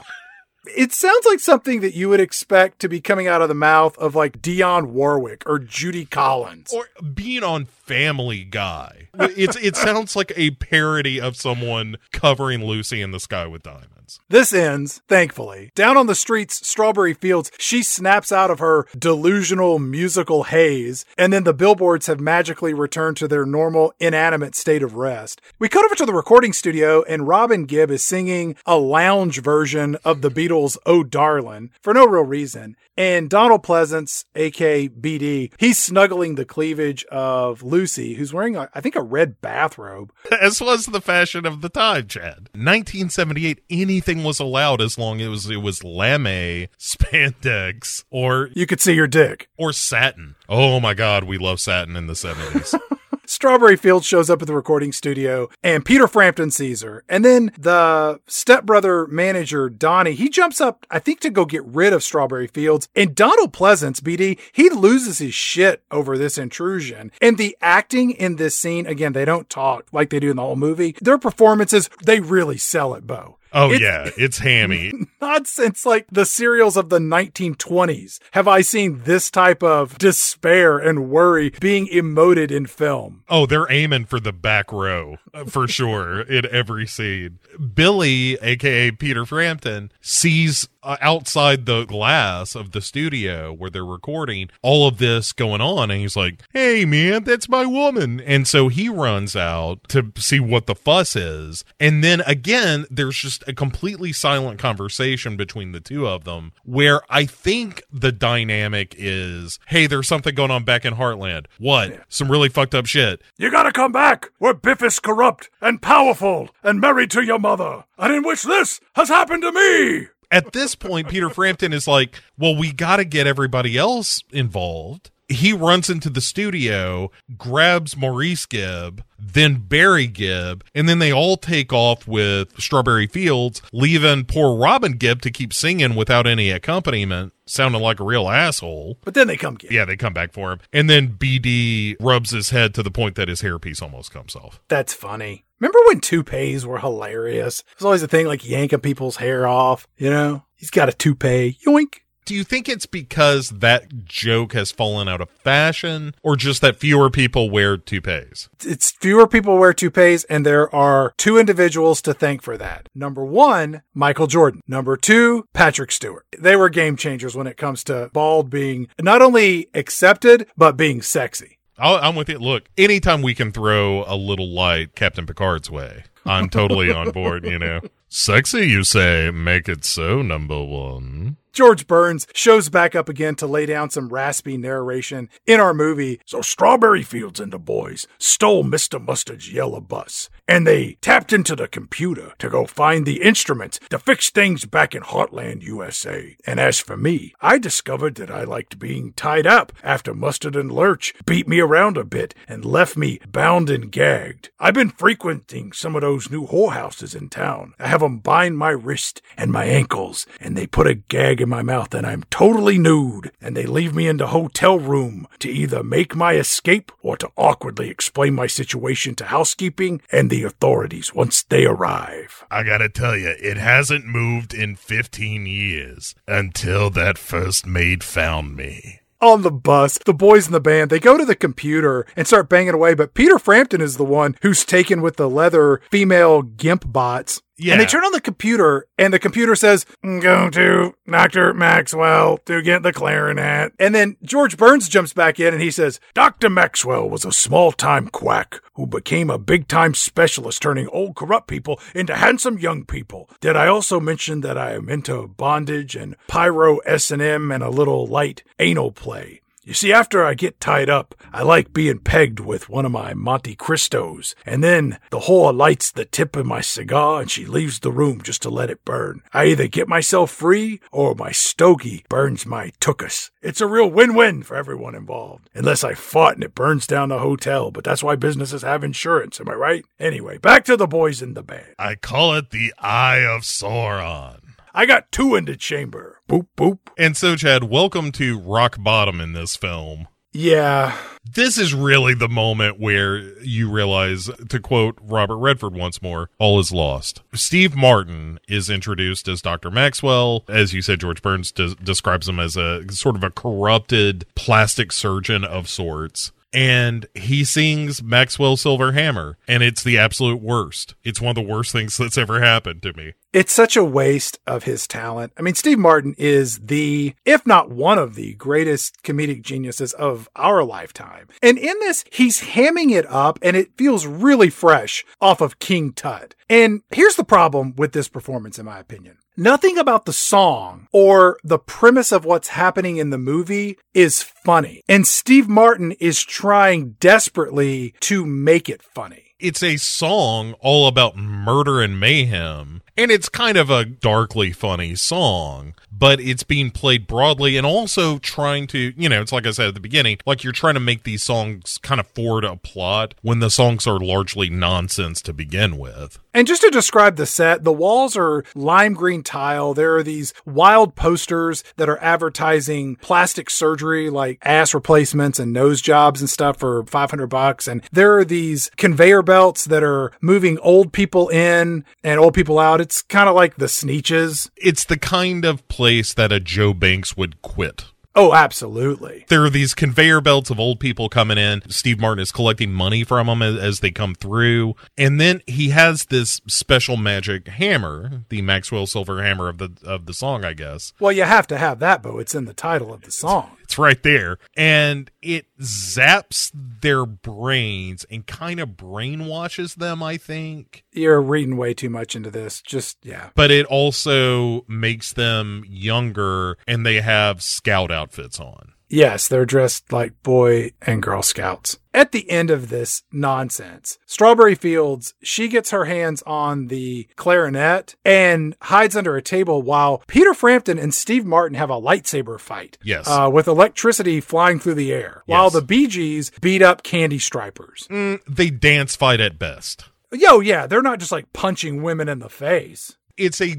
It 0.77 0.93
sounds 0.93 1.25
like 1.25 1.39
something 1.39 1.81
that 1.81 1.95
you 1.95 2.09
would 2.09 2.19
expect 2.19 2.81
to 2.81 2.89
be 2.89 3.01
coming 3.01 3.29
out 3.29 3.41
of 3.41 3.49
the 3.49 3.55
mouth 3.55 3.97
of 3.99 4.17
like 4.17 4.43
Dionne 4.43 4.87
Warwick 4.89 5.45
or 5.47 5.61
Judy 5.61 6.05
Collins. 6.05 6.73
or 6.75 6.89
being 7.15 7.45
on 7.45 7.67
Family 7.67 8.43
Guy. 8.43 9.09
It's 9.15 9.57
it 9.57 9.77
sounds 9.77 10.17
like 10.17 10.33
a 10.37 10.51
parody 10.51 11.21
of 11.21 11.37
someone 11.37 11.97
covering 12.13 12.65
Lucy 12.65 13.01
in 13.01 13.13
the 13.13 13.21
Sky 13.21 13.47
with 13.47 13.63
Diamonds. 13.63 13.96
This 14.29 14.53
ends, 14.53 15.01
thankfully. 15.09 15.71
Down 15.75 15.97
on 15.97 16.07
the 16.07 16.15
streets, 16.15 16.67
Strawberry 16.67 17.15
Fields, 17.15 17.51
she 17.59 17.83
snaps 17.83 18.33
out 18.33 18.51
of 18.51 18.59
her 18.59 18.87
delusional 18.99 19.79
musical 19.79 20.45
haze, 20.45 21.05
and 21.19 21.33
then 21.33 21.45
the 21.45 21.55
billboards 21.55 22.07
have 22.07 22.21
magically 22.21 22.75
returned 22.75 23.17
to 23.19 23.29
their 23.29 23.47
normal 23.47 23.93
inanimate 24.01 24.55
state 24.55 24.83
of 24.83 24.95
rest. 24.95 25.41
We 25.59 25.69
cut 25.69 25.85
over 25.85 25.95
to 25.95 26.07
the 26.07 26.13
recording 26.15 26.53
studio, 26.53 27.03
and 27.05 27.29
Robin 27.29 27.65
Gibb 27.65 27.91
is 27.91 28.03
singing 28.03 28.57
a 28.65 28.77
lounge 28.77 29.41
version 29.41 29.97
of 30.05 30.23
the 30.23 30.31
Beatles' 30.31 30.79
Oh 30.87 31.03
Darlin' 31.03 31.71
for 31.81 31.95
no 31.95 32.07
real 32.07 32.25
reason. 32.25 32.77
And 32.99 33.29
Donald 33.29 33.63
Pleasence, 33.63 34.25
aka 34.35 34.89
BD, 34.89 35.53
he's 35.59 35.79
snuggling 35.79 36.35
the 36.35 36.47
cleavage 36.47 37.05
of 37.07 37.63
Lucy, 37.63 38.15
who's 38.15 38.33
wearing, 38.33 38.57
a, 38.57 38.71
I 38.75 38.81
think, 38.81 38.97
a 38.97 39.03
red 39.03 39.41
bathrobe. 39.43 40.13
As 40.41 40.63
was 40.63 40.87
the 40.87 41.03
fashion 41.03 41.45
of 41.45 41.61
the 41.61 41.69
time, 41.69 42.07
Chad. 42.07 42.49
1978, 42.55 43.63
anything 43.97 44.23
was 44.25 44.39
allowed 44.39 44.83
as 44.83 44.99
long 44.99 45.21
as 45.23 45.27
it 45.27 45.31
was, 45.31 45.51
it 45.51 45.57
was 45.57 45.83
lame, 45.83 46.69
spandex, 46.79 48.05
or 48.11 48.51
You 48.55 48.67
could 48.67 48.81
see 48.81 48.93
your 48.93 49.07
dick. 49.07 49.49
or 49.57 49.73
satin. 49.73 50.35
Oh 50.51 50.81
my 50.81 50.93
God, 50.93 51.25
we 51.25 51.39
love 51.39 51.61
satin 51.61 51.97
in 51.97 52.07
the 52.07 52.13
70s. 52.13 52.79
Strawberry 53.29 53.75
Fields 53.77 54.07
shows 54.07 54.31
up 54.31 54.41
at 54.41 54.47
the 54.47 54.55
recording 54.55 54.93
studio 54.93 55.49
and 55.65 55.85
Peter 55.85 56.07
Frampton 56.07 56.53
sees 56.53 56.83
her. 56.83 57.03
And 57.09 57.25
then 57.25 57.51
the 57.59 58.21
stepbrother 58.29 59.09
manager, 59.09 59.69
Donnie, 59.69 60.13
he 60.13 60.29
jumps 60.29 60.61
up, 60.61 60.87
I 60.93 61.01
think, 61.01 61.19
to 61.21 61.31
go 61.31 61.45
get 61.45 61.65
rid 61.65 61.93
of 61.93 62.05
Strawberry 62.05 62.47
Fields. 62.47 62.89
And 62.95 63.17
Donald 63.17 63.53
Pleasence, 63.53 64.01
BD, 64.01 64.39
he 64.53 64.69
loses 64.71 65.19
his 65.19 65.35
shit 65.35 65.83
over 65.91 66.17
this 66.17 66.39
intrusion. 66.39 67.11
And 67.21 67.37
the 67.37 67.57
acting 67.61 68.13
in 68.13 68.37
this 68.37 68.55
scene, 68.55 68.87
again, 68.87 69.13
they 69.13 69.25
don't 69.25 69.51
talk 69.51 69.87
like 69.91 70.11
they 70.11 70.21
do 70.21 70.31
in 70.31 70.37
the 70.37 70.43
whole 70.43 70.55
movie. 70.55 70.95
Their 71.01 71.19
performances, 71.19 71.91
they 72.05 72.21
really 72.21 72.59
sell 72.59 72.95
it, 72.95 73.09
Bo. 73.09 73.39
Oh 73.53 73.73
It's- 73.73 73.81
yeah, 73.81 74.11
it's 74.23 74.39
hammy. 74.39 74.93
Not 75.21 75.47
since 75.47 75.85
like 75.87 76.07
the 76.11 76.25
serials 76.27 76.77
of 76.77 76.89
the 76.89 76.99
1920s 76.99 78.19
have 78.33 78.47
I 78.47 78.61
seen 78.61 79.03
this 79.05 79.31
type 79.31 79.63
of 79.63 79.99
despair 79.99 80.79
and 80.79 81.09
worry 81.11 81.51
being 81.61 81.87
emoted 81.89 82.51
in 82.51 82.67
film. 82.67 83.23
Oh, 83.29 83.47
they're 83.47 83.71
aiming 83.71 84.05
for 84.07 84.21
the 84.21 84.33
back 84.33 84.71
row 84.73 85.17
uh, 85.35 85.45
for 85.45 85.67
sure 85.79 86.21
in 86.21 86.47
every 86.51 86.87
scene. 86.87 87.39
Billy, 87.75 88.35
aka 88.43 88.91
Peter 88.91 89.25
Frampton, 89.27 89.91
sees 90.01 90.69
uh, 90.83 90.97
outside 91.01 91.67
the 91.67 91.85
glass 91.85 92.55
of 92.55 92.73
the 92.73 92.81
studio 92.81 93.53
where 93.53 93.71
they're 93.71 93.85
recording 93.85 94.49
all 94.63 94.87
of 94.87 94.99
this 94.99 95.33
going 95.33 95.61
on, 95.61 95.91
and 95.91 96.01
he's 96.01 96.15
like, 96.17 96.43
"Hey, 96.53 96.85
man, 96.85 97.25
that's 97.25 97.49
my 97.49 97.65
woman." 97.67 98.21
And 98.21 98.47
so 98.47 98.69
he 98.69 98.89
runs 98.89 99.35
out 99.35 99.89
to 99.89 100.13
see 100.17 100.39
what 100.39 100.67
the 100.67 100.75
fuss 100.77 101.17
is, 101.17 101.65
and 101.81 102.05
then 102.05 102.21
again, 102.21 102.87
there's 102.91 103.17
just 103.17 103.36
a 103.47 103.53
completely 103.53 104.13
silent 104.13 104.59
conversation 104.59 105.37
between 105.37 105.73
the 105.73 105.81
two 105.81 106.07
of 106.07 106.25
them, 106.25 106.53
where 106.65 107.03
I 107.11 107.25
think 107.27 107.83
the 107.93 108.13
dynamic 108.13 108.95
is, 108.97 109.59
"Hey, 109.69 109.87
there's 109.87 110.09
something 110.09 110.35
going 110.35 110.51
on 110.51 110.65
back 110.65 110.85
in 110.85 110.95
Heartland. 110.95 111.47
What? 111.59 112.01
Some 112.09 112.31
really 112.31 112.49
fucked 112.49 112.75
up 112.75 112.87
shit." 112.87 113.23
You 113.39 113.51
gotta 113.51 113.73
come 113.73 113.93
back, 113.93 114.31
where 114.39 114.55
Biff 114.55 114.83
is 114.83 114.99
corrupt 114.99 115.51
and 115.61 115.83
powerful 115.83 116.51
and 116.63 116.81
married 116.81 117.11
to 117.13 117.23
your 117.23 117.39
mother, 117.39 117.85
and 117.99 118.13
in 118.15 118.23
which 118.23 118.43
this 118.43 118.81
has 118.95 119.09
happened 119.09 119.43
to 119.43 119.53
me. 119.53 120.09
at 120.29 120.53
this 120.53 120.75
point, 120.75 121.09
Peter 121.09 121.31
Frampton 121.31 121.73
is 121.73 121.87
like, 121.87 122.21
well, 122.37 122.57
we 122.57 122.73
got 122.73 122.97
to 122.97 123.05
get 123.05 123.29
everybody 123.29 123.79
else 123.79 124.25
involved. 124.33 125.11
He 125.29 125.53
runs 125.53 125.91
into 125.91 126.09
the 126.09 126.21
studio, 126.21 127.11
grabs 127.37 127.97
Maurice 127.97 128.47
Gibb, 128.47 129.03
then 129.19 129.57
Barry 129.57 130.07
Gibb, 130.07 130.63
and 130.75 130.89
then 130.89 131.01
they 131.01 131.13
all 131.13 131.37
take 131.37 131.73
off 131.73 132.07
with 132.07 132.61
Strawberry 132.61 133.09
Fields, 133.09 133.61
leaving 133.73 134.25
poor 134.25 134.57
Robin 134.57 134.93
Gibb 134.93 135.23
to 135.23 135.31
keep 135.33 135.53
singing 135.53 135.97
without 135.97 136.29
any 136.29 136.51
accompaniment, 136.51 137.33
sounding 137.47 137.83
like 137.83 137.99
a 137.99 138.05
real 138.05 138.29
asshole. 138.29 138.99
But 139.05 139.15
then 139.15 139.27
they 139.27 139.37
come 139.37 139.57
get. 139.57 139.73
Yeah, 139.73 139.85
they 139.85 139.97
come 139.97 140.15
back 140.15 140.33
for 140.33 140.53
him. 140.53 140.61
And 140.73 140.89
then 140.89 141.15
BD 141.15 141.97
rubs 142.01 142.31
his 142.31 142.51
head 142.51 142.73
to 142.75 142.83
the 142.85 142.91
point 142.93 143.17
that 143.17 143.29
his 143.29 143.43
hairpiece 143.43 143.83
almost 143.83 144.13
comes 144.13 144.37
off. 144.37 144.61
That's 144.69 144.95
funny. 144.95 145.45
Remember 145.59 145.79
when 145.87 146.01
toupees 146.01 146.67
were 146.67 146.79
hilarious? 146.79 147.61
It 147.61 147.79
was 147.79 147.85
always 147.85 148.03
a 148.03 148.09
thing 148.09 148.27
like 148.27 148.49
yanking 148.49 148.81
people's 148.81 149.17
hair 149.17 149.47
off, 149.47 149.89
you 149.97 150.11
know? 150.11 150.45
He's 150.55 150.71
got 150.71 150.89
a 150.89 150.93
toupee. 150.93 151.59
Yoink. 151.67 152.01
Do 152.27 152.35
you 152.35 152.43
think 152.43 152.69
it's 152.69 152.87
because 152.87 153.51
that 153.51 154.05
joke 154.05 154.53
has 154.53 154.73
fallen 154.73 155.07
out 155.07 155.21
of 155.21 155.31
fashion 155.31 156.13
or 156.25 156.35
just 156.35 156.61
that 156.61 156.75
fewer 156.75 157.09
people 157.09 157.51
wear 157.51 157.77
toupees? 157.77 158.49
It's 158.65 158.91
fewer 158.91 159.29
people 159.29 159.59
wear 159.59 159.73
toupees, 159.73 160.25
and 160.25 160.45
there 160.45 160.75
are 160.75 161.15
two 161.19 161.39
individuals 161.39 162.03
to 162.03 162.13
thank 162.13 162.43
for 162.43 162.57
that. 162.57 162.89
Number 162.97 163.25
one, 163.25 163.83
Michael 163.95 164.27
Jordan. 164.27 164.61
Number 164.67 164.97
two, 164.97 165.47
Patrick 165.55 165.93
Stewart. 165.93 166.27
They 166.37 166.57
were 166.57 166.69
game 166.69 166.97
changers 166.97 167.37
when 167.37 167.47
it 167.47 167.57
comes 167.57 167.85
to 167.85 168.11
bald 168.13 168.51
being 168.51 168.89
not 169.01 169.23
only 169.23 169.69
accepted, 169.73 170.49
but 170.57 170.77
being 170.77 171.03
sexy. 171.03 171.59
I'll, 171.79 171.95
I'm 171.95 172.17
with 172.17 172.29
you. 172.29 172.41
Look, 172.41 172.65
anytime 172.77 173.23
we 173.23 173.37
can 173.37 173.53
throw 173.53 174.03
a 174.05 174.17
little 174.17 174.49
light 174.49 174.97
Captain 174.97 175.27
Picard's 175.27 175.71
way, 175.71 176.03
I'm 176.25 176.49
totally 176.49 176.91
on 176.91 177.13
board, 177.13 177.45
you 177.45 177.61
know. 177.61 177.83
Sexy, 178.09 178.69
you 178.69 178.83
say? 178.83 179.31
Make 179.31 179.69
it 179.69 179.85
so, 179.85 180.23
number 180.23 180.63
one. 180.65 181.37
George 181.57 181.87
Burns 181.87 182.27
shows 182.35 182.69
back 182.69 182.95
up 182.95 183.09
again 183.09 183.35
to 183.37 183.47
lay 183.47 183.65
down 183.65 183.89
some 183.89 184.11
raspy 184.11 184.59
narration 184.59 185.31
in 185.47 185.59
our 185.59 185.73
movie. 185.73 186.21
So 186.27 186.43
Strawberry 186.43 187.03
Fields 187.03 187.41
and 187.41 187.51
the 187.51 187.59
boys 187.59 188.07
stole 188.19 188.63
Mr. 188.63 189.03
Mustard's 189.03 189.51
yellow 189.51 189.81
bus, 189.81 190.29
and 190.47 190.67
they 190.67 190.99
tapped 191.01 191.33
into 191.33 191.57
the 191.57 191.67
computer 191.67 192.35
to 192.41 192.51
go 192.51 192.67
find 192.67 193.07
the 193.07 193.23
instruments 193.23 193.81
to 193.89 193.99
fix 193.99 194.29
things 194.29 194.67
back 194.67 194.95
in 194.95 195.03
Heartland, 195.03 195.63
USA. 195.63 196.37
And 196.47 196.61
as 196.61 196.79
for 196.79 196.95
me, 196.95 197.33
I 197.41 197.57
discovered 197.57 198.17
that 198.17 198.31
I 198.31 198.45
liked 198.45 198.79
being 198.79 199.15
tied 199.15 199.47
up 199.47 199.73
after 199.83 200.13
Mustard 200.13 200.57
and 200.57 200.71
Lurch 200.71 201.15
beat 201.25 201.49
me 201.49 201.61
around 201.61 201.97
a 201.97 202.05
bit 202.05 202.35
and 202.47 202.67
left 202.67 202.99
me 202.99 203.19
bound 203.33 203.71
and 203.71 203.91
gagged. 203.91 204.51
I've 204.61 204.75
been 204.75 204.91
frequenting 204.91 205.73
some 205.73 205.97
of 205.97 206.03
those 206.03 206.31
new 206.31 206.47
whorehouses 206.47 207.17
in 207.17 207.31
town. 207.31 207.73
I 207.79 207.89
have 207.89 208.03
'em 208.03 208.19
bind 208.19 208.59
my 208.59 208.73
wrist 208.73 209.23
and 209.39 209.51
my 209.51 209.65
ankles, 209.65 210.27
and 210.39 210.55
they 210.55 210.67
put 210.67 210.87
a 210.87 210.93
gag 210.93 211.46
in 211.47 211.51
my 211.51 211.63
mouth, 211.63 211.95
and 211.95 212.05
I'm 212.05 212.25
totally 212.25 212.77
nude, 212.77 213.31
and 213.41 213.57
they 213.57 213.67
leave 213.67 213.95
me 213.95 214.09
in 214.09 214.17
the 214.17 214.27
hotel 214.29 214.81
room 214.81 215.29
to 215.39 215.49
either 215.49 215.85
make 215.85 216.17
my 216.17 216.35
escape 216.35 216.91
or 217.03 217.17
to 217.19 217.31
awkwardly 217.37 217.89
explain 217.89 218.35
my 218.35 218.49
situation 218.49 219.15
to 219.15 219.27
housekeeping 219.27 220.03
and 220.11 220.29
the 220.29 220.43
authorities 220.43 221.15
once 221.15 221.45
they 221.45 221.65
arrive. 221.65 222.45
I 222.51 222.65
gotta 222.65 222.89
tell 222.89 223.17
you, 223.17 223.33
it 223.41 223.59
hasn't 223.59 224.07
moved 224.07 224.53
in 224.53 224.75
15 224.75 225.47
years 225.47 226.17
until 226.27 226.91
that 226.91 227.17
first 227.17 227.65
maid 227.65 228.03
found 228.03 228.57
me. 228.57 229.01
On 229.21 229.43
the 229.43 229.51
bus. 229.51 229.99
The 229.99 230.15
boys 230.15 230.47
in 230.47 230.53
the 230.53 230.61
band, 230.61 230.91
they 230.91 231.01
go 231.01 231.17
to 231.17 231.25
the 231.25 231.35
computer 231.37 232.07
and 232.17 232.27
start 232.27 232.49
banging 232.49 232.75
away, 232.75 232.95
but 232.95 233.15
Peter 233.15 233.39
Frampton 233.39 233.81
is 233.81 233.97
the 233.97 234.05
one 234.05 234.37
who's 234.43 234.65
taken 234.65 235.03
with 235.03 235.17
the 235.17 235.29
leather 235.29 235.81
female 235.91 236.43
gimp 236.43 236.91
bots. 236.91 237.41
Yeah. 237.59 237.73
And 237.73 237.81
they 237.81 237.87
turn 237.87 238.05
on 238.05 238.13
the 238.13 238.21
computer 238.21 238.87
and 238.99 239.15
the 239.15 239.19
computer 239.19 239.55
says, 239.57 239.87
Go 240.03 240.51
to 240.51 240.95
Dr. 241.09 241.55
Maxwell 241.55 242.39
to 242.45 242.61
get 242.61 242.83
the 242.83 242.93
clarinet. 242.93 243.73
and 243.79 243.95
then 243.95 244.17
George 244.23 244.59
Burns 244.59 244.89
jumps 244.89 245.15
back 245.15 245.41
in 245.41 245.55
and 245.55 245.63
he 245.63 245.71
says, 245.71 245.99
Dr. 246.13 246.51
Maxwell 246.51 247.09
was 247.09 247.25
a 247.25 247.33
small 247.33 247.73
time 247.73 248.09
quack 248.09 248.61
who 248.77 248.87
became 248.87 249.29
a 249.29 249.39
big 249.39 249.69
time 249.69 249.95
specialist 249.95 250.63
turning 250.63 250.89
old 250.89 251.17
corrupt 251.17 251.49
people 251.49 251.81
into 251.95 252.15
handsome 252.15 252.59
young 252.59 252.85
people. 252.85 253.29
Did 253.41 253.57
I 253.57 253.67
also 253.67 253.99
mention 253.99 254.43
that 254.43 254.57
I 254.57 254.75
am 254.75 254.89
into 254.89 255.27
bondage 255.27 255.97
and 255.97 256.15
pyro 256.29 256.79
S&M 256.79 257.51
and 257.51 257.63
a 257.63 257.71
little 257.71 258.07
light 258.07 258.43
anal 258.59 258.93
play? 258.93 259.41
You 259.67 259.75
see, 259.75 259.93
after 259.93 260.25
I 260.25 260.35
get 260.35 260.61
tied 260.61 260.89
up, 260.89 261.13
I 261.33 261.43
like 261.43 261.73
being 261.73 261.99
pegged 261.99 262.39
with 262.39 262.69
one 262.69 262.87
of 262.87 262.93
my 262.93 263.15
Monte 263.15 263.57
Cristos, 263.57 264.37
and 264.47 264.63
then 264.63 265.01
the 265.11 265.19
whore 265.19 265.53
lights 265.53 265.91
the 265.91 266.05
tip 266.05 266.37
of 266.37 266.47
my 266.47 266.61
cigar 266.61 267.21
and 267.21 267.29
she 267.29 267.47
leaves 267.47 267.81
the 267.81 267.91
room 267.91 268.21
just 268.21 268.43
to 268.43 268.49
let 268.49 268.71
it 268.71 268.85
burn. 268.85 269.23
I 269.35 269.47
either 269.47 269.67
get 269.67 269.89
myself 269.89 270.31
free 270.31 270.79
or 270.93 271.17
my 271.17 271.33
stogie 271.33 272.05
burns 272.09 272.47
my 272.47 272.71
tuchus. 272.79 273.33
It's 273.43 273.61
a 273.61 273.67
real 273.67 273.91
win-win 273.91 274.45
for 274.45 274.57
everyone 274.57 274.95
involved. 274.95 275.51
Unless 275.53 275.83
I 275.83 275.95
fought 275.95 276.35
and 276.35 276.45
it 276.45 276.55
burns 276.55 276.87
down 276.87 277.09
the 277.09 277.19
hotel, 277.19 277.73
but 277.73 277.83
that's 277.83 278.05
why 278.05 278.15
businesses 278.15 278.63
have 278.63 278.85
insurance, 278.85 279.41
am 279.41 279.49
I 279.49 279.55
right? 279.55 279.85
Anyway, 279.99 280.39
back 280.39 280.65
to 280.67 280.77
the 280.77 280.87
boys 280.87 281.21
in 281.21 281.35
the 281.35 281.43
band. 281.43 281.75
I 281.77 281.97
call 281.97 282.35
it 282.35 282.51
the 282.51 282.73
Eye 282.79 283.27
of 283.27 283.43
Sauron. 283.43 284.46
I 284.79 284.85
got 284.85 285.11
two 285.11 285.35
in 285.37 285.47
the 285.47 285.57
chamber. 285.57 286.21
Boop, 286.29 286.49
boop. 286.55 286.79
And 286.99 287.17
so, 287.17 287.35
Chad, 287.35 287.65
welcome 287.65 288.13
to 288.13 288.39
rock 288.39 288.77
bottom 288.79 289.23
in 289.23 289.33
this 289.33 289.57
film. 289.57 290.07
Yeah, 290.35 290.95
This 291.25 291.57
is 291.57 291.73
really 291.73 292.13
the 292.13 292.29
moment 292.29 292.79
where 292.79 293.21
you 293.43 293.71
realize, 293.71 294.29
to 294.51 294.61
quote 294.61 294.99
Robert 295.01 295.39
Redford 295.39 295.75
once 295.75 296.03
more, 296.03 296.29
all 296.39 296.61
is 296.61 296.73
lost. 296.73 297.23
Steve 297.35 297.75
Martin 297.75 298.39
is 298.47 298.69
introduced 298.69 299.29
as 299.29 299.41
Dr. 299.41 299.71
Maxwell. 299.71 300.45
As 300.47 300.75
you 300.75 300.83
said, 300.83 301.01
George 301.01 301.23
Burns 301.23 301.53
des- 301.53 301.75
describes 301.77 302.29
him 302.29 302.39
as 302.39 302.55
a 302.59 302.85
sort 302.93 303.17
of 303.17 303.25
a 303.25 303.31
corrupted 303.31 304.27
plastic 304.35 304.93
surgeon 304.93 305.43
of 305.43 305.71
sorts. 305.71 306.33
And 306.53 307.07
he 307.15 307.45
sings 307.45 308.03
Maxwell 308.03 308.57
Silver 308.57 308.93
Hammer, 308.93 309.37
and 309.47 309.63
it's 309.63 309.83
the 309.83 309.99
absolute 309.99 310.41
worst. 310.41 310.95
It's 311.05 311.21
one 311.21 311.31
of 311.31 311.35
the 311.35 311.53
worst 311.53 311.73
things 311.73 311.97
that's 311.99 312.17
ever 312.17 312.41
happened 312.41 312.83
to 312.83 312.93
me. 312.95 313.13
it's 313.33 313.53
such 313.53 313.77
a 313.77 313.85
waste 313.85 314.39
of 314.47 314.65
his 314.65 314.87
talent. 314.87 315.33
I 315.37 315.43
mean, 315.43 315.55
Steve 315.55 315.79
Martin 315.79 316.15
is 316.17 316.59
the, 316.61 317.15
if 317.27 317.47
not 317.47 317.71
one 317.71 317.99
of 317.99 318.15
the 318.15 318.35
greatest 318.35 319.03
comedic 319.03 319.43
geniuses 319.43 319.93
of 319.95 320.29
our 320.37 320.65
lifetime. 320.65 321.29
And 321.43 321.59
in 321.59 321.79
this, 321.81 322.05
he's 322.11 322.41
hamming 322.41 322.91
it 322.93 323.05
up 323.11 323.39
and 323.43 323.57
it 323.57 323.77
feels 323.77 324.07
really 324.07 324.49
fresh 324.49 325.05
off 325.21 325.41
of 325.43 325.59
King 325.59 325.93
Tut. 325.93 326.35
And 326.49 326.81
here's 326.91 327.17
the 327.17 327.25
problem 327.25 327.75
with 327.77 327.93
this 327.93 328.09
performance, 328.09 328.59
in 328.59 328.65
my 328.65 328.79
opinion. 328.79 329.19
Nothing 329.39 329.77
about 329.77 330.07
the 330.07 330.15
song 330.15 330.89
or 330.93 331.39
the 331.45 331.59
premise 331.59 332.11
of 332.11 332.25
what's 332.25 332.49
happening 332.49 332.97
in 332.97 333.11
the 333.11 333.19
movie 333.19 333.77
is 333.93 334.23
funny. 334.23 334.83
And 334.89 335.07
Steve 335.07 335.47
Martin 335.47 335.93
is 335.93 336.25
trying 336.25 336.93
desperately 337.01 337.95
to 338.01 338.25
make 338.25 338.71
it 338.71 338.83
funny. 338.83 339.35
it's 339.39 339.63
a 339.63 339.77
song 339.77 340.55
all 340.61 340.89
about 340.89 341.15
murder 341.15 341.83
and 341.83 342.01
mayhem 342.01 342.81
and 342.97 343.11
it's 343.11 343.29
kind 343.29 343.59
of 343.59 343.69
a 343.69 343.85
darkly 343.85 344.51
funny 344.51 344.95
song 344.95 345.75
but 345.99 346.21
it's 346.21 346.43
being 346.43 346.71
played 346.71 347.07
broadly 347.07 347.57
and 347.57 347.67
also 347.67 348.19
trying 348.19 348.67
to, 348.69 348.93
you 348.97 349.09
know, 349.09 349.21
it's 349.21 349.33
like 349.33 349.47
I 349.47 349.51
said 349.51 349.69
at 349.69 349.75
the 349.75 349.81
beginning, 349.81 350.19
like 350.27 350.45
you're 350.45 350.53
trying 350.53 350.75
to 350.75 350.81
make 350.81 351.05
these 351.05 351.23
songs 351.23 351.79
kind 351.79 352.01
of 352.01 352.07
forward 352.09 352.45
a 352.45 352.57
plot 352.57 353.15
when 353.23 353.39
the 353.39 353.51
songs 353.51 353.87
are 353.87 353.99
largely 353.99 354.51
nonsense 354.51 355.23
to 355.23 355.33
begin 355.33 355.79
with. 355.79 356.19
And 356.35 356.47
just 356.47 356.61
to 356.63 356.71
describe 356.71 357.17
the 357.17 357.25
set, 357.25 357.65
the 357.65 357.73
walls 357.73 358.15
are 358.17 358.45
lime 358.55 358.93
green 358.93 359.23
tile. 359.23 359.73
There 359.73 359.97
are 359.97 360.03
these 360.03 360.35
wild 360.45 360.95
posters 360.95 361.65
that 361.77 361.89
are 361.89 362.03
advertising 362.03 362.97
plastic 362.97 363.49
surgery 363.49 364.11
like 364.11 364.39
ass 364.43 364.75
replacements 364.75 365.39
and 365.39 365.53
nose 365.53 365.81
jobs 365.81 366.21
and 366.21 366.29
stuff 366.29 366.59
for 366.59 366.85
500 366.85 367.27
bucks. 367.29 367.67
And 367.67 367.83
there 367.91 368.19
are 368.19 368.25
these 368.25 368.71
conveyor 368.77 369.23
belts 369.23 369.65
that 369.65 369.83
are 369.83 370.13
moving 370.21 370.59
old 370.59 370.93
people 370.93 371.29
in 371.29 371.85
and 372.05 372.21
old 372.21 372.35
people 372.35 372.59
out. 372.59 372.83
It's 372.83 373.01
kind 373.01 373.31
of 373.31 373.35
like 373.35 373.57
the 373.57 373.67
Sneetches. 373.67 374.51
It's 374.57 374.85
the 374.85 374.99
kind 374.99 375.47
of 375.47 375.67
place 375.69 375.86
that 375.87 376.33
a 376.33 376.41
Joe 376.41 376.75
Banks 376.75 377.17
would 377.17 377.41
quit. 377.43 377.87
Oh, 378.17 378.33
absolutely. 378.33 379.27
There 379.29 379.45
are 379.45 379.51
these 379.51 379.75
conveyor 379.75 380.23
belts 380.23 380.49
of 380.49 380.59
old 380.59 380.81
people 380.81 381.11
coming 381.11 381.37
in. 381.37 381.63
Steve 381.69 382.01
Martin 382.01 382.23
is 382.23 382.33
collecting 382.33 382.73
money 382.73 383.05
from 383.05 383.27
them 383.27 383.43
as, 383.43 383.57
as, 383.57 383.81
they 383.81 383.91
come 383.91 384.15
through. 384.15 384.75
And 384.97 385.21
then 385.21 385.43
he 385.47 385.69
has 385.69 386.07
this 386.07 386.41
special 386.47 386.97
magic 386.97 387.47
hammer, 387.47 388.23
the 388.31 388.41
Maxwell 388.41 388.87
Silver 388.87 389.23
hammer 389.23 389.51
of 389.51 389.59
the 389.59 389.71
of 389.85 390.07
the 390.07 390.15
song, 390.15 390.47
I 390.47 390.55
guess. 390.55 390.95
Well, 390.99 391.13
you 391.13 391.25
have 391.25 391.47
to 391.49 391.59
have 391.59 391.79
that, 391.81 392.03
Bo. 392.03 392.19
It's 392.19 392.35
in 392.35 392.47
the 392.47 392.55
title 392.55 392.93
of 392.93 393.03
the 393.03 393.11
song. 393.11 393.56
It's 393.67 393.79
right 393.79 394.01
there. 394.05 394.39
And 394.57 395.11
it 395.23 395.47
zaps 395.61 396.53
their 396.55 397.05
brains 397.05 398.07
and 398.09 398.25
kind 398.25 398.61
of 398.61 398.71
brainwashes 398.71 399.75
them, 399.75 400.05
I 400.05 400.19
think. 400.19 400.85
You're 400.93 401.21
reading 401.21 401.57
way 401.57 401.75
too 401.75 401.91
much 401.91 402.15
into 402.15 402.31
this. 402.31 402.63
Just, 402.63 402.99
yeah. 403.03 403.31
But 403.35 403.51
it 403.51 403.67
also 403.67 404.65
makes 404.69 405.13
them 405.13 405.65
younger 405.67 406.59
and 406.69 406.87
they 406.87 407.01
have 407.01 407.43
scout 407.43 407.91
outfits 407.91 408.39
on. 408.39 408.73
Yes, 408.89 409.27
they're 409.29 409.45
dressed 409.47 409.93
like 409.93 410.23
boy 410.23 410.73
and 410.83 411.03
girl 411.03 411.23
scouts. 411.23 411.79
At 411.93 412.13
the 412.13 412.31
end 412.31 412.51
of 412.51 412.69
this 412.69 413.03
nonsense, 413.11 413.99
Strawberry 414.07 414.55
Fields, 414.55 415.15
she 415.23 415.49
gets 415.49 415.71
her 415.71 415.87
hands 415.87 416.23
on 416.27 416.67
the 416.67 417.09
clarinet 417.17 417.97
and 418.05 418.55
hides 418.63 418.97
under 418.97 419.17
a 419.17 419.23
table 419.23 419.63
while 419.63 420.03
Peter 420.07 420.35
Frampton 420.35 420.79
and 420.79 420.95
Steve 420.95 421.25
Martin 421.25 421.57
have 421.57 421.71
a 421.71 421.81
lightsaber 421.81 422.39
fight. 422.39 422.79
Yes. 422.85 423.09
Uh, 423.09 423.29
with 423.33 423.49
electricity 423.49 424.21
flying 424.21 424.59
through 424.61 424.75
the 424.75 424.93
air, 424.93 425.23
Yes. 425.27 425.33
while 425.35 425.51
the 425.51 425.63
Bee 425.63 425.87
Gees 425.87 426.31
beat 426.41 426.63
up 426.63 426.83
Candy 426.83 427.19
Stripers. 427.19 427.89
Mm, 427.91 428.21
they 428.29 428.51
dance 428.51 428.95
fight 428.95 429.21
at 429.21 429.39
best. 429.39 429.87
Yo, 430.13 430.41
yeah, 430.41 430.67
they're 430.67 430.83
not 430.83 431.01
just 431.01 431.13
like 431.13 431.33
punching 431.33 431.83
women 431.83 432.09
in 432.09 432.19
the 432.21 432.29
face. 432.29 432.97
It's 433.17 433.41
a 433.41 433.57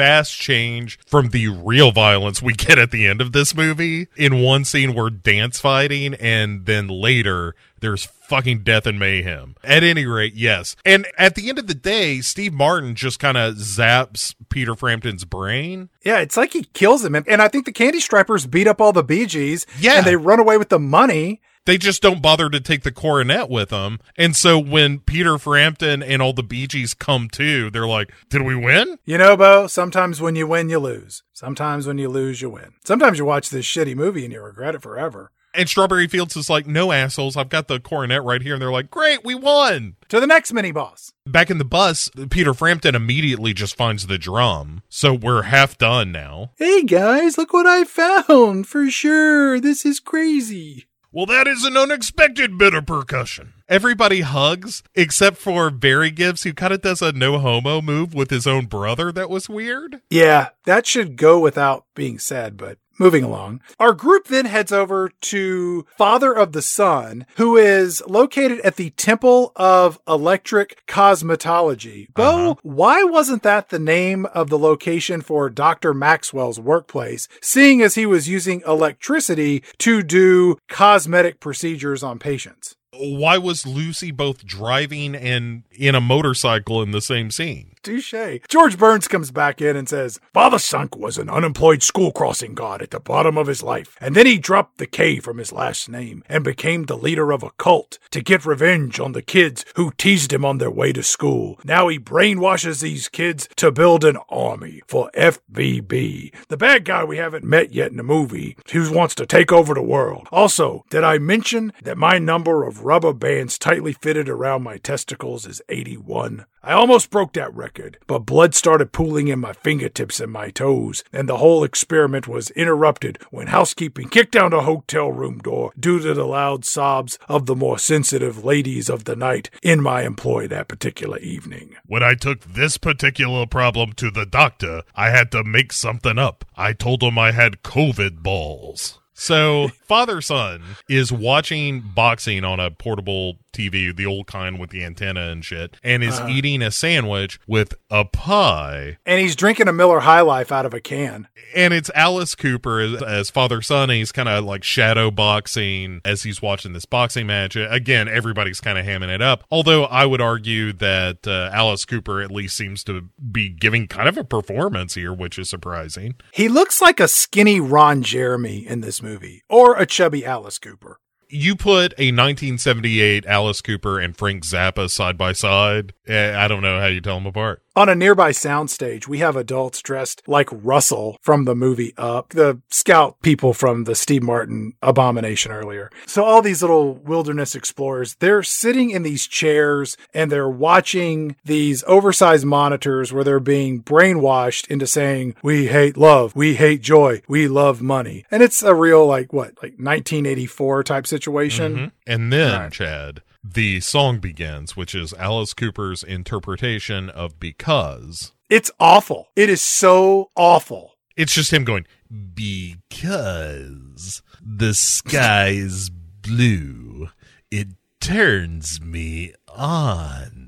vast 0.00 0.34
change 0.34 0.98
from 1.06 1.28
the 1.28 1.48
real 1.48 1.92
violence 1.92 2.40
we 2.40 2.54
get 2.54 2.78
at 2.78 2.90
the 2.90 3.06
end 3.06 3.20
of 3.20 3.32
this 3.32 3.54
movie. 3.54 4.08
In 4.16 4.40
one 4.40 4.64
scene, 4.64 4.94
we're 4.94 5.10
dance 5.10 5.60
fighting, 5.60 6.14
and 6.14 6.64
then 6.64 6.88
later, 6.88 7.54
there's 7.80 8.06
fucking 8.06 8.62
death 8.62 8.86
and 8.86 8.98
mayhem. 8.98 9.56
At 9.62 9.82
any 9.82 10.06
rate, 10.06 10.32
yes. 10.32 10.74
And 10.86 11.06
at 11.18 11.34
the 11.34 11.50
end 11.50 11.58
of 11.58 11.66
the 11.66 11.74
day, 11.74 12.22
Steve 12.22 12.54
Martin 12.54 12.94
just 12.94 13.18
kind 13.18 13.36
of 13.36 13.56
zaps 13.56 14.34
Peter 14.48 14.74
Frampton's 14.74 15.26
brain. 15.26 15.90
Yeah, 16.02 16.20
it's 16.20 16.38
like 16.38 16.54
he 16.54 16.64
kills 16.64 17.04
him. 17.04 17.14
And, 17.14 17.42
I 17.42 17.48
think 17.48 17.66
the 17.66 17.72
Candy 17.72 18.00
Stripers 18.00 18.46
beat 18.46 18.66
up 18.66 18.80
all 18.80 18.94
the 18.94 19.04
Bee 19.04 19.26
Gees. 19.26 19.66
Yeah. 19.78 19.98
And 19.98 20.06
they 20.06 20.16
run 20.16 20.40
away 20.40 20.56
with 20.56 20.70
the 20.70 20.78
money. 20.78 21.42
They 21.66 21.76
just 21.78 22.02
don't 22.02 22.22
bother 22.22 22.48
to 22.48 22.60
take 22.60 22.82
the 22.82 22.92
cornet 22.92 23.50
with 23.50 23.68
them. 23.68 23.98
And 24.16 24.34
so 24.34 24.58
when 24.58 25.00
Peter 25.00 25.38
Frampton 25.38 26.02
and 26.02 26.22
all 26.22 26.32
the 26.32 26.42
Bee 26.42 26.66
Gees 26.66 26.94
come 26.94 27.28
to, 27.30 27.70
they're 27.70 27.86
like, 27.86 28.12
did 28.28 28.42
we 28.42 28.54
win? 28.54 28.98
You 29.04 29.18
know, 29.18 29.36
Bo, 29.36 29.66
sometimes 29.66 30.20
when 30.20 30.36
you 30.36 30.46
win, 30.46 30.70
you 30.70 30.78
lose. 30.78 31.22
Sometimes 31.32 31.86
when 31.86 31.98
you 31.98 32.08
lose, 32.08 32.40
you 32.40 32.50
win. 32.50 32.72
Sometimes 32.84 33.18
you 33.18 33.24
watch 33.24 33.50
this 33.50 33.66
shitty 33.66 33.94
movie 33.94 34.24
and 34.24 34.32
you 34.32 34.40
regret 34.40 34.74
it 34.74 34.82
forever. 34.82 35.32
And 35.52 35.68
Strawberry 35.68 36.06
Fields 36.06 36.36
is 36.36 36.48
like, 36.48 36.66
no 36.66 36.92
assholes, 36.92 37.36
I've 37.36 37.48
got 37.48 37.66
the 37.66 37.80
cornet 37.80 38.22
right 38.22 38.40
here. 38.40 38.54
And 38.54 38.62
they're 38.62 38.70
like, 38.70 38.90
great, 38.90 39.24
we 39.24 39.34
won. 39.34 39.96
To 40.08 40.20
the 40.20 40.26
next 40.26 40.52
mini 40.52 40.70
boss. 40.70 41.12
Back 41.26 41.50
in 41.50 41.58
the 41.58 41.64
bus, 41.64 42.08
Peter 42.30 42.54
Frampton 42.54 42.94
immediately 42.94 43.52
just 43.52 43.76
finds 43.76 44.06
the 44.06 44.18
drum. 44.18 44.82
So 44.88 45.12
we're 45.12 45.42
half 45.42 45.76
done 45.76 46.12
now. 46.12 46.52
Hey 46.56 46.84
guys, 46.84 47.36
look 47.36 47.52
what 47.52 47.66
I 47.66 47.84
found. 47.84 48.68
For 48.68 48.90
sure. 48.90 49.60
This 49.60 49.84
is 49.84 49.98
crazy. 49.98 50.86
Well, 51.12 51.26
that 51.26 51.48
is 51.48 51.64
an 51.64 51.76
unexpected 51.76 52.56
bit 52.56 52.72
of 52.72 52.86
percussion. 52.86 53.52
Everybody 53.68 54.20
hugs 54.20 54.84
except 54.94 55.38
for 55.38 55.68
Barry 55.68 56.12
Gibbs, 56.12 56.44
who 56.44 56.52
kind 56.52 56.72
of 56.72 56.82
does 56.82 57.02
a 57.02 57.10
no 57.10 57.40
homo 57.40 57.80
move 57.80 58.14
with 58.14 58.30
his 58.30 58.46
own 58.46 58.66
brother. 58.66 59.10
That 59.10 59.28
was 59.28 59.48
weird. 59.48 60.02
Yeah, 60.08 60.50
that 60.66 60.86
should 60.86 61.16
go 61.16 61.40
without 61.40 61.84
being 61.96 62.20
said, 62.20 62.56
but 62.56 62.78
moving 63.00 63.24
along. 63.24 63.60
Our 63.80 63.92
group 63.92 64.28
then 64.28 64.44
heads 64.44 64.70
over 64.70 65.10
to 65.22 65.86
Father 65.96 66.32
of 66.32 66.52
the 66.52 66.62
Sun, 66.62 67.26
who 67.36 67.56
is 67.56 68.02
located 68.06 68.60
at 68.60 68.76
the 68.76 68.90
Temple 68.90 69.52
of 69.56 69.98
Electric 70.06 70.86
Cosmetology. 70.86 72.12
Bo, 72.14 72.50
uh-huh. 72.50 72.54
why 72.62 73.02
wasn't 73.02 73.42
that 73.42 73.70
the 73.70 73.78
name 73.78 74.26
of 74.26 74.50
the 74.50 74.58
location 74.58 75.22
for 75.22 75.48
Dr. 75.48 75.94
Maxwell's 75.94 76.60
workplace, 76.60 77.26
seeing 77.40 77.80
as 77.80 77.94
he 77.94 78.04
was 78.04 78.28
using 78.28 78.62
electricity 78.66 79.64
to 79.78 80.02
do 80.02 80.58
cosmetic 80.68 81.40
procedures 81.40 82.02
on 82.02 82.18
patients? 82.18 82.76
Why 82.92 83.38
was 83.38 83.66
Lucy 83.66 84.10
both 84.10 84.44
driving 84.44 85.14
and 85.14 85.62
in 85.70 85.94
a 85.94 86.00
motorcycle 86.00 86.82
in 86.82 86.90
the 86.90 87.00
same 87.00 87.30
scene? 87.30 87.72
Touche. 87.82 88.40
George 88.48 88.78
Burns 88.78 89.08
comes 89.08 89.30
back 89.30 89.60
in 89.60 89.76
and 89.76 89.88
says, 89.88 90.20
Father 90.34 90.58
Sunk 90.58 90.96
was 90.96 91.16
an 91.16 91.30
unemployed 91.30 91.82
school 91.82 92.12
crossing 92.12 92.54
god 92.54 92.82
at 92.82 92.90
the 92.90 93.00
bottom 93.00 93.38
of 93.38 93.46
his 93.46 93.62
life, 93.62 93.96
and 94.00 94.14
then 94.14 94.26
he 94.26 94.38
dropped 94.38 94.78
the 94.78 94.86
K 94.86 95.18
from 95.18 95.38
his 95.38 95.52
last 95.52 95.88
name 95.88 96.22
and 96.28 96.44
became 96.44 96.84
the 96.84 96.96
leader 96.96 97.32
of 97.32 97.42
a 97.42 97.50
cult 97.52 97.98
to 98.10 98.20
get 98.20 98.44
revenge 98.44 99.00
on 99.00 99.12
the 99.12 99.22
kids 99.22 99.64
who 99.76 99.92
teased 99.96 100.32
him 100.32 100.44
on 100.44 100.58
their 100.58 100.70
way 100.70 100.92
to 100.92 101.02
school. 101.02 101.58
Now 101.64 101.88
he 101.88 101.98
brainwashes 101.98 102.82
these 102.82 103.08
kids 103.08 103.48
to 103.56 103.72
build 103.72 104.04
an 104.04 104.18
army 104.28 104.82
for 104.86 105.10
FVB, 105.14 106.34
the 106.48 106.56
bad 106.56 106.84
guy 106.84 107.04
we 107.04 107.16
haven't 107.16 107.44
met 107.44 107.72
yet 107.72 107.90
in 107.90 107.96
the 107.96 108.02
movie, 108.02 108.56
who 108.72 108.92
wants 108.92 109.14
to 109.16 109.26
take 109.26 109.52
over 109.52 109.74
the 109.74 109.82
world. 109.82 110.28
Also, 110.30 110.84
did 110.90 111.04
I 111.04 111.18
mention 111.18 111.72
that 111.82 111.96
my 111.96 112.18
number 112.18 112.64
of 112.64 112.84
rubber 112.84 113.14
bands 113.14 113.58
tightly 113.58 113.92
fitted 113.92 114.28
around 114.28 114.62
my 114.62 114.76
testicles 114.76 115.46
is 115.46 115.62
81? 115.68 116.44
I 116.62 116.72
almost 116.74 117.10
broke 117.10 117.32
that 117.32 117.54
record, 117.54 117.96
but 118.06 118.20
blood 118.20 118.54
started 118.54 118.92
pooling 118.92 119.28
in 119.28 119.38
my 119.38 119.54
fingertips 119.54 120.20
and 120.20 120.30
my 120.30 120.50
toes, 120.50 121.02
and 121.10 121.26
the 121.26 121.38
whole 121.38 121.64
experiment 121.64 122.28
was 122.28 122.50
interrupted 122.50 123.18
when 123.30 123.46
housekeeping 123.46 124.10
kicked 124.10 124.32
down 124.32 124.50
the 124.50 124.60
hotel 124.62 125.10
room 125.10 125.38
door 125.38 125.72
due 125.80 125.98
to 126.00 126.12
the 126.12 126.26
loud 126.26 126.66
sobs 126.66 127.18
of 127.30 127.46
the 127.46 127.56
more 127.56 127.78
sensitive 127.78 128.44
ladies 128.44 128.90
of 128.90 129.04
the 129.04 129.16
night 129.16 129.48
in 129.62 129.80
my 129.80 130.02
employ 130.02 130.46
that 130.48 130.68
particular 130.68 131.18
evening. 131.20 131.76
When 131.86 132.02
I 132.02 132.14
took 132.14 132.40
this 132.44 132.76
particular 132.76 133.46
problem 133.46 133.94
to 133.94 134.10
the 134.10 134.26
doctor, 134.26 134.82
I 134.94 135.08
had 135.08 135.32
to 135.32 135.42
make 135.42 135.72
something 135.72 136.18
up. 136.18 136.44
I 136.56 136.74
told 136.74 137.02
him 137.02 137.18
I 137.18 137.32
had 137.32 137.62
COVID 137.62 138.22
balls. 138.22 138.98
So, 139.14 139.70
Father 139.90 140.20
Sun 140.20 140.62
is 140.88 141.10
watching 141.10 141.80
boxing 141.80 142.44
on 142.44 142.60
a 142.60 142.70
portable 142.70 143.38
TV, 143.52 143.94
the 143.94 144.06
old 144.06 144.28
kind 144.28 144.60
with 144.60 144.70
the 144.70 144.84
antenna 144.84 145.28
and 145.30 145.44
shit, 145.44 145.76
and 145.82 146.04
is 146.04 146.20
eating 146.20 146.62
a 146.62 146.70
sandwich 146.70 147.40
with 147.48 147.74
a 147.90 148.04
pie. 148.04 148.98
and 149.04 149.20
he's 149.20 149.34
drinking 149.34 149.66
a 149.66 149.72
Miller 149.72 150.00
High 150.00 150.20
Life 150.20 150.52
out 150.52 150.64
of 150.64 150.72
a 150.72 150.80
can. 150.80 151.26
And 151.56 151.74
it's 151.74 151.90
Alice 151.96 152.36
Cooper 152.36 152.78
as, 152.78 153.02
as 153.02 153.30
Father 153.30 153.60
Sun, 153.60 153.90
and 153.90 153.98
he's 153.98 154.12
kind 154.12 154.28
of 154.28 154.44
like 154.44 154.62
shadow 154.62 155.10
boxing 155.10 156.00
as 156.04 156.22
he's 156.22 156.40
watching 156.40 156.72
this 156.72 156.84
boxing 156.84 157.26
match. 157.26 157.56
Again, 157.56 158.06
everybody's 158.06 158.60
kind 158.60 158.78
of 158.78 158.86
hamming 158.86 159.12
it 159.12 159.20
up. 159.20 159.42
Although 159.50 159.84
I 159.86 160.06
would 160.06 160.20
argue 160.20 160.72
that 160.74 161.26
uh, 161.26 161.50
Alice 161.52 161.84
Cooper 161.84 162.22
at 162.22 162.30
least 162.30 162.56
seems 162.56 162.84
to 162.84 163.08
be 163.32 163.48
giving 163.48 163.88
kind 163.88 164.08
of 164.08 164.16
a 164.16 164.22
performance 164.22 164.94
here, 164.94 165.12
which 165.12 165.38
is 165.38 165.50
surprising. 165.50 166.14
He 166.32 166.48
looks 166.48 166.80
like 166.80 167.00
a 167.00 167.08
skinny 167.08 167.58
Ron 167.58 168.02
Jeremy 168.02 168.64
in 168.64 168.80
this 168.80 169.02
movie, 169.02 169.42
or 169.48 169.79
a 169.80 169.86
chubby 169.86 170.24
Alice 170.26 170.58
Cooper. 170.58 171.00
you 171.28 171.56
put 171.56 171.92
a 171.92 172.12
1978 172.12 173.24
Alice 173.24 173.60
Cooper 173.62 173.98
and 173.98 174.16
Frank 174.16 174.44
Zappa 174.44 174.90
side 174.90 175.16
by 175.16 175.32
side. 175.32 175.94
eh, 176.06 176.36
I 176.36 176.48
don't 176.48 176.60
know 176.62 176.78
how 176.80 176.86
you 176.86 177.00
tell 177.00 177.14
them 177.16 177.26
apart. 177.26 177.62
On 177.76 177.88
a 177.88 177.94
nearby 177.94 178.30
soundstage, 178.32 179.06
we 179.06 179.18
have 179.18 179.36
adults 179.36 179.80
dressed 179.80 180.22
like 180.26 180.48
Russell 180.50 181.16
from 181.22 181.44
the 181.44 181.54
movie 181.54 181.94
Up, 181.96 182.30
the 182.30 182.60
scout 182.68 183.22
people 183.22 183.54
from 183.54 183.84
the 183.84 183.94
Steve 183.94 184.24
Martin 184.24 184.72
abomination 184.82 185.52
earlier. 185.52 185.88
So 186.04 186.24
all 186.24 186.42
these 186.42 186.62
little 186.62 186.94
wilderness 186.94 187.54
explorers, 187.54 188.16
they're 188.18 188.42
sitting 188.42 188.90
in 188.90 189.04
these 189.04 189.24
chairs 189.24 189.96
and 190.12 190.32
they're 190.32 190.48
watching 190.48 191.36
these 191.44 191.84
oversized 191.86 192.44
monitors 192.44 193.12
where 193.12 193.22
they're 193.22 193.38
being 193.38 193.84
brainwashed 193.84 194.66
into 194.66 194.88
saying, 194.88 195.36
we 195.42 195.68
hate 195.68 195.96
love, 195.96 196.34
we 196.34 196.56
hate 196.56 196.82
joy, 196.82 197.22
we 197.28 197.46
love 197.46 197.80
money. 197.80 198.24
And 198.32 198.42
it's 198.42 198.64
a 198.64 198.74
real, 198.74 199.06
like, 199.06 199.32
what, 199.32 199.50
like 199.62 199.78
1984 199.78 200.82
type 200.82 201.06
situation. 201.06 201.76
Mhm. 201.76 201.92
And 202.04 202.32
then, 202.32 202.60
Right. 202.60 202.72
Chad, 202.72 203.22
the 203.42 203.80
song 203.80 204.18
begins, 204.18 204.76
which 204.76 204.94
is 204.94 205.14
Alice 205.14 205.54
Cooper's 205.54 206.02
interpretation 206.02 207.08
of 207.10 207.40
Because. 207.40 208.32
It's 208.48 208.70
awful. 208.78 209.28
It 209.36 209.48
is 209.48 209.62
so 209.62 210.30
awful. 210.36 210.94
It's 211.16 211.34
just 211.34 211.52
him 211.52 211.64
going, 211.64 211.86
because 212.34 214.22
the 214.40 214.74
sky's 214.74 215.90
blue. 215.90 217.08
It 217.50 217.68
turns 218.00 218.80
me 218.80 219.34
on. 219.48 220.39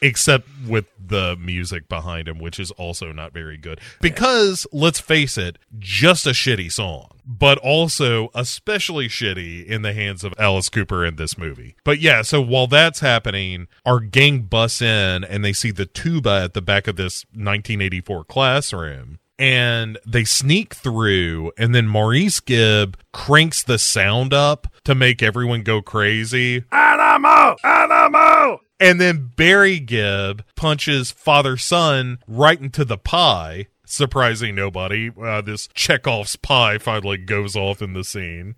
Except 0.00 0.46
with 0.66 0.86
the 1.04 1.36
music 1.36 1.88
behind 1.88 2.28
him, 2.28 2.38
which 2.38 2.60
is 2.60 2.70
also 2.72 3.12
not 3.12 3.32
very 3.32 3.56
good. 3.56 3.80
Because, 4.00 4.66
let's 4.72 5.00
face 5.00 5.36
it, 5.38 5.58
just 5.78 6.26
a 6.26 6.30
shitty 6.30 6.70
song, 6.70 7.08
but 7.26 7.58
also 7.58 8.30
especially 8.34 9.08
shitty 9.08 9.64
in 9.64 9.82
the 9.82 9.92
hands 9.92 10.24
of 10.24 10.34
Alice 10.38 10.68
Cooper 10.68 11.04
in 11.04 11.16
this 11.16 11.36
movie. 11.36 11.76
But 11.84 12.00
yeah, 12.00 12.22
so 12.22 12.40
while 12.40 12.66
that's 12.66 13.00
happening, 13.00 13.68
our 13.84 14.00
gang 14.00 14.42
busts 14.42 14.82
in 14.82 15.24
and 15.24 15.44
they 15.44 15.52
see 15.52 15.70
the 15.70 15.86
tuba 15.86 16.42
at 16.44 16.54
the 16.54 16.62
back 16.62 16.86
of 16.86 16.96
this 16.96 17.24
1984 17.32 18.24
classroom 18.24 19.18
and 19.38 19.98
they 20.04 20.24
sneak 20.24 20.74
through 20.74 21.52
and 21.56 21.74
then 21.74 21.86
Maurice 21.86 22.40
Gibb 22.40 22.98
cranks 23.12 23.62
the 23.62 23.78
sound 23.78 24.34
up 24.34 24.66
to 24.84 24.94
make 24.94 25.22
everyone 25.22 25.62
go 25.62 25.80
crazy. 25.80 26.64
Animal! 26.72 27.56
Animal! 27.62 28.60
And 28.80 29.00
then 29.00 29.32
Barry 29.36 29.80
Gibb 29.80 30.44
punches 30.54 31.10
Father 31.10 31.56
Sun 31.56 32.20
right 32.28 32.60
into 32.60 32.84
the 32.84 32.98
pie, 32.98 33.66
surprising 33.84 34.54
nobody. 34.54 35.10
Uh, 35.20 35.40
this 35.40 35.68
Chekhov's 35.74 36.36
pie 36.36 36.78
finally 36.78 37.18
goes 37.18 37.56
off 37.56 37.82
in 37.82 37.92
the 37.92 38.04
scene. 38.04 38.54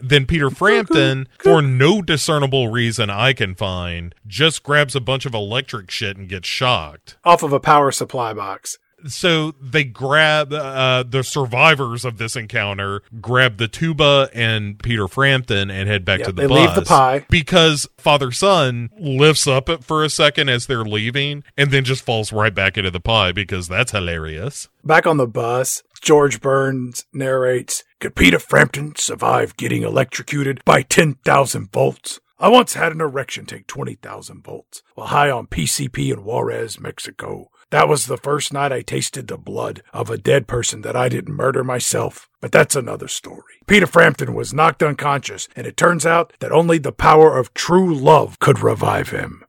Then 0.00 0.26
Peter 0.26 0.50
Frampton, 0.50 1.28
for 1.38 1.62
no 1.62 2.02
discernible 2.02 2.68
reason 2.68 3.08
I 3.10 3.32
can 3.32 3.54
find, 3.54 4.14
just 4.26 4.62
grabs 4.62 4.94
a 4.94 5.00
bunch 5.00 5.24
of 5.24 5.34
electric 5.34 5.90
shit 5.90 6.16
and 6.16 6.28
gets 6.28 6.46
shocked. 6.48 7.16
Off 7.24 7.42
of 7.42 7.52
a 7.52 7.60
power 7.60 7.90
supply 7.90 8.34
box. 8.34 8.78
So 9.06 9.52
they 9.60 9.84
grab 9.84 10.52
uh, 10.52 11.02
the 11.02 11.22
survivors 11.22 12.04
of 12.04 12.18
this 12.18 12.36
encounter, 12.36 13.02
grab 13.20 13.58
the 13.58 13.68
tuba 13.68 14.28
and 14.32 14.78
Peter 14.82 15.08
Frampton, 15.08 15.70
and 15.70 15.88
head 15.88 16.04
back 16.04 16.20
Yep, 16.20 16.26
to 16.26 16.32
the 16.32 16.42
they 16.42 16.48
bus. 16.48 16.58
leave 16.66 16.74
the 16.74 16.82
pie. 16.88 17.26
because 17.30 17.86
Father 17.98 18.30
Sun 18.32 18.90
lifts 18.98 19.46
up 19.46 19.68
it 19.68 19.84
for 19.84 20.04
a 20.04 20.10
second 20.10 20.48
as 20.48 20.66
they're 20.66 20.84
leaving, 20.84 21.44
and 21.56 21.70
then 21.70 21.84
just 21.84 22.04
falls 22.04 22.32
right 22.32 22.54
back 22.54 22.78
into 22.78 22.90
the 22.90 23.00
pie 23.00 23.32
because 23.32 23.68
that's 23.68 23.92
hilarious. 23.92 24.68
Back 24.84 25.06
on 25.06 25.16
the 25.16 25.26
bus, 25.26 25.82
George 26.00 26.40
Burns 26.40 27.06
narrates 27.12 27.84
Could 28.00 28.14
Peter 28.14 28.38
Frampton 28.38 28.94
survive 28.96 29.56
getting 29.56 29.82
electrocuted 29.82 30.60
by 30.64 30.82
10,000 30.82 31.72
volts? 31.72 32.20
I 32.38 32.48
once 32.48 32.74
had 32.74 32.92
an 32.92 33.00
erection 33.00 33.46
take 33.46 33.66
20,000 33.66 34.42
volts 34.44 34.82
while 34.94 35.06
high 35.06 35.30
on 35.30 35.46
PCP 35.46 36.12
in 36.12 36.24
Juarez, 36.24 36.78
Mexico. 36.80 37.48
That 37.74 37.88
was 37.88 38.06
the 38.06 38.16
first 38.16 38.52
night 38.52 38.70
I 38.70 38.82
tasted 38.82 39.26
the 39.26 39.36
blood 39.36 39.82
of 39.92 40.08
a 40.08 40.16
dead 40.16 40.46
person 40.46 40.82
that 40.82 40.94
I 40.94 41.08
didn't 41.08 41.34
murder 41.34 41.64
myself. 41.64 42.28
But 42.40 42.52
that's 42.52 42.76
another 42.76 43.08
story. 43.08 43.54
Peter 43.66 43.88
Frampton 43.88 44.32
was 44.32 44.54
knocked 44.54 44.80
unconscious, 44.80 45.48
and 45.56 45.66
it 45.66 45.76
turns 45.76 46.06
out 46.06 46.32
that 46.38 46.52
only 46.52 46.78
the 46.78 46.92
power 46.92 47.36
of 47.36 47.52
true 47.52 47.92
love 47.92 48.38
could 48.38 48.60
revive 48.60 49.08
him. 49.08 49.42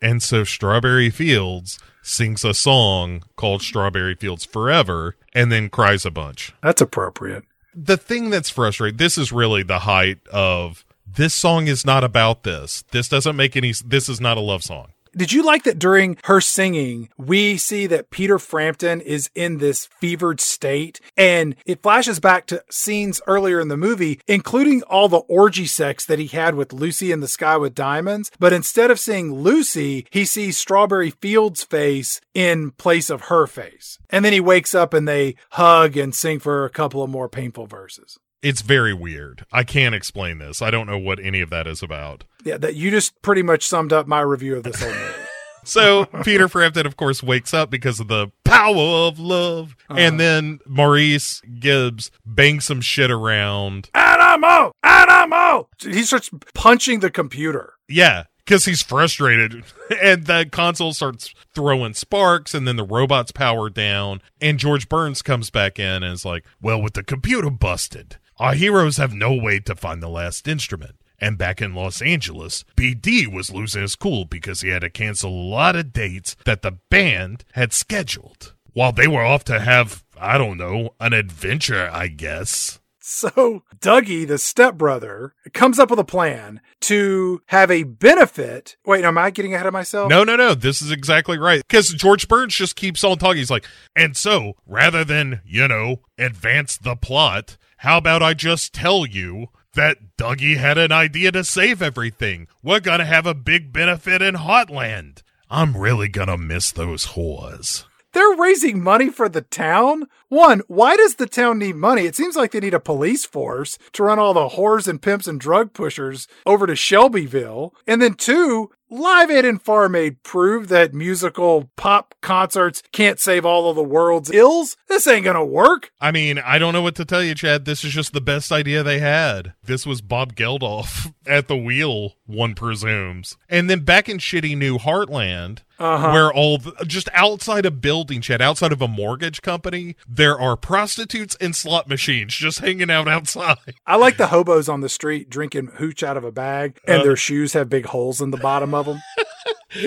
And 0.00 0.22
so 0.22 0.44
Strawberry 0.44 1.10
Fields 1.10 1.80
sings 2.02 2.44
a 2.44 2.54
song 2.54 3.24
called 3.34 3.62
Strawberry 3.62 4.14
Fields 4.14 4.44
Forever, 4.44 5.16
and 5.34 5.50
then 5.50 5.68
cries 5.68 6.06
a 6.06 6.12
bunch. 6.12 6.52
that's 6.62 6.82
appropriate. 6.82 7.42
the 7.74 7.96
thing 7.96 8.30
that's 8.30 8.48
frustrating 8.48 8.96
this 8.96 9.18
is 9.18 9.32
really 9.32 9.64
the 9.64 9.80
height 9.80 10.20
of 10.28 10.84
this 11.04 11.34
song 11.34 11.66
is 11.66 11.84
not 11.84 12.04
about 12.04 12.44
this 12.44 12.84
this 12.92 13.08
doesn't 13.08 13.34
make 13.34 13.56
any 13.56 13.72
this 13.84 14.08
is 14.08 14.20
not 14.20 14.36
a 14.36 14.40
love 14.40 14.62
song 14.62 14.92
Did 15.14 15.30
you 15.32 15.42
like 15.42 15.64
that 15.64 15.78
during 15.78 16.16
her 16.24 16.40
singing, 16.40 17.10
we 17.18 17.58
see 17.58 17.86
that 17.86 18.08
Peter 18.08 18.38
Frampton 18.38 19.02
is 19.02 19.28
in 19.34 19.58
this 19.58 19.86
fevered 20.00 20.40
state 20.40 21.00
and 21.18 21.54
it 21.66 21.82
flashes 21.82 22.18
back 22.18 22.46
to 22.46 22.64
scenes 22.70 23.20
earlier 23.26 23.60
in 23.60 23.68
the 23.68 23.76
movie, 23.76 24.20
including 24.26 24.82
all 24.84 25.10
the 25.10 25.18
orgy 25.18 25.66
sex 25.66 26.06
that 26.06 26.18
he 26.18 26.28
had 26.28 26.54
with 26.54 26.72
Lucy 26.72 27.12
in 27.12 27.20
the 27.20 27.28
Sky 27.28 27.58
with 27.58 27.74
Diamonds. 27.74 28.30
But 28.38 28.54
instead 28.54 28.90
of 28.90 28.98
seeing 28.98 29.34
Lucy, 29.34 30.06
he 30.10 30.24
sees 30.24 30.56
Strawberry 30.56 31.10
Fields' 31.10 31.62
face 31.62 32.20
in 32.32 32.70
place 32.72 33.10
of 33.10 33.22
her 33.22 33.46
face. 33.46 33.98
And 34.08 34.24
then 34.24 34.32
he 34.32 34.40
wakes 34.40 34.74
up 34.74 34.94
and 34.94 35.06
they 35.06 35.36
hug 35.50 35.96
and 35.96 36.14
sing 36.14 36.38
for 36.38 36.64
a 36.64 36.70
couple 36.70 37.02
of 37.02 37.10
more 37.10 37.28
painful 37.28 37.66
verses. 37.66 38.18
It's 38.42 38.60
very 38.62 38.92
weird 38.94 39.44
i 39.52 39.62
can't 39.62 39.94
explain 39.94 40.38
this 40.38 40.60
i 40.62 40.70
don't 40.70 40.86
know 40.86 40.98
what 40.98 41.18
any 41.20 41.40
of 41.40 41.50
that 41.50 41.66
is 41.66 41.82
about 41.82 42.24
Yeah, 42.44 42.56
that 42.58 42.74
you 42.74 42.90
just 42.90 43.20
pretty 43.22 43.42
much 43.42 43.66
summed 43.66 43.92
up 43.92 44.06
my 44.06 44.20
review 44.20 44.56
of 44.56 44.64
this 44.64 44.80
whole 44.80 44.90
movie. 44.90 45.12
so 45.64 46.06
peter 46.24 46.48
frampton 46.48 46.86
of 46.86 46.96
course 46.96 47.22
wakes 47.22 47.54
up 47.54 47.70
because 47.70 48.00
of 48.00 48.08
the 48.08 48.28
power 48.44 49.06
of 49.06 49.18
love 49.20 49.76
uh-huh. 49.88 50.00
and 50.00 50.18
then 50.18 50.58
maurice 50.66 51.40
gibbs 51.60 52.10
bangs 52.26 52.64
some 52.66 52.80
shit 52.80 53.10
around 53.10 53.88
Animal! 53.94 54.72
Animal! 54.82 55.68
he 55.78 56.02
starts 56.02 56.30
punching 56.54 57.00
the 57.00 57.10
computer. 57.10 57.74
Yeah, 57.88 58.24
because 58.44 58.64
he's 58.64 58.82
frustrated. 58.82 59.64
And 60.02 60.24
the 60.26 60.48
console 60.50 60.94
starts 60.94 61.34
throwing 61.54 61.92
sparks, 61.92 62.54
and 62.54 62.66
then 62.66 62.76
the 62.76 62.82
robot's 62.84 63.30
powered 63.30 63.74
down. 63.74 64.22
And 64.40 64.58
George 64.58 64.88
Burns 64.88 65.20
comes 65.20 65.50
back 65.50 65.78
in 65.78 66.02
and 66.02 66.14
is 66.14 66.24
like, 66.24 66.44
Well, 66.62 66.80
with 66.80 66.94
the 66.94 67.02
computer 67.02 67.50
busted, 67.50 68.16
our 68.38 68.54
heroes 68.54 68.96
have 68.96 69.12
no 69.12 69.32
way 69.34 69.60
to 69.60 69.74
find 69.74 70.02
the 70.02 70.08
last 70.08 70.48
instrument. 70.48 70.96
And 71.18 71.38
back 71.38 71.62
in 71.62 71.74
Los 71.74 72.02
Angeles, 72.02 72.64
BD 72.76 73.32
was 73.32 73.52
losing 73.52 73.82
his 73.82 73.94
cool 73.94 74.24
because 74.24 74.60
he 74.60 74.70
had 74.70 74.82
to 74.82 74.90
cancel 74.90 75.30
a 75.30 75.48
lot 75.48 75.76
of 75.76 75.92
dates 75.92 76.34
that 76.44 76.62
the 76.62 76.78
band 76.90 77.44
had 77.52 77.72
scheduled. 77.72 78.54
While 78.72 78.92
they 78.92 79.06
were 79.06 79.22
off 79.22 79.44
to 79.44 79.60
have, 79.60 80.02
I 80.18 80.36
don't 80.36 80.58
know, 80.58 80.94
an 80.98 81.12
adventure, 81.12 81.88
I 81.92 82.08
guess. 82.08 82.80
So 83.04 83.62
Dougie, 83.80 84.26
the 84.26 84.38
stepbrother, 84.38 85.34
comes 85.52 85.78
up 85.78 85.90
with 85.90 85.98
a 85.98 86.04
plan 86.04 86.60
to 86.82 87.42
have 87.46 87.70
a 87.70 87.82
benefit. 87.82 88.76
Wait, 88.86 89.04
am 89.04 89.18
I 89.18 89.30
getting 89.30 89.54
ahead 89.54 89.66
of 89.66 89.72
myself? 89.72 90.08
No, 90.08 90.22
no, 90.24 90.36
no. 90.36 90.54
This 90.54 90.80
is 90.80 90.90
exactly 90.90 91.36
right. 91.36 91.62
Because 91.66 91.88
George 91.90 92.28
Burns 92.28 92.54
just 92.54 92.76
keeps 92.76 93.02
on 93.02 93.18
talking. 93.18 93.38
He's 93.38 93.50
like, 93.50 93.66
and 93.94 94.16
so 94.16 94.54
rather 94.66 95.04
than, 95.04 95.40
you 95.44 95.66
know, 95.66 96.00
advance 96.16 96.78
the 96.78 96.94
plot, 96.94 97.56
how 97.82 97.98
about 97.98 98.22
I 98.22 98.32
just 98.32 98.72
tell 98.72 99.04
you 99.04 99.48
that 99.74 100.16
Dougie 100.16 100.56
had 100.56 100.78
an 100.78 100.92
idea 100.92 101.32
to 101.32 101.42
save 101.42 101.82
everything? 101.82 102.46
We're 102.62 102.78
to 102.98 103.04
have 103.04 103.26
a 103.26 103.34
big 103.34 103.72
benefit 103.72 104.22
in 104.22 104.36
Heartland. 104.36 105.22
I'm 105.50 105.76
really 105.76 106.08
to 106.28 106.38
miss 106.38 106.70
those 106.70 107.06
whores. 107.06 107.82
They're 108.12 108.36
raising 108.36 108.84
money 108.84 109.08
for 109.08 109.28
the 109.28 109.40
town? 109.40 110.06
One, 110.28 110.62
why 110.68 110.94
does 110.94 111.16
the 111.16 111.26
town 111.26 111.58
need 111.58 111.74
money? 111.74 112.02
It 112.02 112.14
seems 112.14 112.36
like 112.36 112.52
they 112.52 112.60
need 112.60 112.72
a 112.72 112.78
police 112.78 113.24
force 113.24 113.78
to 113.94 114.04
run 114.04 114.20
all 114.20 114.32
the 114.32 114.50
whores 114.50 114.86
and 114.86 115.02
pimps 115.02 115.26
and 115.26 115.40
drug 115.40 115.72
pushers 115.72 116.28
over 116.46 116.68
to 116.68 116.76
Shelbyville. 116.76 117.74
And 117.84 118.00
then 118.00 118.14
two, 118.14 118.70
Live 118.94 119.30
Aid 119.30 119.46
and 119.46 119.62
Farm 119.62 119.94
Aid 119.94 120.22
prove 120.22 120.68
that 120.68 120.92
musical 120.92 121.70
pop 121.76 122.14
concerts 122.20 122.82
can't 122.92 123.18
save 123.18 123.46
all 123.46 123.70
of 123.70 123.74
the 123.74 123.82
world's 123.82 124.30
ills. 124.30 124.76
This 124.86 125.06
ain't 125.06 125.24
gonna 125.24 125.42
work. 125.42 125.90
I 125.98 126.12
mean, 126.12 126.38
I 126.38 126.58
don't 126.58 126.74
know 126.74 126.82
what 126.82 126.96
to 126.96 127.06
tell 127.06 127.22
you, 127.22 127.34
Chad. 127.34 127.64
This 127.64 127.84
is 127.84 127.94
just 127.94 128.12
the 128.12 128.20
best 128.20 128.52
idea 128.52 128.82
they 128.82 128.98
had. 128.98 129.54
This 129.64 129.86
was 129.86 130.02
Bob 130.02 130.36
Geldof 130.36 131.10
at 131.26 131.48
the 131.48 131.56
wheel, 131.56 132.16
one 132.26 132.54
presumes. 132.54 133.38
And 133.48 133.70
then 133.70 133.80
back 133.80 134.10
in 134.10 134.18
shitty 134.18 134.58
New 134.58 134.76
Heartland, 134.76 135.60
where 135.82 136.32
all 136.32 136.58
the, 136.58 136.72
just 136.86 137.08
outside 137.12 137.66
a 137.66 137.70
building, 137.70 138.20
Chad, 138.20 138.40
outside 138.40 138.72
of 138.72 138.80
a 138.80 138.88
mortgage 138.88 139.42
company, 139.42 139.96
there 140.08 140.38
are 140.38 140.56
prostitutes 140.56 141.36
and 141.40 141.54
slot 141.56 141.88
machines 141.88 142.34
just 142.34 142.60
hanging 142.60 142.90
out 142.90 143.08
outside. 143.08 143.58
I 143.86 143.96
like 143.96 144.16
the 144.16 144.28
hobos 144.28 144.68
on 144.68 144.80
the 144.80 144.88
street 144.88 145.28
drinking 145.28 145.72
hooch 145.74 146.02
out 146.02 146.16
of 146.16 146.24
a 146.24 146.32
bag, 146.32 146.78
and 146.86 147.04
their 147.04 147.16
shoes 147.16 147.52
have 147.54 147.68
big 147.68 147.86
holes 147.86 148.20
in 148.20 148.30
the 148.30 148.36
bottom 148.38 148.74
of 148.74 148.86
them. 148.86 149.00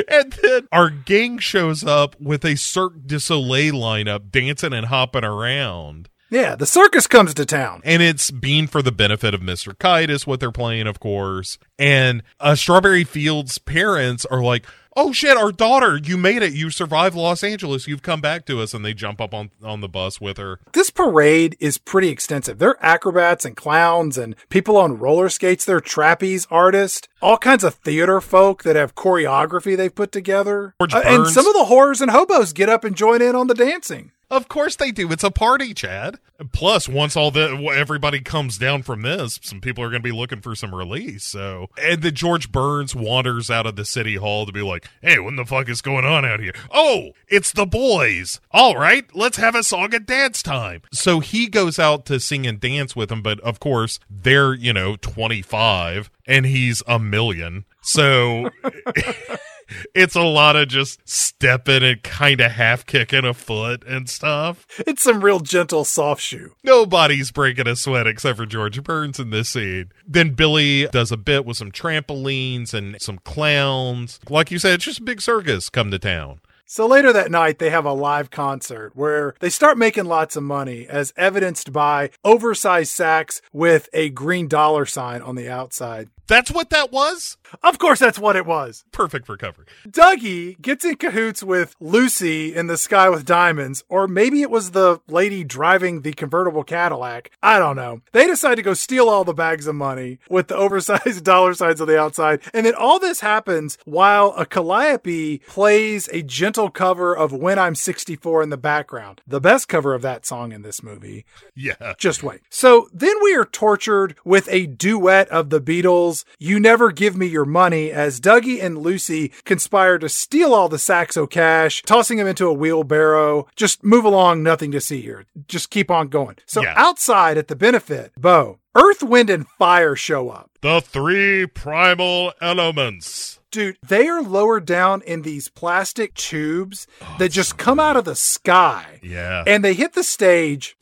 And 0.10 0.34
then 0.42 0.68
our 0.72 0.90
gang 0.90 1.38
shows 1.38 1.84
up 1.84 2.20
with 2.20 2.44
a 2.44 2.56
Cirque 2.56 3.06
du 3.06 3.20
Soleil 3.20 3.76
lineup 3.76 4.32
dancing 4.32 4.74
and 4.74 4.88
hopping 4.88 5.24
around. 5.24 6.10
Yeah, 6.32 6.56
the 6.56 6.66
circus 6.66 7.06
comes 7.06 7.36
to 7.36 7.46
town. 7.46 7.82
and 7.86 8.02
it's 8.02 8.32
being 8.32 8.66
for 8.66 8.82
the 8.82 8.92
benefit 8.92 9.36
of 9.36 9.42
Mr. 9.42 9.78
Kite 9.78 10.10
is 10.10 10.26
what 10.26 10.40
they're 10.40 10.52
playing, 10.52 10.88
of 10.88 11.00
course. 11.00 11.60
And 11.78 12.24
uh, 12.40 12.56
Strawberry 12.56 13.04
Fields' 13.04 13.60
parents 13.60 14.26
are 14.26 14.42
like, 14.42 14.66
"Oh 14.96 15.12
shit, 15.12 15.38
our 15.38 15.52
daughter, 15.52 15.98
you 15.98 16.18
made 16.18 16.42
it! 16.42 16.54
You 16.54 16.70
survived 16.70 17.16
Los 17.16 17.44
Angeles. 17.44 17.88
You've 17.88 18.02
come 18.02 18.22
back 18.22 18.46
to 18.46 18.62
us." 18.62 18.74
And 18.74 18.84
they 18.84 18.94
jump 18.94 19.22
up 19.22 19.34
on 19.34 19.52
on 19.64 19.82
the 19.82 19.90
bus 19.90 20.22
with 20.22 20.38
her. 20.38 20.60
This 20.74 20.90
parade 20.90 21.56
is 21.60 21.78
pretty 21.78 22.10
extensive. 22.10 22.58
They're 22.58 22.84
acrobats 22.84 23.46
and 23.46 23.56
clowns 23.56 24.18
and 24.18 24.36
people 24.50 24.78
on 24.78 24.98
roller 24.98 25.30
skates. 25.30 25.66
They're 25.66 25.82
trapeze 25.82 26.48
artists, 26.50 27.08
all 27.22 27.38
kinds 27.38 27.64
of 27.64 27.76
theater 27.76 28.22
folk 28.22 28.64
that 28.64 28.76
have 28.76 28.96
choreography 28.96 29.76
they've 29.76 29.94
put 29.94 30.12
together. 30.12 30.76
Uh, 30.80 31.02
and 31.06 31.28
some 31.28 31.48
of 31.48 31.54
the 31.54 31.66
horrors 31.66 32.02
and 32.02 32.12
hobos 32.12 32.54
get 32.54 32.70
up 32.70 32.84
and 32.84 32.96
join 32.96 33.22
in 33.22 33.36
on 33.36 33.48
the 33.48 33.54
dancing. 33.54 34.12
Of 34.30 34.48
course 34.48 34.76
they 34.76 34.92
do. 34.92 35.12
It's 35.12 35.24
a 35.24 35.32
party, 35.32 35.74
Chad. 35.74 36.20
Plus, 36.52 36.90
once 36.90 37.16
all 37.16 37.32
the 37.32 37.56
everybody 37.76 38.20
comes 38.20 38.58
down 38.58 38.84
from 38.84 39.02
this, 39.04 39.40
some 39.42 39.62
people 39.62 39.84
are 39.84 39.90
going 39.90 40.02
to 40.02 40.08
be 40.08 40.16
looking 40.16 40.42
for 40.42 40.56
some 40.56 40.74
release. 40.74 41.24
So, 41.24 41.68
And 41.82 42.02
then 42.02 42.14
George 42.14 42.52
Burns 42.52 42.96
wanders 42.96 43.50
out 43.50 43.66
of 43.66 43.76
the 43.76 43.86
city 43.86 44.16
hall 44.16 44.46
to 44.46 44.52
be 44.52 44.62
like, 44.62 44.88
"Hey, 45.02 45.20
what 45.20 45.36
the 45.36 45.46
fuck 45.46 45.70
is 45.70 45.82
going 45.82 46.06
on 46.06 46.26
out 46.26 46.40
here?" 46.40 46.54
oh, 46.72 47.12
it's 47.28 47.54
the 47.54 47.66
boys. 47.66 48.40
All 48.52 48.76
right, 48.76 49.06
let's 49.16 49.38
have 49.38 49.56
a 49.56 49.64
song 49.64 49.94
and 49.94 50.06
dance 50.06 50.42
time. 50.42 50.82
So 50.92 51.20
he 51.20 51.48
goes 51.48 51.80
out 51.80 52.06
to 52.08 52.20
sing 52.20 52.46
and 52.48 52.60
dance 52.60 52.96
with 52.96 53.10
them, 53.10 53.22
but 53.22 53.40
of 53.42 53.60
course 53.60 54.00
they're, 54.10 54.54
you 54.54 54.74
know, 54.74 54.96
25 54.98 56.10
and 56.28 56.46
he's 56.46 56.82
a 56.88 57.00
million. 57.00 57.66
So 57.82 58.50
it's 59.94 60.16
a 60.16 60.22
lot 60.22 60.56
of 60.56 60.68
just 60.68 61.00
stepping 61.08 61.84
and 61.84 62.02
kind 62.04 62.42
of 62.42 62.52
half 62.52 62.86
kicking 62.86 63.26
a 63.26 63.34
foot 63.34 63.84
and 63.86 64.10
stuff. 64.10 64.66
It's 64.86 65.04
some 65.04 65.22
real 65.22 65.40
gentle 65.40 65.86
soft 65.86 66.22
shoe. 66.22 66.54
Nobody's 66.64 67.32
breaking 67.32 67.68
a 67.68 67.76
sweat 67.76 68.08
except 68.08 68.38
for 68.38 68.46
George 68.46 68.82
Burns 68.84 69.20
in 69.20 69.30
this 69.30 69.50
scene. 69.50 69.92
Then 70.08 70.32
Billy 70.32 70.88
does 70.88 71.12
a 71.12 71.18
bit 71.18 71.46
with 71.46 71.58
some 71.58 71.72
trampolines 71.72 72.74
and 72.74 73.02
some 73.02 73.20
clowns. 73.20 74.20
Like 74.30 74.52
you 74.52 74.60
said, 74.60 74.76
it's 74.76 74.86
just 74.86 75.00
a 75.00 75.04
big 75.04 75.22
circus 75.22 75.70
come 75.70 75.92
to 75.92 76.00
town. 76.00 76.40
So 76.68 76.88
later 76.88 77.14
that 77.14 77.30
night, 77.30 77.60
they 77.60 77.70
have 77.70 77.86
a 77.86 77.94
live 77.94 78.32
concert 78.32 78.92
where 78.96 79.36
they 79.40 79.52
start 79.52 79.78
making 79.78 80.06
lots 80.06 80.36
of 80.36 80.42
money, 80.42 80.88
as 80.88 81.14
evidenced 81.16 81.72
by 81.72 82.10
oversized 82.24 82.92
sacks 82.92 83.40
with 83.54 83.88
a 83.94 84.10
green 84.10 84.48
dollar 84.48 84.88
sign 84.88 85.22
on 85.22 85.36
the 85.36 85.48
outside. 85.48 86.10
That's 86.28 86.52
what 86.52 86.70
that 86.72 86.92
was? 86.92 87.38
Of 87.64 87.78
course, 87.78 88.00
that's 88.00 88.20
what 88.20 88.36
it 88.36 88.46
was. 88.46 88.84
Perfect 88.92 89.26
for 89.26 89.34
recovery. 89.34 89.66
Dougie 89.88 90.60
gets 90.62 90.84
in 90.84 90.96
cahoots 90.96 91.44
with 91.44 91.76
Lucy 91.80 92.54
in 92.56 92.68
the 92.68 92.78
sky 92.78 93.10
with 93.10 93.26
diamonds, 93.26 93.84
or 93.90 94.08
maybe 94.08 94.42
it 94.42 94.50
was 94.50 94.72
the 94.72 95.00
lady 95.08 95.44
driving 95.44 96.02
the 96.02 96.14
convertible 96.14 96.64
Cadillac. 96.64 97.32
I 97.44 97.60
don't 97.60 97.76
know. 97.76 98.02
They 98.12 98.28
decide 98.28 98.56
to 98.56 98.62
go 98.62 98.74
steal 98.74 99.10
all 99.10 99.24
the 99.24 99.34
bags 99.34 99.68
of 99.68 99.76
money 99.76 100.20
with 100.30 100.48
the 100.48 100.56
oversized 100.66 101.24
dollar 101.24 101.54
signs 101.54 101.80
on 101.82 101.88
the 101.88 102.00
outside. 102.00 102.42
And 102.54 102.66
then 102.66 102.76
all 102.76 103.00
this 103.00 103.20
happens 103.20 103.78
while 103.86 104.34
a 104.38 104.46
calliope 104.46 105.40
plays 105.48 106.10
a 106.12 106.24
gentle 106.24 106.70
cover 106.70 107.16
of 107.16 107.32
When 107.32 107.60
I'm 107.60 107.76
64 107.76 108.44
in 108.44 108.50
the 108.50 108.58
background. 108.58 109.22
The 109.28 109.42
best 109.42 109.68
cover 109.68 109.94
of 109.94 110.02
that 110.02 110.26
song 110.26 110.52
in 110.52 110.62
this 110.62 110.82
movie. 110.82 111.26
Yeah. 111.56 111.94
Just 111.98 112.24
wait. 112.24 112.42
So 112.50 112.90
then 112.94 113.16
we 113.24 113.36
are 113.36 113.46
tortured 113.46 114.16
with 114.26 114.48
a 114.50 114.66
duet 114.66 115.30
of 115.30 115.50
the 115.50 115.62
Beatles, 115.62 116.15
You 116.40 116.60
Never 116.60 116.92
Give 116.92 117.18
Me 117.18 117.26
Your 117.26 117.44
Money, 117.46 117.92
as 117.92 118.22
Dougie 118.22 118.64
and 118.64 118.78
Lucy 118.78 119.34
conspire 119.44 119.98
to 119.98 120.08
steal 120.08 120.54
all 120.54 120.70
the 120.70 120.78
Saxo 120.80 121.26
cash, 121.28 121.82
tossing 121.84 122.18
them 122.20 122.28
into 122.28 122.48
a 122.48 122.54
wheelbarrow. 122.54 123.48
Just 123.56 123.84
move 123.84 124.06
along, 124.06 124.44
nothing 124.44 124.72
to 124.72 124.80
see 124.80 125.02
here. 125.02 125.26
Just 125.48 125.70
keep 125.70 125.90
on 125.92 126.08
going. 126.08 126.36
So 126.46 126.62
Yeah. 126.64 126.74
outside 126.78 127.38
at 127.38 127.48
the 127.48 127.56
benefit, 127.56 128.12
Bo, 128.18 128.60
Earth, 128.76 129.02
Wind, 129.04 129.30
and 129.30 129.48
Fire 129.58 129.96
show 129.96 130.30
up. 130.30 130.52
The 130.62 130.82
three 130.82 131.46
primal 131.48 132.34
elements. 132.42 133.40
Dude, 133.52 133.78
they 133.88 134.08
are 134.08 134.22
lowered 134.22 134.66
down 134.66 135.02
in 135.04 135.22
these 135.22 135.50
plastic 135.50 136.14
tubes 136.14 136.88
that 137.20 137.30
just 137.30 137.58
come 137.58 137.80
out 137.80 137.96
of 137.96 138.06
the 138.06 138.16
sky. 138.16 139.00
Yeah. 139.02 139.44
And 139.48 139.64
they 139.64 139.74
hit 139.74 139.94
the 139.94 140.04
stage 140.04 140.76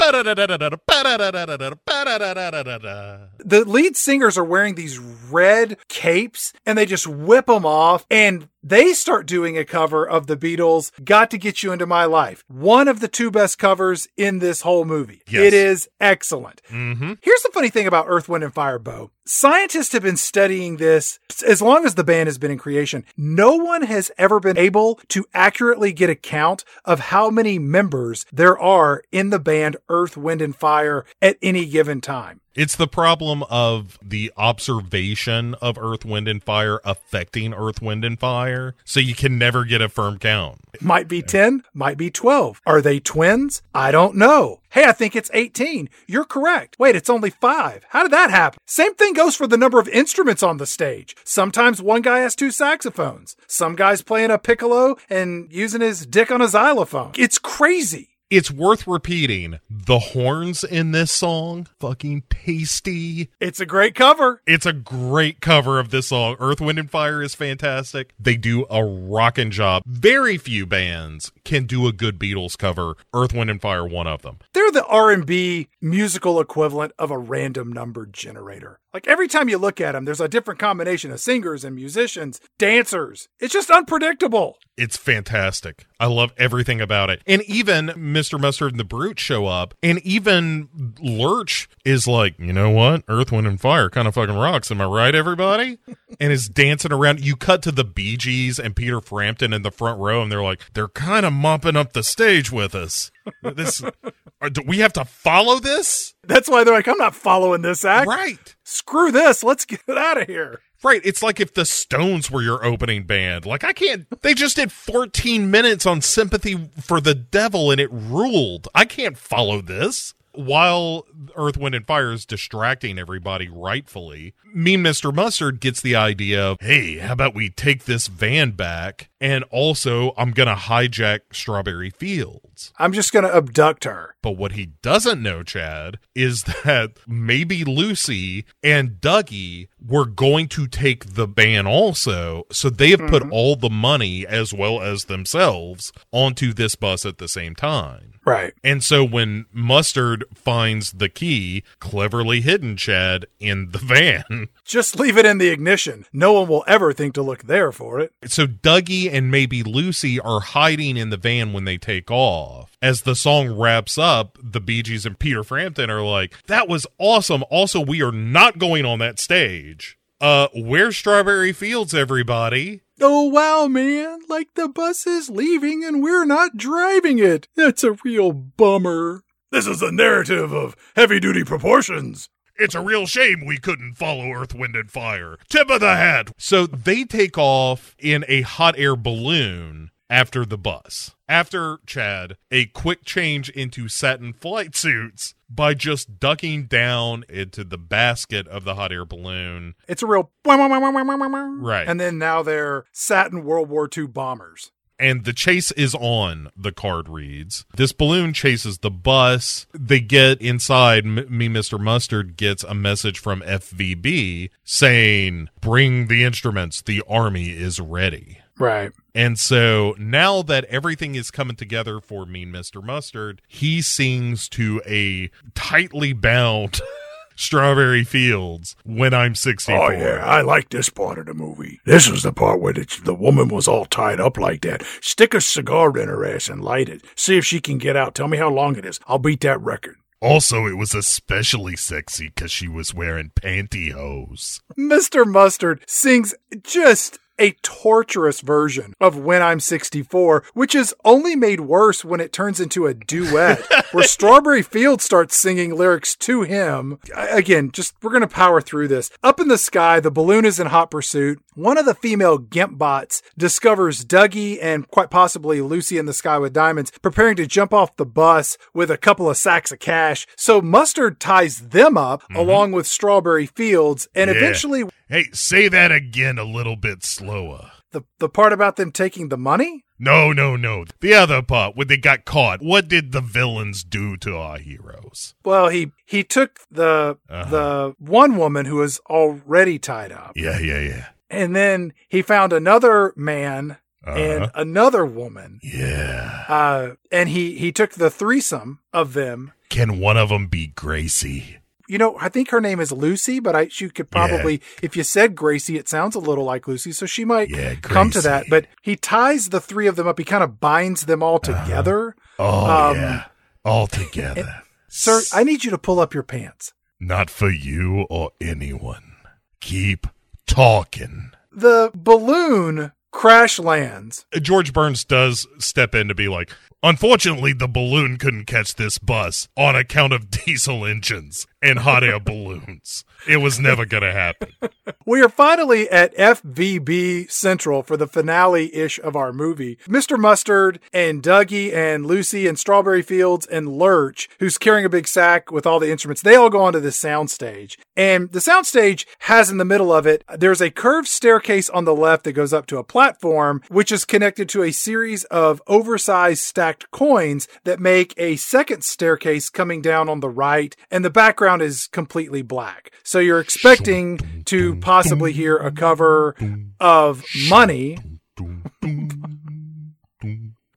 the 3.39 3.63
lead 3.65 3.95
singers 3.95 4.37
are 4.37 4.43
wearing 4.43 4.75
these 4.75 4.97
red 4.99 5.77
capes 5.87 6.53
and 6.65 6.77
they 6.77 6.85
just 6.85 7.07
whip 7.07 7.45
them 7.47 7.65
off 7.65 8.05
and 8.09 8.47
they 8.63 8.93
start 8.93 9.25
doing 9.25 9.57
a 9.57 9.65
cover 9.65 10.07
of 10.07 10.27
the 10.27 10.37
Beatles 10.37 10.91
Got 11.03 11.29
to 11.31 11.37
Get 11.37 11.61
You 11.61 11.73
Into 11.73 11.85
My 11.85 12.05
Life. 12.05 12.43
One 12.47 12.87
of 12.87 13.01
the 13.01 13.09
two 13.09 13.29
best 13.29 13.59
covers 13.59 14.07
in 14.15 14.39
this 14.39 14.61
whole 14.61 14.85
movie. 14.85 15.21
Yes. 15.27 15.43
It 15.47 15.53
is 15.53 15.89
excellent. 15.99 16.61
Mm-hmm. 16.71 17.13
Here's 17.21 17.41
the 17.41 17.51
funny 17.53 17.69
thing 17.69 17.87
about 17.87 18.05
Earth, 18.07 18.29
Wind, 18.29 18.43
and 18.43 18.53
Fire, 18.53 18.79
Bo. 18.79 19.11
Scientists 19.25 19.91
have 19.93 20.03
been 20.03 20.17
studying 20.17 20.77
this 20.77 21.19
as 21.45 21.61
long 21.61 21.85
as 21.85 21.95
the 21.95 22.03
band 22.03 22.27
has 22.27 22.37
been 22.37 22.51
in 22.51 22.57
creation. 22.57 23.05
No 23.17 23.55
one 23.55 23.83
has 23.83 24.11
ever 24.17 24.39
been 24.39 24.57
able 24.57 24.99
to 25.09 25.25
accurately 25.33 25.91
get 25.93 26.09
a 26.09 26.15
count 26.15 26.63
of 26.85 26.99
how 26.99 27.29
many 27.29 27.59
members 27.59 28.25
there 28.31 28.57
are 28.57 29.03
in 29.11 29.29
the 29.29 29.39
band 29.39 29.77
Earth, 29.89 30.15
Wind, 30.15 30.41
and 30.41 30.55
Fire 30.55 31.05
at 31.21 31.37
any 31.41 31.65
given 31.65 32.01
time. 32.01 32.41
It's 32.55 32.75
the 32.75 32.87
problem 32.87 33.41
of 33.49 33.97
the 33.99 34.31
observation 34.37 35.55
of 35.55 35.75
Earth, 35.75 36.05
Wind, 36.05 36.27
and 36.27 36.43
Fire 36.43 36.79
affecting 36.85 37.51
Earth, 37.51 37.81
Wind, 37.81 38.05
and 38.05 38.19
Fire. 38.19 38.75
So 38.85 38.99
you 38.99 39.15
can 39.15 39.39
never 39.39 39.65
get 39.65 39.81
a 39.81 39.89
firm 39.89 40.19
count. 40.19 40.59
Might 40.79 41.07
be 41.07 41.23
10, 41.23 41.63
might 41.73 41.97
be 41.97 42.11
12. 42.11 42.61
Are 42.67 42.79
they 42.79 42.99
twins? 42.99 43.63
I 43.73 43.89
don't 43.89 44.15
know. 44.15 44.59
Hey, 44.69 44.85
I 44.85 44.91
think 44.91 45.15
it's 45.15 45.31
18. 45.33 45.89
You're 46.05 46.25
correct. 46.25 46.75
Wait, 46.77 46.95
it's 46.95 47.09
only 47.09 47.31
five. 47.31 47.85
How 47.89 48.03
did 48.03 48.11
that 48.11 48.29
happen? 48.29 48.59
Same 48.67 48.93
thing 48.93 49.13
goes 49.13 49.35
for 49.35 49.47
the 49.47 49.57
number 49.57 49.79
of 49.79 49.87
instruments 49.89 50.43
on 50.43 50.57
the 50.57 50.67
stage. 50.67 51.15
Sometimes 51.23 51.81
one 51.81 52.03
guy 52.03 52.19
has 52.19 52.35
two 52.35 52.51
saxophones. 52.51 53.35
Some 53.47 53.75
guy's 53.75 54.03
playing 54.03 54.29
a 54.29 54.37
piccolo 54.37 54.97
and 55.09 55.51
using 55.51 55.81
his 55.81 56.05
dick 56.05 56.29
on 56.29 56.41
a 56.41 56.47
xylophone. 56.47 57.13
It's 57.17 57.39
crazy. 57.39 58.09
It's 58.35 58.49
worth 58.49 58.87
repeating. 58.87 59.59
The 59.69 59.99
horns 59.99 60.63
in 60.63 60.91
this 60.91 61.11
song, 61.11 61.67
fucking 61.79 62.23
tasty. 62.31 63.29
It's 63.39 63.59
a 63.59 63.65
great 63.67 63.93
cover. 63.93 64.41
It's 64.47 64.65
a 64.65 64.73
great 64.73 65.39
cover 65.39 65.77
of 65.77 65.91
this 65.91 66.07
song. 66.07 66.37
Earth, 66.39 66.59
Wind, 66.59 66.79
and 66.79 66.89
Fire 66.89 67.21
is 67.21 67.35
fantastic. 67.35 68.11
They 68.19 68.35
do 68.35 68.65
a 68.71 68.83
rocking 68.83 69.51
job. 69.51 69.83
Very 69.85 70.39
few 70.39 70.65
bands 70.65 71.31
can 71.45 71.67
do 71.67 71.85
a 71.85 71.93
good 71.93 72.17
Beatles 72.17 72.57
cover. 72.57 72.95
Earth, 73.13 73.33
Wind, 73.33 73.51
and 73.51 73.61
Fire, 73.61 73.85
one 73.85 74.07
of 74.07 74.23
them. 74.23 74.39
They're 74.55 74.71
the 74.71 74.87
R&B 74.87 75.67
musical 75.79 76.39
equivalent 76.39 76.93
of 76.97 77.11
a 77.11 77.19
random 77.19 77.71
number 77.71 78.07
generator. 78.07 78.79
Like 78.93 79.07
every 79.07 79.27
time 79.27 79.49
you 79.49 79.57
look 79.57 79.81
at 79.81 79.93
them, 79.93 80.05
there's 80.05 80.21
a 80.21 80.27
different 80.27 80.59
combination 80.59 81.11
of 81.11 81.19
singers 81.19 81.63
and 81.63 81.75
musicians, 81.75 82.39
dancers. 82.59 83.27
It's 83.39 83.51
just 83.53 83.71
unpredictable. 83.71 84.57
It's 84.77 84.97
fantastic. 84.97 85.87
I 85.99 86.07
love 86.07 86.31
everything 86.37 86.79
about 86.79 87.09
it. 87.09 87.21
And 87.25 87.41
even 87.43 87.87
Mr. 87.87 88.39
Mustard 88.39 88.73
and 88.73 88.79
the 88.79 88.83
Brute 88.83 89.19
show 89.19 89.45
up, 89.45 89.73
and 89.81 89.99
even 89.99 90.95
Lurch 90.99 91.69
is 91.85 92.07
like, 92.07 92.37
you 92.39 92.53
know 92.53 92.69
what? 92.69 93.03
Earth, 93.07 93.31
Wind, 93.31 93.47
and 93.47 93.59
Fire 93.59 93.89
kind 93.89 94.07
of 94.07 94.15
fucking 94.15 94.35
rocks. 94.35 94.69
Am 94.69 94.81
I 94.81 94.85
right, 94.85 95.15
everybody? 95.15 95.79
and 96.19 96.31
is 96.31 96.47
dancing 96.47 96.91
around. 96.91 97.19
You 97.19 97.35
cut 97.35 97.61
to 97.63 97.71
the 97.71 97.83
Bee 97.83 98.17
Gees 98.17 98.59
and 98.59 98.75
Peter 98.75 98.99
Frampton 98.99 99.53
in 99.53 99.61
the 99.61 99.71
front 99.71 99.99
row, 99.99 100.21
and 100.21 100.31
they're 100.31 100.43
like, 100.43 100.61
they're 100.73 100.87
kind 100.87 101.25
of 101.25 101.33
mopping 101.33 101.75
up 101.75 101.93
the 101.93 102.03
stage 102.03 102.51
with 102.51 102.75
us. 102.75 103.11
This, 103.41 103.83
are, 104.41 104.49
do 104.49 104.61
we 104.65 104.79
have 104.79 104.93
to 104.93 105.05
follow 105.05 105.59
this? 105.59 106.13
That's 106.23 106.49
why 106.49 106.63
they're 106.63 106.73
like, 106.73 106.87
I'm 106.87 106.97
not 106.97 107.15
following 107.15 107.61
this 107.61 107.85
act. 107.85 108.07
Right. 108.07 108.55
Screw 108.63 109.11
this. 109.11 109.43
Let's 109.43 109.65
get 109.65 109.81
out 109.89 110.21
of 110.21 110.27
here. 110.27 110.61
Right. 110.83 111.01
It's 111.03 111.23
like 111.23 111.39
if 111.39 111.53
the 111.53 111.65
Stones 111.65 112.29
were 112.29 112.41
your 112.41 112.65
opening 112.65 113.03
band. 113.03 113.45
Like, 113.45 113.63
I 113.63 113.73
can't. 113.73 114.05
They 114.21 114.33
just 114.33 114.57
did 114.57 114.71
14 114.71 115.49
minutes 115.49 115.85
on 115.85 116.01
Sympathy 116.01 116.69
for 116.81 116.99
the 116.99 117.15
Devil 117.15 117.71
and 117.71 117.79
it 117.79 117.89
ruled. 117.91 118.67
I 118.75 118.85
can't 118.85 119.17
follow 119.17 119.61
this. 119.61 120.13
While 120.33 121.05
Earth, 121.35 121.57
Wind, 121.57 121.75
and 121.75 121.85
Fire 121.85 122.11
is 122.11 122.25
distracting 122.25 122.97
everybody 122.97 123.49
rightfully, 123.49 124.33
me, 124.53 124.77
Mr. 124.77 125.13
Mustard, 125.13 125.59
gets 125.59 125.81
the 125.81 125.95
idea 125.95 126.43
of, 126.43 126.57
hey, 126.59 126.97
how 126.97 127.13
about 127.13 127.35
we 127.35 127.49
take 127.49 127.85
this 127.85 128.07
van 128.07 128.51
back? 128.51 129.09
And 129.21 129.43
also, 129.45 130.13
I'm 130.17 130.31
going 130.31 130.49
to 130.49 130.55
hijack 130.55 131.21
Strawberry 131.31 131.89
Fields. 131.89 132.73
I'm 132.77 132.93
just 132.93 133.13
going 133.13 133.23
to 133.23 133.35
abduct 133.35 133.83
her. 133.85 134.15
But 134.21 134.31
what 134.31 134.53
he 134.53 134.67
doesn't 134.81 135.21
know, 135.21 135.43
Chad, 135.43 135.99
is 136.15 136.43
that 136.63 136.93
maybe 137.07 137.63
Lucy 137.63 138.45
and 138.61 138.99
Dougie 139.01 139.67
were 139.85 140.05
going 140.05 140.47
to 140.49 140.67
take 140.67 141.13
the 141.13 141.27
ban 141.27 141.67
also. 141.67 142.45
So 142.51 142.69
they 142.69 142.91
have 142.91 142.99
put 143.01 143.23
mm-hmm. 143.23 143.33
all 143.33 143.55
the 143.55 143.69
money 143.69 144.25
as 144.25 144.53
well 144.53 144.81
as 144.81 145.05
themselves 145.05 145.91
onto 146.11 146.53
this 146.53 146.75
bus 146.75 147.05
at 147.05 147.17
the 147.17 147.27
same 147.27 147.55
time. 147.55 148.13
Right. 148.25 148.53
And 148.63 148.83
so 148.83 149.03
when 149.03 149.45
Mustard 149.51 150.23
finds 150.33 150.93
the 150.93 151.09
key, 151.09 151.63
cleverly 151.79 152.41
hidden, 152.41 152.77
Chad, 152.77 153.25
in 153.39 153.71
the 153.71 153.77
van, 153.83 154.47
Just 154.63 154.97
leave 154.97 155.17
it 155.17 155.25
in 155.25 155.37
the 155.37 155.49
ignition. 155.49 156.05
No 156.13 156.33
one 156.33 156.47
will 156.47 156.63
ever 156.67 156.93
think 156.93 157.13
to 157.15 157.21
look 157.21 157.43
there 157.43 157.71
for 157.71 157.99
it. 157.99 158.13
so 158.27 158.47
Dougie 158.47 159.11
and 159.11 159.29
maybe 159.29 159.61
Lucy 159.61 160.19
are 160.19 160.39
hiding 160.39 160.95
in 160.97 161.09
the 161.09 161.17
van 161.17 161.53
when 161.53 161.65
they 161.65 161.77
take 161.77 162.09
off. 162.09 162.77
As 162.81 163.01
the 163.01 163.15
song 163.15 163.57
wraps 163.57 163.97
up, 163.97 164.37
the 164.41 164.59
Bee 164.59 164.83
Gees 164.83 165.05
and 165.05 165.17
Peter 165.17 165.43
Frampton 165.43 165.89
are 165.89 166.01
like, 166.01 166.35
that 166.47 166.67
was 166.67 166.87
awesome. 166.97 167.43
Also, 167.49 167.79
we 167.81 168.01
are 168.01 168.11
not 168.11 168.57
going 168.57 168.85
on 168.85 168.99
that 168.99 169.19
stage. 169.19 169.72
Uh, 170.21 170.47
where's 170.55 170.95
Strawberry 170.95 171.51
Fields, 171.51 171.93
everybody? 171.93 172.81
Oh, 173.01 173.23
wow, 173.23 173.67
man. 173.67 174.19
Like 174.29 174.53
the 174.53 174.69
bus 174.69 175.05
is 175.05 175.29
leaving 175.29 175.83
and 175.83 176.01
we're 176.01 176.25
not 176.25 176.55
driving 176.55 177.19
it. 177.19 177.47
That's 177.55 177.83
a 177.83 177.97
real 178.05 178.31
bummer. 178.31 179.23
This 179.51 179.67
is 179.67 179.81
a 179.81 179.91
narrative 179.91 180.53
of 180.53 180.75
heavy 180.95 181.19
duty 181.19 181.43
proportions. 181.43 182.29
It's 182.55 182.75
a 182.75 182.81
real 182.81 183.05
shame 183.05 183.45
we 183.45 183.57
couldn't 183.57 183.95
follow 183.95 184.31
Earth, 184.31 184.53
Wind, 184.53 184.75
and 184.75 184.89
Fire. 184.89 185.37
Tip 185.49 185.69
of 185.69 185.81
the 185.81 185.95
hat. 185.95 186.31
So 186.37 186.67
they 186.67 187.03
take 187.03 187.37
off 187.37 187.95
in 187.99 188.23
a 188.27 188.41
hot 188.41 188.75
air 188.77 188.95
balloon 188.95 189.89
after 190.09 190.45
the 190.45 190.57
bus. 190.57 191.15
After 191.27 191.79
Chad, 191.87 192.37
a 192.51 192.67
quick 192.67 193.03
change 193.03 193.49
into 193.49 193.89
satin 193.89 194.33
flight 194.33 194.75
suits 194.75 195.33
by 195.55 195.73
just 195.73 196.19
ducking 196.19 196.65
down 196.65 197.23
into 197.29 197.63
the 197.63 197.77
basket 197.77 198.47
of 198.47 198.63
the 198.63 198.75
hot 198.75 198.91
air 198.91 199.05
balloon. 199.05 199.75
It's 199.87 200.03
a 200.03 200.07
real 200.07 200.31
right. 200.45 201.87
And 201.87 201.99
then 201.99 202.17
now 202.17 202.41
they're 202.43 202.85
satin 202.91 203.43
World 203.43 203.69
War 203.69 203.89
II 203.95 204.07
bombers. 204.07 204.71
and 204.99 205.25
the 205.25 205.33
chase 205.33 205.71
is 205.71 205.95
on 205.95 206.49
the 206.55 206.71
card 206.71 207.09
reads 207.09 207.65
this 207.75 207.91
balloon 207.91 208.31
chases 208.31 208.77
the 208.77 208.91
bus 208.91 209.65
they 209.73 209.99
get 209.99 210.39
inside 210.39 211.03
M- 211.03 211.15
me 211.35 211.49
mr 211.49 211.79
mustard 211.79 212.37
gets 212.37 212.63
a 212.63 212.75
message 212.75 213.17
from 213.17 213.41
fvb 213.41 214.51
saying 214.63 215.49
bring 215.59 216.07
the 216.07 216.23
instruments 216.23 216.81
the 216.83 217.01
army 217.07 217.49
is 217.49 217.79
ready 217.79 218.37
Right. 218.59 218.91
And 219.15 219.39
so 219.39 219.95
now 219.97 220.41
that 220.43 220.65
everything 220.65 221.15
is 221.15 221.31
coming 221.31 221.55
together 221.55 221.99
for 221.99 222.25
Mean 222.25 222.51
Mr. 222.51 222.83
Mustard, 222.83 223.41
he 223.47 223.81
sings 223.81 224.49
to 224.49 224.81
a 224.87 225.29
tightly 225.53 226.13
bound 226.13 226.81
Strawberry 227.35 228.03
Fields 228.03 228.75
when 228.85 229.13
I'm 229.13 229.35
64. 229.35 229.75
Oh, 229.75 229.89
yeah, 229.91 230.23
I 230.25 230.41
like 230.41 230.69
this 230.69 230.89
part 230.89 231.17
of 231.17 231.25
the 231.25 231.33
movie. 231.33 231.79
This 231.85 232.09
was 232.09 232.23
the 232.23 232.33
part 232.33 232.61
where 232.61 232.73
the, 232.73 233.01
the 233.03 233.13
woman 233.13 233.47
was 233.47 233.67
all 233.67 233.85
tied 233.85 234.19
up 234.19 234.37
like 234.37 234.61
that. 234.61 234.83
Stick 235.01 235.33
a 235.33 235.41
cigar 235.41 235.97
in 235.97 236.09
her 236.09 236.25
ass 236.25 236.49
and 236.49 236.63
light 236.63 236.89
it. 236.89 237.03
See 237.15 237.37
if 237.37 237.45
she 237.45 237.59
can 237.59 237.77
get 237.77 237.95
out. 237.95 238.15
Tell 238.15 238.27
me 238.27 238.37
how 238.37 238.49
long 238.49 238.75
it 238.75 238.85
is. 238.85 238.99
I'll 239.07 239.19
beat 239.19 239.41
that 239.41 239.61
record. 239.61 239.97
Also, 240.21 240.65
it 240.65 240.77
was 240.77 240.95
especially 240.95 241.75
sexy 241.75 242.31
because 242.33 242.49
she 242.49 242.69
was 242.69 242.93
wearing 242.93 243.31
pantyhose. 243.35 244.61
Mr. 244.77 245.25
Mustard 245.25 245.83
sings 245.85 246.33
just 246.61 247.19
a 247.39 247.51
torturous 247.61 248.41
version 248.41 248.93
of 248.99 249.17
When 249.17 249.41
I'm 249.41 249.59
64, 249.59 250.43
which 250.53 250.75
is 250.75 250.93
only 251.03 251.35
made 251.35 251.61
worse 251.61 252.05
when 252.05 252.19
it 252.19 252.31
turns 252.31 252.59
into 252.59 252.85
a 252.85 252.93
duet 252.93 253.61
where 253.91 254.03
Strawberry 254.03 254.61
Fields 254.61 255.03
starts 255.03 255.35
singing 255.35 255.75
lyrics 255.75 256.15
to 256.17 256.43
him. 256.43 256.99
Again, 257.15 257.71
just 257.71 257.95
we're 258.01 258.11
going 258.11 258.21
to 258.21 258.27
power 258.27 258.61
through 258.61 258.87
this. 258.87 259.11
Up 259.23 259.39
in 259.39 259.47
the 259.47 259.57
sky, 259.57 259.99
the 259.99 260.11
balloon 260.11 260.45
is 260.45 260.59
in 260.59 260.67
hot 260.67 260.91
pursuit. 260.91 261.41
One 261.55 261.77
of 261.77 261.85
the 261.85 261.93
female 261.93 262.37
Gimp 262.37 262.77
bots 262.77 263.21
discovers 263.37 264.03
Dougie 264.05 264.57
and 264.61 264.87
quite 264.87 265.09
possibly 265.11 265.61
Lucy 265.61 265.97
in 265.97 266.05
the 266.05 266.13
sky 266.13 266.37
with 266.39 266.53
diamonds 266.53 266.91
preparing 267.01 267.35
to 267.37 267.45
jump 267.45 267.73
off 267.73 267.95
the 267.95 268.05
bus 268.05 268.57
with 268.73 268.89
a 268.89 268.97
couple 268.97 269.29
of 269.29 269.37
sacks 269.37 269.71
of 269.71 269.79
cash. 269.79 270.25
So 270.35 270.61
Mustard 270.61 271.19
ties 271.19 271.59
them 271.69 271.97
up 271.97 272.23
mm-hmm. 272.23 272.35
along 272.35 272.71
with 272.71 272.87
Strawberry 272.87 273.45
Fields 273.45 274.07
and 274.15 274.29
Yeah. 274.29 274.37
eventually 274.37 274.83
Hey, 275.13 275.25
say 275.31 275.67
that 275.67 275.91
again 275.91 276.39
a 276.39 276.43
little 276.43 276.75
bit 276.75 277.03
slower. 277.03 277.69
the 277.91 278.01
the 278.17 278.27
part 278.29 278.51
about 278.51 278.77
them 278.77 278.91
taking 278.91 279.29
the 279.29 279.37
money? 279.37 279.85
No, 279.99 280.33
no, 280.33 280.55
no. 280.55 280.85
The 281.01 281.13
other 281.13 281.43
part, 281.43 281.75
when 281.75 281.87
they 281.87 281.97
got 281.97 282.25
caught, 282.25 282.63
what 282.63 282.87
did 282.87 283.11
the 283.11 283.21
villains 283.21 283.83
do 283.83 284.17
to 284.17 284.35
our 284.35 284.57
heroes? 284.57 285.35
Well, 285.45 285.69
he 285.69 285.91
he 286.07 286.23
took 286.23 286.61
the 286.71 287.19
Uh-huh. 287.29 287.49
the 287.51 287.95
one 287.99 288.37
woman 288.37 288.65
who 288.65 288.77
was 288.77 288.99
already 289.07 289.77
tied 289.77 290.11
up, 290.11 290.31
Yeah, 290.35 290.57
yeah, 290.57 290.79
yeah. 290.79 291.05
and 291.29 291.55
then 291.55 291.93
he 292.09 292.23
found 292.23 292.51
another 292.51 293.13
man 293.15 293.77
Uh-huh. 294.03 294.17
and 294.19 294.51
another 294.55 295.05
woman, 295.05 295.59
yeah. 295.61 296.45
uh, 296.49 296.95
and 297.11 297.29
he 297.29 297.55
he 297.59 297.71
took 297.71 297.91
the 297.91 298.09
threesome 298.09 298.79
of 298.91 299.13
them. 299.13 299.51
Can 299.69 299.99
one 299.99 300.17
of 300.17 300.29
them 300.29 300.47
be 300.47 300.67
Gracie? 300.67 301.57
You 301.87 301.97
know, 301.97 302.17
I 302.19 302.29
think 302.29 302.49
her 302.51 302.61
name 302.61 302.79
is 302.79 302.91
Lucy, 302.91 303.39
but 303.39 303.55
I 303.55 303.67
she 303.67 303.89
could 303.89 304.09
probably 304.09 304.61
if 304.81 304.95
you 304.95 305.03
said 305.03 305.35
Gracie, 305.35 305.77
it 305.77 305.89
sounds 305.89 306.15
a 306.15 306.19
little 306.19 306.45
like 306.45 306.67
Lucy, 306.67 306.91
so 306.91 307.05
she 307.05 307.25
might 307.25 307.49
Yeah, 307.49 307.75
come 307.75 308.09
to 308.11 308.21
that. 308.21 308.45
But 308.49 308.67
he 308.81 308.95
ties 308.95 309.49
the 309.49 309.59
three 309.61 309.87
of 309.87 309.95
them 309.95 310.07
up. 310.07 310.17
He 310.17 310.25
kind 310.25 310.43
of 310.43 310.59
binds 310.59 311.05
them 311.05 311.21
all 311.21 311.39
together. 311.39 312.15
Oh, 312.39 312.89
Um, 312.91 312.95
yeah. 312.97 313.25
All 313.65 313.87
together. 313.87 314.63
Sir, 314.87 315.21
I 315.33 315.43
need 315.43 315.63
you 315.63 315.71
to 315.71 315.77
pull 315.77 315.99
up 315.99 316.13
your 316.13 316.23
pants. 316.23 316.73
Not 316.99 317.29
for 317.29 317.49
you 317.49 318.05
or 318.09 318.31
anyone. 318.39 319.15
Keep 319.59 320.07
talking. 320.47 321.31
The 321.51 321.91
balloon 321.93 322.91
crash 323.11 323.59
lands. 323.59 324.25
George 324.41 324.73
Burns 324.73 325.03
does 325.03 325.47
step 325.59 325.93
in 325.95 326.07
to 326.07 326.15
be 326.15 326.27
like, 326.27 326.51
unfortunately, 326.83 327.53
the 327.53 327.67
balloon 327.67 328.17
couldn't 328.17 328.45
catch 328.45 328.75
this 328.75 328.99
bus 328.99 329.47
on 329.57 329.75
account 329.75 330.13
of 330.13 330.29
diesel 330.45 330.85
engines 330.85 331.47
and 331.61 331.79
hot 331.79 332.03
air 332.03 332.19
balloons. 332.19 333.05
It 333.27 333.37
was 333.37 333.59
never 333.59 333.85
going 333.85 334.03
to 334.03 334.11
happen. 334.11 334.49
We 335.05 335.21
are 335.21 335.29
finally 335.29 335.89
at 335.89 336.15
FVB 336.15 337.29
Central 337.29 337.83
for 337.83 337.97
the 337.97 338.07
finale 338.07 338.73
ish 338.73 338.99
of 338.99 339.17
our 339.17 339.33
movie. 339.33 339.77
Mr. 339.85 340.17
Mustard 340.17 340.79
and 340.93 341.21
Dougie 341.21 341.73
and 341.73 342.05
Lucy 342.05 342.47
and 342.47 342.57
Strawberry 342.57 343.01
Fields 343.01 343.45
and 343.45 343.67
Lurch, 343.77 344.29
who's 344.39 344.57
carrying 344.57 344.85
a 344.85 344.89
big 344.89 345.05
sack 345.07 345.51
with 345.51 345.67
all 345.67 345.79
the 345.79 345.91
instruments, 345.91 346.21
they 346.21 346.35
all 346.35 346.49
go 346.49 346.63
onto 346.63 346.79
this 346.79 347.01
soundstage. 347.01 347.77
And 347.97 348.31
the 348.31 348.39
soundstage 348.39 349.05
has 349.19 349.49
in 349.49 349.57
the 349.57 349.65
middle 349.65 349.91
of 349.91 350.07
it, 350.07 350.23
there's 350.37 350.61
a 350.61 350.71
curved 350.71 351.09
staircase 351.09 351.69
on 351.69 351.83
the 351.83 351.95
left 351.95 352.23
that 352.23 352.31
goes 352.31 352.53
up 352.53 352.65
to 352.67 352.77
a 352.77 352.83
platform, 352.83 353.61
which 353.67 353.91
is 353.91 354.05
connected 354.05 354.47
to 354.49 354.63
a 354.63 354.71
series 354.71 355.25
of 355.25 355.61
oversized 355.67 356.43
coins 356.91 357.47
that 357.63 357.79
make 357.79 358.13
a 358.17 358.35
second 358.35 358.83
staircase 358.83 359.49
coming 359.49 359.81
down 359.81 360.09
on 360.09 360.19
the 360.19 360.29
right. 360.29 360.75
And 360.91 361.03
the 361.03 361.09
background 361.09 361.61
is 361.61 361.87
completely 361.87 362.41
black. 362.41 362.91
So 363.03 363.19
you're 363.19 363.39
expecting 363.39 364.43
to 364.45 364.75
possibly 364.77 365.33
hear 365.33 365.57
a 365.57 365.71
cover 365.71 366.35
of 366.79 367.23
Money, 367.49 367.97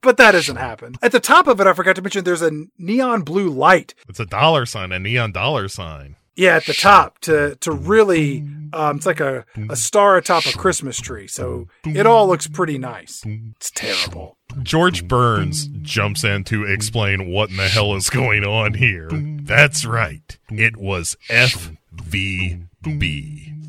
but 0.03 0.17
that 0.17 0.33
doesn't 0.33 0.57
happen. 0.57 0.95
At 1.03 1.13
the 1.13 1.21
top 1.21 1.47
of 1.47 1.61
it, 1.61 1.67
I 1.67 1.73
forgot 1.73 1.97
to 1.97 2.03
mention 2.03 2.25
there's 2.25 2.43
a 2.43 2.65
neon 2.79 3.23
blue 3.23 3.49
light. 3.49 3.95
It's 4.09 4.21
a 4.21 4.27
dollar 4.27 4.67
sign, 4.67 4.93
a 4.93 4.99
neon 4.99 5.33
dollar 5.33 5.69
sign. 5.69 6.17
Yeah, 6.37 6.57
at 6.57 6.67
the 6.67 6.75
top 6.75 7.19
to 7.21 7.57
to 7.57 7.73
really, 7.73 8.43
mm-hmm. 8.43 8.75
um, 8.75 8.97
it's 8.97 9.07
like 9.07 9.21
a, 9.21 9.39
a 9.39 9.45
mm-hmm. 9.59 9.73
star 9.75 10.17
atop 10.17 10.47
a 10.47 10.53
Christmas 10.53 10.99
tree. 10.99 11.27
So 11.27 11.69
it 11.85 12.07
all 12.07 12.29
looks 12.29 12.47
pretty 12.47 12.79
nice. 12.79 13.25
It's 13.25 13.71
terrible. 13.71 14.37
George 14.63 15.09
Burns 15.09 15.67
mm-hmm. 15.67 15.83
jumps 15.83 16.25
in 16.25 16.45
to 16.45 16.65
explain 16.65 17.31
what 17.31 17.51
in 17.51 17.57
the 17.57 17.69
hell 17.69 17.95
is 17.95 18.11
going 18.11 18.45
on 18.45 18.75
here. 18.75 19.09
That's 19.11 19.85
right. 19.85 20.39
It 20.51 20.77
was 20.77 21.17
FVB, 21.29 22.67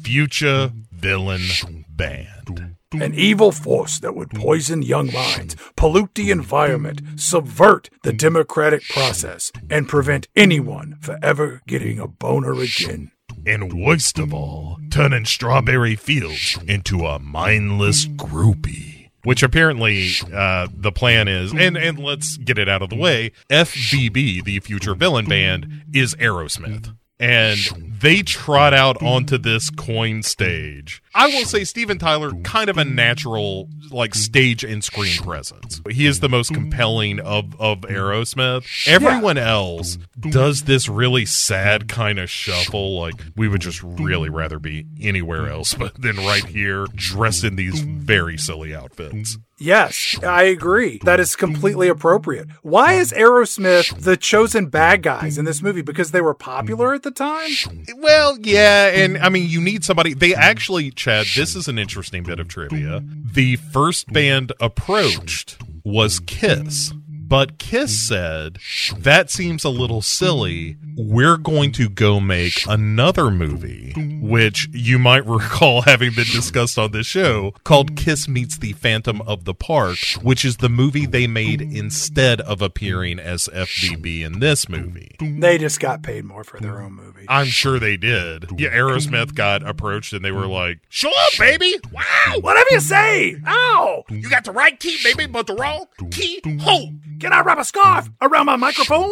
Future 0.03 0.71
Villain 0.91 1.85
Band. 1.89 2.76
An 2.93 3.13
evil 3.13 3.51
force 3.51 3.99
that 3.99 4.15
would 4.15 4.29
poison 4.29 4.81
young 4.81 5.11
minds, 5.11 5.57
pollute 5.75 6.15
the 6.15 6.31
environment, 6.31 7.01
subvert 7.17 7.89
the 8.03 8.13
democratic 8.13 8.87
process, 8.87 9.51
and 9.69 9.89
prevent 9.89 10.29
anyone 10.37 10.97
from 11.01 11.17
ever 11.21 11.61
getting 11.67 11.99
a 11.99 12.07
boner 12.07 12.53
again. 12.53 13.11
And 13.45 13.73
worst 13.73 14.17
of 14.19 14.33
all, 14.33 14.79
turning 14.89 15.25
Strawberry 15.25 15.95
Fields 15.95 16.57
into 16.65 17.05
a 17.05 17.19
mindless 17.19 18.05
groupie. 18.05 19.09
Which 19.23 19.43
apparently 19.43 20.07
uh, 20.33 20.67
the 20.73 20.93
plan 20.93 21.27
is, 21.27 21.51
and, 21.51 21.75
and 21.75 21.99
let's 21.99 22.37
get 22.37 22.57
it 22.57 22.69
out 22.69 22.81
of 22.81 22.89
the 22.89 22.95
way 22.95 23.33
FVB, 23.49 24.45
the 24.45 24.61
future 24.61 24.95
villain 24.95 25.25
band, 25.25 25.83
is 25.93 26.15
Aerosmith. 26.15 26.95
And 27.19 27.57
they 27.99 28.21
trot 28.21 28.73
out 28.73 29.01
onto 29.01 29.37
this 29.37 29.69
coin 29.69 30.23
stage. 30.23 31.01
I 31.13 31.27
will 31.27 31.45
say 31.45 31.63
Steven 31.63 31.97
Tyler, 31.97 32.31
kind 32.43 32.69
of 32.69 32.77
a 32.77 32.85
natural 32.85 33.69
like 33.89 34.13
stage 34.13 34.63
and 34.63 34.83
screen 34.83 35.17
presence. 35.17 35.81
He 35.89 36.05
is 36.05 36.19
the 36.19 36.29
most 36.29 36.53
compelling 36.53 37.19
of, 37.19 37.59
of 37.59 37.81
Aerosmith. 37.81 38.65
Everyone 38.87 39.37
else 39.37 39.97
does 40.19 40.63
this 40.63 40.87
really 40.87 41.25
sad 41.25 41.87
kind 41.87 42.19
of 42.19 42.29
shuffle. 42.29 42.99
Like 42.99 43.15
we 43.35 43.47
would 43.47 43.61
just 43.61 43.81
really 43.81 44.29
rather 44.29 44.59
be 44.59 44.85
anywhere 45.01 45.49
else, 45.49 45.73
but 45.77 45.99
then 45.99 46.17
right 46.17 46.45
here, 46.45 46.85
dressed 46.95 47.43
in 47.43 47.55
these 47.55 47.79
very 47.81 48.37
silly 48.37 48.75
outfits. 48.75 49.37
Yes, 49.59 50.19
I 50.23 50.43
agree. 50.43 50.99
That 51.03 51.19
is 51.19 51.35
completely 51.35 51.87
appropriate. 51.87 52.47
Why 52.61 52.93
is 52.93 53.11
Aerosmith 53.11 54.03
the 54.03 54.15
chosen 54.15 54.67
bad 54.67 55.01
guys 55.01 55.37
in 55.37 55.45
this 55.45 55.63
movie? 55.63 55.81
Because 55.81 56.11
they 56.11 56.21
were 56.21 56.35
popular 56.35 56.93
at 56.93 57.01
the 57.03 57.11
time? 57.11 57.49
Well, 57.95 58.37
yeah, 58.39 58.87
and 58.87 59.17
I 59.17 59.29
mean, 59.29 59.49
you 59.49 59.59
need 59.59 59.83
somebody. 59.83 60.13
They 60.13 60.35
actually, 60.35 60.91
Chad, 60.91 61.25
this 61.35 61.55
is 61.55 61.67
an 61.67 61.79
interesting 61.79 62.23
bit 62.23 62.39
of 62.39 62.47
trivia. 62.47 63.03
The 63.03 63.55
first 63.55 64.13
band 64.13 64.53
approached 64.59 65.57
was 65.83 66.19
Kiss. 66.19 66.93
But 67.27 67.57
Kiss 67.57 68.07
said, 68.07 68.59
that 68.97 69.29
seems 69.29 69.65
a 69.65 69.69
little 69.69 70.01
silly. 70.01 70.77
We're 70.95 71.35
going 71.37 71.73
to 71.73 71.89
go 71.89 72.21
make 72.21 72.65
another 72.67 73.29
movie, 73.29 73.93
which 74.21 74.69
you 74.71 74.97
might 74.97 75.25
recall 75.27 75.81
having 75.81 76.13
been 76.13 76.25
discussed 76.31 76.77
on 76.77 76.91
this 76.91 77.05
show, 77.05 77.53
called 77.65 77.97
Kiss 77.97 78.29
Meets 78.29 78.57
the 78.57 78.71
Phantom 78.73 79.21
of 79.23 79.43
the 79.43 79.53
Park, 79.53 79.97
which 80.21 80.45
is 80.45 80.57
the 80.57 80.69
movie 80.69 81.05
they 81.05 81.27
made 81.27 81.61
instead 81.61 82.39
of 82.41 82.61
appearing 82.61 83.19
as 83.19 83.49
FVB 83.53 84.21
in 84.21 84.39
this 84.39 84.69
movie. 84.69 85.15
They 85.19 85.57
just 85.57 85.81
got 85.81 86.03
paid 86.03 86.23
more 86.23 86.45
for 86.45 86.59
their 86.61 86.81
own 86.81 86.93
movie. 86.93 87.25
I'm 87.27 87.47
sure 87.47 87.77
they 87.77 87.97
did. 87.97 88.45
Yeah, 88.57 88.69
Aerosmith 88.69 89.35
got 89.35 89.67
approached 89.67 90.13
and 90.13 90.23
they 90.23 90.31
were 90.31 90.47
like, 90.47 90.79
Show 90.87 91.09
up, 91.09 91.37
baby. 91.37 91.75
Wow. 91.91 92.39
Whatever 92.39 92.69
you 92.71 92.79
say. 92.79 93.35
Ow! 93.45 94.05
You 94.09 94.29
got 94.29 94.45
the 94.45 94.51
right 94.51 94.79
key, 94.79 94.97
baby, 95.03 95.25
but 95.27 95.47
the 95.47 95.55
wrong 95.55 95.85
key. 96.11 96.41
Ho. 96.61 96.91
Can 97.19 97.33
I 97.33 97.41
wrap 97.41 97.57
a 97.57 97.63
scarf 97.65 98.09
around 98.21 98.45
my 98.45 98.55
microphone? 98.55 99.09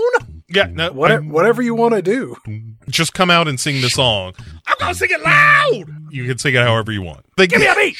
yeah, 0.49 0.67
no, 0.71 0.91
What, 0.91 1.23
whatever 1.25 1.61
you 1.61 1.73
want 1.75 1.95
to 1.95 2.01
do. 2.01 2.35
just 2.89 3.13
come 3.13 3.29
out 3.31 3.47
and 3.47 3.59
sing 3.59 3.81
the 3.81 3.89
song. 3.89 4.33
I'm 4.67 4.75
gonna 4.79 4.93
sing 4.93 5.09
it 5.11 5.21
loud. 5.21 5.85
You 6.11 6.25
can 6.27 6.37
sing 6.37 6.53
it 6.55 6.61
however 6.61 6.91
you 6.91 7.01
want. 7.01 7.25
They 7.37 7.47
Give 7.47 7.59
me 7.59 7.67
a 7.67 7.75
beat. 7.75 7.97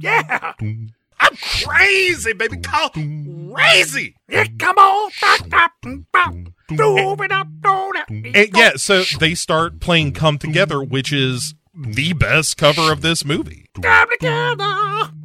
Yeah. 0.00 0.52
I'm 1.20 1.36
crazy, 1.64 2.32
baby. 2.32 2.56
Call 2.58 2.90
crazy. 2.90 4.16
Yeah, 4.28 4.46
come 4.58 4.76
on. 4.76 5.10
And 8.08 8.56
yeah, 8.56 8.72
so 8.76 9.04
they 9.20 9.34
start 9.34 9.78
playing 9.80 10.12
Come 10.12 10.38
Together, 10.38 10.82
which 10.82 11.12
is 11.12 11.54
the 11.74 12.12
best 12.12 12.56
cover 12.56 12.92
of 12.92 13.00
this 13.00 13.24
movie. 13.24 13.66
Come 13.80 14.08
together 14.10 14.64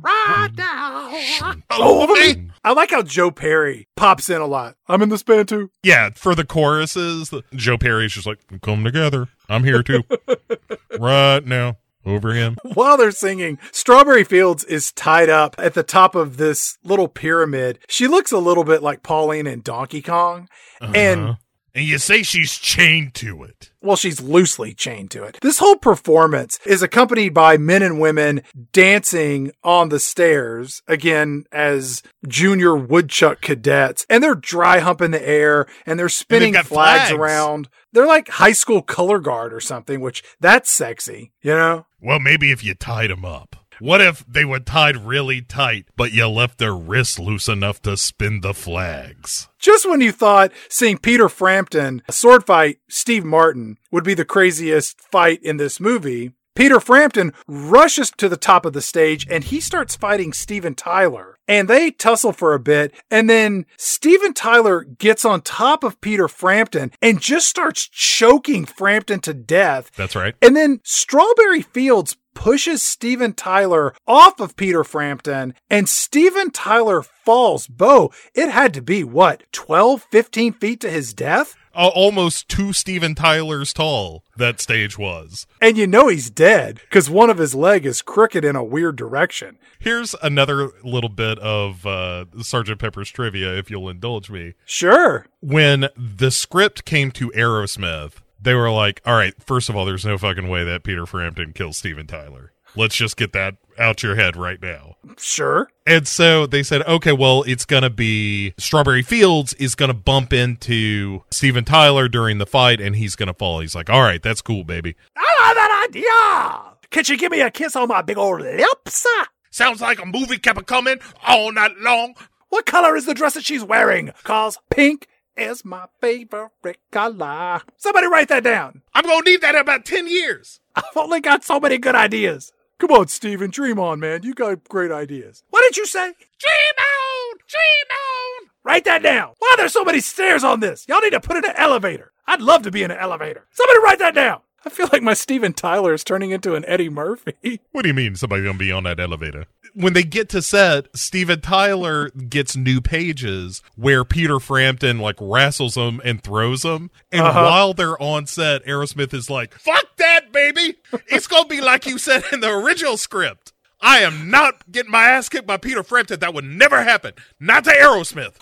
right 0.01 0.49
now. 0.55 1.55
Over 1.71 2.13
me. 2.13 2.49
I 2.63 2.73
like 2.73 2.91
how 2.91 3.01
Joe 3.01 3.31
Perry 3.31 3.87
pops 3.95 4.29
in 4.29 4.41
a 4.41 4.45
lot. 4.45 4.75
I'm 4.87 5.01
in 5.01 5.09
this 5.09 5.23
band 5.23 5.49
too. 5.49 5.71
Yeah, 5.83 6.09
for 6.15 6.35
the 6.35 6.45
choruses, 6.45 7.33
Joe 7.53 7.77
Perry's 7.77 8.13
just 8.13 8.27
like, 8.27 8.39
Come 8.61 8.83
together. 8.83 9.27
I'm 9.49 9.63
here 9.63 9.83
too. 9.83 10.03
right 10.99 11.45
now. 11.45 11.77
Over 12.05 12.33
him. 12.33 12.55
While 12.73 12.95
they're 12.95 13.11
singing, 13.11 13.59
Strawberry 13.73 14.23
Fields 14.23 14.63
is 14.63 14.93
tied 14.93 15.27
up 15.27 15.55
at 15.57 15.73
the 15.73 15.83
top 15.83 16.15
of 16.15 16.37
this 16.37 16.77
little 16.81 17.09
pyramid. 17.09 17.79
She 17.89 18.07
looks 18.07 18.31
a 18.31 18.37
little 18.37 18.63
bit 18.63 18.81
like 18.81 19.03
Pauline 19.03 19.45
in 19.45 19.59
Donkey 19.59 20.01
Kong. 20.01 20.47
Uh-huh. 20.79 20.93
And 20.95 21.37
you 21.83 21.97
say 21.97 22.23
she's 22.23 22.53
chained 22.57 23.13
to 23.15 23.43
it. 23.43 23.71
well, 23.81 23.95
she's 23.95 24.19
loosely 24.21 24.73
chained 24.73 25.11
to 25.11 25.23
it. 25.23 25.37
This 25.41 25.59
whole 25.59 25.75
performance 25.77 26.59
is 26.65 26.81
accompanied 26.81 27.33
by 27.33 27.57
men 27.57 27.81
and 27.81 27.99
women 27.99 28.41
dancing 28.73 29.51
on 29.63 29.89
the 29.89 29.99
stairs, 29.99 30.81
again, 30.87 31.45
as 31.51 32.03
junior 32.27 32.75
woodchuck 32.75 33.41
cadets. 33.41 34.05
And 34.09 34.23
they're 34.23 34.35
dry 34.35 34.79
humping 34.79 35.11
the 35.11 35.27
air 35.27 35.67
and 35.85 35.99
they're 35.99 36.09
spinning 36.09 36.53
got 36.53 36.65
flags, 36.65 37.09
flags. 37.09 37.11
around. 37.11 37.69
They're 37.93 38.07
like 38.07 38.27
high 38.29 38.51
school 38.51 38.81
color 38.81 39.19
guard 39.19 39.53
or 39.53 39.59
something, 39.61 40.01
which 40.01 40.23
that's 40.39 40.69
sexy, 40.71 41.31
you 41.41 41.51
know? 41.51 41.85
Well, 42.01 42.19
maybe 42.19 42.51
if 42.51 42.63
you 42.63 42.73
tied 42.75 43.09
them 43.09 43.25
up. 43.25 43.55
What 43.79 44.01
if 44.01 44.25
they 44.27 44.45
were 44.45 44.59
tied 44.59 44.97
really 44.97 45.41
tight, 45.41 45.85
but 45.95 46.11
you 46.11 46.27
left 46.27 46.57
their 46.57 46.75
wrists 46.75 47.19
loose 47.19 47.47
enough 47.47 47.81
to 47.83 47.97
spin 47.97 48.41
the 48.41 48.53
flags? 48.53 49.49
Just 49.59 49.87
when 49.87 50.01
you 50.01 50.11
thought 50.11 50.51
seeing 50.69 50.97
Peter 50.97 51.29
Frampton 51.29 52.01
a 52.07 52.11
sword 52.11 52.45
fight 52.45 52.79
Steve 52.89 53.25
Martin 53.25 53.77
would 53.91 54.03
be 54.03 54.13
the 54.13 54.25
craziest 54.25 54.99
fight 55.01 55.41
in 55.43 55.57
this 55.57 55.79
movie, 55.79 56.31
Peter 56.55 56.79
Frampton 56.79 57.33
rushes 57.47 58.09
to 58.17 58.27
the 58.27 58.35
top 58.35 58.65
of 58.65 58.73
the 58.73 58.81
stage 58.81 59.27
and 59.29 59.43
he 59.43 59.59
starts 59.59 59.95
fighting 59.95 60.33
Steven 60.33 60.73
Tyler. 60.73 61.37
And 61.47 61.67
they 61.67 61.91
tussle 61.91 62.33
for 62.33 62.53
a 62.53 62.59
bit, 62.59 62.93
and 63.09 63.29
then 63.29 63.65
Steven 63.77 64.33
Tyler 64.33 64.83
gets 64.83 65.23
on 65.23 65.41
top 65.41 65.83
of 65.85 66.01
Peter 66.01 66.27
Frampton 66.27 66.91
and 67.01 67.21
just 67.21 67.47
starts 67.47 67.87
choking 67.87 68.65
Frampton 68.65 69.21
to 69.21 69.33
death. 69.33 69.91
That's 69.95 70.15
right. 70.15 70.35
And 70.41 70.57
then 70.57 70.81
Strawberry 70.83 71.61
Fields 71.61 72.17
pushes 72.37 72.83
Steven 72.83 73.33
Tyler 73.33 73.95
off 74.07 74.39
of 74.39 74.55
Peter 74.55 74.83
Frampton 74.83 75.55
and 75.71 75.89
Steven 75.89 76.51
Tyler 76.51 77.01
falls. 77.01 77.65
Bo, 77.65 78.11
it 78.35 78.49
had 78.51 78.75
to 78.75 78.81
be 78.81 79.03
what, 79.03 79.41
12, 79.51 80.05
15 80.11 80.53
feet 80.53 80.79
to 80.81 80.89
his 80.91 81.15
death? 81.15 81.55
Uh, 81.73 81.87
almost 81.87 82.47
two 82.47 82.73
Steven 82.73 83.15
Tylers 83.15 83.73
tall, 83.73 84.23
that 84.35 84.61
stage 84.61 84.99
was. 84.99 85.47
And 85.59 85.77
you 85.77 85.87
know 85.87 86.09
he's 86.09 86.29
dead 86.29 86.79
because 86.81 87.09
one 87.09 87.31
of 87.31 87.39
his 87.39 87.55
leg 87.55 87.87
is 87.87 88.03
crooked 88.03 88.45
in 88.45 88.55
a 88.55 88.63
weird 88.63 88.97
direction. 88.97 89.57
Here's 89.79 90.13
another 90.21 90.69
little 90.83 91.09
bit 91.09 91.39
of 91.39 91.87
uh, 91.87 92.25
Sergeant 92.41 92.79
Pepper's 92.79 93.09
trivia, 93.09 93.57
if 93.57 93.71
you'll 93.71 93.89
indulge 93.89 94.29
me. 94.29 94.53
Sure. 94.63 95.25
when 95.39 95.89
the 95.95 96.29
script 96.31 96.85
came 96.85 97.09
to 97.11 97.31
Aerosmith, 97.31 98.13
they 98.41 98.53
were 98.53 98.71
like, 98.71 99.01
all 99.05 99.15
right, 99.15 99.33
first 99.43 99.69
of 99.69 99.75
all, 99.75 99.85
there's 99.85 100.05
no 100.05 100.17
fucking 100.17 100.47
way 100.47 100.63
that 100.63 100.83
Peter 100.83 101.05
Frampton 101.05 101.53
kills 101.53 101.77
Steven 101.77 102.07
Tyler. 102.07 102.51
Let's 102.75 102.95
just 102.95 103.17
get 103.17 103.33
that 103.33 103.55
out 103.79 104.03
your 104.03 104.15
head 104.15 104.35
right 104.35 104.61
now. 104.61 104.97
Sure. 105.17 105.69
And 105.85 106.07
so 106.07 106.45
they 106.45 106.63
said, 106.63 106.83
okay, 106.83 107.11
well, 107.11 107.43
it's 107.43 107.65
going 107.65 107.83
to 107.83 107.89
be 107.89 108.53
Strawberry 108.57 109.01
Fields 109.01 109.53
is 109.53 109.73
going 109.73 109.89
to 109.89 109.95
bump 109.95 110.33
into 110.33 111.23
Steven 111.31 111.63
Tyler 111.63 112.07
during 112.07 112.37
the 112.37 112.45
fight 112.45 112.79
and 112.81 112.95
he's 112.95 113.15
going 113.15 113.27
to 113.27 113.33
fall. 113.33 113.61
He's 113.61 113.75
like, 113.75 113.89
all 113.89 114.01
right, 114.01 114.21
that's 114.21 114.41
cool, 114.41 114.63
baby. 114.63 114.95
I 115.15 115.47
love 115.47 115.55
that 115.55 115.87
idea. 115.89 116.89
Can 116.89 117.03
she 117.03 117.17
give 117.17 117.31
me 117.31 117.41
a 117.41 117.49
kiss 117.49 117.75
on 117.75 117.87
my 117.87 118.01
big 118.01 118.17
old 118.17 118.41
lips? 118.41 119.05
Sounds 119.49 119.81
like 119.81 120.01
a 120.01 120.05
movie 120.05 120.37
kept 120.37 120.65
coming 120.67 120.99
all 121.25 121.51
night 121.51 121.77
long. 121.79 122.13
What 122.49 122.65
color 122.65 122.95
is 122.95 123.05
the 123.05 123.13
dress 123.13 123.33
that 123.33 123.45
she's 123.45 123.63
wearing? 123.63 124.11
Cause 124.23 124.57
pink 124.69 125.07
is 125.37 125.63
my 125.63 125.85
favorite 126.01 126.79
color. 126.91 127.61
Somebody 127.77 128.07
write 128.07 128.27
that 128.29 128.43
down. 128.43 128.81
I'm 128.93 129.05
gonna 129.05 129.21
need 129.21 129.41
that 129.41 129.55
in 129.55 129.61
about 129.61 129.85
ten 129.85 130.07
years. 130.07 130.59
I've 130.75 130.85
only 130.95 131.21
got 131.21 131.43
so 131.43 131.59
many 131.59 131.77
good 131.77 131.95
ideas. 131.95 132.51
Come 132.79 132.91
on, 132.91 133.07
Steven, 133.07 133.49
dream 133.49 133.79
on, 133.79 133.99
man. 133.99 134.21
You 134.23 134.33
got 134.33 134.63
great 134.65 134.91
ideas. 134.91 135.43
What 135.49 135.63
did 135.63 135.77
you 135.77 135.85
say? 135.85 136.05
Dream 136.05 136.75
on, 136.79 137.37
dream 137.47 137.87
on. 137.91 138.49
Write 138.63 138.85
that 138.85 139.01
down. 139.01 139.33
Why 139.39 139.51
are 139.53 139.57
there 139.57 139.69
so 139.69 139.83
many 139.83 139.99
stairs 139.99 140.43
on 140.43 140.59
this? 140.59 140.85
Y'all 140.87 141.01
need 141.01 141.11
to 141.11 141.19
put 141.19 141.37
in 141.37 141.45
an 141.45 141.55
elevator. 141.55 142.11
I'd 142.27 142.41
love 142.41 142.63
to 142.63 142.71
be 142.71 142.83
in 142.83 142.91
an 142.91 142.97
elevator. 142.97 143.47
Somebody 143.51 143.79
write 143.79 143.99
that 143.99 144.13
down. 144.13 144.41
I 144.67 144.69
feel 144.69 144.89
like 144.91 145.01
my 145.01 145.13
Steven 145.13 145.53
Tyler 145.53 145.93
is 145.93 146.03
turning 146.03 146.31
into 146.31 146.53
an 146.55 146.65
Eddie 146.67 146.89
Murphy. 146.89 147.61
What 147.71 147.83
do 147.83 147.87
you 147.87 147.93
mean 147.93 148.15
somebody's 148.15 148.43
going 148.43 148.57
to 148.57 148.59
be 148.59 148.71
on 148.71 148.83
that 148.83 148.99
elevator? 148.99 149.45
When 149.73 149.93
they 149.93 150.03
get 150.03 150.27
to 150.29 150.41
set, 150.41 150.87
Steven 150.97 151.39
Tyler 151.39 152.09
gets 152.09 152.57
new 152.57 152.81
pages 152.81 153.61
where 153.75 154.03
Peter 154.03 154.39
Frampton 154.39 154.99
like 154.99 155.15
wrestles 155.21 155.75
them 155.75 156.01
and 156.03 156.21
throws 156.21 156.63
them. 156.63 156.89
And 157.11 157.21
Uh-huh. 157.21 157.43
while 157.43 157.73
they're 157.73 158.01
on 158.01 158.25
set, 158.25 158.65
Aerosmith 158.65 159.13
is 159.13 159.29
like, 159.29 159.53
Fuck 159.53 159.95
that, 159.97 160.31
baby. 160.33 160.75
It's 161.07 161.27
gonna 161.27 161.47
be 161.47 161.61
like 161.61 161.85
you 161.85 161.97
said 161.97 162.23
in 162.33 162.41
the 162.41 162.49
original 162.51 162.97
script. 162.97 163.53
I 163.79 163.99
am 163.99 164.29
not 164.31 164.71
getting 164.71 164.91
my 164.91 165.03
ass 165.03 165.29
kicked 165.29 165.45
by 165.45 165.57
Peter 165.57 165.83
Frampton. 165.83 166.19
That 166.19 166.33
would 166.33 166.43
never 166.45 166.83
happen. 166.83 167.13
Not 167.39 167.63
to 167.65 167.69
Aerosmith. 167.69 168.33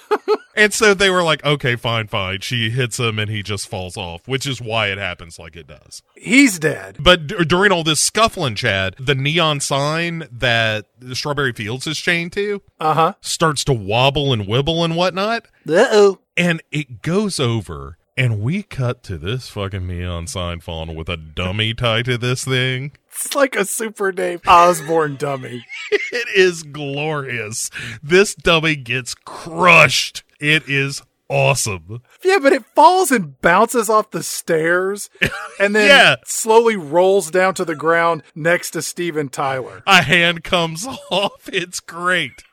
and 0.56 0.74
so 0.74 0.94
they 0.94 1.10
were 1.10 1.24
like, 1.24 1.44
okay, 1.44 1.76
fine, 1.76 2.08
fine. 2.08 2.40
She 2.40 2.70
hits 2.70 2.98
him 3.00 3.20
and 3.20 3.30
he 3.30 3.44
just 3.44 3.68
falls 3.68 3.98
off, 3.98 4.28
which 4.28 4.48
is 4.48 4.62
why 4.62 4.88
it 4.88 4.98
happens 4.98 5.38
like 5.38 5.56
it 5.58 5.68
does. 5.68 6.02
He's 6.16 6.58
dead. 6.58 6.98
But 7.02 7.28
d- 7.28 7.44
during 7.46 7.72
all 7.74 7.84
this 7.84 8.00
scuffling, 8.00 8.56
Chad, 8.56 8.96
the 8.98 9.14
neon 9.16 9.60
sign 9.60 10.28
that 10.32 10.86
the 11.00 11.16
Strawberry 11.16 11.52
Fields 11.52 11.86
is 11.86 11.98
chained 12.00 12.32
to 12.34 12.62
Uh 12.80 12.94
huh. 12.94 13.14
starts 13.20 13.64
to 13.66 13.74
wobble 13.74 14.32
and 14.32 14.44
wibble 14.48 14.86
and 14.86 14.96
whatnot. 14.96 15.48
Uh 15.68 15.88
oh. 15.92 16.20
and 16.38 16.62
it 16.72 17.02
goes 17.02 17.40
over 17.42 17.98
and 18.18 18.42
we 18.42 18.64
cut 18.64 19.04
to 19.04 19.18
this 19.18 19.50
fucking 19.50 19.86
neon 19.88 20.28
sign 20.28 20.60
falling 20.62 20.96
with 20.96 21.10
a 21.10 21.18
dummy 21.18 21.74
tied 21.74 22.06
to 22.06 22.18
this 22.18 22.46
thing. 22.46 22.92
It's 23.10 23.36
like 23.36 23.56
a 23.56 23.66
super 23.66 24.12
Dave 24.12 24.42
Osborne 24.48 25.16
dummy. 25.16 25.66
it 26.12 26.28
is 26.36 26.64
glorious. 26.64 27.70
This 28.04 28.36
dummy 28.36 28.76
gets 28.76 29.14
crushed. 29.16 30.24
It 30.40 30.68
is 30.68 31.02
awesome. 31.30 32.02
Yeah, 32.24 32.38
but 32.42 32.54
it 32.54 32.66
falls 32.76 33.12
and 33.12 33.40
bounces 33.42 33.90
off 33.90 34.12
the 34.12 34.22
stairs 34.24 35.10
and 35.60 35.76
then 35.76 35.88
Yeah. 35.88 36.16
slowly 36.26 36.76
rolls 36.76 37.32
down 37.32 37.54
to 37.56 37.66
the 37.66 37.76
ground 37.76 38.22
next 38.36 38.72
to 38.72 38.82
Steven 38.82 39.30
Tyler. 39.30 39.82
a 39.88 40.02
hand 40.04 40.44
comes 40.44 40.86
off. 41.10 41.50
It's 41.52 41.80
great 41.80 42.44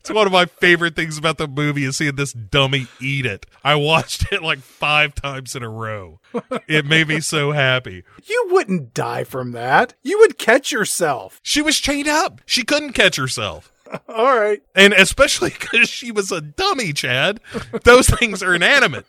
it's 0.00 0.10
one 0.10 0.26
of 0.26 0.32
my 0.32 0.46
favorite 0.46 0.96
things 0.96 1.16
about 1.18 1.38
the 1.38 1.46
movie 1.48 1.84
is 1.84 1.96
seeing 1.96 2.16
this 2.16 2.32
dummy 2.32 2.86
eat 3.00 3.24
it 3.26 3.46
i 3.62 3.74
watched 3.74 4.30
it 4.32 4.42
like 4.42 4.58
five 4.58 5.14
times 5.14 5.54
in 5.54 5.62
a 5.62 5.68
row 5.68 6.18
it 6.68 6.84
made 6.84 7.08
me 7.08 7.20
so 7.20 7.52
happy 7.52 8.02
You 8.26 8.48
wouldn't 8.50 8.92
die 8.94 9.24
from 9.24 9.52
that. 9.52 9.94
You 10.02 10.18
would 10.20 10.38
catch 10.38 10.72
yourself. 10.72 11.40
she 11.42 11.62
was 11.62 11.78
chained 11.78 12.08
up 12.08 12.40
she 12.46 12.64
couldn't 12.64 12.92
catch 12.94 13.16
herself 13.16 13.70
All 14.08 14.36
right. 14.36 14.62
And 14.74 14.92
especially 14.94 15.50
because 15.60 15.88
she 15.90 16.10
was 16.10 16.32
a 16.32 16.40
dummy, 16.40 16.92
Chad. 16.94 17.38
Those 17.84 18.08
things 18.08 18.42
are 18.42 18.54
inanimate. 18.54 19.06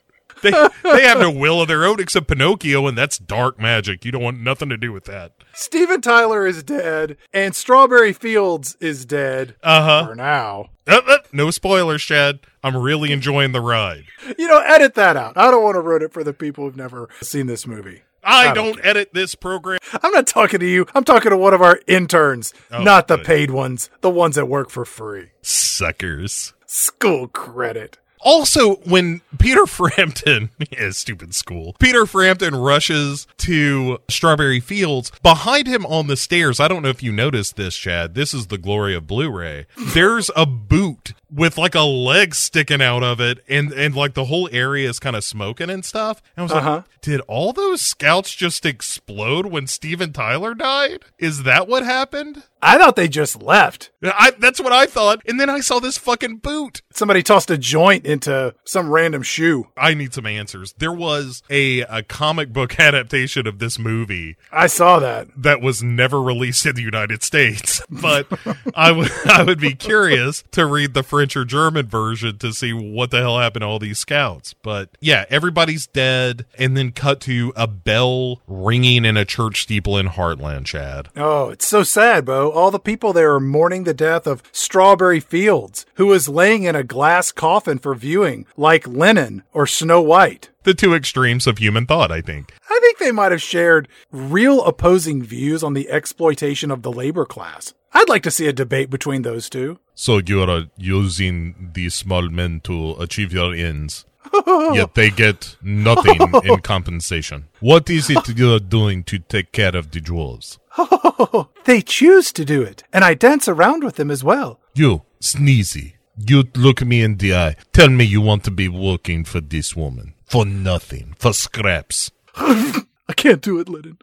They 0.52 0.70
they 0.84 1.04
have 1.04 1.20
no 1.20 1.30
will 1.32 1.62
of 1.62 1.68
their 1.68 1.86
own 1.86 2.00
except 2.00 2.28
Pinocchio, 2.28 2.88
and 2.88 2.98
that's 2.98 3.18
dark 3.18 3.60
magic. 3.60 4.06
You 4.06 4.12
don't 4.12 4.24
want 4.24 4.40
nothing 4.40 4.70
to 4.70 4.78
do 4.78 4.92
with 4.94 5.06
that. 5.06 5.34
Steven 5.54 6.02
Tyler 6.02 6.46
is 6.48 6.64
dead, 6.64 7.18
and 7.34 7.56
Strawberry 7.56 8.14
Fields 8.14 8.78
is 8.80 9.06
dead 9.06 9.56
Uh 9.64 9.82
huh. 9.84 10.08
for 10.08 10.16
now. 10.16 10.70
Uh, 10.88 11.02
uh, 11.08 11.18
no 11.32 11.50
spoilers, 11.52 12.04
Chad. 12.04 12.40
I'm 12.64 12.78
really 12.78 13.12
enjoying 13.12 13.52
the 13.52 13.62
ride. 13.62 14.06
You 14.38 14.48
know, 14.48 14.60
edit 14.60 14.94
that 14.96 15.18
out. 15.18 15.38
I 15.38 15.50
don't 15.52 15.64
want 15.64 15.76
to 15.76 15.82
ruin 15.82 16.02
it 16.04 16.14
for 16.14 16.24
the 16.24 16.34
people 16.34 16.64
who've 16.66 16.76
never 16.78 17.10
seen 17.22 17.48
this 17.48 17.66
movie. 17.68 18.02
I, 18.24 18.50
I 18.50 18.54
don't 18.56 18.74
don't 18.76 18.86
edit 18.86 19.14
this 19.14 19.36
program. 19.36 19.78
I'm 20.02 20.12
not 20.12 20.26
talking 20.26 20.60
to 20.60 20.66
you. 20.66 20.88
I'm 20.96 21.04
talking 21.04 21.30
to 21.30 21.38
one 21.38 21.54
of 21.54 21.62
our 21.62 21.80
interns, 21.88 22.56
Oh, 22.72 22.82
not 22.82 23.08
the 23.08 23.18
good. 23.18 23.26
paid 23.26 23.52
ones, 23.52 23.92
the 24.02 24.10
ones 24.10 24.36
that 24.36 24.48
work 24.48 24.72
for 24.72 24.84
free. 24.84 25.30
Suckers. 25.44 26.54
School 26.66 27.28
credit. 27.28 27.98
Also, 28.26 28.78
when 28.78 29.22
Peter 29.38 29.66
Frampton, 29.68 30.50
yeah, 30.72 30.90
stupid 30.90 31.34
school, 31.34 31.76
Peter 31.80 32.06
Frampton 32.06 32.56
rushes 32.56 33.28
to 33.38 34.00
Strawberry 34.10 34.60
Fields, 34.60 35.12
behind 35.24 35.68
him 35.68 35.86
on 35.86 36.08
the 36.08 36.18
stairs, 36.18 36.60
I 36.60 36.68
don't 36.68 36.82
know 36.82 36.90
if 36.90 37.04
you 37.04 37.12
noticed 37.12 37.56
this, 37.56 37.78
Chad. 37.78 38.16
This 38.16 38.34
is 38.34 38.48
the 38.48 38.58
glory 38.58 38.96
of 38.96 39.08
Blu 39.08 39.30
ray. 39.30 39.68
There's 39.78 40.32
a 40.36 40.46
boot 40.46 41.14
with 41.36 41.58
like 41.58 41.76
a 41.76 41.82
leg 41.82 42.34
sticking 42.34 42.82
out 42.82 43.04
of 43.04 43.20
it, 43.20 43.40
and, 43.50 43.72
and 43.74 43.94
like 43.96 44.14
the 44.14 44.26
whole 44.26 44.48
area 44.52 44.90
is 44.90 45.00
kind 45.00 45.16
of 45.16 45.24
smoking 45.24 45.70
and 45.70 45.84
stuff. 45.84 46.22
And 46.36 46.42
I 46.42 46.44
was 46.44 46.52
Uh-huh. 46.54 46.76
like, 46.78 47.02
did 47.02 47.22
all 47.28 47.54
those 47.54 47.82
scouts 47.82 48.34
just 48.34 48.66
explode 48.66 49.46
when 49.48 49.68
Steven 49.68 50.14
Tyler 50.14 50.54
died? 50.56 51.04
Is 51.20 51.44
that 51.44 51.68
what 51.68 51.84
happened? 51.84 52.44
I 52.62 52.80
thought 52.80 52.96
they 52.96 53.08
just 53.08 53.44
left. 53.44 53.92
I, 54.04 54.32
that's 54.40 54.60
what 54.60 54.74
I 54.74 54.88
thought. 54.88 55.22
And 55.28 55.40
then 55.40 55.52
I 55.52 55.60
saw 55.60 55.80
this 55.80 56.00
fucking 56.00 56.38
boot. 56.38 56.82
Somebody 56.92 57.22
tossed 57.22 57.52
a 57.52 57.60
joint 57.60 58.08
into 58.08 58.56
some 58.64 58.90
random 58.90 59.22
shoe. 59.22 59.68
I 59.78 59.94
need 59.94 60.16
some 60.16 60.26
answers. 60.26 60.74
There 60.80 60.92
was 60.94 61.44
a, 61.50 61.82
a 61.82 62.02
comic 62.02 62.52
book 62.52 62.80
adaptation 62.80 63.46
of 63.46 63.60
this 63.60 63.78
movie 63.78 64.36
I 64.52 64.66
saw 64.66 64.98
that. 65.00 65.28
that 65.38 65.62
was 65.62 65.84
never 65.84 66.20
released 66.22 66.66
in 66.66 66.76
the 66.76 66.82
United 66.82 67.22
States, 67.22 67.84
but 67.90 68.26
I 68.74 68.92
would 68.92 69.12
I 69.28 69.44
would 69.44 69.60
be 69.60 69.76
curious 69.76 70.44
to 70.52 70.66
read 70.66 70.96
the 70.96 71.04
French 71.26 71.36
or 71.36 71.44
German 71.44 71.88
version 71.88 72.38
to 72.38 72.54
see 72.54 72.72
what 72.72 73.10
the 73.10 73.18
hell 73.18 73.40
happened 73.40 73.64
to 73.64 73.68
all 73.68 73.80
these 73.80 73.98
scouts. 73.98 74.54
But 74.62 74.90
yeah, 75.02 75.26
everybody's 75.32 75.88
dead, 75.88 76.46
and 76.60 76.78
then 76.78 76.92
cut 76.92 77.20
to 77.22 77.52
a 77.56 77.66
bell 77.66 78.42
ringing 78.46 79.06
in 79.06 79.18
a 79.18 79.26
church 79.26 79.64
steeple 79.64 79.98
in 79.98 80.10
Heartland, 80.10 80.66
Chad. 80.66 81.10
Oh, 81.16 81.50
it's 81.50 81.68
so 81.68 81.82
sad, 81.82 82.26
Bo. 82.26 82.52
All 82.52 82.70
the 82.70 82.78
people 82.78 83.12
there 83.12 83.34
are 83.34 83.40
mourning 83.40 83.86
the 83.86 83.94
death 83.96 84.28
of 84.28 84.44
Strawberry 84.52 85.20
Fields, 85.20 85.88
who 85.96 86.06
was 86.06 86.30
laying 86.30 86.62
in 86.62 86.76
a 86.76 86.84
glass 86.84 87.32
coffin 87.32 87.80
for 87.80 87.96
viewing, 87.96 88.46
like 88.56 88.88
Lennon 88.88 89.42
or 89.52 89.66
Snow 89.66 90.04
White. 90.04 90.52
The 90.62 90.76
two 90.76 90.94
extremes 90.94 91.48
of 91.48 91.58
human 91.58 91.88
thought, 91.88 92.12
I 92.12 92.22
think. 92.22 92.54
I 92.70 92.80
think 92.82 93.00
they 93.00 93.12
might 93.12 93.32
have 93.32 93.42
shared 93.42 93.88
real 94.12 94.64
opposing 94.64 95.24
views 95.24 95.64
on 95.64 95.74
the 95.74 95.90
exploitation 95.90 96.70
of 96.70 96.84
the 96.84 96.92
labor 96.92 97.26
class. 97.26 97.74
I'd 97.96 98.10
like 98.10 98.24
to 98.24 98.32
see 98.32 98.46
a 98.48 98.54
debate 98.54 98.90
between 98.90 99.22
those 99.22 99.50
two. 99.50 99.80
So 99.94 100.18
you're 100.18 100.50
uh, 100.50 100.64
using 100.78 101.72
these 101.74 101.94
small 101.94 102.30
men 102.30 102.60
to 102.66 102.96
achieve 103.00 103.32
your 103.32 103.54
ends, 103.56 104.04
yet 104.74 104.94
they 104.96 105.10
get 105.10 105.56
nothing 105.64 106.20
in 106.44 106.60
compensation. 106.60 107.46
What 107.62 107.90
is 107.90 108.10
it 108.10 108.38
you're 108.38 108.60
doing 108.60 109.06
to 109.06 109.20
take 109.20 109.54
care 109.54 109.76
of 109.76 109.92
the 109.92 110.02
dwarves? 110.02 110.58
They 111.64 111.82
choose 111.82 112.32
to 112.34 112.46
do 112.46 112.62
it, 112.62 112.84
and 112.94 113.04
I 113.04 113.16
dance 113.16 113.48
around 113.48 113.84
with 113.84 113.96
them 113.96 114.12
as 114.12 114.24
well. 114.24 114.60
You, 114.76 115.02
Sneezy, 115.20 115.94
you 116.16 116.44
look 116.54 116.86
me 116.86 117.02
in 117.02 117.18
the 117.18 117.34
eye. 117.34 117.56
Tell 117.74 117.90
me 117.90 118.04
you 118.04 118.22
want 118.22 118.44
to 118.44 118.52
be 118.52 118.68
working 118.68 119.24
for 119.24 119.42
this 119.42 119.76
woman. 119.76 120.14
For 120.26 120.46
nothing. 120.46 121.16
For 121.18 121.34
scraps. 121.34 122.12
I 122.36 123.14
can't 123.16 123.42
do 123.42 123.60
it, 123.60 123.70
Lennon. 123.70 123.98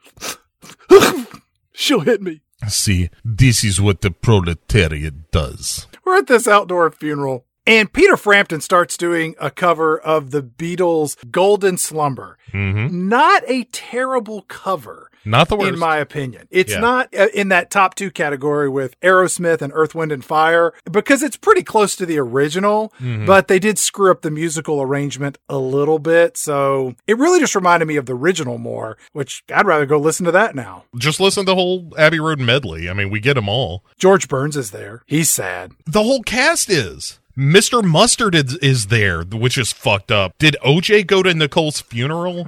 She'll 1.73 2.01
hit 2.01 2.21
me. 2.23 2.41
See, 2.69 3.11
this 3.25 3.65
is 3.65 3.81
what 3.81 4.01
the 4.01 4.11
proletariat 4.11 5.31
does. 5.31 5.87
We're 6.05 6.19
at 6.19 6.27
this 6.27 6.49
outdoor 6.49 6.91
funeral, 6.91 7.47
and 7.67 7.93
Peter 7.93 8.17
Frampton 8.17 8.61
starts 8.61 8.97
doing 8.97 9.35
a 9.41 9.51
cover 9.51 9.99
of 9.99 10.31
the 10.31 10.43
Beatles' 10.43 11.17
Golden 11.31 11.79
Slumber. 11.79 12.39
Mm-hmm. 12.53 13.09
Not 13.09 13.43
a 13.47 13.65
terrible 13.65 14.43
cover. 14.43 15.11
Not 15.25 15.49
the 15.49 15.57
worst. 15.57 15.73
In 15.75 15.79
my 15.79 15.99
opinion, 15.99 16.49
it's 16.51 16.73
Yeah. 16.73 16.81
not 16.81 17.15
uh, 17.15 17.29
in 17.35 17.49
that 17.49 17.71
top 17.71 17.95
two 17.95 18.11
category 18.11 18.69
with 18.69 18.99
Aerosmith 19.01 19.63
and 19.63 19.73
Earth, 19.75 19.95
Wind, 19.95 20.11
and 20.13 20.25
Fire 20.25 20.73
because 20.91 21.23
it's 21.23 21.37
pretty 21.37 21.63
close 21.63 21.95
to 21.97 22.07
the 22.07 22.19
original, 22.19 22.93
Mm-hmm. 23.01 23.27
but 23.27 23.49
they 23.49 23.59
did 23.59 23.79
screw 23.79 24.11
up 24.11 24.23
the 24.23 24.31
musical 24.31 24.83
arrangement 24.83 25.39
a 25.49 25.59
little 25.59 25.99
bit. 25.99 26.37
So 26.37 26.95
it 27.07 27.17
really 27.19 27.41
just 27.41 27.55
reminded 27.55 27.87
me 27.87 27.97
of 27.97 28.07
the 28.07 28.15
original 28.15 28.59
more, 28.59 28.97
which 29.13 29.43
I'd 29.55 29.67
rather 29.67 29.87
go 29.87 29.99
listen 29.99 30.27
to 30.27 30.33
that 30.33 30.55
now. 30.55 30.85
Just 30.97 31.21
listen 31.21 31.45
to 31.45 31.51
the 31.53 31.55
whole 31.57 31.93
Abbey 31.99 32.21
Road 32.21 32.41
medley. 32.41 32.89
I 32.89 32.93
mean, 32.93 33.11
we 33.11 33.21
get 33.21 33.35
them 33.35 33.49
all. 33.49 33.85
George 33.99 34.29
Burns 34.29 34.57
is 34.57 34.71
there. 34.73 35.03
He's 35.07 35.31
sad. 35.31 35.73
The 35.87 36.03
whole 36.03 36.23
cast 36.23 36.69
is. 36.71 37.19
Mr. 37.39 37.83
Mustard 37.83 38.35
is, 38.35 38.57
is 38.59 38.87
there, 38.89 39.23
which 39.23 39.57
is 39.57 39.73
fucked 39.73 40.11
up. 40.13 40.35
Did 40.39 40.55
OJ 40.63 41.07
go 41.07 41.23
to 41.23 41.33
Nicole's 41.33 41.81
funeral? 41.81 42.47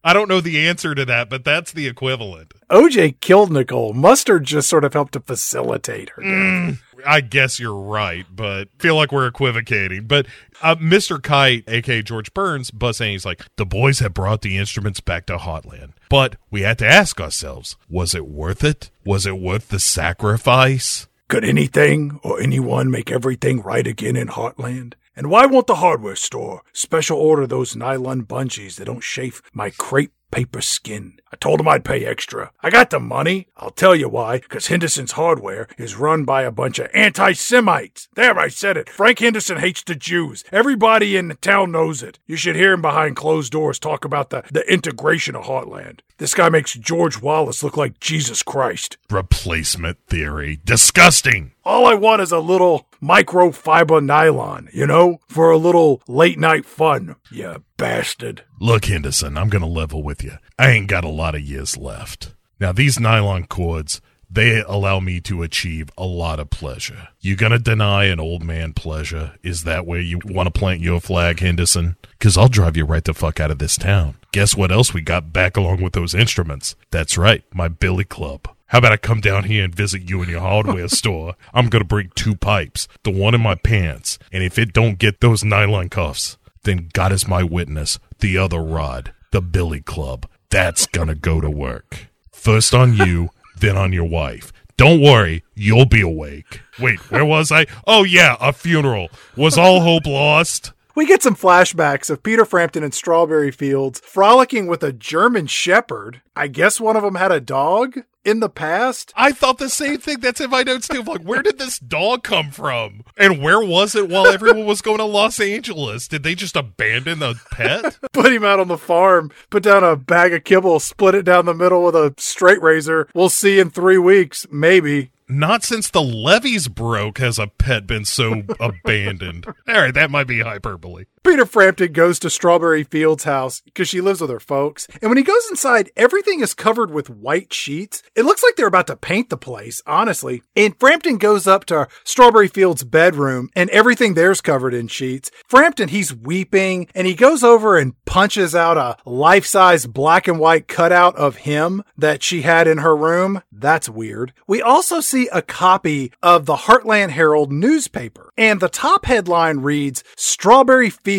I 0.03 0.13
don't 0.13 0.27
know 0.27 0.41
the 0.41 0.67
answer 0.67 0.95
to 0.95 1.05
that, 1.05 1.29
but 1.29 1.43
that's 1.43 1.71
the 1.71 1.87
equivalent. 1.87 2.53
OJ 2.69 3.19
killed 3.19 3.51
Nicole. 3.51 3.93
Mustard 3.93 4.43
just 4.45 4.67
sort 4.67 4.83
of 4.83 4.93
helped 4.93 5.13
to 5.13 5.19
facilitate 5.19 6.09
her. 6.09 6.23
death. 6.23 6.81
I 7.05 7.21
guess 7.21 7.59
you're 7.59 7.75
right, 7.75 8.25
but 8.31 8.69
feel 8.79 8.95
like 8.95 9.11
we're 9.11 9.27
equivocating. 9.27 10.05
But 10.05 10.27
uh, 10.61 10.75
Mr. 10.75 11.21
Kite, 11.21 11.63
aka 11.67 12.01
George 12.01 12.33
Burns, 12.33 12.71
bus 12.71 12.97
saying 12.97 13.13
he's 13.13 13.25
like, 13.25 13.43
the 13.57 13.65
boys 13.65 13.99
have 13.99 14.13
brought 14.13 14.41
the 14.41 14.57
instruments 14.57 14.99
back 14.99 15.25
to 15.27 15.37
Heartland, 15.37 15.93
but 16.09 16.35
we 16.49 16.61
had 16.61 16.77
to 16.79 16.87
ask 16.87 17.19
ourselves, 17.19 17.75
was 17.89 18.13
it 18.13 18.27
worth 18.27 18.63
it? 18.63 18.91
Was 19.05 19.25
it 19.25 19.39
worth 19.39 19.69
the 19.69 19.79
sacrifice? 19.79 21.07
Could 21.27 21.43
anything 21.45 22.19
or 22.23 22.41
anyone 22.41 22.91
make 22.91 23.11
everything 23.11 23.61
right 23.61 23.87
again 23.87 24.15
in 24.15 24.27
Heartland? 24.27 24.93
And 25.15 25.29
why 25.29 25.45
won't 25.45 25.67
the 25.67 25.75
hardware 25.75 26.15
store 26.15 26.63
special 26.73 27.19
order 27.19 27.45
those 27.45 27.75
nylon 27.75 28.23
bungees 28.23 28.75
that 28.75 28.85
don't 28.85 29.03
chafe 29.03 29.41
my 29.53 29.69
crepe 29.69 30.13
paper 30.31 30.61
skin? 30.61 31.19
I 31.33 31.35
told 31.35 31.59
them 31.59 31.67
I'd 31.67 31.83
pay 31.83 32.05
extra. 32.05 32.51
I 32.61 32.69
got 32.69 32.89
the 32.89 32.99
money. 32.99 33.47
I'll 33.57 33.71
tell 33.71 33.95
you 33.95 34.07
why. 34.07 34.39
Because 34.39 34.67
Henderson's 34.67 35.13
hardware 35.13 35.67
is 35.77 35.95
run 35.95 36.23
by 36.23 36.43
a 36.43 36.51
bunch 36.51 36.79
of 36.79 36.89
anti-Semites. 36.93 38.07
There, 38.15 38.39
I 38.39 38.47
said 38.47 38.77
it. 38.77 38.89
Frank 38.89 39.19
Henderson 39.19 39.57
hates 39.57 39.83
the 39.83 39.95
Jews. 39.95 40.45
Everybody 40.51 41.17
in 41.17 41.27
the 41.27 41.35
town 41.35 41.71
knows 41.71 42.01
it. 42.01 42.19
You 42.25 42.37
should 42.37 42.55
hear 42.55 42.73
him 42.73 42.81
behind 42.81 43.17
closed 43.17 43.51
doors 43.51 43.79
talk 43.79 44.05
about 44.05 44.29
the, 44.29 44.43
the 44.51 44.69
integration 44.71 45.35
of 45.35 45.43
Heartland. 45.43 45.99
This 46.21 46.35
guy 46.35 46.49
makes 46.49 46.75
George 46.75 47.19
Wallace 47.19 47.63
look 47.63 47.75
like 47.75 47.99
Jesus 47.99 48.43
Christ. 48.43 48.95
Replacement 49.09 50.05
theory. 50.05 50.59
Disgusting. 50.63 51.53
All 51.65 51.87
I 51.87 51.95
want 51.95 52.21
is 52.21 52.31
a 52.31 52.37
little 52.37 52.85
microfiber 53.01 54.05
nylon, 54.05 54.69
you 54.71 54.85
know, 54.85 55.19
for 55.27 55.49
a 55.49 55.57
little 55.57 56.03
late 56.07 56.37
night 56.37 56.63
fun. 56.63 57.15
You 57.31 57.63
bastard. 57.75 58.43
Look, 58.59 58.85
Henderson, 58.85 59.35
I'm 59.35 59.49
going 59.49 59.63
to 59.63 59.67
level 59.67 60.03
with 60.03 60.23
you. 60.23 60.33
I 60.59 60.69
ain't 60.69 60.89
got 60.89 61.03
a 61.03 61.09
lot 61.09 61.33
of 61.33 61.41
years 61.41 61.75
left. 61.75 62.35
Now, 62.59 62.71
these 62.71 62.99
nylon 62.99 63.47
cords, 63.47 63.99
they 64.31 64.61
allow 64.61 64.99
me 64.99 65.19
to 65.19 65.43
achieve 65.43 65.89
a 65.97 66.05
lot 66.05 66.39
of 66.39 66.49
pleasure. 66.49 67.09
You 67.19 67.35
gonna 67.35 67.59
deny 67.59 68.05
an 68.05 68.19
old 68.19 68.43
man 68.43 68.71
pleasure? 68.73 69.33
Is 69.43 69.63
that 69.63 69.85
where 69.85 69.99
you 69.99 70.19
want 70.23 70.47
to 70.47 70.57
plant 70.57 70.79
your 70.79 71.01
flag, 71.01 71.39
Henderson? 71.39 71.97
Cause 72.19 72.37
I'll 72.37 72.47
drive 72.47 72.77
you 72.77 72.85
right 72.85 73.03
the 73.03 73.13
fuck 73.13 73.39
out 73.39 73.51
of 73.51 73.59
this 73.59 73.75
town. 73.75 74.15
Guess 74.31 74.55
what 74.55 74.71
else 74.71 74.93
we 74.93 75.01
got 75.01 75.33
back 75.33 75.57
along 75.57 75.81
with 75.81 75.93
those 75.93 76.15
instruments? 76.15 76.75
That's 76.91 77.17
right, 77.17 77.43
my 77.53 77.67
billy 77.67 78.05
club. 78.05 78.47
How 78.67 78.77
about 78.77 78.93
I 78.93 78.97
come 78.97 79.19
down 79.19 79.43
here 79.43 79.65
and 79.65 79.75
visit 79.75 80.09
you 80.09 80.23
in 80.23 80.29
your 80.29 80.39
hardware 80.39 80.87
store? 80.87 81.35
I'm 81.53 81.67
gonna 81.67 81.83
bring 81.83 82.11
two 82.15 82.35
pipes, 82.35 82.87
the 83.03 83.11
one 83.11 83.35
in 83.35 83.41
my 83.41 83.55
pants, 83.55 84.17
and 84.31 84.43
if 84.43 84.57
it 84.57 84.71
don't 84.71 84.97
get 84.97 85.19
those 85.19 85.43
nylon 85.43 85.89
cuffs, 85.89 86.37
then 86.63 86.89
God 86.93 87.11
is 87.11 87.27
my 87.27 87.43
witness, 87.43 87.99
the 88.19 88.37
other 88.37 88.61
rod, 88.61 89.13
the 89.31 89.41
billy 89.41 89.81
club, 89.81 90.25
that's 90.49 90.85
gonna 90.85 91.15
go 91.15 91.41
to 91.41 91.49
work. 91.49 92.07
First 92.31 92.73
on 92.73 92.93
you, 92.93 93.29
then 93.61 93.77
on 93.77 93.93
your 93.93 94.05
wife. 94.07 94.51
Don't 94.77 95.01
worry, 95.01 95.43
you'll 95.55 95.85
be 95.85 96.01
awake. 96.01 96.61
Wait, 96.79 96.99
where 97.11 97.23
was 97.25 97.51
I? 97.51 97.67
Oh 97.87 98.03
yeah, 98.03 98.35
a 98.41 98.51
funeral. 98.51 99.09
Was 99.35 99.57
all 99.57 99.81
hope 99.81 100.05
lost? 100.05 100.73
We 101.01 101.07
get 101.07 101.23
some 101.23 101.35
flashbacks 101.35 102.11
of 102.11 102.21
Peter 102.21 102.45
Frampton 102.45 102.83
and 102.83 102.93
Strawberry 102.93 103.49
Fields 103.49 103.99
frolicking 104.01 104.67
with 104.67 104.83
a 104.83 104.93
German 104.93 105.47
shepherd. 105.47 106.21
I 106.35 106.47
guess 106.47 106.79
one 106.79 106.95
of 106.95 107.01
them 107.01 107.15
had 107.15 107.31
a 107.31 107.41
dog 107.41 108.01
in 108.23 108.39
the 108.39 108.49
past. 108.49 109.11
I 109.15 109.31
thought 109.31 109.57
the 109.57 109.67
same 109.67 109.97
thing. 109.97 110.19
That's 110.19 110.39
in 110.39 110.51
my 110.51 110.61
notes 110.61 110.87
too. 110.87 111.01
Like, 111.01 111.23
where 111.23 111.41
did 111.41 111.57
this 111.57 111.79
dog 111.79 112.23
come 112.23 112.51
from? 112.51 113.01
And 113.17 113.41
where 113.41 113.59
was 113.59 113.95
it 113.95 114.09
while 114.09 114.27
everyone 114.27 114.67
was 114.67 114.83
going 114.83 114.99
to 114.99 115.05
Los 115.05 115.39
Angeles? 115.39 116.07
Did 116.07 116.21
they 116.21 116.35
just 116.35 116.55
abandon 116.55 117.17
the 117.17 117.33
pet? 117.49 117.97
Put 118.13 118.31
him 118.31 118.43
out 118.43 118.59
on 118.59 118.67
the 118.67 118.77
farm, 118.77 119.31
put 119.49 119.63
down 119.63 119.83
a 119.83 119.95
bag 119.95 120.33
of 120.33 120.43
kibble, 120.43 120.79
split 120.79 121.15
it 121.15 121.25
down 121.25 121.47
the 121.47 121.55
middle 121.55 121.83
with 121.83 121.95
a 121.95 122.13
straight 122.19 122.61
razor. 122.61 123.07
We'll 123.15 123.29
see 123.29 123.59
in 123.59 123.71
three 123.71 123.97
weeks, 123.97 124.45
maybe. 124.51 125.09
Not 125.31 125.63
since 125.63 125.89
the 125.89 126.01
levees 126.01 126.67
broke 126.67 127.19
has 127.19 127.39
a 127.39 127.47
pet 127.47 127.87
been 127.87 128.03
so 128.03 128.43
abandoned. 128.59 129.45
All 129.47 129.75
right, 129.75 129.93
that 129.93 130.11
might 130.11 130.27
be 130.27 130.41
hyperbole. 130.41 131.05
Peter 131.23 131.45
Frampton 131.45 131.93
goes 131.93 132.17
to 132.17 132.31
Strawberry 132.31 132.83
Fields' 132.83 133.25
house 133.25 133.61
because 133.61 133.87
she 133.87 134.01
lives 134.01 134.21
with 134.21 134.31
her 134.31 134.39
folks. 134.39 134.87
And 135.03 135.11
when 135.11 135.19
he 135.19 135.23
goes 135.23 135.47
inside, 135.51 135.91
everything 135.95 136.39
is 136.39 136.55
covered 136.55 136.89
with 136.89 137.11
white 137.11 137.53
sheets. 137.53 138.01
It 138.15 138.23
looks 138.23 138.41
like 138.41 138.55
they're 138.55 138.65
about 138.65 138.87
to 138.87 138.95
paint 138.95 139.29
the 139.29 139.37
place, 139.37 139.83
honestly. 139.85 140.41
And 140.55 140.77
Frampton 140.79 141.19
goes 141.19 141.45
up 141.45 141.65
to 141.65 141.87
Strawberry 142.03 142.47
Fields' 142.47 142.83
bedroom 142.83 143.49
and 143.55 143.69
everything 143.69 144.15
there's 144.15 144.41
covered 144.41 144.73
in 144.73 144.87
sheets. 144.87 145.29
Frampton, 145.47 145.89
he's 145.89 146.13
weeping 146.13 146.87
and 146.95 147.05
he 147.05 147.13
goes 147.13 147.43
over 147.43 147.77
and 147.77 147.93
punches 148.05 148.55
out 148.55 148.77
a 148.77 148.97
life 149.07 149.45
size 149.45 149.85
black 149.85 150.27
and 150.27 150.39
white 150.39 150.67
cutout 150.67 151.15
of 151.17 151.37
him 151.37 151.83
that 151.95 152.23
she 152.23 152.41
had 152.41 152.67
in 152.67 152.79
her 152.79 152.95
room. 152.95 153.43
That's 153.51 153.87
weird. 153.87 154.33
We 154.47 154.63
also 154.63 155.01
see 155.01 155.29
a 155.31 155.43
copy 155.43 156.13
of 156.23 156.47
the 156.47 156.55
Heartland 156.55 157.11
Herald 157.11 157.51
newspaper 157.51 158.31
and 158.39 158.59
the 158.59 158.69
top 158.69 159.05
headline 159.05 159.59
reads 159.59 160.03
Strawberry 160.17 160.89
Fields 160.89 161.10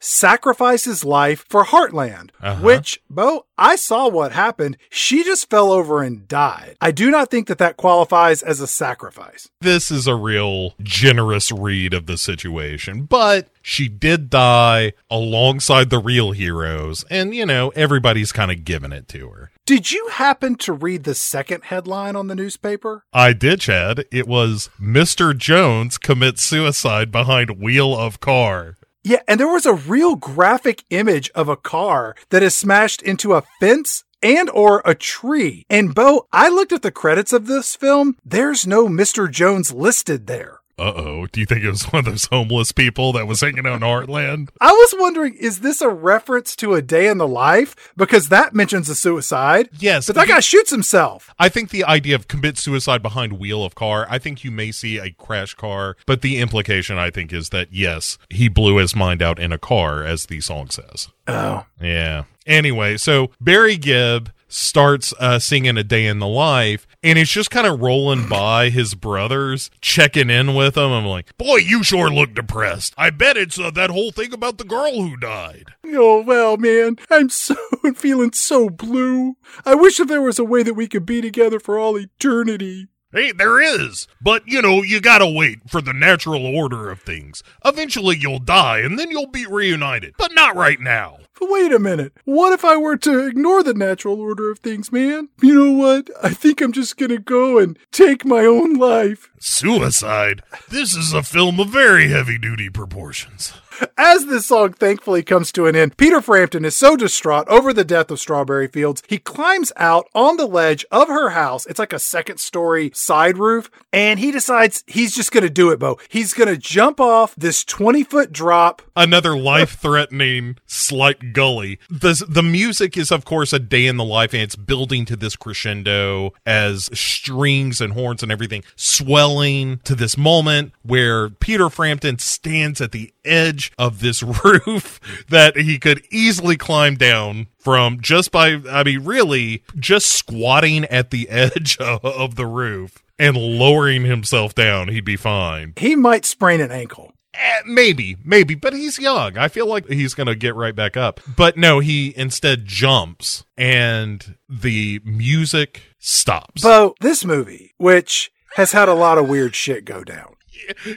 sacrifices 0.00 1.04
life 1.04 1.44
for 1.48 1.64
Heartland, 1.64 2.30
uh-huh. 2.40 2.62
which, 2.62 3.02
Bo, 3.08 3.46
I 3.58 3.76
saw 3.76 4.08
what 4.08 4.32
happened. 4.32 4.76
She 4.90 5.24
just 5.24 5.48
fell 5.50 5.72
over 5.72 6.02
and 6.02 6.26
died. 6.28 6.76
I 6.80 6.90
do 6.90 7.10
not 7.10 7.30
think 7.30 7.48
that 7.48 7.58
that 7.58 7.76
qualifies 7.76 8.42
as 8.42 8.60
a 8.60 8.66
sacrifice. 8.66 9.48
This 9.60 9.90
is 9.90 10.06
a 10.06 10.14
real 10.14 10.74
generous 10.82 11.50
read 11.52 11.94
of 11.94 12.06
the 12.06 12.18
situation, 12.18 13.04
but 13.04 13.48
she 13.62 13.88
did 13.88 14.28
die 14.30 14.92
alongside 15.10 15.90
the 15.90 16.00
real 16.00 16.32
heroes, 16.32 17.04
and 17.10 17.34
you 17.34 17.46
know, 17.46 17.70
everybody's 17.70 18.32
kind 18.32 18.50
of 18.50 18.64
giving 18.64 18.92
it 18.92 19.08
to 19.08 19.28
her. 19.30 19.52
Did 19.64 19.92
you 19.92 20.08
happen 20.08 20.56
to 20.56 20.72
read 20.72 21.04
the 21.04 21.14
second 21.14 21.64
headline 21.64 22.16
on 22.16 22.26
the 22.26 22.34
newspaper? 22.34 23.04
I 23.12 23.32
did, 23.32 23.60
Chad. 23.60 24.04
It 24.10 24.26
was 24.26 24.70
Mr. 24.80 25.36
Jones 25.36 25.98
commits 25.98 26.42
suicide 26.42 27.12
behind 27.12 27.60
wheel 27.60 27.96
of 27.96 28.18
car. 28.18 28.76
Yeah, 29.04 29.22
and 29.26 29.40
there 29.40 29.48
was 29.48 29.66
a 29.66 29.74
real 29.74 30.14
graphic 30.14 30.84
image 30.90 31.28
of 31.34 31.48
a 31.48 31.56
car 31.56 32.14
that 32.30 32.42
is 32.42 32.54
smashed 32.54 33.02
into 33.02 33.34
a 33.34 33.42
fence 33.58 34.04
and 34.22 34.48
or 34.50 34.80
a 34.84 34.94
tree. 34.94 35.66
And 35.68 35.92
Bo, 35.92 36.28
I 36.32 36.48
looked 36.48 36.72
at 36.72 36.82
the 36.82 36.92
credits 36.92 37.32
of 37.32 37.46
this 37.46 37.74
film. 37.74 38.16
There's 38.24 38.64
no 38.64 38.86
Mr. 38.86 39.28
Jones 39.28 39.72
listed 39.72 40.28
there. 40.28 40.61
Uh 40.82 40.92
oh. 40.96 41.26
Do 41.28 41.38
you 41.38 41.46
think 41.46 41.62
it 41.62 41.70
was 41.70 41.84
one 41.92 42.00
of 42.00 42.06
those 42.06 42.24
homeless 42.24 42.72
people 42.72 43.12
that 43.12 43.28
was 43.28 43.40
hanging 43.40 43.66
out 43.68 43.74
in 43.74 43.80
Heartland? 43.82 44.48
I 44.60 44.72
was 44.72 44.94
wondering, 44.98 45.34
is 45.34 45.60
this 45.60 45.80
a 45.80 45.88
reference 45.88 46.56
to 46.56 46.74
a 46.74 46.82
day 46.82 47.06
in 47.06 47.18
the 47.18 47.28
life? 47.28 47.92
Because 47.96 48.30
that 48.30 48.52
mentions 48.52 48.88
a 48.88 48.96
suicide. 48.96 49.68
Yes. 49.78 50.08
But 50.08 50.16
that 50.16 50.26
guy 50.26 50.40
shoots 50.40 50.72
himself. 50.72 51.32
I 51.38 51.48
think 51.48 51.70
the 51.70 51.84
idea 51.84 52.16
of 52.16 52.26
commit 52.26 52.58
suicide 52.58 53.00
behind 53.00 53.34
wheel 53.34 53.64
of 53.64 53.76
car, 53.76 54.08
I 54.10 54.18
think 54.18 54.42
you 54.42 54.50
may 54.50 54.72
see 54.72 54.98
a 54.98 55.12
crash 55.12 55.54
car, 55.54 55.96
but 56.04 56.20
the 56.20 56.38
implication 56.38 56.98
I 56.98 57.10
think 57.10 57.32
is 57.32 57.50
that 57.50 57.68
yes, 57.72 58.18
he 58.28 58.48
blew 58.48 58.78
his 58.78 58.96
mind 58.96 59.22
out 59.22 59.38
in 59.38 59.52
a 59.52 59.58
car, 59.58 60.02
as 60.02 60.26
the 60.26 60.40
song 60.40 60.68
says. 60.70 61.08
Oh. 61.28 61.64
Yeah. 61.80 62.24
Anyway, 62.44 62.96
so 62.96 63.30
Barry 63.40 63.76
Gibb 63.76 64.32
starts 64.52 65.12
uh, 65.18 65.38
singing 65.38 65.76
a 65.76 65.84
day 65.84 66.06
in 66.06 66.18
the 66.18 66.26
life 66.26 66.86
and 67.02 67.18
it's 67.18 67.30
just 67.30 67.50
kind 67.50 67.66
of 67.66 67.80
rolling 67.80 68.28
by 68.28 68.70
his 68.70 68.94
brothers 68.94 69.70
checking 69.80 70.30
in 70.30 70.54
with 70.54 70.74
them 70.74 70.92
i'm 70.92 71.06
like 71.06 71.36
Boy, 71.38 71.56
you 71.56 71.82
sure 71.82 72.10
look 72.10 72.34
depressed. 72.34 72.94
I 72.96 73.10
bet 73.10 73.36
it's 73.36 73.58
uh, 73.58 73.70
that 73.72 73.90
whole 73.90 74.12
thing 74.12 74.32
about 74.32 74.58
the 74.58 74.64
girl 74.64 74.92
who 74.92 75.16
died. 75.16 75.74
Oh, 75.86 76.22
well, 76.22 76.56
man, 76.56 76.96
I'm 77.10 77.28
so 77.28 77.56
feeling 77.96 78.32
so 78.32 78.70
blue. 78.70 79.34
I 79.64 79.74
wish 79.74 79.98
if 79.98 80.08
there 80.08 80.22
was 80.22 80.38
a 80.38 80.44
way 80.44 80.62
that 80.62 80.74
we 80.74 80.86
could 80.86 81.04
be 81.04 81.20
together 81.20 81.58
for 81.58 81.78
all 81.78 81.98
eternity. 81.98 82.88
Hey, 83.12 83.30
there 83.30 83.60
is. 83.60 84.08
But, 84.22 84.42
you 84.46 84.62
know, 84.62 84.82
you 84.82 85.00
gotta 85.00 85.26
wait 85.26 85.68
for 85.68 85.82
the 85.82 85.92
natural 85.92 86.46
order 86.46 86.90
of 86.90 87.02
things. 87.02 87.42
Eventually 87.62 88.16
you'll 88.16 88.38
die 88.38 88.78
and 88.78 88.98
then 88.98 89.10
you'll 89.10 89.26
be 89.26 89.46
reunited. 89.46 90.14
But 90.16 90.34
not 90.34 90.56
right 90.56 90.80
now. 90.80 91.18
Wait 91.40 91.72
a 91.72 91.78
minute. 91.78 92.12
What 92.24 92.52
if 92.52 92.64
I 92.64 92.76
were 92.76 92.96
to 92.98 93.26
ignore 93.26 93.62
the 93.62 93.74
natural 93.74 94.20
order 94.20 94.50
of 94.50 94.60
things, 94.60 94.90
man? 94.92 95.28
You 95.42 95.54
know 95.54 95.72
what? 95.72 96.08
I 96.22 96.30
think 96.30 96.60
I'm 96.60 96.72
just 96.72 96.96
gonna 96.96 97.18
go 97.18 97.58
and 97.58 97.78
take 97.90 98.24
my 98.24 98.46
own 98.46 98.74
life. 98.74 99.30
Suicide? 99.40 100.42
This 100.70 100.94
is 100.94 101.12
a 101.12 101.22
film 101.22 101.60
of 101.60 101.68
very 101.68 102.08
heavy 102.08 102.38
duty 102.38 102.70
proportions. 102.70 103.52
As 103.96 104.26
this 104.26 104.46
song 104.46 104.72
thankfully 104.72 105.22
comes 105.22 105.52
to 105.52 105.66
an 105.66 105.76
end, 105.76 105.96
Peter 105.96 106.20
Frampton 106.20 106.64
is 106.64 106.76
so 106.76 106.96
distraught 106.96 107.48
over 107.48 107.72
the 107.72 107.84
death 107.84 108.10
of 108.10 108.20
Strawberry 108.20 108.68
Fields, 108.68 109.02
he 109.08 109.18
climbs 109.18 109.72
out 109.76 110.08
on 110.14 110.36
the 110.36 110.46
ledge 110.46 110.84
of 110.90 111.08
her 111.08 111.30
house. 111.30 111.66
It's 111.66 111.78
like 111.78 111.92
a 111.92 111.98
second 111.98 112.38
story 112.38 112.90
side 112.94 113.38
roof, 113.38 113.70
and 113.92 114.18
he 114.18 114.30
decides 114.30 114.84
he's 114.86 115.14
just 115.14 115.32
gonna 115.32 115.50
do 115.50 115.70
it, 115.70 115.78
Bo. 115.78 115.98
He's 116.08 116.34
gonna 116.34 116.56
jump 116.56 117.00
off 117.00 117.34
this 117.36 117.64
20 117.64 118.04
foot 118.04 118.32
drop. 118.32 118.82
another 118.96 119.36
life-threatening 119.36 120.56
slight 120.66 121.32
gully. 121.32 121.78
The 121.88 122.24
the 122.28 122.42
music 122.42 122.96
is 122.96 123.10
of 123.10 123.24
course 123.24 123.52
a 123.52 123.58
day 123.58 123.86
in 123.86 123.96
the 123.96 124.04
life, 124.04 124.32
and 124.32 124.42
it's 124.42 124.56
building 124.56 125.04
to 125.06 125.16
this 125.16 125.36
crescendo 125.36 126.32
as 126.44 126.90
strings 126.92 127.80
and 127.80 127.92
horns 127.92 128.22
and 128.22 128.30
everything 128.32 128.64
swelling 128.76 129.78
to 129.84 129.94
this 129.94 130.16
moment 130.18 130.72
where 130.82 131.30
Peter 131.30 131.70
Frampton 131.70 132.18
stands 132.18 132.80
at 132.80 132.92
the 132.92 133.12
edge 133.24 133.61
of 133.78 134.00
this 134.00 134.22
roof 134.44 135.00
that 135.28 135.56
he 135.56 135.78
could 135.78 136.02
easily 136.10 136.56
climb 136.56 136.96
down 136.96 137.46
from 137.58 138.00
just 138.00 138.32
by 138.32 138.60
I 138.70 138.82
mean 138.82 139.04
really 139.04 139.62
just 139.78 140.06
squatting 140.06 140.84
at 140.86 141.10
the 141.10 141.28
edge 141.28 141.76
of, 141.78 142.04
of 142.04 142.34
the 142.34 142.46
roof 142.46 143.02
and 143.18 143.36
lowering 143.36 144.04
himself 144.04 144.54
down, 144.54 144.88
he'd 144.88 145.04
be 145.04 145.16
fine. 145.16 145.74
He 145.76 145.94
might 145.94 146.24
sprain 146.24 146.60
an 146.60 146.72
ankle. 146.72 147.12
Eh, 147.34 147.60
maybe, 147.64 148.16
maybe, 148.24 148.54
but 148.54 148.74
he's 148.74 148.98
young. 148.98 149.38
I 149.38 149.48
feel 149.48 149.66
like 149.66 149.88
he's 149.88 150.12
going 150.12 150.26
to 150.26 150.34
get 150.34 150.54
right 150.54 150.74
back 150.74 150.96
up. 150.96 151.20
But 151.36 151.56
no, 151.56 151.78
he 151.78 152.12
instead 152.16 152.66
jumps 152.66 153.44
and 153.56 154.36
the 154.48 155.00
music 155.04 155.82
stops. 155.98 156.62
Bo, 156.62 156.94
this 157.00 157.24
movie, 157.24 157.72
which 157.78 158.30
has 158.56 158.72
had 158.72 158.88
a 158.88 158.94
lot 158.94 159.16
of 159.16 159.28
weird 159.28 159.54
shit 159.54 159.84
go 159.84 160.04
down. 160.04 160.34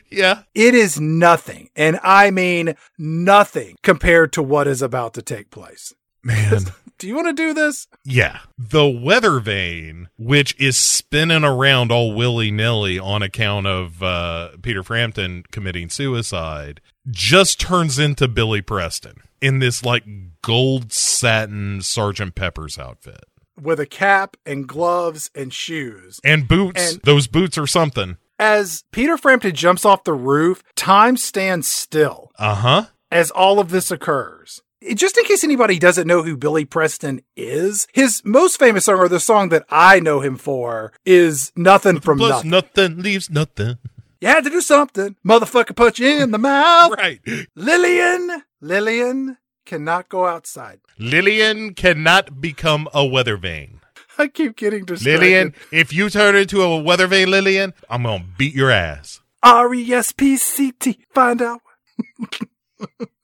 Yeah. 0.09 0.43
It 0.53 0.73
is 0.75 0.99
nothing, 0.99 1.69
and 1.75 1.99
I 2.03 2.31
mean 2.31 2.75
nothing 2.97 3.75
compared 3.83 4.33
to 4.33 4.43
what 4.43 4.67
is 4.67 4.81
about 4.81 5.13
to 5.15 5.21
take 5.21 5.49
place. 5.49 5.93
Man. 6.23 6.61
Do 6.97 7.07
you 7.09 7.15
want 7.15 7.27
to 7.27 7.33
do 7.33 7.53
this? 7.53 7.87
Yeah. 8.05 8.39
The 8.57 8.87
weather 8.87 9.41
vane, 9.41 10.07
which 10.17 10.57
is 10.57 10.77
spinning 10.77 11.43
around 11.43 11.91
all 11.91 12.15
willy 12.15 12.51
nilly 12.51 12.97
on 12.97 13.21
account 13.21 13.67
of 13.67 14.01
uh, 14.01 14.51
Peter 14.61 14.81
Frampton 14.81 15.43
committing 15.51 15.89
suicide, 15.89 16.79
just 17.11 17.59
turns 17.59 17.99
into 17.99 18.29
Billy 18.29 18.61
Preston 18.61 19.15
in 19.41 19.59
this 19.59 19.83
like 19.83 20.05
gold 20.41 20.93
satin 20.93 21.81
Sergeant 21.81 22.33
Pepper's 22.33 22.79
outfit. 22.79 23.25
With 23.61 23.81
a 23.81 23.85
cap 23.85 24.37
and 24.45 24.65
gloves 24.65 25.29
and 25.35 25.53
shoes. 25.53 26.21
And 26.23 26.47
boots. 26.47 26.93
And- 26.93 27.01
Those 27.03 27.27
boots 27.27 27.57
are 27.57 27.67
something. 27.67 28.15
As 28.37 28.83
Peter 28.91 29.17
Frampton 29.17 29.53
jumps 29.55 29.85
off 29.85 30.03
the 30.03 30.13
roof, 30.13 30.61
time 30.75 31.17
stands 31.17 31.67
still 31.67 32.31
Uh 32.37 32.55
huh. 32.55 32.85
as 33.11 33.31
all 33.31 33.59
of 33.59 33.69
this 33.69 33.91
occurs. 33.91 34.61
Just 34.93 35.17
in 35.17 35.23
case 35.23 35.43
anybody 35.43 35.79
doesn't 35.79 36.05
know 36.05 36.21
who 36.21 36.37
Billy 36.37 36.65
Preston 36.65 37.21
is, 37.35 37.87
his 37.93 38.21
most 38.25 38.59
famous 38.59 38.85
song, 38.85 38.97
or 38.97 39.07
the 39.09 39.19
song 39.19 39.49
that 39.49 39.65
I 39.69 39.99
know 39.99 40.19
him 40.19 40.37
for, 40.37 40.91
is 41.05 41.51
Nothing 41.55 41.99
from 42.01 42.17
Plus 42.19 42.43
Nothing. 42.43 42.51
nothing 42.51 43.01
leaves 43.01 43.29
nothing. 43.29 43.77
You 44.21 44.27
had 44.27 44.43
to 44.43 44.49
do 44.49 44.61
something. 44.61 45.15
Motherfucker 45.25 45.75
punch 45.75 45.99
you 45.99 46.21
in 46.21 46.31
the 46.31 46.37
mouth. 46.37 46.91
Right. 46.97 47.19
Lillian, 47.55 48.43
Lillian 48.61 49.37
cannot 49.65 50.09
go 50.09 50.27
outside. 50.27 50.79
Lillian 50.99 51.73
cannot 51.73 52.39
become 52.41 52.87
a 52.93 53.05
weather 53.05 53.37
vane. 53.37 53.79
I 54.17 54.27
keep 54.27 54.55
getting 54.55 54.85
distracted. 54.85 55.19
Lillian, 55.19 55.53
if 55.71 55.93
you 55.93 56.09
turn 56.09 56.35
into 56.35 56.61
a 56.61 56.79
weather 56.79 57.07
vane, 57.07 57.29
Lillian, 57.29 57.73
I'm 57.89 58.03
gonna 58.03 58.25
beat 58.37 58.53
your 58.53 58.71
ass. 58.71 59.21
R 59.43 59.73
E 59.73 59.93
S 59.93 60.11
P 60.11 60.37
C 60.37 60.71
T. 60.71 60.99
Find 61.13 61.41
out. 61.41 61.61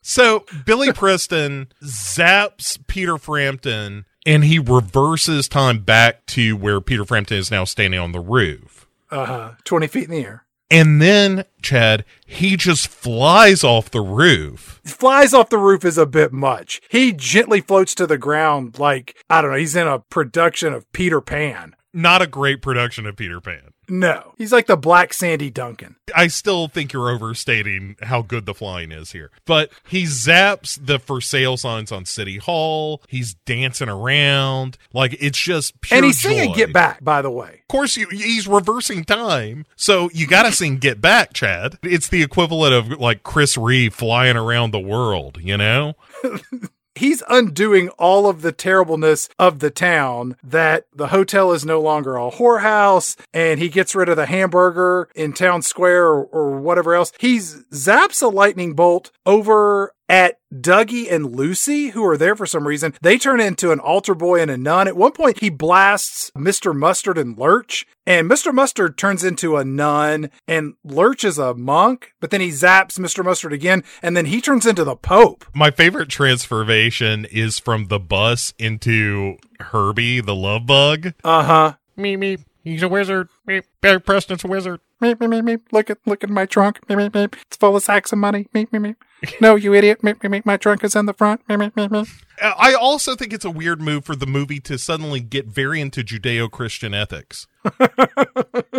So 0.01 0.45
Billy 0.65 0.91
Preston 0.93 1.67
zaps 1.83 2.77
Peter 2.87 3.17
Frampton 3.17 4.05
and 4.25 4.43
he 4.43 4.59
reverses 4.59 5.47
time 5.47 5.79
back 5.79 6.25
to 6.27 6.55
where 6.55 6.81
Peter 6.81 7.05
Frampton 7.05 7.37
is 7.37 7.51
now 7.51 7.63
standing 7.63 7.99
on 7.99 8.11
the 8.11 8.19
roof. 8.19 8.87
Uh 9.09 9.25
huh. 9.25 9.51
20 9.63 9.87
feet 9.87 10.05
in 10.05 10.11
the 10.11 10.25
air. 10.25 10.45
And 10.71 11.01
then, 11.01 11.43
Chad, 11.61 12.05
he 12.25 12.55
just 12.55 12.87
flies 12.87 13.61
off 13.61 13.91
the 13.91 13.99
roof. 13.99 14.79
Flies 14.85 15.33
off 15.33 15.49
the 15.49 15.57
roof 15.57 15.83
is 15.83 15.97
a 15.97 16.05
bit 16.05 16.31
much. 16.31 16.81
He 16.87 17.11
gently 17.11 17.59
floats 17.59 17.93
to 17.95 18.07
the 18.07 18.17
ground 18.17 18.79
like, 18.79 19.21
I 19.29 19.41
don't 19.41 19.51
know, 19.51 19.57
he's 19.57 19.75
in 19.75 19.85
a 19.85 19.99
production 19.99 20.73
of 20.73 20.89
Peter 20.93 21.19
Pan. 21.19 21.75
Not 21.93 22.21
a 22.21 22.27
great 22.27 22.61
production 22.61 23.05
of 23.05 23.17
Peter 23.17 23.41
Pan. 23.41 23.73
No, 23.89 24.33
he's 24.37 24.53
like 24.53 24.67
the 24.67 24.77
Black 24.77 25.13
Sandy 25.13 25.49
Duncan. 25.49 25.97
I 26.15 26.27
still 26.27 26.69
think 26.69 26.93
you're 26.93 27.09
overstating 27.09 27.97
how 28.01 28.21
good 28.21 28.45
the 28.45 28.53
flying 28.53 28.93
is 28.93 29.11
here. 29.11 29.31
But 29.45 29.69
he 29.85 30.03
zaps 30.03 30.79
the 30.81 30.97
for 30.97 31.19
sale 31.19 31.57
signs 31.57 31.91
on 31.91 32.05
City 32.05 32.37
Hall. 32.37 33.01
He's 33.09 33.33
dancing 33.33 33.89
around. 33.89 34.77
Like 34.93 35.17
it's 35.19 35.37
just 35.37 35.81
pure 35.81 35.97
and 35.97 36.05
he's 36.05 36.19
singing 36.19 36.51
joy. 36.51 36.55
"Get 36.55 36.73
Back," 36.73 37.03
by 37.03 37.21
the 37.21 37.31
way. 37.31 37.59
Of 37.63 37.67
course, 37.67 37.97
you, 37.97 38.07
he's 38.07 38.47
reversing 38.47 39.03
time. 39.03 39.65
So 39.75 40.09
you 40.13 40.25
got 40.25 40.43
to 40.43 40.51
sing 40.53 40.77
Get 40.77 41.01
Back, 41.01 41.33
Chad. 41.33 41.77
It's 41.83 42.07
the 42.07 42.23
equivalent 42.23 42.73
of 42.73 42.99
like 42.99 43.23
Chris 43.23 43.57
Reeve 43.57 43.93
flying 43.93 44.37
around 44.37 44.71
the 44.71 44.79
world, 44.79 45.39
you 45.41 45.57
know? 45.57 45.95
he's 47.01 47.23
undoing 47.29 47.89
all 47.97 48.29
of 48.29 48.43
the 48.43 48.51
terribleness 48.51 49.27
of 49.39 49.57
the 49.57 49.71
town 49.71 50.37
that 50.43 50.85
the 50.93 51.07
hotel 51.07 51.51
is 51.51 51.65
no 51.65 51.81
longer 51.81 52.15
a 52.15 52.29
whorehouse 52.29 53.17
and 53.33 53.59
he 53.59 53.69
gets 53.69 53.95
rid 53.95 54.07
of 54.07 54.15
the 54.15 54.27
hamburger 54.27 55.09
in 55.15 55.33
town 55.33 55.63
square 55.63 56.05
or, 56.05 56.25
or 56.25 56.59
whatever 56.59 56.93
else. 56.93 57.11
He 57.19 57.39
zaps 57.39 58.21
a 58.21 58.27
lightning 58.27 58.73
bolt 58.73 59.11
over 59.25 59.93
at 60.11 60.37
Dougie 60.53 61.09
and 61.09 61.33
Lucy, 61.33 61.87
who 61.87 62.03
are 62.05 62.17
there 62.17 62.35
for 62.35 62.45
some 62.45 62.67
reason. 62.67 62.93
They 63.01 63.17
turn 63.17 63.39
into 63.39 63.71
an 63.71 63.79
altar 63.79 64.13
boy 64.13 64.41
and 64.41 64.51
a 64.51 64.57
nun. 64.57 64.89
At 64.89 64.97
one 64.97 65.13
point, 65.13 65.39
he 65.39 65.49
blasts 65.49 66.29
Mr. 66.37 66.75
Mustard 66.75 67.17
and 67.17 67.37
Lurch, 67.37 67.87
and 68.05 68.29
Mr. 68.29 68.53
Mustard 68.53 68.97
turns 68.97 69.23
into 69.23 69.55
a 69.55 69.63
nun, 69.63 70.29
and 70.49 70.73
Lurch 70.83 71.23
is 71.23 71.37
a 71.37 71.53
monk, 71.53 72.13
but 72.19 72.29
then 72.29 72.41
he 72.41 72.49
zaps 72.49 72.99
Mr. 72.99 73.23
Mustard 73.23 73.53
again, 73.53 73.85
and 74.01 74.17
then 74.17 74.25
he 74.25 74.41
turns 74.41 74.65
into 74.65 74.83
the 74.83 74.97
Pope. 74.97 75.45
My 75.55 75.71
favorite 75.71 76.09
transformation 76.09 77.23
is 77.23 77.57
from 77.57 77.87
the 77.87 77.99
bus 77.99 78.53
into 78.59 79.37
Herbie, 79.61 80.19
the 80.19 80.35
love 80.35 80.65
bug. 80.65 81.13
Uh 81.23 81.43
huh. 81.43 81.73
Me, 81.95 82.17
me. 82.17 82.37
He's 82.65 82.83
a 82.83 82.89
wizard. 82.89 83.29
Me, 83.45 83.61
Barry 83.79 84.01
Preston's 84.01 84.43
a 84.43 84.47
wizard. 84.47 84.81
Me, 84.99 85.15
me, 85.19 85.27
me, 85.27 85.41
me. 85.41 85.57
Look 85.71 85.89
at, 85.89 85.99
look 86.05 86.23
at 86.23 86.29
my 86.29 86.45
trunk. 86.45 86.87
Me, 86.89 86.97
me, 86.97 87.09
me. 87.13 87.27
It's 87.47 87.55
full 87.57 87.77
of 87.77 87.83
sacks 87.83 88.11
of 88.11 88.19
money. 88.19 88.47
Me, 88.53 88.67
me, 88.73 88.79
me. 88.79 88.95
No, 89.39 89.55
you 89.55 89.73
idiot. 89.73 90.03
Me, 90.03 90.13
me, 90.23 90.29
me. 90.29 90.41
My 90.45 90.57
trunk 90.57 90.83
is 90.83 90.95
in 90.95 91.05
the 91.05 91.13
front. 91.13 91.41
I 91.47 92.73
also 92.73 93.15
think 93.15 93.33
it's 93.33 93.45
a 93.45 93.51
weird 93.51 93.79
move 93.79 94.03
for 94.03 94.15
the 94.15 94.25
movie 94.25 94.59
to 94.61 94.79
suddenly 94.79 95.19
get 95.19 95.45
very 95.45 95.79
into 95.79 96.03
Judeo 96.03 96.49
Christian 96.49 96.93
ethics. 96.95 97.45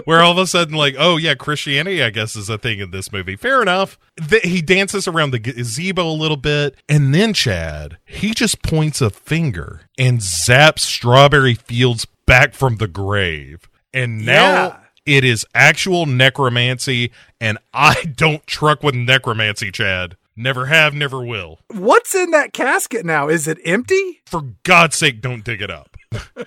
Where 0.04 0.20
all 0.20 0.32
of 0.32 0.38
a 0.38 0.46
sudden, 0.48 0.74
like, 0.74 0.96
oh 0.98 1.16
yeah, 1.16 1.34
Christianity, 1.34 2.02
I 2.02 2.10
guess, 2.10 2.34
is 2.34 2.48
a 2.48 2.58
thing 2.58 2.80
in 2.80 2.90
this 2.90 3.12
movie. 3.12 3.36
Fair 3.36 3.62
enough. 3.62 3.98
Th- 4.28 4.42
he 4.42 4.60
dances 4.62 5.06
around 5.06 5.30
the 5.30 5.38
gazebo 5.38 6.08
a 6.08 6.10
little 6.12 6.36
bit, 6.36 6.74
and 6.88 7.14
then 7.14 7.32
Chad, 7.34 7.98
he 8.04 8.34
just 8.34 8.62
points 8.62 9.00
a 9.00 9.10
finger 9.10 9.82
and 9.96 10.18
zaps 10.18 10.80
Strawberry 10.80 11.54
Fields 11.54 12.04
back 12.26 12.54
from 12.54 12.76
the 12.78 12.88
grave. 12.88 13.68
And 13.94 14.24
now 14.26 14.52
Yeah. 14.66 14.76
it 15.06 15.24
is 15.24 15.46
actual 15.54 16.06
necromancy, 16.06 17.12
and 17.40 17.58
I 17.72 18.02
don't 18.16 18.44
truck 18.46 18.82
with 18.82 18.94
necromancy, 18.96 19.70
Chad. 19.70 20.16
Never 20.36 20.66
have, 20.66 20.94
never 20.94 21.24
will. 21.24 21.58
What's 21.68 22.14
in 22.14 22.30
that 22.30 22.52
casket 22.52 23.04
now? 23.04 23.28
Is 23.28 23.46
it 23.46 23.58
empty? 23.64 24.22
For 24.26 24.42
God's 24.62 24.96
sake, 24.96 25.20
don't 25.20 25.44
dig 25.44 25.60
it 25.60 25.70
up. 25.70 25.96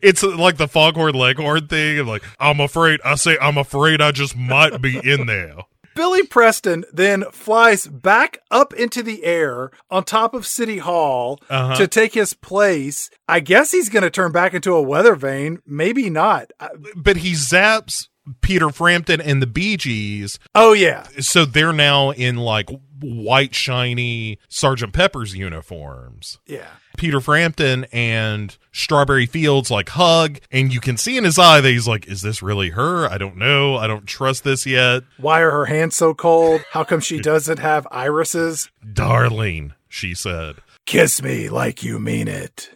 it's 0.00 0.22
like 0.22 0.56
the 0.56 0.68
Foghorn 0.68 1.14
Leghorn 1.14 1.66
thing. 1.66 2.04
Like, 2.06 2.22
I'm 2.38 2.60
afraid, 2.60 3.00
I 3.04 3.14
say, 3.16 3.36
I'm 3.40 3.58
afraid 3.58 4.00
I 4.00 4.12
just 4.12 4.36
might 4.36 4.80
be 4.80 4.98
in 4.98 5.26
there. 5.26 5.54
Billy 5.94 6.22
Preston 6.26 6.84
then 6.90 7.24
flies 7.32 7.86
back 7.86 8.38
up 8.50 8.72
into 8.72 9.02
the 9.02 9.24
air 9.24 9.70
on 9.90 10.04
top 10.04 10.32
of 10.32 10.46
City 10.46 10.78
Hall 10.78 11.38
Uh-huh. 11.50 11.74
to 11.76 11.86
take 11.86 12.14
his 12.14 12.32
place. 12.32 13.10
I 13.28 13.40
guess 13.40 13.72
he's 13.72 13.90
going 13.90 14.02
to 14.02 14.08
turn 14.10 14.32
back 14.32 14.54
into 14.54 14.74
a 14.74 14.80
weather 14.80 15.14
vane. 15.14 15.58
Maybe 15.66 16.08
not. 16.08 16.50
But 16.96 17.18
he 17.18 17.32
zaps 17.32 18.08
Peter 18.40 18.70
Frampton 18.70 19.20
and 19.20 19.42
the 19.42 19.46
Bee 19.46 19.76
Gees. 19.76 20.38
oh, 20.54 20.72
yeah. 20.72 21.06
So 21.20 21.44
they're 21.44 21.72
now 21.72 22.10
in 22.10 22.36
like 22.36 22.68
white, 23.00 23.54
shiny 23.54 24.38
Sergeant 24.48 24.92
Pepper's 24.92 25.34
uniforms. 25.34 26.38
Yeah. 26.46 26.68
Peter 26.96 27.20
Frampton 27.20 27.86
and 27.90 28.56
Strawberry 28.70 29.26
Fields 29.26 29.70
like 29.70 29.88
hug, 29.88 30.38
and 30.50 30.72
you 30.72 30.80
can 30.80 30.96
see 30.96 31.16
in 31.16 31.24
his 31.24 31.38
eye 31.38 31.60
that 31.60 31.68
he's 31.70 31.88
like, 31.88 32.06
Is 32.06 32.20
this 32.20 32.42
really 32.42 32.70
her? 32.70 33.06
I 33.08 33.18
don't 33.18 33.36
know. 33.36 33.76
I 33.76 33.86
don't 33.86 34.06
trust 34.06 34.44
this 34.44 34.66
yet. 34.66 35.02
Why 35.18 35.40
are 35.40 35.50
her 35.50 35.64
hands 35.66 35.96
so 35.96 36.14
cold? 36.14 36.62
How 36.70 36.84
come 36.84 37.00
she 37.00 37.18
doesn't 37.20 37.58
have 37.58 37.88
irises? 37.90 38.70
Darling, 38.92 39.72
she 39.88 40.14
said. 40.14 40.56
Kiss 40.86 41.22
me 41.22 41.48
like 41.48 41.82
you 41.82 41.98
mean 41.98 42.28
it. 42.28 42.70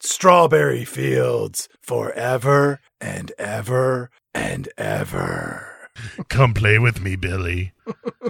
Strawberry 0.00 0.84
fields 0.84 1.68
forever 1.80 2.80
and 3.00 3.32
ever 3.38 4.10
and 4.36 4.68
ever. 4.76 5.88
Come 6.28 6.52
play 6.52 6.78
with 6.78 7.00
me, 7.00 7.16
Billy. 7.16 7.72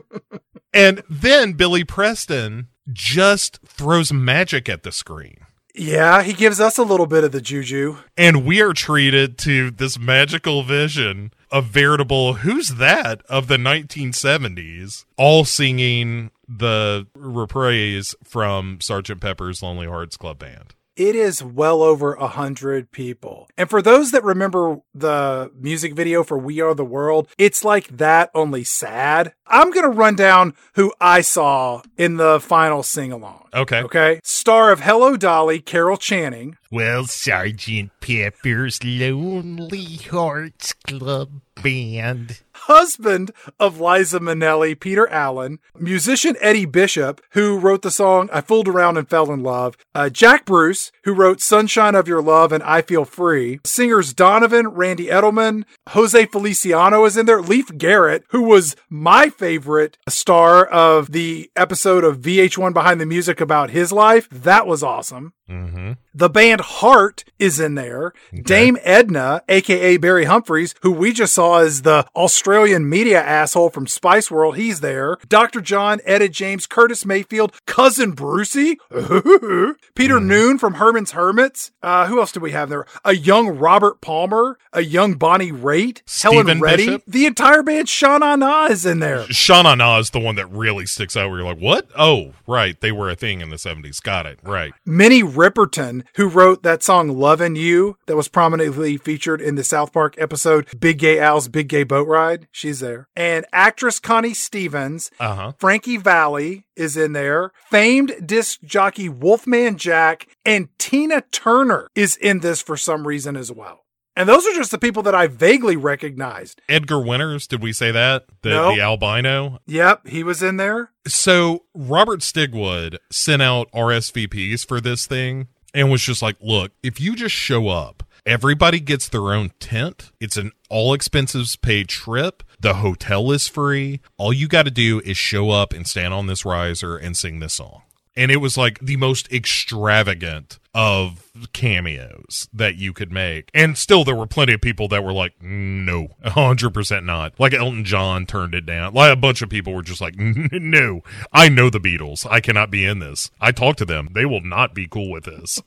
and 0.73 1.03
then 1.11 1.55
Billy 1.55 1.83
Preston 1.83 2.69
just 2.93 3.59
throws 3.67 4.13
magic 4.13 4.69
at 4.69 4.85
the 4.85 4.93
screen. 4.93 5.39
Yeah, 5.75 6.23
he 6.23 6.33
gives 6.33 6.59
us 6.59 6.79
a 6.79 6.85
little 6.85 7.07
bit 7.07 7.25
of 7.25 7.33
the 7.33 7.41
juju. 7.41 7.99
And 8.17 8.47
we 8.47 8.63
are 8.63 8.73
treated 8.73 9.37
to 9.39 9.71
this 9.71 9.99
magical 9.99 10.63
vision 10.63 11.33
of 11.51 11.67
veritable 11.67 12.35
who's 12.35 12.77
that 12.77 13.21
of 13.29 13.49
the 13.49 13.59
1970s, 13.59 15.05
all 15.19 15.45
singing 15.45 16.31
the 16.49 17.09
reprise 17.15 18.15
from 18.25 18.81
Sergeant 18.81 19.21
Pepper's 19.21 19.63
Lonely 19.63 19.87
Hearts 19.87 20.17
Club 20.17 20.39
Band. 20.39 20.76
It 20.97 21.15
is 21.15 21.45
well 21.45 21.83
over 21.83 22.15
a 22.15 22.27
hundred 22.27 22.91
people. 22.91 23.51
And 23.59 23.69
for 23.69 23.83
those 23.83 24.13
that 24.13 24.25
remember 24.25 24.81
the 24.95 25.53
music 25.55 25.95
video 25.95 26.25
for 26.25 26.39
We 26.39 26.63
Are 26.63 26.75
the 26.75 26.87
World, 26.87 27.29
it's 27.37 27.63
like 27.63 27.99
that, 27.99 28.31
only 28.35 28.65
sad. 28.65 29.35
I'm 29.49 29.71
going 29.71 29.85
to 29.85 29.97
run 29.97 30.17
down 30.17 30.55
who 30.75 30.93
I 31.01 31.21
saw 31.21 31.83
in 31.97 32.17
the 32.17 32.41
final 32.41 32.83
sing 32.83 33.13
along. 33.13 33.47
Okay. 33.55 33.83
Okay. 33.83 34.21
Star 34.23 34.71
of 34.71 34.81
Hello 34.81 35.17
Dolly, 35.17 35.61
Carol 35.61 35.97
Channing. 35.97 36.57
Well, 36.71 37.07
Sergeant 37.07 37.91
Pepper's 38.01 38.83
Lonely 38.83 39.99
Hearts 40.11 40.73
Club 40.87 41.41
Band. 41.63 42.41
husband 42.53 43.31
of 43.61 43.81
Liza 43.81 44.21
Minnelli, 44.21 44.79
Peter 44.79 45.09
Allen, 45.09 45.59
musician 45.79 46.37
Eddie 46.41 46.67
Bishop, 46.67 47.21
who 47.31 47.59
wrote 47.59 47.83
the 47.83 47.91
song 47.91 48.29
I 48.33 48.41
Fooled 48.41 48.69
Around 48.69 48.99
and 48.99 49.09
Fell 49.09 49.33
in 49.33 49.43
Love, 49.43 49.77
uh, 49.95 50.09
Jack 50.11 50.45
Bruce, 50.45 50.91
who 51.05 51.15
wrote 51.15 51.41
Sunshine 51.41 51.95
of 51.95 52.09
Your 52.09 52.21
Love 52.21 52.53
and 52.53 52.63
I 52.65 52.83
Feel 52.83 53.05
Free, 53.05 53.61
singers 53.65 54.13
Donovan, 54.13 54.69
Randy 54.69 55.07
Edelman, 55.07 55.65
Jose 55.91 56.27
Feliciano 56.27 57.05
is 57.05 57.17
in 57.17 57.27
there, 57.27 57.41
Leif 57.41 57.77
Garrett, 57.79 58.25
who 58.31 58.43
was 58.43 58.77
my 58.91 59.31
favorite 59.37 59.99
star 60.09 60.65
of 60.65 61.13
the 61.13 61.51
episode 61.55 62.05
of 62.05 62.21
VH1 62.21 62.73
Behind 62.73 63.01
the 63.01 63.07
Music 63.07 63.41
about 63.41 63.71
his 63.71 63.93
life. 63.93 64.29
That 64.31 64.67
was 64.67 64.83
awesome. 64.83 65.33
Mm-hmm. 65.49 65.93
The 66.15 66.29
band 66.31 66.61
Heart 66.61 67.25
is 67.39 67.61
in 67.61 67.75
there. 67.75 68.13
Dame 68.33 68.79
Edna, 68.83 69.43
aka 69.49 69.97
Barry 69.99 70.25
Humphries, 70.25 70.75
who 70.83 70.91
we 70.91 71.13
just 71.13 71.35
saw 71.35 71.59
as 71.59 71.83
the 71.83 72.07
Australian 72.17 72.89
media 72.89 73.23
asshole 73.23 73.71
from 73.71 73.87
Spice 73.87 74.31
World, 74.31 74.57
he's 74.57 74.81
there. 74.81 75.19
Dr. 75.29 75.61
John, 75.61 76.01
Etta 76.05 76.29
James, 76.29 76.67
Curtis 76.67 77.05
Mayfield, 77.05 77.53
Cousin 77.67 78.13
Brucey, 78.13 78.79
Peter 79.95 80.19
Noone 80.21 80.59
from 80.59 80.75
Herman's 80.75 81.13
Hermits. 81.13 81.71
Uh, 81.83 82.07
who 82.07 82.19
else 82.19 82.33
do 82.33 82.41
we 82.41 82.53
have 82.53 82.69
there? 82.69 82.87
A 83.05 83.15
young 83.15 83.49
Robert 83.49 84.01
Palmer, 84.01 84.59
a 84.73 84.83
young 84.83 85.15
Bonnie 85.15 85.53
Raitt, 85.53 86.03
Helen 86.23 86.61
Reddy. 86.61 86.87
Bishop. 86.87 87.03
The 87.07 87.27
entire 87.27 87.63
band 87.63 87.89
Shauna 87.89 88.39
Na 88.39 88.67
is 88.67 88.87
in 88.87 89.01
there. 89.01 89.25
Shauna 89.27 89.77
Na 89.77 89.99
is 89.99 90.11
the 90.11 90.21
one 90.21 90.37
that 90.37 90.47
really 90.51 90.87
sticks 90.87 91.17
out 91.17 91.29
where 91.31 91.41
you're 91.41 91.49
like, 91.49 91.61
what? 91.61 91.89
Oh, 91.97 92.33
right. 92.47 92.81
They 92.81 92.91
were 92.93 93.11
a 93.11 93.15
thing 93.17 93.41
in 93.41 93.51
the 93.51 93.57
70s. 93.57 94.03
Got 94.03 94.27
it. 94.27 94.39
Right. 94.43 94.73
Minnie 94.85 95.23
Riperton, 95.37 96.05
who 96.17 96.29
wrote 96.29 96.63
that 96.63 96.83
song 96.83 97.09
Lovin' 97.09 97.55
You 97.57 97.97
that 98.07 98.17
was 98.17 98.29
prominently 98.29 98.97
featured 98.97 99.41
in 99.41 99.55
the 99.55 99.63
South 99.65 99.93
Park 99.93 100.15
episode 100.19 100.67
Big 100.81 100.99
Gay 100.99 101.19
Al's 101.21 101.49
Big 101.49 101.69
Gay 101.69 101.85
Boat 101.85 102.09
Ride. 102.09 102.49
She's 102.51 102.81
there. 102.81 103.09
And 103.15 103.47
actress 103.53 104.01
Connie 104.01 104.35
Stevens, 104.35 105.11
Uh 105.21 105.35
huh. 105.35 105.53
Frankie 105.59 105.97
Valli 105.99 106.65
is 106.75 106.97
in 106.97 107.13
there. 107.13 107.53
Famed 107.71 108.27
disc 108.27 108.61
jockey 108.65 109.09
Wolfman 109.09 109.77
Jack 109.77 110.27
and 110.45 110.69
Tina 110.79 111.23
Turner 111.31 111.89
is 111.95 112.17
in 112.17 112.41
this 112.41 112.61
for 112.61 112.77
some 112.77 113.07
reason 113.07 113.37
as 113.37 113.53
well. 113.53 113.81
And 114.17 114.27
those 114.29 114.47
are 114.47 114.55
just 114.55 114.71
the 114.71 114.79
people 114.79 115.03
that 115.03 115.15
I 115.15 115.27
vaguely 115.27 115.77
recognized. 115.77 116.63
Edgar 116.69 117.01
Winters, 117.01 117.47
did 117.47 117.63
we 117.63 117.73
say 117.75 117.91
that? 117.93 118.25
The, 118.43 118.49
No. 118.49 118.75
the 118.75 118.81
albino? 118.81 119.61
Yep, 119.67 120.07
he 120.07 120.23
was 120.25 120.43
in 120.43 120.57
there. 120.57 120.91
So 121.07 121.65
Robert 121.75 122.21
Stigwood 122.21 122.97
sent 123.11 123.43
out 123.43 123.71
RSVPs 123.73 124.67
for 124.67 124.81
this 124.81 125.07
thing 125.07 125.49
and 125.75 125.91
was 125.91 126.03
just 126.03 126.23
like, 126.23 126.37
look, 126.41 126.73
if 126.83 126.99
you 126.99 127.15
just 127.15 127.35
show 127.35 127.69
up, 127.69 128.03
everybody 128.25 128.81
gets 128.81 129.07
their 129.09 129.33
own 129.35 129.53
tent. 129.61 130.11
It's 130.19 130.39
an 130.39 130.53
all 130.71 130.95
expenses 130.95 131.55
paid 131.57 131.89
trip. 131.89 132.43
The 132.59 132.75
hotel 132.75 133.31
is 133.33 133.47
free. 133.49 134.01
All 134.17 134.33
you 134.33 134.49
got 134.49 134.63
to 134.65 134.71
do 134.71 135.01
is 135.05 135.19
show 135.19 135.51
up 135.51 135.75
and 135.75 135.87
stand 135.87 136.15
on 136.15 136.27
this 136.27 136.47
riser 136.47 136.97
and 136.97 137.15
sing 137.15 137.41
this 137.41 137.53
song. 137.55 137.83
And 138.17 138.31
it 138.31 138.39
was 138.39 138.57
like 138.57 138.79
the 138.81 138.97
most 138.97 139.31
extravagant 139.31 140.59
of 140.77 141.33
cameos 141.55 142.51
that 142.53 142.77
you 142.77 142.93
could 142.93 143.11
make. 143.11 143.51
And 143.55 143.79
still, 143.79 144.05
there 144.05 144.15
were 144.15 144.27
plenty 144.27 144.53
of 144.53 144.61
people 144.61 144.89
that 144.89 145.03
were 145.03 145.13
like, 145.13 145.33
no, 145.41 146.09
100% 146.23 147.05
not. 147.05 147.33
Like 147.41 147.55
Elton 147.55 147.83
John 147.85 148.27
turned 148.27 148.55
it 148.55 148.67
down. 148.67 148.93
Like 148.93 149.11
a 149.11 149.17
bunch 149.17 149.41
of 149.41 149.49
people 149.49 149.73
were 149.73 149.83
just 149.83 150.03
like, 150.03 150.15
no, 150.19 151.01
I 151.33 151.49
know 151.49 151.71
the 151.71 151.81
Beatles. 151.81 152.31
I 152.31 152.41
cannot 152.41 152.71
be 152.71 152.85
in 152.85 152.99
this. 152.99 153.31
I 153.41 153.53
talked 153.53 153.79
to 153.79 153.87
them. 153.87 154.11
They 154.13 154.27
will 154.27 154.43
not 154.43 154.75
be 154.75 154.87
cool 154.87 155.11
with 155.11 155.25
this. 155.25 155.63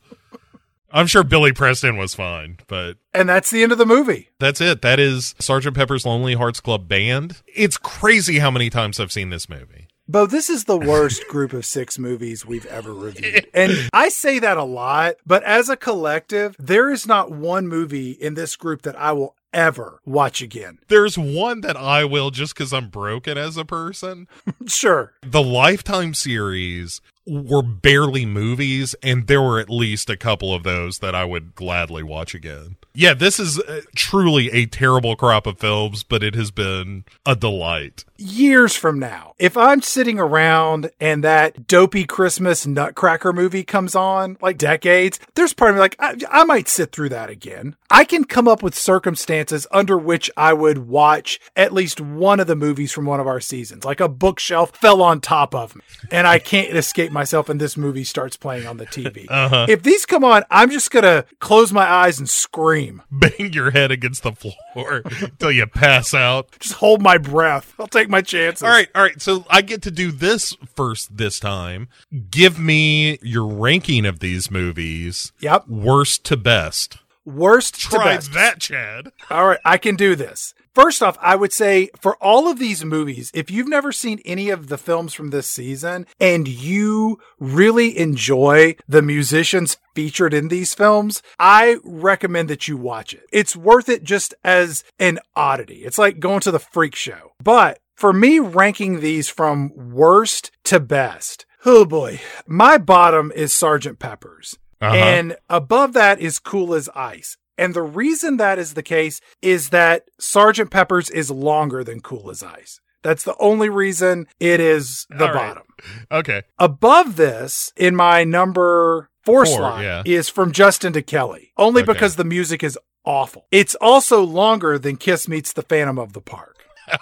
I'm 0.92 1.08
sure 1.08 1.24
Billy 1.24 1.54
Preston 1.54 1.98
was 1.98 2.14
fine, 2.16 2.58
but 2.68 2.98
And 3.14 3.28
that's 3.30 3.50
the 3.52 3.64
end 3.64 3.72
of 3.72 3.78
the 3.80 3.86
movie. 3.86 4.30
that's 4.40 4.62
it. 4.62 4.82
That 4.84 5.00
is 5.00 5.34
Sergeant 5.40 5.76
Pepper's 5.76 6.06
Lonely 6.06 6.36
Hearts 6.36 6.60
Club 6.60 6.88
Band. 6.88 7.42
It's 7.48 7.78
crazy 7.78 8.40
how 8.40 8.50
many 8.52 8.70
times 8.70 9.00
I've 9.00 9.12
seen 9.12 9.32
this 9.32 9.50
movie. 9.50 9.88
Bo, 10.10 10.26
this 10.26 10.50
is 10.50 10.64
the 10.64 10.76
worst 10.76 11.28
group 11.28 11.54
of 11.54 11.68
six 11.68 12.00
movies 12.00 12.44
we've 12.44 12.66
ever 12.66 12.96
reviewed. 12.96 13.46
And 13.54 13.72
I 13.94 14.10
say 14.10 14.40
that 14.40 14.58
a 14.58 14.64
lot, 14.64 15.18
but 15.24 15.44
as 15.44 15.70
a 15.70 15.78
collective, 15.78 16.56
there 16.58 16.90
is 16.90 17.06
not 17.06 17.32
one 17.32 17.68
movie 17.68 18.14
in 18.14 18.34
this 18.34 18.56
group 18.56 18.82
that 18.82 18.96
I 18.96 19.12
will 19.12 19.36
ever 19.54 20.00
watch 20.06 20.42
again. 20.42 20.80
There's 20.88 21.16
one 21.16 21.62
that 21.62 21.78
I 21.78 22.06
will 22.06 22.32
just 22.32 22.56
because 22.56 22.74
I'm 22.74 22.90
broken 22.90 23.38
as 23.38 23.56
a 23.56 23.66
person. 23.66 24.28
Sure. 24.66 25.14
The 25.22 25.44
Lifetime 25.44 26.16
series 26.16 27.02
were 27.28 27.62
barely 27.62 28.26
movies, 28.26 28.96
and 29.04 29.28
there 29.28 29.42
were 29.42 29.60
at 29.60 29.70
least 29.70 30.10
a 30.10 30.18
couple 30.18 30.54
of 30.54 30.64
those 30.64 31.00
that 31.00 31.14
I 31.14 31.24
would 31.24 31.54
gladly 31.54 32.02
watch 32.02 32.34
again. 32.34 32.78
Yeah, 32.96 33.14
this 33.14 33.40
is 33.40 33.60
uh, 33.60 33.82
truly 33.96 34.52
a 34.52 34.66
terrible 34.66 35.16
crop 35.16 35.46
of 35.46 35.60
films, 35.60 36.04
but 36.04 36.24
it 36.24 36.34
has 36.36 36.50
been 36.50 37.04
a 37.26 37.36
delight. 37.36 38.06
Years 38.22 38.76
from 38.76 39.00
now, 39.00 39.34
if 39.40 39.56
I'm 39.56 39.82
sitting 39.82 40.20
around 40.20 40.92
and 41.00 41.24
that 41.24 41.68
dopey 41.68 42.04
Christmas 42.04 42.68
Nutcracker 42.68 43.32
movie 43.32 43.64
comes 43.64 43.96
on, 43.96 44.38
like 44.42 44.58
decades, 44.58 45.22
there's 45.36 45.54
part 45.54 45.72
of 45.72 45.76
me 45.78 45.80
like, 45.80 45.96
I, 46.00 46.18
I 46.30 46.44
might 46.44 46.68
sit 46.68 46.92
through 46.92 47.10
that 47.10 47.30
again. 47.30 47.78
I 47.90 48.04
can 48.04 48.26
come 48.26 48.46
up 48.46 48.62
with 48.62 48.76
circumstances 48.76 49.66
under 49.72 49.98
which 49.98 50.30
I 50.36 50.52
would 50.52 50.90
watch 50.90 51.40
at 51.56 51.72
least 51.72 52.02
one 52.02 52.42
of 52.42 52.48
the 52.48 52.58
movies 52.58 52.92
from 52.92 53.06
one 53.06 53.22
of 53.22 53.28
our 53.28 53.40
seasons. 53.40 53.86
Like 53.86 54.02
a 54.02 54.10
bookshelf 54.10 54.76
fell 54.76 55.02
on 55.02 55.22
top 55.22 55.56
of 55.56 55.78
me 55.78 55.82
and 56.12 56.28
I 56.28 56.40
can't 56.40 56.76
escape 56.76 57.14
myself 57.14 57.48
and 57.48 57.60
this 57.60 57.78
movie 57.78 58.04
starts 58.04 58.36
playing 58.36 58.68
on 58.68 58.76
the 58.76 58.86
TV. 58.86 59.28
Uh-huh. 59.40 59.68
If 59.70 59.84
these 59.84 60.06
come 60.06 60.24
on, 60.24 60.44
I'm 60.50 60.70
just 60.70 60.92
going 60.92 61.04
to 61.04 61.24
close 61.40 61.72
my 61.72 61.86
eyes 61.86 62.20
and 62.20 62.28
scream. 62.28 63.04
Bang 63.10 63.54
your 63.54 63.72
head 63.72 63.90
against 63.92 64.24
the 64.24 64.34
floor 64.34 65.04
until 65.22 65.52
you 65.52 65.66
pass 65.66 66.14
out. 66.14 66.50
Just 66.60 66.74
hold 66.74 67.02
my 67.02 67.18
breath. 67.18 67.74
I'll 67.80 67.88
take 67.88 68.09
my 68.10 68.22
chances. 68.22 68.64
All 68.64 68.70
right, 68.70 68.90
all 68.96 69.04
right. 69.04 69.22
So 69.22 69.46
I 69.50 69.62
get 69.62 69.82
to 69.84 69.92
do 69.92 70.12
this 70.12 70.56
first 70.76 71.16
this 71.18 71.40
time. 71.40 71.88
Give 72.32 72.60
me 72.60 73.20
your 73.22 73.46
ranking 73.48 74.06
of 74.06 74.20
these 74.20 74.50
movies, 74.52 75.32
Yep. 75.40 75.68
worst 75.68 76.24
to 76.26 76.38
best. 76.38 76.98
Worst 77.26 77.76
to 77.76 77.82
Try 77.90 78.16
best. 78.16 78.34
that, 78.34 78.60
Chad. 78.60 79.12
All 79.30 79.48
right, 79.48 79.60
I 79.64 79.78
can 79.78 79.96
do 79.96 80.16
this. 80.16 80.54
First 80.74 81.04
off, 81.04 81.18
I 81.20 81.36
would 81.36 81.52
say 81.52 81.90
for 82.00 82.16
all 82.24 82.48
of 82.48 82.58
these 82.58 82.86
movies, 82.86 83.32
if 83.34 83.52
you've 83.52 83.68
never 83.68 83.92
seen 83.92 84.20
any 84.24 84.50
of 84.50 84.68
the 84.70 84.78
films 84.78 85.14
from 85.14 85.30
this 85.32 85.50
season 85.50 86.06
and 86.20 86.48
you 86.48 87.20
really 87.40 87.98
enjoy 87.98 88.76
the 88.88 89.02
musicians 89.02 89.78
featured 89.96 90.34
in 90.34 90.48
these 90.48 90.74
films, 90.74 91.22
I 91.38 91.78
recommend 91.84 92.50
that 92.50 92.68
you 92.68 92.78
watch 92.78 93.14
it. 93.14 93.24
It's 93.32 93.56
worth 93.56 93.90
it 93.90 94.04
just 94.04 94.34
as 94.44 94.84
an 95.00 95.20
oddity. 95.36 95.84
It's 95.84 95.98
like 95.98 96.20
going 96.20 96.40
to 96.42 96.52
the 96.52 96.60
freak 96.60 96.96
show. 96.96 97.34
But 97.44 97.80
for 98.00 98.14
me, 98.14 98.40
ranking 98.40 99.02
these 99.02 99.28
from 99.28 99.72
worst 99.76 100.52
to 100.64 100.80
best, 100.80 101.46
oh 101.66 101.84
boy, 101.84 102.22
my 102.48 102.78
bottom 102.78 103.30
is 103.36 103.52
Sergeant 103.52 104.00
Pepper's. 104.00 104.58
Uh-huh. 104.80 104.96
And 104.96 105.36
above 105.50 105.92
that 105.94 106.22
is 106.22 106.40
Cool 106.40 106.74
as 106.74 106.88
Ice. 106.96 107.36
And 107.58 107.74
the 107.74 107.82
reason 107.82 108.38
that 108.38 108.58
is 108.58 108.74
the 108.74 108.82
case 108.84 109.20
is 109.42 109.70
that 109.72 110.04
Sergeant 110.18 110.72
Pepper's 110.72 111.10
is 111.10 111.30
longer 111.30 111.84
than 111.84 112.00
Cool 112.00 112.30
as 112.30 112.42
Ice. 112.42 112.80
That's 113.04 113.24
the 113.24 113.36
only 113.38 113.68
reason 113.68 114.28
it 114.40 114.62
is 114.62 115.06
the 115.10 115.26
right. 115.26 115.34
bottom. 115.34 115.64
Okay. 116.10 116.44
Above 116.58 117.18
this, 117.18 117.74
in 117.76 117.98
my 117.98 118.24
number 118.24 119.10
four, 119.24 119.46
Four, 119.46 119.58
slot, 119.58 119.84
yeah. 119.84 120.04
is 120.06 120.30
from 120.30 120.54
Justin 120.54 120.94
to 120.94 121.02
Kelly, 121.02 121.52
only 121.58 121.82
Okay. 121.82 121.92
because 121.92 122.16
the 122.16 122.24
music 122.24 122.64
is 122.64 122.80
awful. 123.04 123.46
It's 123.52 123.76
also 123.76 124.24
longer 124.24 124.80
than 124.80 124.96
Kiss 124.96 125.28
Meets 125.28 125.52
the 125.52 125.62
Phantom 125.64 126.00
of 126.00 126.14
the 126.14 126.22
Park. 126.22 126.56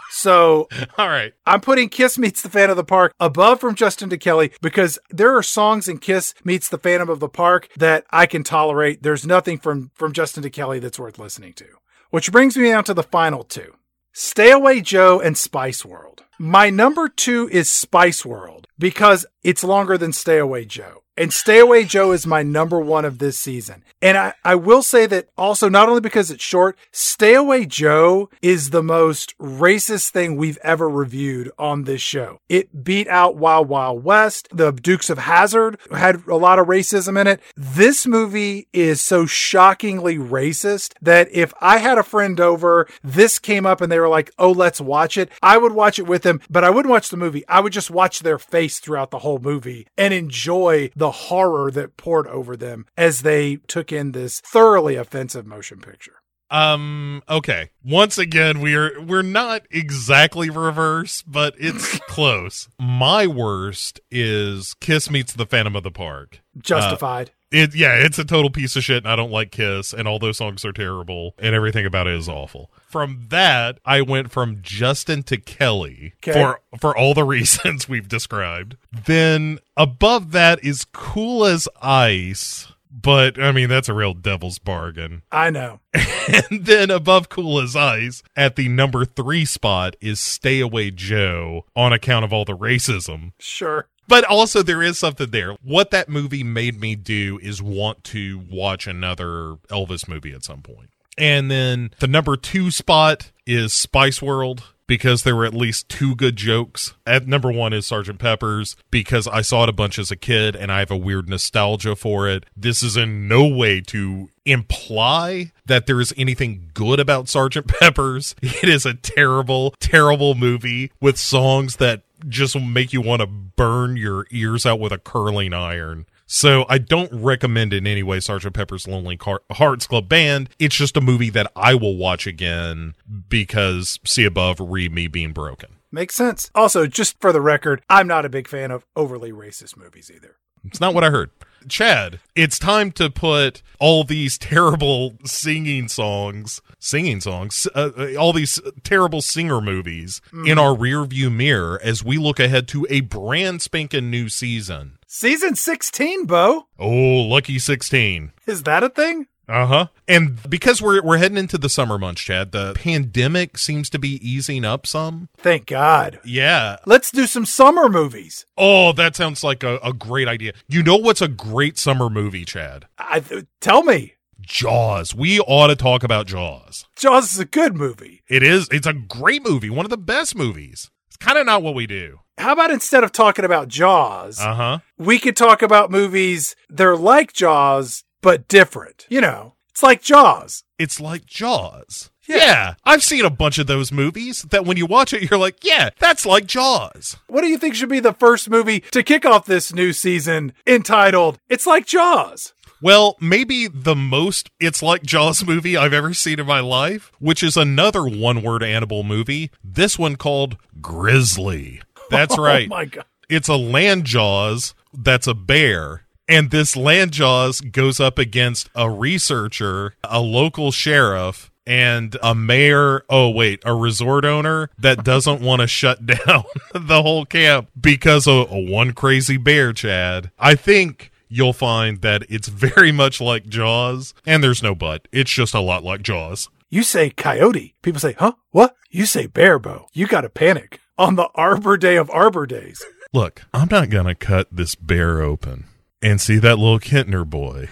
So 0.10 0.68
All 0.98 1.08
right. 1.10 1.34
I'm 1.46 1.62
putting 1.62 1.90
Kiss 1.90 2.18
Meets 2.18 2.42
the 2.42 2.50
Phantom 2.50 2.72
of 2.72 2.78
the 2.78 2.84
Park 2.84 3.14
above 3.20 3.60
from 3.60 3.76
Justin 3.76 4.10
to 4.10 4.18
Kelly 4.18 4.52
because 4.62 5.00
there 5.10 5.36
are 5.36 5.44
songs 5.44 5.88
in 5.88 5.98
Kiss 5.98 6.34
Meets 6.44 6.70
the 6.70 6.78
Phantom 6.78 7.10
of 7.10 7.20
the 7.20 7.30
Park 7.30 7.70
that 7.78 8.06
I 8.12 8.26
can 8.26 8.44
tolerate. 8.44 9.04
There's 9.04 9.26
nothing 9.26 9.58
from, 9.58 9.92
from 9.94 10.14
Justin 10.14 10.44
to 10.44 10.50
Kelly 10.50 10.80
that's 10.80 11.00
worth 11.00 11.20
listening 11.20 11.54
to. 11.54 11.66
Which 12.10 12.32
brings 12.32 12.56
me 12.56 12.70
down 12.70 12.84
to 12.86 12.94
the 12.94 13.04
final 13.04 13.44
two 13.44 13.76
Stay 14.14 14.52
Away 14.52 14.82
Joe 14.82 15.20
and 15.20 15.38
Spice 15.38 15.86
World. 15.86 16.24
My 16.40 16.70
number 16.70 17.10
two 17.10 17.50
is 17.52 17.70
Spice 17.70 18.26
World 18.26 18.68
because 18.80 19.26
it's 19.44 19.64
longer 19.64 19.98
than 19.98 20.14
Stay 20.14 20.38
Away 20.38 20.66
Joe. 20.66 21.04
And 21.18 21.34
Stay 21.34 21.58
Away 21.58 21.84
Joe 21.84 22.12
is 22.12 22.28
my 22.28 22.44
number 22.44 22.80
one 22.80 23.04
of 23.04 23.18
this 23.18 23.40
season. 23.40 23.84
And 24.04 24.16
I, 24.16 24.34
I 24.46 24.54
will 24.54 24.84
say 24.84 25.08
that 25.08 25.30
also, 25.36 25.68
not 25.68 25.90
only 25.90 26.00
because 26.02 26.30
it's 26.30 26.44
short, 26.44 26.78
Stay 26.92 27.34
Away 27.34 27.66
Joe 27.66 28.30
is 28.44 28.70
the 28.70 28.84
most 28.84 29.36
racist 29.40 30.12
thing 30.12 30.36
we've 30.36 30.60
ever 30.64 30.88
reviewed 30.88 31.52
on 31.58 31.86
this 31.86 32.02
show. 32.02 32.40
It 32.48 32.84
beat 32.84 33.08
out 33.08 33.36
Wild 33.36 33.68
Wild 33.68 34.04
West. 34.04 34.48
The 34.52 34.72
Dukes 34.72 35.10
of 35.10 35.18
Hazzard 35.18 35.80
had 35.92 36.28
a 36.28 36.36
lot 36.36 36.60
of 36.60 36.68
racism 36.68 37.20
in 37.20 37.26
it. 37.26 37.42
This 37.56 38.06
movie 38.06 38.68
is 38.72 39.02
so 39.02 39.26
shockingly 39.26 40.18
racist 40.18 40.94
that 41.02 41.28
if 41.32 41.52
I 41.60 41.80
had 41.80 41.98
a 41.98 42.04
friend 42.04 42.40
over, 42.40 42.88
this 43.04 43.40
came 43.40 43.66
up 43.66 43.82
and 43.82 43.92
they 43.92 44.00
were 44.00 44.08
like, 44.08 44.32
oh, 44.38 44.52
let's 44.52 44.80
watch 44.80 45.18
it, 45.18 45.32
I 45.42 45.58
would 45.58 45.72
watch 45.72 45.98
it 45.98 46.08
with 46.08 46.22
them, 46.22 46.42
but 46.48 46.64
I 46.64 46.70
wouldn't 46.70 46.92
watch 46.92 47.10
the 47.10 47.18
movie. 47.18 47.44
I 47.48 47.62
would 47.62 47.74
just 47.74 47.90
watch 47.90 48.20
their 48.20 48.38
face 48.38 48.78
throughout 48.78 49.10
the 49.10 49.20
whole 49.20 49.40
movie 49.40 49.88
and 49.98 50.14
enjoy 50.14 50.92
the 50.96 51.07
horror 51.12 51.72
that 51.72 51.98
poured 51.98 52.28
over 52.28 52.56
them 52.56 52.86
as 52.98 53.22
they 53.22 53.58
took 53.68 53.92
in 53.92 54.12
this 54.12 54.42
thoroughly 54.42 54.96
offensive 54.96 55.46
motion 55.46 55.80
picture. 55.80 56.14
Um. 56.50 57.24
Okay. 57.28 57.72
Once 57.84 58.18
again, 58.18 58.62
we 58.62 58.74
are 58.74 59.02
we're 59.02 59.22
not 59.22 59.64
exactly 59.70 60.50
reverse, 60.50 61.22
but 61.24 61.56
it's 61.60 62.00
close. 62.08 62.70
My 62.80 63.28
worst 63.28 64.00
is 64.10 64.74
Kiss 64.80 65.10
meets 65.10 65.34
the 65.34 65.46
Phantom 65.46 65.76
of 65.76 65.84
the 65.84 65.92
Park. 65.92 66.42
Justified. 66.58 67.32
It 67.52 67.74
yeah, 67.76 67.94
it's 67.96 68.20
a 68.20 68.26
total 68.26 68.50
piece 68.50 68.76
of 68.76 68.84
shit, 68.84 69.04
and 69.04 69.08
I 69.08 69.16
don't 69.16 69.32
like 69.32 69.52
Kiss, 69.52 69.94
and 69.94 70.08
all 70.08 70.20
those 70.20 70.38
songs 70.38 70.66
are 70.66 70.74
terrible, 70.74 71.34
and 71.40 71.56
everything 71.56 71.86
about 71.86 72.06
it 72.08 72.16
is 72.16 72.28
awful. 72.28 72.70
From 72.90 73.28
that, 73.30 73.80
I 73.86 74.02
went 74.02 74.32
from 74.32 74.60
Justin 74.62 75.24
to 75.24 75.38
Kelly 75.38 76.14
Okay. 76.18 76.34
for 76.34 76.60
for 76.80 76.96
all 76.98 77.14
the 77.14 77.24
reasons 77.36 77.88
we've 77.88 78.10
described. 78.10 78.76
Then 79.06 79.60
above 79.78 80.32
that 80.34 80.64
is 80.64 80.86
Cool 80.92 81.46
as 81.46 81.70
Ice, 81.82 82.72
but 82.92 83.40
I 83.42 83.54
mean 83.54 83.70
that's 83.70 83.88
a 83.90 83.94
real 83.94 84.14
devil's 84.14 84.60
bargain. 84.60 85.22
I 85.32 85.50
know. 85.50 85.80
And 85.94 86.66
then 86.66 86.92
above 86.92 87.30
Cool 87.30 87.60
as 87.62 87.78
Ice, 87.78 88.24
at 88.36 88.58
the 88.58 88.68
number 88.68 89.06
three 89.06 89.46
spot, 89.46 89.96
is 90.02 90.20
Stay 90.20 90.60
Away 90.60 90.92
Joe 90.92 91.66
on 91.78 91.94
account 91.94 92.26
of 92.26 92.34
all 92.34 92.44
the 92.44 92.58
racism. 92.58 93.32
Sure. 93.40 93.88
But 94.08 94.24
also, 94.24 94.64
there 94.64 94.82
is 94.82 94.98
something 94.98 95.30
there. 95.32 95.54
What 95.64 95.92
that 95.92 96.10
movie 96.10 96.44
made 96.44 96.80
me 96.80 96.96
do 96.96 97.40
is 97.42 97.62
want 97.62 98.04
to 98.06 98.42
watch 98.50 98.88
another 98.88 99.56
Elvis 99.70 100.08
movie 100.08 100.34
at 100.34 100.44
some 100.44 100.62
point. 100.62 100.90
And 101.18 101.50
then 101.50 101.92
the 102.00 102.08
number 102.08 102.38
two 102.38 102.72
spot 102.72 103.32
is 103.46 103.74
Spice 103.74 104.22
World 104.22 104.64
because 104.88 105.24
there 105.24 105.36
were 105.36 105.46
at 105.46 105.54
least 105.54 105.90
two 105.90 106.16
good 106.16 106.38
jokes. 106.38 106.94
At 107.06 107.28
number 107.28 107.52
one 107.52 107.74
is 107.74 107.86
Sergeant 107.86 108.20
Pepper's 108.20 108.78
because 108.90 109.28
I 109.28 109.42
saw 109.42 109.64
it 109.64 109.70
a 109.70 109.74
bunch 109.74 110.00
as 110.00 110.12
a 110.12 110.16
kid 110.16 110.56
and 110.56 110.72
I 110.72 110.80
have 110.80 110.92
a 110.92 110.98
weird 110.98 111.28
nostalgia 111.30 111.96
for 111.96 112.28
it. 112.28 112.46
This 112.56 112.82
is 112.82 112.96
in 112.96 113.28
no 113.28 113.46
way 113.46 113.82
to 113.82 114.30
imply 114.46 115.52
that 115.66 115.86
there 115.86 116.00
is 116.00 116.14
anything 116.16 116.72
good 116.74 117.00
about 117.00 117.28
Sergeant 117.28 117.68
Pepper's. 117.80 118.34
It 118.42 118.70
is 118.70 118.86
a 118.86 118.94
terrible, 118.94 119.76
terrible 119.80 120.36
movie 120.36 120.92
with 121.02 121.18
songs 121.18 121.76
that 121.76 122.04
just 122.28 122.60
make 122.60 122.94
you 122.94 123.02
want 123.02 123.22
to 123.22 123.28
burn 123.28 123.98
your 123.98 124.26
ears 124.32 124.66
out 124.66 124.80
with 124.80 124.92
a 124.92 124.98
curling 124.98 125.54
iron. 125.54 126.06
So 126.26 126.66
I 126.68 126.78
don't 126.78 127.12
recommend 127.14 127.74
in 127.74 127.88
any 127.88 128.04
way 128.04 128.20
Sergeant 128.20 128.54
Pepper's 128.54 128.88
Lonely 128.88 129.18
Hearts 129.52 129.88
Club 129.88 130.10
Band. 130.10 130.50
It's 130.60 130.76
just 130.76 130.98
a 130.98 131.02
movie 131.02 131.30
that 131.30 131.52
I 131.56 131.74
will 131.74 131.96
watch 131.96 132.28
again 132.28 132.96
because 133.30 134.00
see 134.06 134.26
above, 134.26 134.60
read 134.60 134.92
me 134.92 135.08
being 135.08 135.32
broken. 135.32 135.70
Makes 135.90 136.16
sense. 136.16 136.52
Also, 136.54 136.86
just 136.86 137.20
for 137.22 137.32
the 137.32 137.40
record, 137.40 137.82
I'm 137.90 138.08
not 138.08 138.26
a 138.26 138.30
big 138.30 138.50
fan 138.50 138.72
of 138.72 138.86
overly 138.96 139.32
racist 139.32 139.78
movies 139.78 140.12
either. 140.14 140.36
It's 140.66 140.82
not 140.82 140.94
what 140.94 141.06
I 141.06 141.12
heard. 141.12 141.32
Chad, 141.70 142.20
it's 142.36 142.60
time 142.60 142.92
to 142.94 143.10
put 143.10 143.62
all 143.80 144.04
these 144.04 144.38
terrible 144.38 145.16
singing 145.26 145.88
songs, 145.88 146.62
singing 146.80 147.22
songs, 147.22 147.68
uh, 147.76 147.92
uh, 147.98 148.16
all 148.16 148.34
these 148.34 148.60
terrible 148.84 149.22
singer 149.22 149.62
movies 149.62 150.22
in 150.46 150.58
our 150.58 150.76
rear 150.76 151.04
view 151.06 151.30
mirror 151.30 151.80
as 151.84 152.04
we 152.04 152.18
look 152.18 152.40
ahead 152.40 152.68
to 152.70 152.88
a 152.90 153.02
brand 153.02 153.62
spanking 153.62 154.10
new 154.10 154.30
season. 154.30 154.98
Season 155.08 155.56
16, 155.56 156.26
Bo. 156.26 156.68
Oh, 156.78 156.88
lucky 156.90 157.60
16. 157.60 158.32
Is 158.46 158.64
that 158.64 158.84
a 158.84 158.90
thing? 158.90 159.28
Uh 159.50 159.66
huh. 159.66 159.88
And 160.08 160.40
because 160.50 160.82
we're 160.82 161.02
we're 161.02 161.18
heading 161.18 161.38
into 161.38 161.58
the 161.58 161.70
summer 161.70 161.98
months, 161.98 162.22
Chad, 162.22 162.52
the 162.52 162.74
pandemic 162.74 163.58
seems 163.58 163.90
to 163.92 164.00
be 164.00 164.16
easing 164.28 164.66
up 164.66 164.86
some. 164.86 165.30
Thank 165.38 165.68
God. 165.68 166.20
Yeah. 166.26 166.78
Let's 166.86 167.12
do 167.12 167.26
some 167.28 167.46
summer 167.46 167.88
movies. 167.88 168.46
Oh, 168.58 168.92
that 168.94 169.16
sounds 169.16 169.44
like 169.44 169.64
a, 169.64 169.78
a 169.84 169.94
great 169.94 170.28
idea. 170.28 170.54
You 170.68 170.84
know 170.84 170.98
what's 170.98 171.22
a 171.22 171.28
great 171.30 171.78
summer 171.78 172.10
movie, 172.10 172.44
Chad? 172.46 172.88
I, 172.98 173.24
tell 173.62 173.84
me. 173.84 174.14
Jaws. 174.42 175.14
We 175.16 175.40
ought 175.40 175.68
to 175.68 175.76
talk 175.76 176.04
about 176.04 176.28
Jaws. 176.28 176.86
Jaws 176.96 177.34
is 177.34 177.40
a 177.40 177.46
good 177.46 177.76
movie. 177.76 178.24
It 178.30 178.44
is. 178.44 178.68
It's 178.72 178.88
a 178.88 178.94
great 178.94 179.44
movie. 179.48 179.70
One 179.70 179.86
of 179.86 179.90
the 179.90 179.98
best 179.98 180.36
movies. 180.36 180.90
It's 181.08 181.18
kind 181.18 181.38
of 181.38 181.46
not 181.46 181.64
what 181.64 181.76
we 181.76 181.88
do. 181.88 182.20
How 182.38 182.54
about 182.54 182.70
instead 182.72 183.04
of 183.04 183.12
talking 183.12 183.44
about 183.46 183.68
Jaws, 183.68 184.40
Uh 184.40 184.54
huh. 184.54 184.80
we 184.98 185.18
could 185.20 185.36
talk 185.36 185.62
about 185.62 185.90
movies 185.90 186.56
they're 186.70 186.96
like 186.96 187.34
Jaws 187.34 188.04
but 188.28 188.50
different. 188.50 189.06
You 189.08 189.22
know, 189.22 189.54
it's 189.70 189.82
like 189.82 190.02
Jaws. 190.02 190.66
It's 190.78 191.00
like 191.00 191.26
Jaws. 191.26 192.12
Yeah. 192.28 192.36
yeah. 192.36 192.74
I've 192.84 193.02
seen 193.02 193.24
a 193.24 193.30
bunch 193.30 193.58
of 193.58 193.68
those 193.68 193.90
movies 193.90 194.42
that 194.50 194.66
when 194.66 194.76
you 194.76 194.86
watch 194.86 195.14
it, 195.14 195.32
you're 195.32 195.40
like, 195.40 195.64
yeah, 195.64 195.92
that's 195.98 196.26
like 196.26 196.46
Jaws. 196.46 197.16
What 197.28 197.40
do 197.40 197.48
you 197.48 197.58
think 197.58 197.74
should 197.74 197.88
be 197.88 198.02
the 198.02 198.12
first 198.12 198.50
movie 198.50 198.82
to 198.92 199.02
kick 199.02 199.26
off 199.26 199.46
this 199.46 199.74
new 199.74 199.94
season 199.94 200.52
entitled 200.68 201.40
It's 201.48 201.66
Like 201.66 201.86
Jaws? 201.86 202.54
Well, 202.82 203.16
maybe 203.22 203.70
the 203.70 203.96
most 203.96 204.50
It's 204.60 204.84
Like 204.84 205.04
Jaws 205.04 205.46
movie 205.46 205.78
I've 205.78 205.94
ever 205.94 206.14
seen 206.14 206.38
in 206.38 206.46
my 206.46 206.60
life, 206.60 207.14
which 207.20 207.42
is 207.42 207.56
another 207.56 208.06
one 208.06 208.42
word 208.42 208.62
animal 208.62 209.04
movie. 209.04 209.52
This 209.64 209.98
one 209.98 210.18
called 210.18 210.58
Grizzly. 210.82 211.82
That's 212.10 212.36
oh 212.38 212.44
right. 212.44 212.68
Oh 212.70 212.76
my 212.76 212.86
God. 212.88 213.06
It's 213.30 213.48
a 213.48 213.56
land 213.56 214.04
jaws 214.04 214.76
that's 214.94 215.28
a 215.28 215.34
bear. 215.34 216.07
And 216.30 216.52
this 216.52 216.76
land 216.76 217.12
jaws 217.12 217.62
goes 217.62 218.00
up 218.00 218.20
against 218.20 218.70
a 218.76 218.90
researcher, 218.90 219.96
a 220.04 220.20
local 220.20 220.72
sheriff, 220.72 221.50
and 221.66 222.18
a 222.22 222.36
mayor. 222.36 223.04
Oh, 223.10 223.30
wait, 223.30 223.62
a 223.64 223.74
resort 223.74 224.26
owner 224.26 224.70
that 224.78 225.06
doesn't 225.06 225.42
want 225.42 225.62
to 225.62 225.68
shut 225.68 226.06
down 226.06 226.44
the 226.74 227.02
whole 227.02 227.26
camp 227.26 227.70
because 227.80 228.28
of 228.28 228.52
a 228.52 228.60
one 228.60 228.92
crazy 228.92 229.38
bear, 229.38 229.72
Chad. 229.72 230.32
I 230.38 230.56
think 230.56 231.12
you'll 231.30 231.54
find 231.54 232.02
that 232.02 232.24
it's 232.30 232.50
very 232.50 232.92
much 232.92 233.22
like 233.22 233.48
Jaws, 233.48 234.14
and 234.26 234.44
there's 234.44 234.64
no 234.64 234.76
but. 234.76 235.08
It's 235.14 235.32
just 235.32 235.54
a 235.54 235.62
lot 235.62 235.84
like 235.84 236.02
Jaws. 236.02 236.50
You 236.70 236.84
say 236.84 237.10
coyote. 237.10 237.76
People 237.82 238.02
say, 238.02 238.14
huh? 238.14 238.34
What? 238.52 238.76
You 238.90 239.06
say 239.06 239.28
bear 239.28 239.60
bow. 239.60 239.88
You 239.94 240.08
got 240.08 240.22
to 240.22 240.30
panic 240.30 240.82
on 240.98 241.16
the 241.16 241.30
Arbor 241.36 241.78
Day 241.78 241.96
of 241.96 242.10
Arbor 242.10 242.46
Days. 242.46 242.84
Look, 243.14 243.44
I'm 243.54 243.70
not 243.72 243.90
going 243.90 244.08
to 244.08 244.16
cut 244.16 244.50
this 244.52 244.76
bear 244.76 245.22
open 245.22 245.66
and 246.02 246.20
see 246.22 246.38
that 246.38 246.58
little 246.60 246.80
Kintner 246.80 247.28
boy 247.30 247.70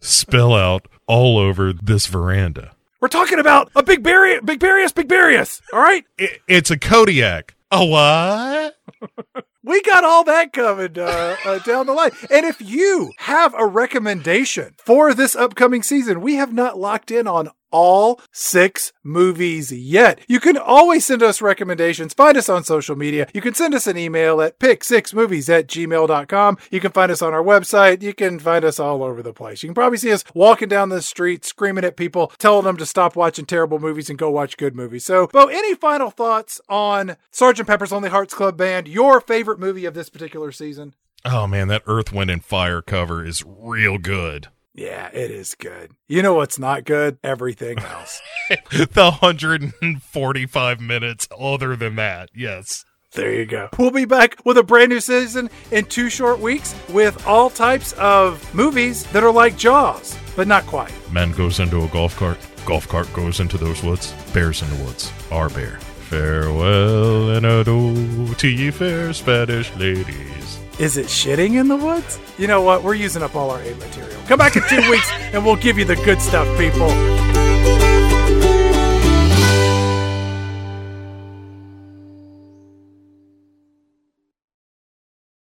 spill 0.00 0.54
out 0.54 0.86
all 1.06 1.38
over 1.38 1.72
this 1.72 2.06
veranda. 2.06 2.72
We're 3.00 3.08
talking 3.08 3.38
about 3.38 3.70
a 3.76 3.82
big 3.82 4.02
berry, 4.02 4.40
big 4.40 4.58
berrius, 4.60 4.94
big 4.94 5.08
berrius. 5.08 5.60
All 5.72 5.80
right. 5.80 6.04
I- 6.18 6.38
it's 6.48 6.70
a 6.70 6.78
Kodiak. 6.78 7.54
A 7.70 7.84
what? 7.84 8.76
We 9.66 9.82
got 9.82 10.04
all 10.04 10.22
that 10.22 10.52
covered 10.52 10.96
uh, 10.96 11.34
uh, 11.44 11.58
down 11.58 11.86
the 11.86 11.92
line. 11.92 12.12
And 12.30 12.46
if 12.46 12.60
you 12.60 13.10
have 13.18 13.52
a 13.58 13.66
recommendation 13.66 14.76
for 14.78 15.12
this 15.12 15.34
upcoming 15.34 15.82
season, 15.82 16.20
we 16.20 16.36
have 16.36 16.52
not 16.52 16.78
locked 16.78 17.10
in 17.10 17.26
on 17.26 17.48
all 17.70 18.20
six 18.32 18.92
movies 19.02 19.72
yet. 19.72 20.20
You 20.28 20.40
can 20.40 20.56
always 20.56 21.04
send 21.04 21.22
us 21.22 21.42
recommendations. 21.42 22.14
Find 22.14 22.36
us 22.36 22.48
on 22.48 22.64
social 22.64 22.96
media. 22.96 23.26
You 23.34 23.40
can 23.40 23.54
send 23.54 23.74
us 23.74 23.86
an 23.86 23.96
email 23.96 24.40
at 24.40 24.58
pick6movies 24.58 25.48
at 25.48 25.66
gmail.com. 25.66 26.58
You 26.70 26.80
can 26.80 26.92
find 26.92 27.10
us 27.12 27.22
on 27.22 27.34
our 27.34 27.42
website. 27.42 28.02
You 28.02 28.14
can 28.14 28.38
find 28.38 28.64
us 28.64 28.80
all 28.80 29.02
over 29.02 29.22
the 29.22 29.32
place. 29.32 29.62
You 29.62 29.68
can 29.68 29.74
probably 29.74 29.98
see 29.98 30.12
us 30.12 30.24
walking 30.34 30.68
down 30.68 30.88
the 30.88 31.02
street, 31.02 31.44
screaming 31.44 31.84
at 31.84 31.96
people, 31.96 32.32
telling 32.38 32.64
them 32.64 32.76
to 32.78 32.86
stop 32.86 33.16
watching 33.16 33.46
terrible 33.46 33.78
movies 33.78 34.10
and 34.10 34.18
go 34.18 34.30
watch 34.30 34.56
good 34.56 34.74
movies. 34.74 35.04
So, 35.04 35.28
Bo, 35.28 35.46
any 35.46 35.74
final 35.74 36.10
thoughts 36.10 36.60
on 36.68 37.16
Sgt. 37.32 37.66
Pepper's 37.66 37.92
Lonely 37.92 38.10
Hearts 38.10 38.34
Club 38.34 38.56
Band, 38.56 38.88
your 38.88 39.20
favorite 39.20 39.58
movie 39.58 39.84
of 39.84 39.94
this 39.94 40.08
particular 40.08 40.52
season? 40.52 40.94
Oh 41.24 41.46
man, 41.46 41.68
that 41.68 41.82
Earth, 41.86 42.12
Wind, 42.12 42.30
and 42.30 42.44
Fire 42.44 42.80
cover 42.80 43.24
is 43.24 43.42
real 43.44 43.98
good. 43.98 44.48
Yeah, 44.76 45.08
it 45.12 45.30
is 45.30 45.54
good. 45.54 45.92
You 46.06 46.20
know 46.22 46.34
what's 46.34 46.58
not 46.58 46.84
good? 46.84 47.16
Everything 47.24 47.78
else. 47.78 48.20
the 48.70 49.16
145 49.20 50.80
minutes 50.80 51.28
other 51.38 51.76
than 51.76 51.96
that, 51.96 52.28
yes. 52.34 52.84
There 53.12 53.32
you 53.32 53.46
go. 53.46 53.70
We'll 53.78 53.90
be 53.90 54.04
back 54.04 54.36
with 54.44 54.58
a 54.58 54.62
brand 54.62 54.90
new 54.90 55.00
season 55.00 55.48
in 55.70 55.86
two 55.86 56.10
short 56.10 56.40
weeks 56.40 56.74
with 56.90 57.26
all 57.26 57.48
types 57.48 57.94
of 57.94 58.54
movies 58.54 59.04
that 59.12 59.24
are 59.24 59.32
like 59.32 59.56
Jaws, 59.56 60.14
but 60.36 60.46
not 60.46 60.66
quite. 60.66 60.92
Man 61.10 61.32
goes 61.32 61.58
into 61.58 61.82
a 61.82 61.88
golf 61.88 62.14
cart. 62.16 62.38
Golf 62.66 62.86
cart 62.86 63.10
goes 63.14 63.40
into 63.40 63.56
those 63.56 63.82
woods. 63.82 64.12
Bears 64.34 64.60
in 64.60 64.68
the 64.68 64.84
woods. 64.84 65.10
Our 65.30 65.48
bear. 65.48 65.78
Farewell 66.10 67.30
and 67.30 67.46
adieu 67.46 68.34
to 68.34 68.48
ye 68.48 68.70
fair 68.70 69.14
Spanish 69.14 69.74
ladies. 69.76 70.35
Is 70.78 70.98
it 70.98 71.06
shitting 71.06 71.58
in 71.58 71.68
the 71.68 71.76
woods? 71.76 72.18
You 72.36 72.46
know 72.46 72.60
what? 72.60 72.82
We're 72.82 72.94
using 72.94 73.22
up 73.22 73.34
all 73.34 73.50
our 73.50 73.62
aid 73.62 73.78
material. 73.78 74.20
Come 74.26 74.38
back 74.38 74.56
in 74.56 74.62
two 74.68 74.90
weeks 74.90 75.10
and 75.32 75.44
we'll 75.44 75.56
give 75.56 75.78
you 75.78 75.86
the 75.86 75.96
good 75.96 76.20
stuff, 76.20 76.46
people. 76.58 77.95